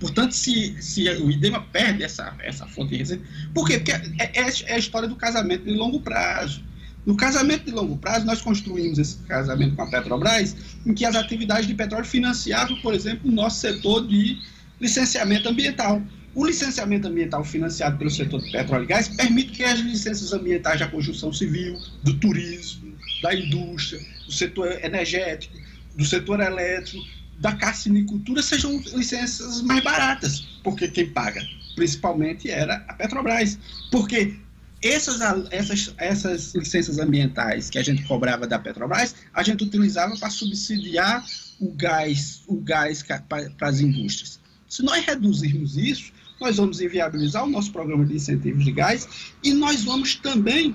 Portanto, 0.01 0.33
se, 0.33 0.83
se 0.83 1.09
o 1.11 1.31
IDEMA 1.31 1.61
perde 1.71 2.03
essa, 2.03 2.35
essa 2.41 2.67
fonte 2.67 2.93
de 2.93 2.97
receita, 2.97 3.23
por 3.53 3.69
quê? 3.69 3.79
Porque 3.79 3.93
é, 3.93 4.33
é, 4.35 4.49
é, 4.67 4.75
a 4.75 4.79
história 4.79 5.07
do 5.07 5.15
casamento 5.15 5.65
de 5.65 5.73
longo 5.73 6.01
prazo. 6.01 6.65
No 7.05 7.15
casamento 7.17 7.67
de 7.67 7.71
longo 7.71 7.99
prazo, 7.99 8.25
nós 8.25 8.41
construímos 8.41 8.99
esse 8.99 9.19
casamento 9.19 9.77
com 9.77 9.83
a 9.83 9.91
Petrobras, 9.91 10.57
em 10.87 10.95
que 10.95 11.05
as 11.05 11.15
atividades 11.15 11.67
de 11.67 11.75
petróleo 11.75 12.07
financiavam, 12.07 12.81
por 12.81 12.95
exemplo, 12.95 13.31
o 13.31 13.33
nosso 13.33 13.61
setor 13.61 14.07
de 14.07 14.39
licenciamento 14.81 15.49
ambiental. 15.49 16.03
O 16.35 16.47
licenciamento 16.47 17.09
ambiental 17.09 17.45
financiado 17.45 17.99
pelo 17.99 18.11
setor 18.11 18.41
de 18.41 18.51
petróleo 18.53 18.85
e 18.85 18.87
gás 18.87 19.09
permite 19.09 19.51
que 19.53 19.65
as 19.65 19.81
licenças 19.81 20.33
ambientais 20.33 20.81
da 20.81 20.87
construção 20.87 21.33
civil, 21.33 21.79
do 22.03 22.15
turismo, 22.15 22.95
da 23.23 23.35
indústria, 23.35 24.01
do 24.27 24.33
setor 24.33 24.83
energético, 24.83 25.59
do 25.97 26.05
setor 26.05 26.41
elétrico, 26.41 27.05
da 27.41 27.53
carcinicultura 27.53 28.43
sejam 28.43 28.77
licenças 28.95 29.63
mais 29.63 29.83
baratas, 29.83 30.41
porque 30.63 30.87
quem 30.89 31.11
paga 31.11 31.43
principalmente 31.75 32.51
era 32.51 32.85
a 32.89 32.95
Petrobras. 32.95 33.59
Porque 33.91 34.37
essas, 34.83 35.21
essas, 35.51 35.95
essas 35.97 36.55
licenças 36.55 36.99
ambientais 36.99 37.71
que 37.71 37.79
a 37.79 37.83
gente 37.83 38.03
cobrava 38.05 38.47
da 38.47 38.59
Petrobras, 38.59 39.15
a 39.33 39.43
gente 39.43 39.65
utilizava 39.65 40.15
para 40.17 40.29
subsidiar 40.29 41.25
o 41.59 41.73
gás, 41.73 42.43
o 42.47 42.57
gás 42.57 43.03
para 43.03 43.69
as 43.69 43.81
indústrias. 43.81 44.39
Se 44.69 44.83
nós 44.83 45.05
reduzirmos 45.05 45.77
isso, 45.77 46.13
nós 46.41 46.57
vamos 46.57 46.81
inviabilizar 46.81 47.45
o 47.45 47.51
nosso 47.51 47.73
programa 47.73 48.05
de 48.05 48.15
incentivos 48.15 48.65
de 48.65 48.73
gás 48.73 49.09
e 49.43 49.53
nós 49.53 49.83
vamos 49.85 50.15
também 50.17 50.75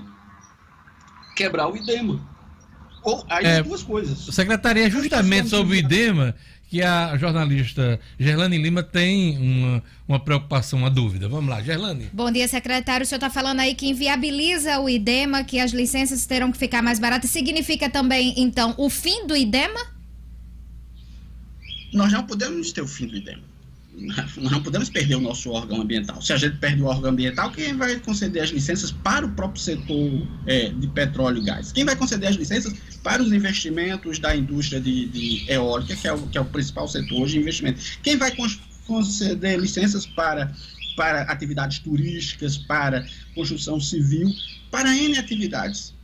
quebrar 1.35 1.67
o 1.67 1.77
IDEMA. 1.77 2.35
Ou 3.03 3.23
aí 3.29 3.45
é, 3.45 3.63
duas 3.63 3.83
coisas. 3.83 4.17
Secretaria, 4.33 4.89
justamente 4.89 5.49
sobre 5.49 5.75
o 5.75 5.79
IDEMA, 5.79 6.35
que 6.75 6.81
a 6.81 7.15
jornalista 7.15 7.97
Gerlane 8.19 8.57
Lima 8.57 8.83
tem 8.83 9.37
uma, 9.37 9.83
uma 10.05 10.19
preocupação, 10.19 10.79
uma 10.79 10.89
dúvida. 10.89 11.29
Vamos 11.29 11.49
lá, 11.49 11.61
Gerlane. 11.61 12.09
Bom 12.11 12.29
dia, 12.29 12.49
secretário. 12.49 13.05
O 13.05 13.07
senhor 13.07 13.15
está 13.15 13.29
falando 13.29 13.61
aí 13.61 13.73
que 13.73 13.87
inviabiliza 13.87 14.77
o 14.81 14.89
IDEMA, 14.89 15.45
que 15.45 15.57
as 15.57 15.71
licenças 15.71 16.25
terão 16.25 16.51
que 16.51 16.57
ficar 16.57 16.81
mais 16.81 16.99
baratas. 16.99 17.29
Significa 17.29 17.89
também, 17.89 18.33
então, 18.35 18.75
o 18.77 18.89
fim 18.89 19.25
do 19.25 19.37
IDEMA? 19.37 19.79
Nós 21.93 22.11
não 22.11 22.25
podemos 22.27 22.73
ter 22.73 22.81
o 22.81 22.87
fim 22.87 23.07
do 23.07 23.15
IDEMA. 23.15 23.54
Nós 23.97 24.35
não 24.51 24.61
podemos 24.61 24.89
perder 24.89 25.15
o 25.15 25.21
nosso 25.21 25.49
órgão 25.51 25.81
ambiental. 25.81 26.21
Se 26.21 26.33
a 26.33 26.37
gente 26.37 26.57
perde 26.57 26.81
o 26.81 26.85
órgão 26.85 27.11
ambiental, 27.11 27.51
quem 27.51 27.75
vai 27.75 27.97
conceder 27.99 28.43
as 28.43 28.49
licenças 28.49 28.91
para 28.91 29.25
o 29.25 29.31
próprio 29.31 29.61
setor 29.61 30.27
é, 30.45 30.69
de 30.69 30.87
petróleo 30.87 31.37
e 31.37 31.45
gás? 31.45 31.71
Quem 31.71 31.85
vai 31.85 31.95
conceder 31.95 32.29
as 32.29 32.35
licenças 32.35 32.73
para 33.01 33.23
os 33.23 33.31
investimentos 33.31 34.19
da 34.19 34.35
indústria 34.35 34.81
de, 34.81 35.05
de 35.07 35.49
eólica, 35.49 35.95
que 35.95 36.07
é, 36.07 36.13
o, 36.13 36.27
que 36.27 36.37
é 36.37 36.41
o 36.41 36.45
principal 36.45 36.87
setor 36.87 37.27
de 37.27 37.39
investimento? 37.39 37.79
Quem 38.03 38.17
vai 38.17 38.35
conceder 38.85 39.59
licenças 39.59 40.05
para, 40.05 40.53
para 40.97 41.21
atividades 41.23 41.79
turísticas, 41.79 42.57
para 42.57 43.07
construção 43.33 43.79
civil, 43.79 44.29
para 44.69 44.93
N 44.93 45.17
atividades? 45.17 45.94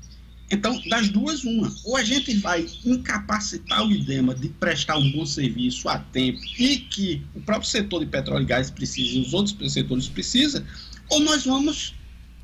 Então, 0.52 0.80
das 0.90 1.08
duas, 1.08 1.46
uma. 1.46 1.74
Ou 1.86 1.96
a 1.96 2.04
gente 2.04 2.36
vai 2.38 2.68
incapacitar 2.86 3.88
o 3.88 3.92
IDEMA 3.92 4.36
de 4.36 4.50
prestar 4.50 4.98
um 4.98 5.12
bom 5.12 5.26
serviço 5.26 5.88
a 5.88 5.98
tempo 5.98 6.42
e 6.60 6.78
que 6.78 7.24
o 7.34 7.40
próprio 7.40 7.70
setor 7.70 8.02
de 8.02 8.08
petróleo 8.08 8.44
e 8.44 8.46
gás 8.46 8.70
precisa 8.70 9.18
e 9.18 9.22
os 9.22 9.34
outros 9.34 9.72
setores 9.72 10.10
precisam, 10.10 10.62
ou 11.10 11.22
nós 11.22 11.46
vamos 11.46 11.96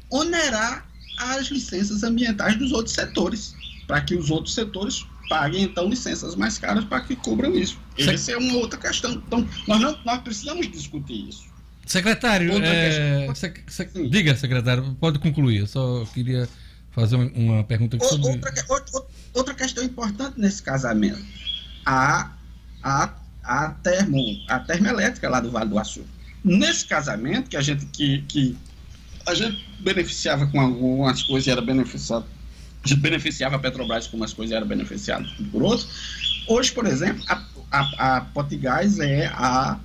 onerar 0.10 0.88
as 1.18 1.48
licenças 1.48 2.04
ambientais 2.04 2.58
dos 2.58 2.72
outros 2.72 2.96
setores, 2.96 3.54
para 3.86 4.00
que 4.02 4.16
os 4.16 4.30
outros 4.30 4.54
setores 4.54 5.06
paguem, 5.28 5.64
então, 5.64 5.90
licenças 5.90 6.36
mais 6.36 6.58
caras 6.58 6.86
para 6.86 7.02
que 7.02 7.16
cobram 7.16 7.54
isso. 7.56 7.78
Essa 7.98 8.32
é 8.32 8.38
uma 8.38 8.54
outra 8.54 8.80
questão. 8.80 9.12
Então, 9.12 9.46
nós, 9.68 9.82
não, 9.82 10.00
nós 10.06 10.22
precisamos 10.22 10.72
discutir 10.72 11.28
isso. 11.28 11.46
Secretário, 11.86 12.52
é... 12.64 13.34
sec, 13.34 13.60
sec, 13.68 13.92
diga, 14.10 14.36
secretário, 14.36 14.96
pode 15.00 15.20
concluir. 15.20 15.60
Eu 15.60 15.68
só 15.68 16.06
queria 16.14 16.48
fazer 16.98 17.16
uma 17.16 17.64
pergunta 17.64 17.96
sobre... 18.04 18.42
outra, 18.68 19.04
outra 19.32 19.54
questão 19.54 19.84
importante 19.84 20.40
nesse 20.40 20.64
casamento. 20.64 21.24
A, 21.86 22.32
a, 22.82 23.14
a, 23.44 23.70
termo, 23.84 24.20
a 24.50 24.60
termoelétrica 24.60 25.30
lá 25.30 25.40
do 25.40 25.52
Vale 25.52 25.70
do 25.70 25.78
Açúcar. 25.78 26.08
Nesse 26.44 26.88
casamento, 26.88 27.52
que 27.52 27.56
a 27.56 27.62
gente, 27.62 27.86
que, 27.86 28.24
que 28.24 28.58
a 29.28 29.36
gente 29.36 29.64
beneficiava 29.80 30.48
com 30.48 30.60
algumas 30.60 31.22
coisas 31.22 31.46
e 31.46 31.52
era 31.52 31.62
beneficiado, 31.62 32.26
a 32.84 32.88
gente 32.88 33.00
beneficiava 33.00 33.58
a 33.58 33.60
Petrobras 33.60 34.08
com 34.08 34.18
umas 34.18 34.34
coisas 34.34 34.54
e 34.54 34.56
era 34.56 34.66
beneficiado 34.66 35.30
por 35.52 35.62
outras. 35.62 35.88
Hoje, 36.48 36.72
por 36.72 36.88
exemplo, 36.88 37.24
a, 37.28 37.44
a, 37.72 38.18
a 38.18 38.22
Potigás 38.22 39.00
é 39.00 39.28
a 39.28 39.80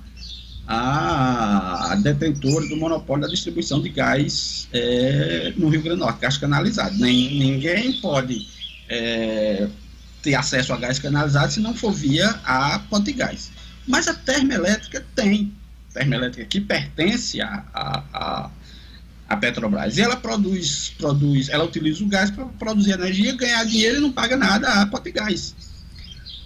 a 0.67 1.95
detentora 2.01 2.65
do 2.67 2.77
monopólio 2.77 3.23
da 3.23 3.27
distribuição 3.27 3.81
de 3.81 3.89
gás 3.89 4.67
é, 4.71 5.53
no 5.57 5.69
Rio 5.69 5.81
Grande 5.81 5.99
do 5.99 6.05
Norte, 6.05 6.21
gás 6.21 6.37
canalizado. 6.37 6.97
Nem, 6.97 7.37
ninguém 7.37 7.93
pode 7.93 8.47
é, 8.89 9.67
ter 10.21 10.35
acesso 10.35 10.73
a 10.73 10.77
gás 10.77 10.99
canalizado 10.99 11.51
se 11.51 11.59
não 11.59 11.73
for 11.73 11.91
via 11.91 12.29
a 12.45 12.79
Ponte 12.89 13.11
Gás. 13.11 13.51
Mas 13.87 14.07
a 14.07 14.13
termoelétrica 14.13 15.05
tem. 15.13 15.53
Termoelétrica 15.93 16.47
que 16.47 16.61
pertence 16.61 17.41
a, 17.41 17.63
a, 17.73 18.03
a, 18.13 18.51
a 19.29 19.37
Petrobras. 19.37 19.97
E 19.97 20.01
ela 20.01 20.15
produz, 20.15 20.93
produz, 20.97 21.49
ela 21.49 21.65
utiliza 21.65 22.03
o 22.03 22.07
gás 22.07 22.31
para 22.31 22.45
produzir 22.45 22.91
energia, 22.91 23.35
ganhar 23.35 23.65
dinheiro 23.65 23.97
e 23.97 23.99
não 23.99 24.11
paga 24.11 24.37
nada 24.37 24.81
a 24.81 24.85
Ponte 24.85 25.11
Gás. 25.11 25.53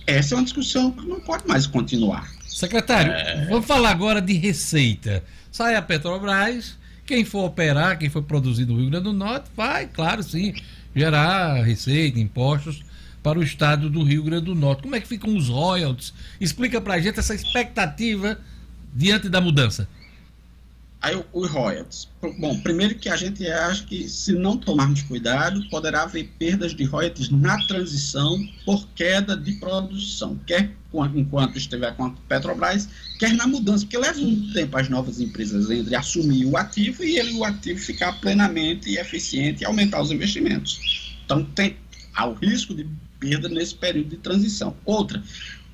Essa 0.08 0.34
é 0.34 0.38
uma 0.38 0.44
discussão 0.44 0.92
que 0.92 1.06
não 1.06 1.20
pode 1.20 1.48
mais 1.48 1.68
continuar. 1.68 2.37
Secretário, 2.58 3.12
é... 3.12 3.46
vamos 3.46 3.68
falar 3.68 3.92
agora 3.92 4.20
de 4.20 4.34
receita. 4.34 5.24
Sai 5.52 5.76
a 5.76 5.82
Petrobras, 5.82 6.76
quem 7.06 7.24
for 7.24 7.46
operar, 7.46 8.00
quem 8.00 8.10
for 8.10 8.24
produzir 8.24 8.66
no 8.66 8.76
Rio 8.78 8.90
Grande 8.90 9.04
do 9.04 9.14
Norte, 9.14 9.52
vai, 9.56 9.86
claro, 9.86 10.24
sim, 10.24 10.56
gerar 10.96 11.64
receita, 11.64 12.20
impostos 12.20 12.84
para 13.22 13.38
o 13.38 13.44
estado 13.44 13.92
do 13.92 14.02
Rio 14.02 14.24
Grande 14.24 14.46
do 14.46 14.56
Norte. 14.56 14.82
Como 14.82 14.96
é 14.96 15.00
que 15.00 15.08
ficam 15.08 15.36
os 15.38 15.50
royalties? 15.50 16.16
Explica 16.42 16.82
para 16.82 16.96
a 16.96 17.00
gente 17.00 17.20
essa 17.20 17.36
expectativa 17.36 18.40
diante 18.92 19.30
da 19.30 19.40
mudança. 19.40 19.88
Aí 21.02 21.16
os 21.32 21.50
royalties. 21.50 22.10
Bom, 22.40 22.60
primeiro 22.62 22.96
que 22.96 23.08
a 23.08 23.16
gente 23.16 23.48
acha 23.48 23.84
que 23.84 24.10
se 24.10 24.34
não 24.34 24.58
tomarmos 24.58 25.04
cuidado, 25.04 25.64
poderá 25.70 26.04
haver 26.04 26.30
perdas 26.40 26.76
de 26.76 26.84
royalties 26.84 27.30
na 27.30 27.58
transição 27.68 28.38
por 28.66 28.88
queda 28.90 29.38
de 29.38 29.54
produção, 29.54 30.40
quer 30.46 30.72
enquanto 31.16 31.58
estiver 31.58 31.96
com 31.96 32.06
a 32.06 32.10
Petrobras, 32.28 32.90
quer 33.20 33.34
na 33.34 33.46
mudança, 33.46 33.86
porque 33.86 33.98
leva 33.98 34.20
um 34.20 34.52
tempo 34.54 34.78
as 34.78 34.90
novas 34.90 35.20
empresas 35.20 35.70
entre 35.70 35.96
assumir 35.96 36.46
o 36.46 36.58
ativo 36.58 37.04
e 37.04 37.18
ele 37.18 37.34
o 37.34 37.44
ativo 37.44 37.80
ficar 37.80 38.14
plenamente 38.20 38.98
eficiente 38.98 39.62
e 39.62 39.66
aumentar 39.66 40.02
os 40.02 40.12
investimentos. 40.12 41.16
Então 41.26 41.44
tem 41.44 41.78
há 42.16 42.26
o 42.26 42.34
risco 42.34 42.74
de 42.74 42.88
perda 43.20 43.48
nesse 43.48 43.76
período 43.76 44.10
de 44.10 44.18
transição. 44.18 44.76
Outra, 44.86 45.22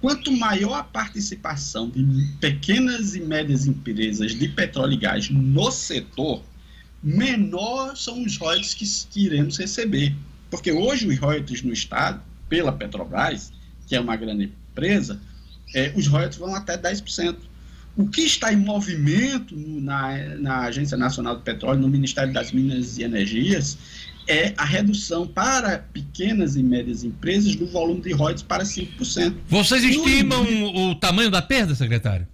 Quanto 0.04 0.34
maior 0.34 0.74
a 0.74 0.84
participação 0.84 1.90
de 1.90 2.04
pequenas 2.42 3.16
e 3.16 3.22
médias 3.22 3.66
empresas 3.66 4.36
de 4.36 4.50
petróleo 4.50 4.92
e 4.92 4.98
gás 4.98 5.30
no 5.30 5.72
setor, 5.72 6.44
menor 7.02 7.96
são 7.96 8.22
os 8.22 8.36
royalties 8.36 9.08
que, 9.10 9.24
iremos 9.24 9.56
receber. 9.56 10.14
Porque 10.52 10.74
hoje 10.74 11.08
os 11.08 11.18
royalties 11.18 11.62
no 11.62 11.72
Estado, 11.72 12.22
pela 12.50 12.74
Petrobras, 12.74 13.54
que 13.88 13.96
é 13.96 14.00
uma 14.02 14.18
grande 14.18 14.52
empresa, 14.72 15.22
é, 15.74 15.94
os 15.96 16.06
royalties 16.06 16.38
vão 16.38 16.54
até 16.54 16.78
10%. 16.78 17.38
O 17.96 18.06
que 18.10 18.24
está 18.24 18.52
em 18.52 18.58
movimento 18.58 19.56
na, 19.56 20.18
na 20.36 20.58
Agência 20.64 20.98
Nacional 20.98 21.38
do 21.38 21.44
Petróleo, 21.44 21.80
no 21.80 21.88
Ministério 21.88 22.34
das 22.34 22.52
Minas 22.52 22.98
e 22.98 23.04
Energias, 23.04 23.78
é 24.28 24.54
a 24.58 24.66
redução 24.66 25.28
para 25.28 25.80
pequenas 25.80 26.56
e 26.56 26.64
médias 26.64 27.04
empresas 27.04 27.56
do 27.56 27.68
volume 27.68 28.02
de 28.02 28.12
royalties 28.14 28.44
para 28.44 28.64
5%. 28.64 29.36
Vocês 29.48 29.84
estimam 29.84 30.44
limite, 30.44 30.78
o 30.78 30.96
tamanho 30.96 31.30
da 31.30 31.42
perda, 31.42 31.76
secretário? 31.76 32.28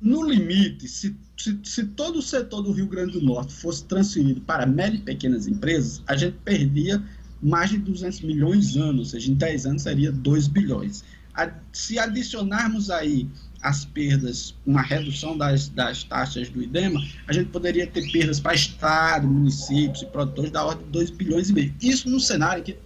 No 0.00 0.22
limite, 0.22 0.86
se, 0.86 1.16
se, 1.36 1.58
se, 1.64 1.84
todo 1.84 2.18
o 2.18 2.22
setor 2.22 2.62
do 2.62 2.72
Rio 2.72 2.86
Grande 2.86 3.12
do 3.12 3.22
Norte 3.22 3.52
fosse 3.52 3.84
transferido 3.84 4.40
para 4.42 4.66
médias 4.66 5.00
e 5.00 5.04
pequenas 5.04 5.46
empresas, 5.46 6.02
a 6.06 6.16
gente 6.16 6.36
perdia 6.44 7.02
mais 7.42 7.70
de 7.70 7.78
200 7.78 8.20
milhões 8.20 8.76
anos, 8.76 8.98
ou 8.98 9.04
seja, 9.06 9.30
em 9.30 9.34
10 9.34 9.66
anos 9.66 9.82
seria 9.82 10.12
2 10.12 10.48
bilhões. 10.48 11.04
A, 11.34 11.50
se 11.72 11.98
adicionarmos 11.98 12.90
aí 12.90 13.28
as 13.62 13.84
perdas, 13.84 14.54
uma 14.66 14.82
redução 14.82 15.36
das, 15.36 15.68
das 15.68 16.04
taxas 16.04 16.48
do 16.48 16.62
IDEMA, 16.62 17.00
a 17.26 17.32
gente 17.32 17.50
poderia 17.50 17.86
ter 17.86 18.10
perdas 18.10 18.38
para 18.38 18.54
Estado, 18.54 19.26
municípios 19.26 20.02
e 20.02 20.06
produtores 20.06 20.50
da 20.50 20.64
ordem 20.64 20.84
de 20.86 20.92
2 20.92 21.10
bilhões 21.10 21.50
e 21.50 21.52
meio. 21.52 21.74
Isso 21.80 22.08
num 22.08 22.20
cenário 22.20 22.62
que 22.62 22.76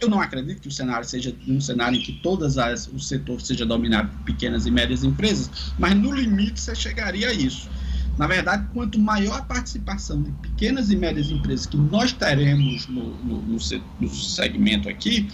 eu 0.00 0.08
não 0.08 0.20
acredito 0.20 0.62
que 0.62 0.68
o 0.68 0.72
cenário 0.72 1.06
seja 1.06 1.34
um 1.46 1.60
cenário 1.60 1.98
em 1.98 2.02
que 2.02 2.12
todas 2.22 2.56
as, 2.56 2.86
o 2.86 2.98
setor 2.98 3.40
seja 3.40 3.66
dominado 3.66 4.08
por 4.08 4.24
pequenas 4.24 4.64
e 4.66 4.70
médias 4.70 5.04
empresas, 5.04 5.72
mas 5.78 5.94
no 5.94 6.12
limite 6.12 6.60
você 6.60 6.74
chegaria 6.74 7.28
a 7.28 7.32
isso. 7.32 7.68
Na 8.16 8.26
verdade, 8.26 8.66
quanto 8.72 8.98
maior 8.98 9.38
a 9.38 9.42
participação 9.42 10.22
de 10.22 10.30
pequenas 10.32 10.90
e 10.90 10.96
médias 10.96 11.30
empresas 11.30 11.66
que 11.66 11.76
nós 11.76 12.12
teremos 12.12 12.86
no, 12.86 13.14
no, 13.24 13.42
no, 13.42 13.58
no 14.00 14.14
segmento 14.14 14.88
aqui, 14.88 15.28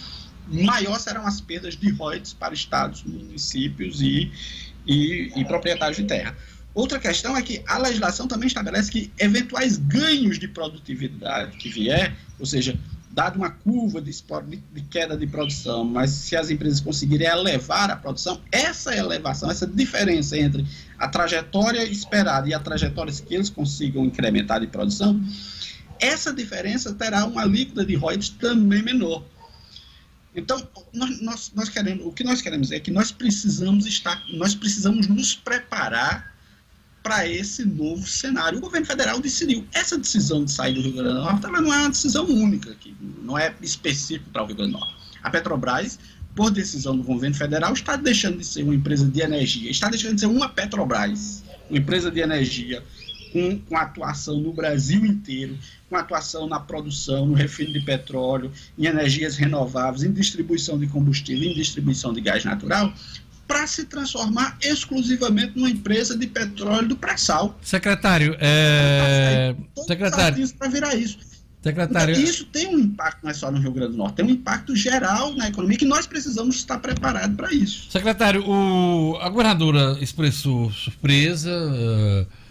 maior 0.49 0.99
serão 0.99 1.25
as 1.25 1.41
perdas 1.41 1.75
de 1.75 1.89
royalties 1.91 2.33
para 2.33 2.53
estados, 2.53 3.03
municípios 3.03 4.01
e, 4.01 4.31
e, 4.87 5.31
e 5.35 5.45
proprietários 5.45 5.97
de 5.97 6.05
terra. 6.05 6.35
Outra 6.73 6.99
questão 6.99 7.35
é 7.35 7.41
que 7.41 7.63
a 7.67 7.77
legislação 7.79 8.27
também 8.27 8.47
estabelece 8.47 8.91
que 8.91 9.11
eventuais 9.17 9.77
ganhos 9.77 10.37
de 10.37 10.47
produtividade 10.47 11.57
que 11.57 11.69
vier, 11.69 12.15
ou 12.39 12.45
seja, 12.45 12.77
dado 13.17 13.37
uma 13.37 13.49
curva 13.49 13.99
de, 13.99 14.11
de, 14.11 14.81
queda 14.83 15.17
de 15.17 15.25
produção, 15.25 15.83
mas 15.83 16.11
se 16.11 16.35
as 16.35 16.51
empresas 16.51 16.79
conseguirem 16.79 17.25
elevar 17.27 17.89
a 17.89 17.95
produção, 17.95 18.39
essa 18.51 18.95
elevação, 18.95 19.49
essa 19.49 19.65
diferença 19.65 20.37
entre 20.37 20.63
a 20.99 21.07
trajetória 21.07 21.83
esperada 21.83 22.47
e 22.47 22.53
a 22.53 22.59
trajetória 22.59 23.11
que 23.11 23.33
eles 23.33 23.49
consigam 23.49 24.05
incrementar 24.05 24.59
de 24.59 24.67
produção, 24.67 25.19
essa 25.99 26.31
diferença 26.31 26.93
terá 26.93 27.25
uma 27.25 27.41
alíquota 27.41 27.83
de 27.83 27.95
royalties 27.95 28.29
também 28.29 28.83
menor. 28.83 29.23
Então, 30.37 30.61
nós, 30.93 31.51
nós, 31.55 31.67
queremos, 31.67 32.05
o 32.05 32.11
que 32.11 32.23
nós 32.23 32.43
queremos 32.43 32.71
é 32.71 32.79
que 32.79 32.91
nós 32.91 33.11
precisamos 33.11 33.87
estar, 33.87 34.23
nós 34.33 34.53
precisamos 34.53 35.07
nos 35.07 35.33
preparar 35.33 36.31
para 37.01 37.27
esse 37.27 37.65
novo 37.65 38.07
cenário. 38.07 38.59
O 38.59 38.61
governo 38.61 38.85
federal 38.85 39.19
decidiu. 39.19 39.65
Essa 39.73 39.97
decisão 39.97 40.45
de 40.45 40.51
sair 40.51 40.75
do 40.75 40.81
Rio 40.81 40.93
Grande 40.93 41.09
do 41.09 41.23
Norte 41.23 41.45
ela 41.45 41.59
não 41.59 41.73
é 41.73 41.77
uma 41.79 41.89
decisão 41.89 42.25
única, 42.25 42.75
que 42.75 42.95
não 43.23 43.35
é 43.35 43.51
específica 43.63 44.29
para 44.31 44.43
o 44.43 44.45
Rio 44.45 44.55
Grande 44.57 44.73
do 44.73 44.77
Norte. 44.77 44.95
A 45.23 45.29
Petrobras, 45.31 45.97
por 46.35 46.51
decisão 46.51 46.95
do 46.95 47.01
governo 47.01 47.35
federal, 47.35 47.73
está 47.73 47.95
deixando 47.95 48.37
de 48.37 48.45
ser 48.45 48.61
uma 48.61 48.75
empresa 48.75 49.07
de 49.07 49.21
energia, 49.21 49.71
está 49.71 49.89
deixando 49.89 50.15
de 50.15 50.21
ser 50.21 50.27
uma 50.27 50.49
Petrobras, 50.49 51.43
uma 51.67 51.79
empresa 51.79 52.11
de 52.11 52.19
energia 52.19 52.83
com, 53.37 53.59
com 53.59 53.77
atuação 53.77 54.39
no 54.39 54.51
Brasil 54.51 55.05
inteiro, 55.05 55.55
com 55.87 55.95
atuação 55.95 56.47
na 56.47 56.59
produção, 56.59 57.27
no 57.27 57.35
refino 57.35 57.71
de 57.71 57.81
petróleo, 57.81 58.51
em 58.77 58.87
energias 58.87 59.37
renováveis, 59.37 60.03
em 60.03 60.11
distribuição 60.11 60.79
de 60.79 60.87
combustível, 60.87 61.47
em 61.47 61.53
distribuição 61.53 62.11
de 62.11 62.21
gás 62.21 62.43
natural, 62.43 62.91
para 63.47 63.67
se 63.67 63.85
transformar 63.85 64.57
exclusivamente 64.61 65.53
numa 65.55 65.69
empresa 65.69 66.17
de 66.17 66.25
petróleo 66.27 66.87
do 66.87 66.97
pré-sal. 66.97 67.57
Secretário, 67.61 68.35
é... 68.39 69.55
secretário, 69.85 70.53
para 70.55 70.67
virar 70.67 70.95
isso. 70.95 71.19
Secretário. 71.61 72.13
Então, 72.13 72.23
isso 72.23 72.45
tem 72.45 72.67
um 72.67 72.79
impacto 72.79 73.23
não 73.23 73.31
é 73.31 73.33
só 73.33 73.51
no 73.51 73.59
Rio 73.59 73.71
Grande 73.71 73.91
do 73.91 73.97
Norte, 73.97 74.15
tem 74.15 74.25
um 74.25 74.29
impacto 74.29 74.75
geral 74.75 75.33
na 75.35 75.47
economia 75.47 75.77
que 75.77 75.85
nós 75.85 76.07
precisamos 76.07 76.55
estar 76.55 76.79
preparados 76.79 77.35
para 77.35 77.53
isso. 77.53 77.91
Secretário, 77.91 78.43
o... 78.47 79.17
a 79.21 79.29
governadora 79.29 79.97
expressou 80.01 80.71
surpresa. 80.71 81.51
Uh 81.51 82.46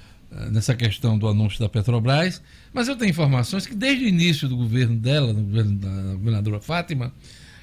nessa 0.50 0.74
questão 0.74 1.18
do 1.18 1.28
anúncio 1.28 1.58
da 1.60 1.68
Petrobras, 1.68 2.42
mas 2.72 2.88
eu 2.88 2.96
tenho 2.96 3.10
informações 3.10 3.66
que 3.66 3.74
desde 3.74 4.04
o 4.04 4.08
início 4.08 4.48
do 4.48 4.56
governo 4.56 4.96
dela, 4.96 5.32
no 5.32 5.42
governo 5.42 5.76
da 5.76 6.14
governadora 6.14 6.60
Fátima, 6.60 7.12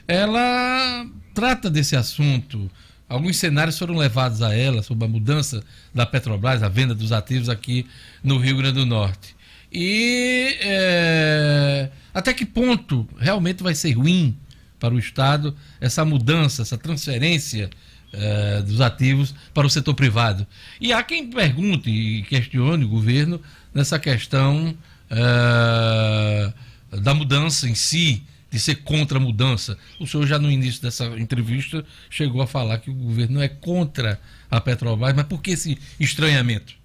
ela 0.07 1.05
trata 1.33 1.69
desse 1.69 1.95
assunto. 1.95 2.69
Alguns 3.07 3.37
cenários 3.37 3.77
foram 3.77 3.95
levados 3.95 4.41
a 4.41 4.55
ela 4.55 4.81
sobre 4.81 5.05
a 5.05 5.07
mudança 5.07 5.63
da 5.93 6.05
Petrobras, 6.05 6.63
a 6.63 6.69
venda 6.69 6.95
dos 6.95 7.11
ativos 7.11 7.49
aqui 7.49 7.85
no 8.23 8.37
Rio 8.37 8.57
Grande 8.57 8.79
do 8.79 8.85
Norte. 8.85 9.35
E 9.71 10.57
é, 10.61 11.89
até 12.13 12.33
que 12.33 12.45
ponto 12.45 13.07
realmente 13.17 13.63
vai 13.63 13.73
ser 13.73 13.91
ruim 13.93 14.37
para 14.79 14.93
o 14.93 14.99
Estado 14.99 15.55
essa 15.79 16.03
mudança, 16.03 16.61
essa 16.61 16.77
transferência 16.77 17.69
eh, 18.13 18.61
dos 18.61 18.79
ativos 18.79 19.33
para 19.55 19.65
o 19.65 19.69
setor 19.69 19.95
privado. 19.95 20.45
E 20.79 20.93
há 20.93 21.01
quem 21.01 21.29
pergunte 21.29 21.89
e 21.89 22.21
questione 22.21 22.85
o 22.85 22.87
governo 22.87 23.41
nessa 23.73 23.97
questão 23.97 24.77
eh, 25.09 26.53
da 26.91 27.13
mudança 27.13 27.67
em 27.67 27.73
si, 27.73 28.21
de 28.51 28.59
ser 28.59 28.83
contra 28.83 29.17
a 29.17 29.21
mudança. 29.21 29.77
O 29.99 30.05
senhor 30.05 30.27
já 30.27 30.37
no 30.37 30.51
início 30.51 30.79
dessa 30.79 31.05
entrevista 31.19 31.83
chegou 32.07 32.41
a 32.43 32.45
falar 32.45 32.77
que 32.77 32.91
o 32.91 32.93
governo 32.93 33.41
é 33.41 33.47
contra 33.47 34.21
a 34.51 34.61
Petrobras, 34.61 35.15
mas 35.15 35.25
por 35.25 35.41
que 35.41 35.49
esse 35.49 35.75
estranhamento? 35.99 36.75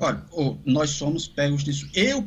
Olha, 0.00 0.20
nós 0.64 0.90
somos 0.90 1.28
pegos 1.28 1.62
disso. 1.62 1.88
Eu, 1.94 2.26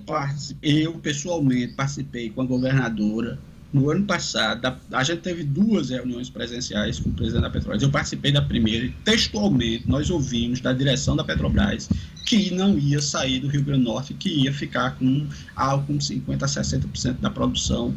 eu 0.61 0.93
pessoalmente 0.99 1.73
participei 1.73 2.29
com 2.29 2.41
a 2.41 2.45
governadora 2.45 3.37
no 3.71 3.89
ano 3.91 4.05
passado, 4.05 4.75
a, 4.91 5.03
gente 5.03 5.21
teve 5.21 5.43
duas 5.43 5.89
reuniões 5.89 6.29
presenciais 6.29 6.99
com 6.99 7.09
o 7.09 7.13
presidente 7.13 7.43
da 7.43 7.49
Petrobras. 7.49 7.83
Eu 7.83 7.91
participei 7.91 8.31
da 8.31 8.41
primeira 8.41 8.85
e, 8.85 8.89
textualmente, 9.05 9.87
nós 9.87 10.09
ouvimos 10.09 10.59
da 10.59 10.73
direção 10.73 11.15
da 11.15 11.23
Petrobras 11.23 11.87
que 12.25 12.53
não 12.53 12.77
ia 12.77 13.01
sair 13.01 13.39
do 13.39 13.47
Rio 13.47 13.63
Grande 13.63 13.83
do 13.83 13.89
Norte, 13.91 14.13
que 14.13 14.29
ia 14.29 14.53
ficar 14.53 14.95
com 14.97 15.27
algo 15.55 15.85
como 15.85 15.99
50% 15.99 16.43
a 16.43 16.45
60% 16.45 17.19
da 17.19 17.29
produção 17.29 17.93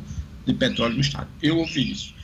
de 0.47 0.55
petróleo 0.55 0.95
no 0.95 1.01
estado. 1.01 1.29
Eu 1.43 1.59
ouvi 1.59 1.93
isso. 1.93 2.15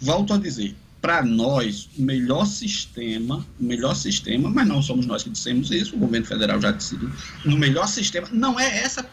Volto 0.00 0.32
a 0.32 0.38
dizer, 0.38 0.74
para 1.00 1.22
nós, 1.22 1.88
o 1.96 2.02
melhor 2.02 2.44
sistema, 2.44 3.46
o 3.58 3.64
melhor 3.64 3.94
sistema, 3.94 4.50
mas 4.50 4.66
não 4.66 4.82
somos 4.82 5.06
nós 5.06 5.22
que 5.22 5.30
dissemos 5.30 5.70
isso, 5.70 5.94
o 5.94 5.98
governo 5.98 6.26
federal 6.26 6.60
já 6.60 6.72
decidiu, 6.72 7.08
o 7.44 7.50
melhor 7.52 7.86
sistema 7.86 8.28
não 8.32 8.58
é 8.58 8.78
essa, 8.78 9.08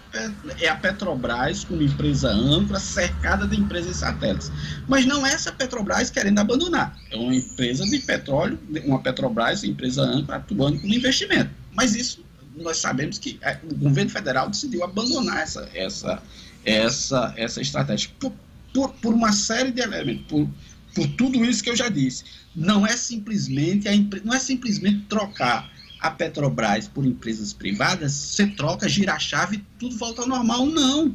é 0.59 0.67
a 0.67 0.75
Petrobras 0.75 1.63
como 1.63 1.83
empresa 1.83 2.31
âncora, 2.31 2.79
cercada 2.79 3.47
de 3.47 3.59
empresas 3.59 3.97
satélites. 3.97 4.51
Mas 4.87 5.05
não 5.05 5.25
é 5.25 5.33
essa 5.33 5.51
Petrobras 5.51 6.09
querendo 6.09 6.39
abandonar. 6.39 6.97
É 7.11 7.17
uma 7.17 7.35
empresa 7.35 7.85
de 7.85 7.99
petróleo, 7.99 8.57
uma 8.83 8.99
Petrobras, 8.99 9.63
empresa 9.63 10.01
âncora, 10.01 10.37
atuando 10.37 10.79
com 10.79 10.87
investimento. 10.87 11.51
Mas 11.75 11.95
isso, 11.95 12.25
nós 12.57 12.77
sabemos 12.77 13.19
que 13.19 13.37
é, 13.41 13.59
o 13.63 13.75
governo 13.75 14.09
federal 14.09 14.49
decidiu 14.49 14.83
abandonar 14.83 15.41
essa, 15.41 15.69
essa, 15.73 16.23
essa, 16.65 17.33
essa 17.37 17.61
estratégia. 17.61 18.09
Por, 18.19 18.33
por, 18.73 18.89
por 18.93 19.13
uma 19.13 19.31
série 19.31 19.71
de 19.71 19.81
elementos, 19.81 20.25
por, 20.27 20.49
por 20.95 21.05
tudo 21.09 21.43
isso 21.43 21.61
que 21.61 21.69
eu 21.69 21.76
já 21.76 21.89
disse. 21.89 22.23
Não 22.55 22.88
é 22.88 22.95
simplesmente, 22.95 23.88
a, 23.88 23.91
não 24.23 24.34
é 24.34 24.39
simplesmente 24.39 25.01
trocar 25.09 25.69
a 25.99 26.09
Petrobras 26.09 26.88
por 26.88 27.05
empresas 27.05 27.51
privadas, 27.51 28.13
você 28.13 28.47
troca, 28.47 28.88
gira 28.88 29.13
a 29.13 29.19
chave 29.19 29.63
tudo 29.77 29.97
volta 29.97 30.22
ao 30.22 30.27
normal. 30.27 30.65
Não. 30.65 31.13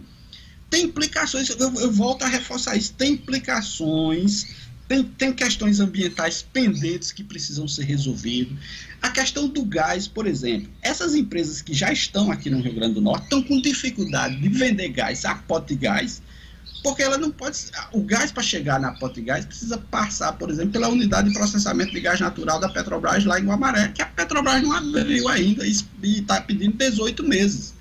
Tem 0.69 0.85
implicações, 0.85 1.49
eu, 1.49 1.75
eu 1.81 1.91
volto 1.91 2.23
a 2.23 2.29
reforçar 2.29 2.77
isso, 2.77 2.93
tem 2.95 3.15
implicações, 3.15 4.47
tem, 4.87 5.03
tem 5.03 5.33
questões 5.33 5.81
ambientais 5.81 6.43
pendentes 6.43 7.11
que 7.11 7.25
precisam 7.25 7.67
ser 7.67 7.85
resolvidas. 7.85 8.57
A 9.03 9.11
questão 9.11 9.49
do 9.49 9.65
gás, 9.65 10.07
por 10.07 10.27
exemplo, 10.27 10.71
essas 10.83 11.15
empresas 11.15 11.63
que 11.63 11.73
já 11.73 11.93
estão 11.93 12.31
aqui 12.31 12.51
no 12.51 12.61
Rio 12.61 12.75
Grande 12.75 12.95
do 12.95 13.01
Norte 13.01 13.25
estão 13.25 13.43
com 13.43 13.61
dificuldade 13.61 14.37
de 14.37 14.49
vender 14.49 14.91
gás 14.91 15.25
a 15.25 15.35
pote 15.35 15.75
de 15.75 15.81
gás, 15.81 16.23
porque 16.83 17.03
ela 17.03 17.19
não 17.19 17.31
pode. 17.31 17.59
O 17.93 18.03
gás 18.03 18.33
para 18.33 18.43
chegar 18.43 18.81
na 18.81 18.93
Pote 18.93 19.21
Gás 19.21 19.45
precisa 19.45 19.79
passar, 19.79 20.33
por 20.33 20.51
exemplo, 20.51 20.73
pela 20.73 20.89
unidade 20.89 21.29
de 21.29 21.35
processamento 21.35 21.93
de 21.93 22.01
gás 22.01 22.21
natural 22.21 22.59
da 22.59 22.69
Petrobras 22.69 23.25
lá 23.25 23.39
em 23.39 23.45
Guamaré, 23.45 23.89
que 23.89 24.03
a 24.03 24.07
Petrobras 24.07 24.63
não 24.63 24.73
abriu 24.73 25.29
ainda 25.29 25.67
e 25.67 25.77
está 26.03 26.41
pedindo 26.41 26.77
18 26.77 27.23
meses. 27.25 27.75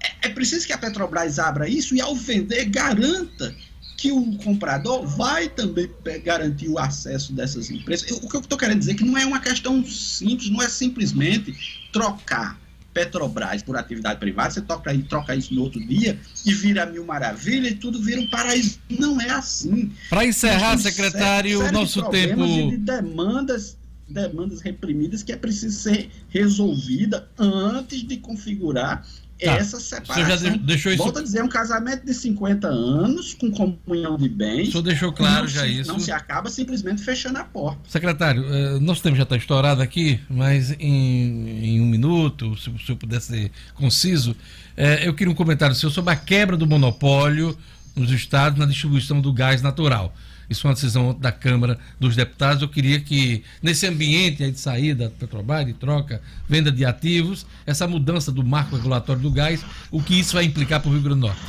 É, 0.00 0.28
é 0.28 0.28
preciso 0.28 0.66
que 0.66 0.72
a 0.72 0.78
Petrobras 0.78 1.38
abra 1.38 1.68
isso 1.68 1.94
e, 1.94 2.00
ao 2.00 2.14
vender, 2.14 2.66
garanta 2.66 3.54
que 3.96 4.10
o 4.10 4.36
comprador 4.38 5.06
vai 5.06 5.48
também 5.48 5.88
garantir 6.24 6.68
o 6.68 6.78
acesso 6.78 7.32
dessas 7.32 7.70
empresas. 7.70 8.10
O 8.10 8.28
que 8.28 8.36
eu 8.36 8.40
estou 8.40 8.58
querendo 8.58 8.80
dizer 8.80 8.92
é 8.92 8.94
que 8.94 9.04
não 9.04 9.16
é 9.16 9.24
uma 9.24 9.38
questão 9.38 9.84
simples, 9.84 10.50
não 10.50 10.60
é 10.60 10.68
simplesmente 10.68 11.88
trocar 11.92 12.60
Petrobras 12.92 13.62
por 13.62 13.76
atividade 13.76 14.20
privada, 14.20 14.50
você 14.50 14.60
toca, 14.60 14.96
troca 15.08 15.34
isso 15.34 15.54
no 15.54 15.62
outro 15.62 15.80
dia 15.80 16.18
e 16.44 16.52
vira 16.52 16.84
mil 16.84 17.04
maravilha 17.04 17.68
e 17.68 17.74
tudo 17.74 18.02
vira 18.02 18.20
um 18.20 18.28
paraíso. 18.28 18.78
Não 18.88 19.20
é 19.20 19.30
assim. 19.30 19.90
Para 20.10 20.26
encerrar, 20.26 20.76
secretário, 20.78 21.60
o 21.60 21.72
nosso 21.72 22.02
tempo. 22.10 22.44
De 22.44 22.76
demandas, 22.76 23.76
demandas 24.08 24.60
reprimidas 24.60 25.22
que 25.22 25.32
é 25.32 25.36
preciso 25.36 25.80
ser 25.80 26.10
resolvida 26.28 27.28
antes 27.38 28.06
de 28.06 28.18
configurar 28.18 29.06
Tá. 29.44 29.52
essa 29.54 29.80
separação. 29.80 30.38
já 30.38 30.56
deixou 30.56 30.92
isso... 30.92 31.02
Volto 31.02 31.18
a 31.18 31.22
dizer, 31.22 31.38
é 31.38 31.44
um 31.44 31.48
casamento 31.48 32.04
de 32.04 32.14
50 32.14 32.68
anos, 32.68 33.34
com 33.34 33.50
comunhão 33.50 34.16
de 34.16 34.28
bens. 34.28 34.68
O 34.68 34.72
senhor 34.72 34.82
deixou 34.82 35.12
claro 35.12 35.48
já 35.48 35.62
se, 35.62 35.80
isso. 35.80 35.92
Não 35.92 35.98
se 35.98 36.12
acaba 36.12 36.48
simplesmente 36.48 37.02
fechando 37.02 37.38
a 37.38 37.44
porta. 37.44 37.80
Secretário, 37.88 38.44
uh, 38.44 38.80
nosso 38.80 39.02
tempo 39.02 39.16
já 39.16 39.24
está 39.24 39.36
estourado 39.36 39.82
aqui, 39.82 40.20
mas 40.30 40.70
em, 40.78 41.64
em, 41.64 41.80
um 41.80 41.86
minuto, 41.86 42.56
se 42.56 42.70
o 42.70 42.78
senhor 42.78 42.98
pudesse 42.98 43.28
ser 43.28 43.50
conciso, 43.74 44.32
uh, 44.32 44.80
eu 45.02 45.14
queria 45.14 45.32
um 45.32 45.36
comentário 45.36 45.74
seu 45.74 45.90
sobre 45.90 46.12
a 46.12 46.16
quebra 46.16 46.56
do 46.56 46.66
monopólio 46.66 47.56
nos 47.96 48.10
estados 48.10 48.58
na 48.58 48.66
distribuição 48.66 49.20
do 49.20 49.32
gás 49.32 49.60
natural. 49.60 50.14
Isso 50.48 50.66
é 50.66 50.68
uma 50.68 50.74
decisão 50.74 51.14
da 51.18 51.32
Câmara 51.32 51.78
dos 51.98 52.16
Deputados. 52.16 52.62
Eu 52.62 52.68
queria 52.68 53.00
que, 53.00 53.42
nesse 53.62 53.86
ambiente 53.86 54.50
de 54.50 54.58
saída 54.58 55.08
da 55.08 55.10
Petrobras, 55.10 55.66
de 55.66 55.72
troca, 55.72 56.20
venda 56.48 56.70
de 56.70 56.84
ativos, 56.84 57.46
essa 57.66 57.86
mudança 57.86 58.30
do 58.30 58.44
marco 58.44 58.76
regulatório 58.76 59.22
do 59.22 59.30
gás, 59.30 59.64
o 59.90 60.02
que 60.02 60.18
isso 60.18 60.34
vai 60.34 60.44
implicar 60.44 60.80
para 60.80 60.90
o 60.90 60.92
Rio 60.92 61.02
Grande 61.02 61.20
do 61.20 61.26
Norte? 61.26 61.40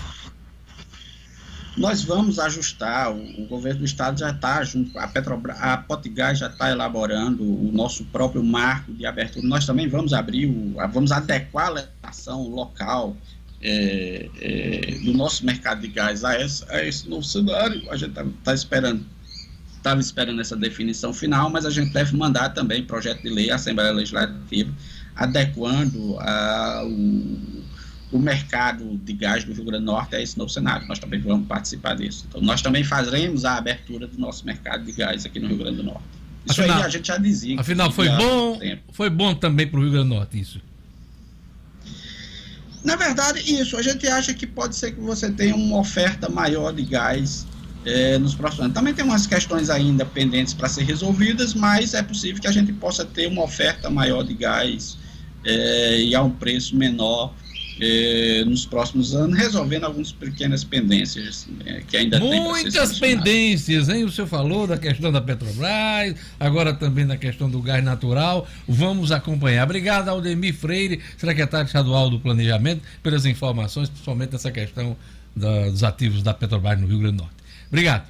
Nós 1.75 2.03
vamos 2.03 2.37
ajustar, 2.37 3.11
o, 3.11 3.47
governo 3.47 3.79
do 3.79 3.85
estado 3.85 4.19
já 4.19 4.29
está 4.29 4.63
junto, 4.63 4.97
a 4.99 5.07
Petrobras, 5.07 5.59
a 5.59 5.75
Potigás 5.75 6.37
já 6.37 6.47
está 6.47 6.69
elaborando 6.69 7.43
o 7.43 7.71
nosso 7.71 8.05
próprio 8.05 8.43
marco 8.43 8.93
de 8.93 9.07
abertura. 9.07 9.47
Nós 9.47 9.65
também 9.65 9.89
vamos 9.89 10.13
abrir, 10.13 10.45
o, 10.45 10.75
vamos 10.91 11.11
adequar 11.11 11.67
a 11.67 11.71
legislação 11.71 12.47
local 12.47 13.17
é, 13.63 14.29
é, 14.41 14.99
do 15.05 15.13
nosso 15.13 15.45
mercado 15.45 15.81
de 15.81 15.87
gás 15.87 16.25
a 16.25 16.39
esse, 16.39 16.65
a 16.69 16.83
esse 16.83 17.09
novo 17.09 17.23
cenário. 17.23 17.81
A 17.89 17.95
gente 17.95 18.09
está 18.09 18.25
tá 18.43 18.53
esperando, 18.53 19.05
estava 19.77 20.01
esperando 20.01 20.41
essa 20.41 20.55
definição 20.55 21.13
final, 21.13 21.49
mas 21.49 21.65
a 21.65 21.69
gente 21.69 21.93
deve 21.93 22.15
mandar 22.17 22.49
também 22.49 22.83
projeto 22.83 23.21
de 23.21 23.29
lei 23.29 23.49
à 23.49 23.55
Assembleia 23.55 23.91
Legislativa, 23.91 24.71
adequando 25.15 26.19
a, 26.19 26.83
o, 26.85 27.63
o 28.11 28.19
mercado 28.19 28.97
de 28.97 29.13
gás 29.13 29.45
do 29.45 29.53
Rio 29.53 29.63
Grande 29.63 29.85
do 29.85 29.91
Norte 29.91 30.15
a 30.17 30.21
esse 30.21 30.37
novo 30.37 30.49
cenário. 30.49 30.85
Nós 30.87 30.99
também 30.99 31.21
vamos 31.21 31.47
participar 31.47 31.95
disso. 31.95 32.25
Então, 32.27 32.41
nós 32.41 32.61
também 32.61 32.83
faremos 32.83 33.45
a 33.45 33.55
abertura 33.55 34.07
do 34.07 34.19
nosso 34.19 34.45
mercado 34.45 34.83
de 34.83 34.91
gás 34.91 35.25
aqui 35.25 35.39
no 35.39 35.47
Rio 35.47 35.57
Grande 35.57 35.77
do 35.77 35.83
Norte. 35.83 36.03
Isso 36.45 36.59
afinal, 36.59 36.79
aí 36.79 36.83
a 36.83 36.89
gente 36.89 37.07
já 37.07 37.17
dizia. 37.17 37.57
Afinal, 37.61 37.89
foi 37.89 38.09
bom, 38.09 38.59
foi 38.91 39.09
bom 39.09 39.33
também 39.33 39.65
para 39.65 39.79
o 39.79 39.83
Rio 39.83 39.91
Grande 39.93 40.09
do 40.09 40.15
Norte 40.15 40.37
isso. 40.37 40.59
Na 42.83 42.95
verdade, 42.95 43.39
isso. 43.39 43.77
A 43.77 43.81
gente 43.81 44.07
acha 44.07 44.33
que 44.33 44.45
pode 44.45 44.75
ser 44.75 44.91
que 44.91 44.99
você 44.99 45.31
tenha 45.31 45.55
uma 45.55 45.79
oferta 45.79 46.29
maior 46.29 46.73
de 46.73 46.83
gás 46.83 47.45
é, 47.85 48.17
nos 48.17 48.35
próximos 48.35 48.65
anos. 48.65 48.73
Também 48.73 48.93
tem 48.93 49.05
umas 49.05 49.25
questões 49.25 49.69
ainda 49.69 50.05
pendentes 50.05 50.53
para 50.53 50.67
ser 50.67 50.83
resolvidas, 50.83 51.53
mas 51.53 51.93
é 51.93 52.03
possível 52.03 52.41
que 52.41 52.47
a 52.47 52.51
gente 52.51 52.73
possa 52.73 53.05
ter 53.05 53.27
uma 53.27 53.43
oferta 53.43 53.89
maior 53.89 54.23
de 54.23 54.33
gás 54.33 54.97
é, 55.45 56.01
e 56.01 56.15
a 56.15 56.21
um 56.21 56.29
preço 56.29 56.75
menor 56.75 57.33
eh, 57.79 58.43
nos 58.45 58.65
próximos 58.65 59.15
anos, 59.15 59.37
resolvendo 59.37 59.85
algumas 59.85 60.11
pequenas 60.11 60.63
pendências 60.63 61.47
eh, 61.65 61.81
que 61.87 61.97
ainda 61.97 62.19
Muitas 62.19 62.99
pendências, 62.99 63.89
hein? 63.89 64.03
O 64.03 64.11
senhor 64.11 64.27
falou 64.27 64.67
da 64.67 64.77
questão 64.77 65.11
da 65.11 65.21
Petrobras, 65.21 66.15
agora 66.39 66.73
também 66.73 67.05
da 67.05 67.17
questão 67.17 67.49
do 67.49 67.61
gás 67.61 67.83
natural. 67.83 68.47
Vamos 68.67 69.11
acompanhar. 69.11 69.63
Obrigado, 69.63 70.09
Aldemir 70.09 70.53
Freire, 70.53 71.01
secretário 71.17 71.65
estadual 71.65 72.09
do 72.09 72.19
Planejamento, 72.19 72.81
pelas 73.01 73.25
informações, 73.25 73.89
principalmente 73.89 74.35
essa 74.35 74.51
questão 74.51 74.95
da, 75.35 75.69
dos 75.69 75.83
ativos 75.83 76.21
da 76.21 76.33
Petrobras 76.33 76.79
no 76.79 76.87
Rio 76.87 76.99
Grande 76.99 77.17
do 77.17 77.23
Norte. 77.23 77.35
Obrigado. 77.67 78.07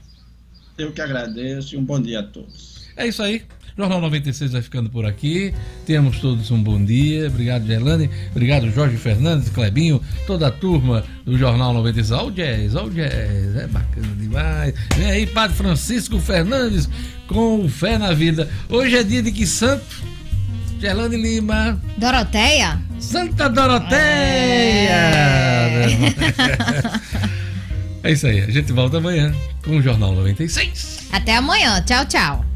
Eu 0.78 0.92
que 0.92 1.02
agradeço 1.02 1.76
e 1.76 1.78
um 1.78 1.84
bom 1.84 2.02
dia 2.02 2.20
a 2.20 2.24
todos. 2.24 2.88
É 2.96 3.08
isso 3.08 3.22
aí. 3.24 3.44
Jornal 3.78 4.02
96 4.02 4.52
vai 4.52 4.62
ficando 4.62 4.90
por 4.90 5.06
aqui. 5.06 5.54
Tenhamos 5.86 6.20
todos 6.20 6.52
um 6.52 6.62
bom 6.62 6.84
dia. 6.84 7.28
Obrigado, 7.28 7.66
Gerlane. 7.66 8.10
Obrigado, 8.32 8.70
Jorge 8.72 8.98
Fernandes, 8.98 9.50
Clebinho, 9.50 10.02
toda 10.28 10.48
a 10.48 10.52
turma 10.52 11.04
do 11.26 11.38
Jornal 11.38 11.74
96. 11.74 12.12
Olha 12.12 12.28
o 12.28 12.32
jazz, 12.32 12.76
olha 12.76 12.86
o 12.86 12.92
jazz. 12.92 13.56
É 13.56 13.68
bacana 13.68 14.16
demais. 14.16 14.74
Vem 14.96 15.12
aí, 15.12 15.26
Padre 15.26 15.58
Francisco 15.58 16.20
Fernandes, 16.20 16.88
com 17.28 17.68
fé 17.68 17.98
na 17.98 18.14
vida. 18.14 18.48
Hoje 18.70 18.96
é 18.96 19.04
dia 19.04 19.24
de 19.24 19.32
que 19.32 19.48
santo? 19.48 20.04
Gerlane 20.80 21.18
Lima. 21.18 21.80
Doroteia? 21.98 22.80
Santa 23.00 23.50
Doroteia! 23.50 23.98
É. 25.64 25.88
é 28.10 28.12
isso 28.12 28.28
aí. 28.28 28.42
A 28.42 28.52
gente 28.52 28.72
volta 28.72 28.98
amanhã 28.98 29.34
com 29.64 29.78
o 29.78 29.82
Jornal 29.82 30.14
96. 30.14 31.08
Até 31.12 31.38
amanhã. 31.38 31.82
Tchau, 31.82 32.06
tchau. 32.06 32.53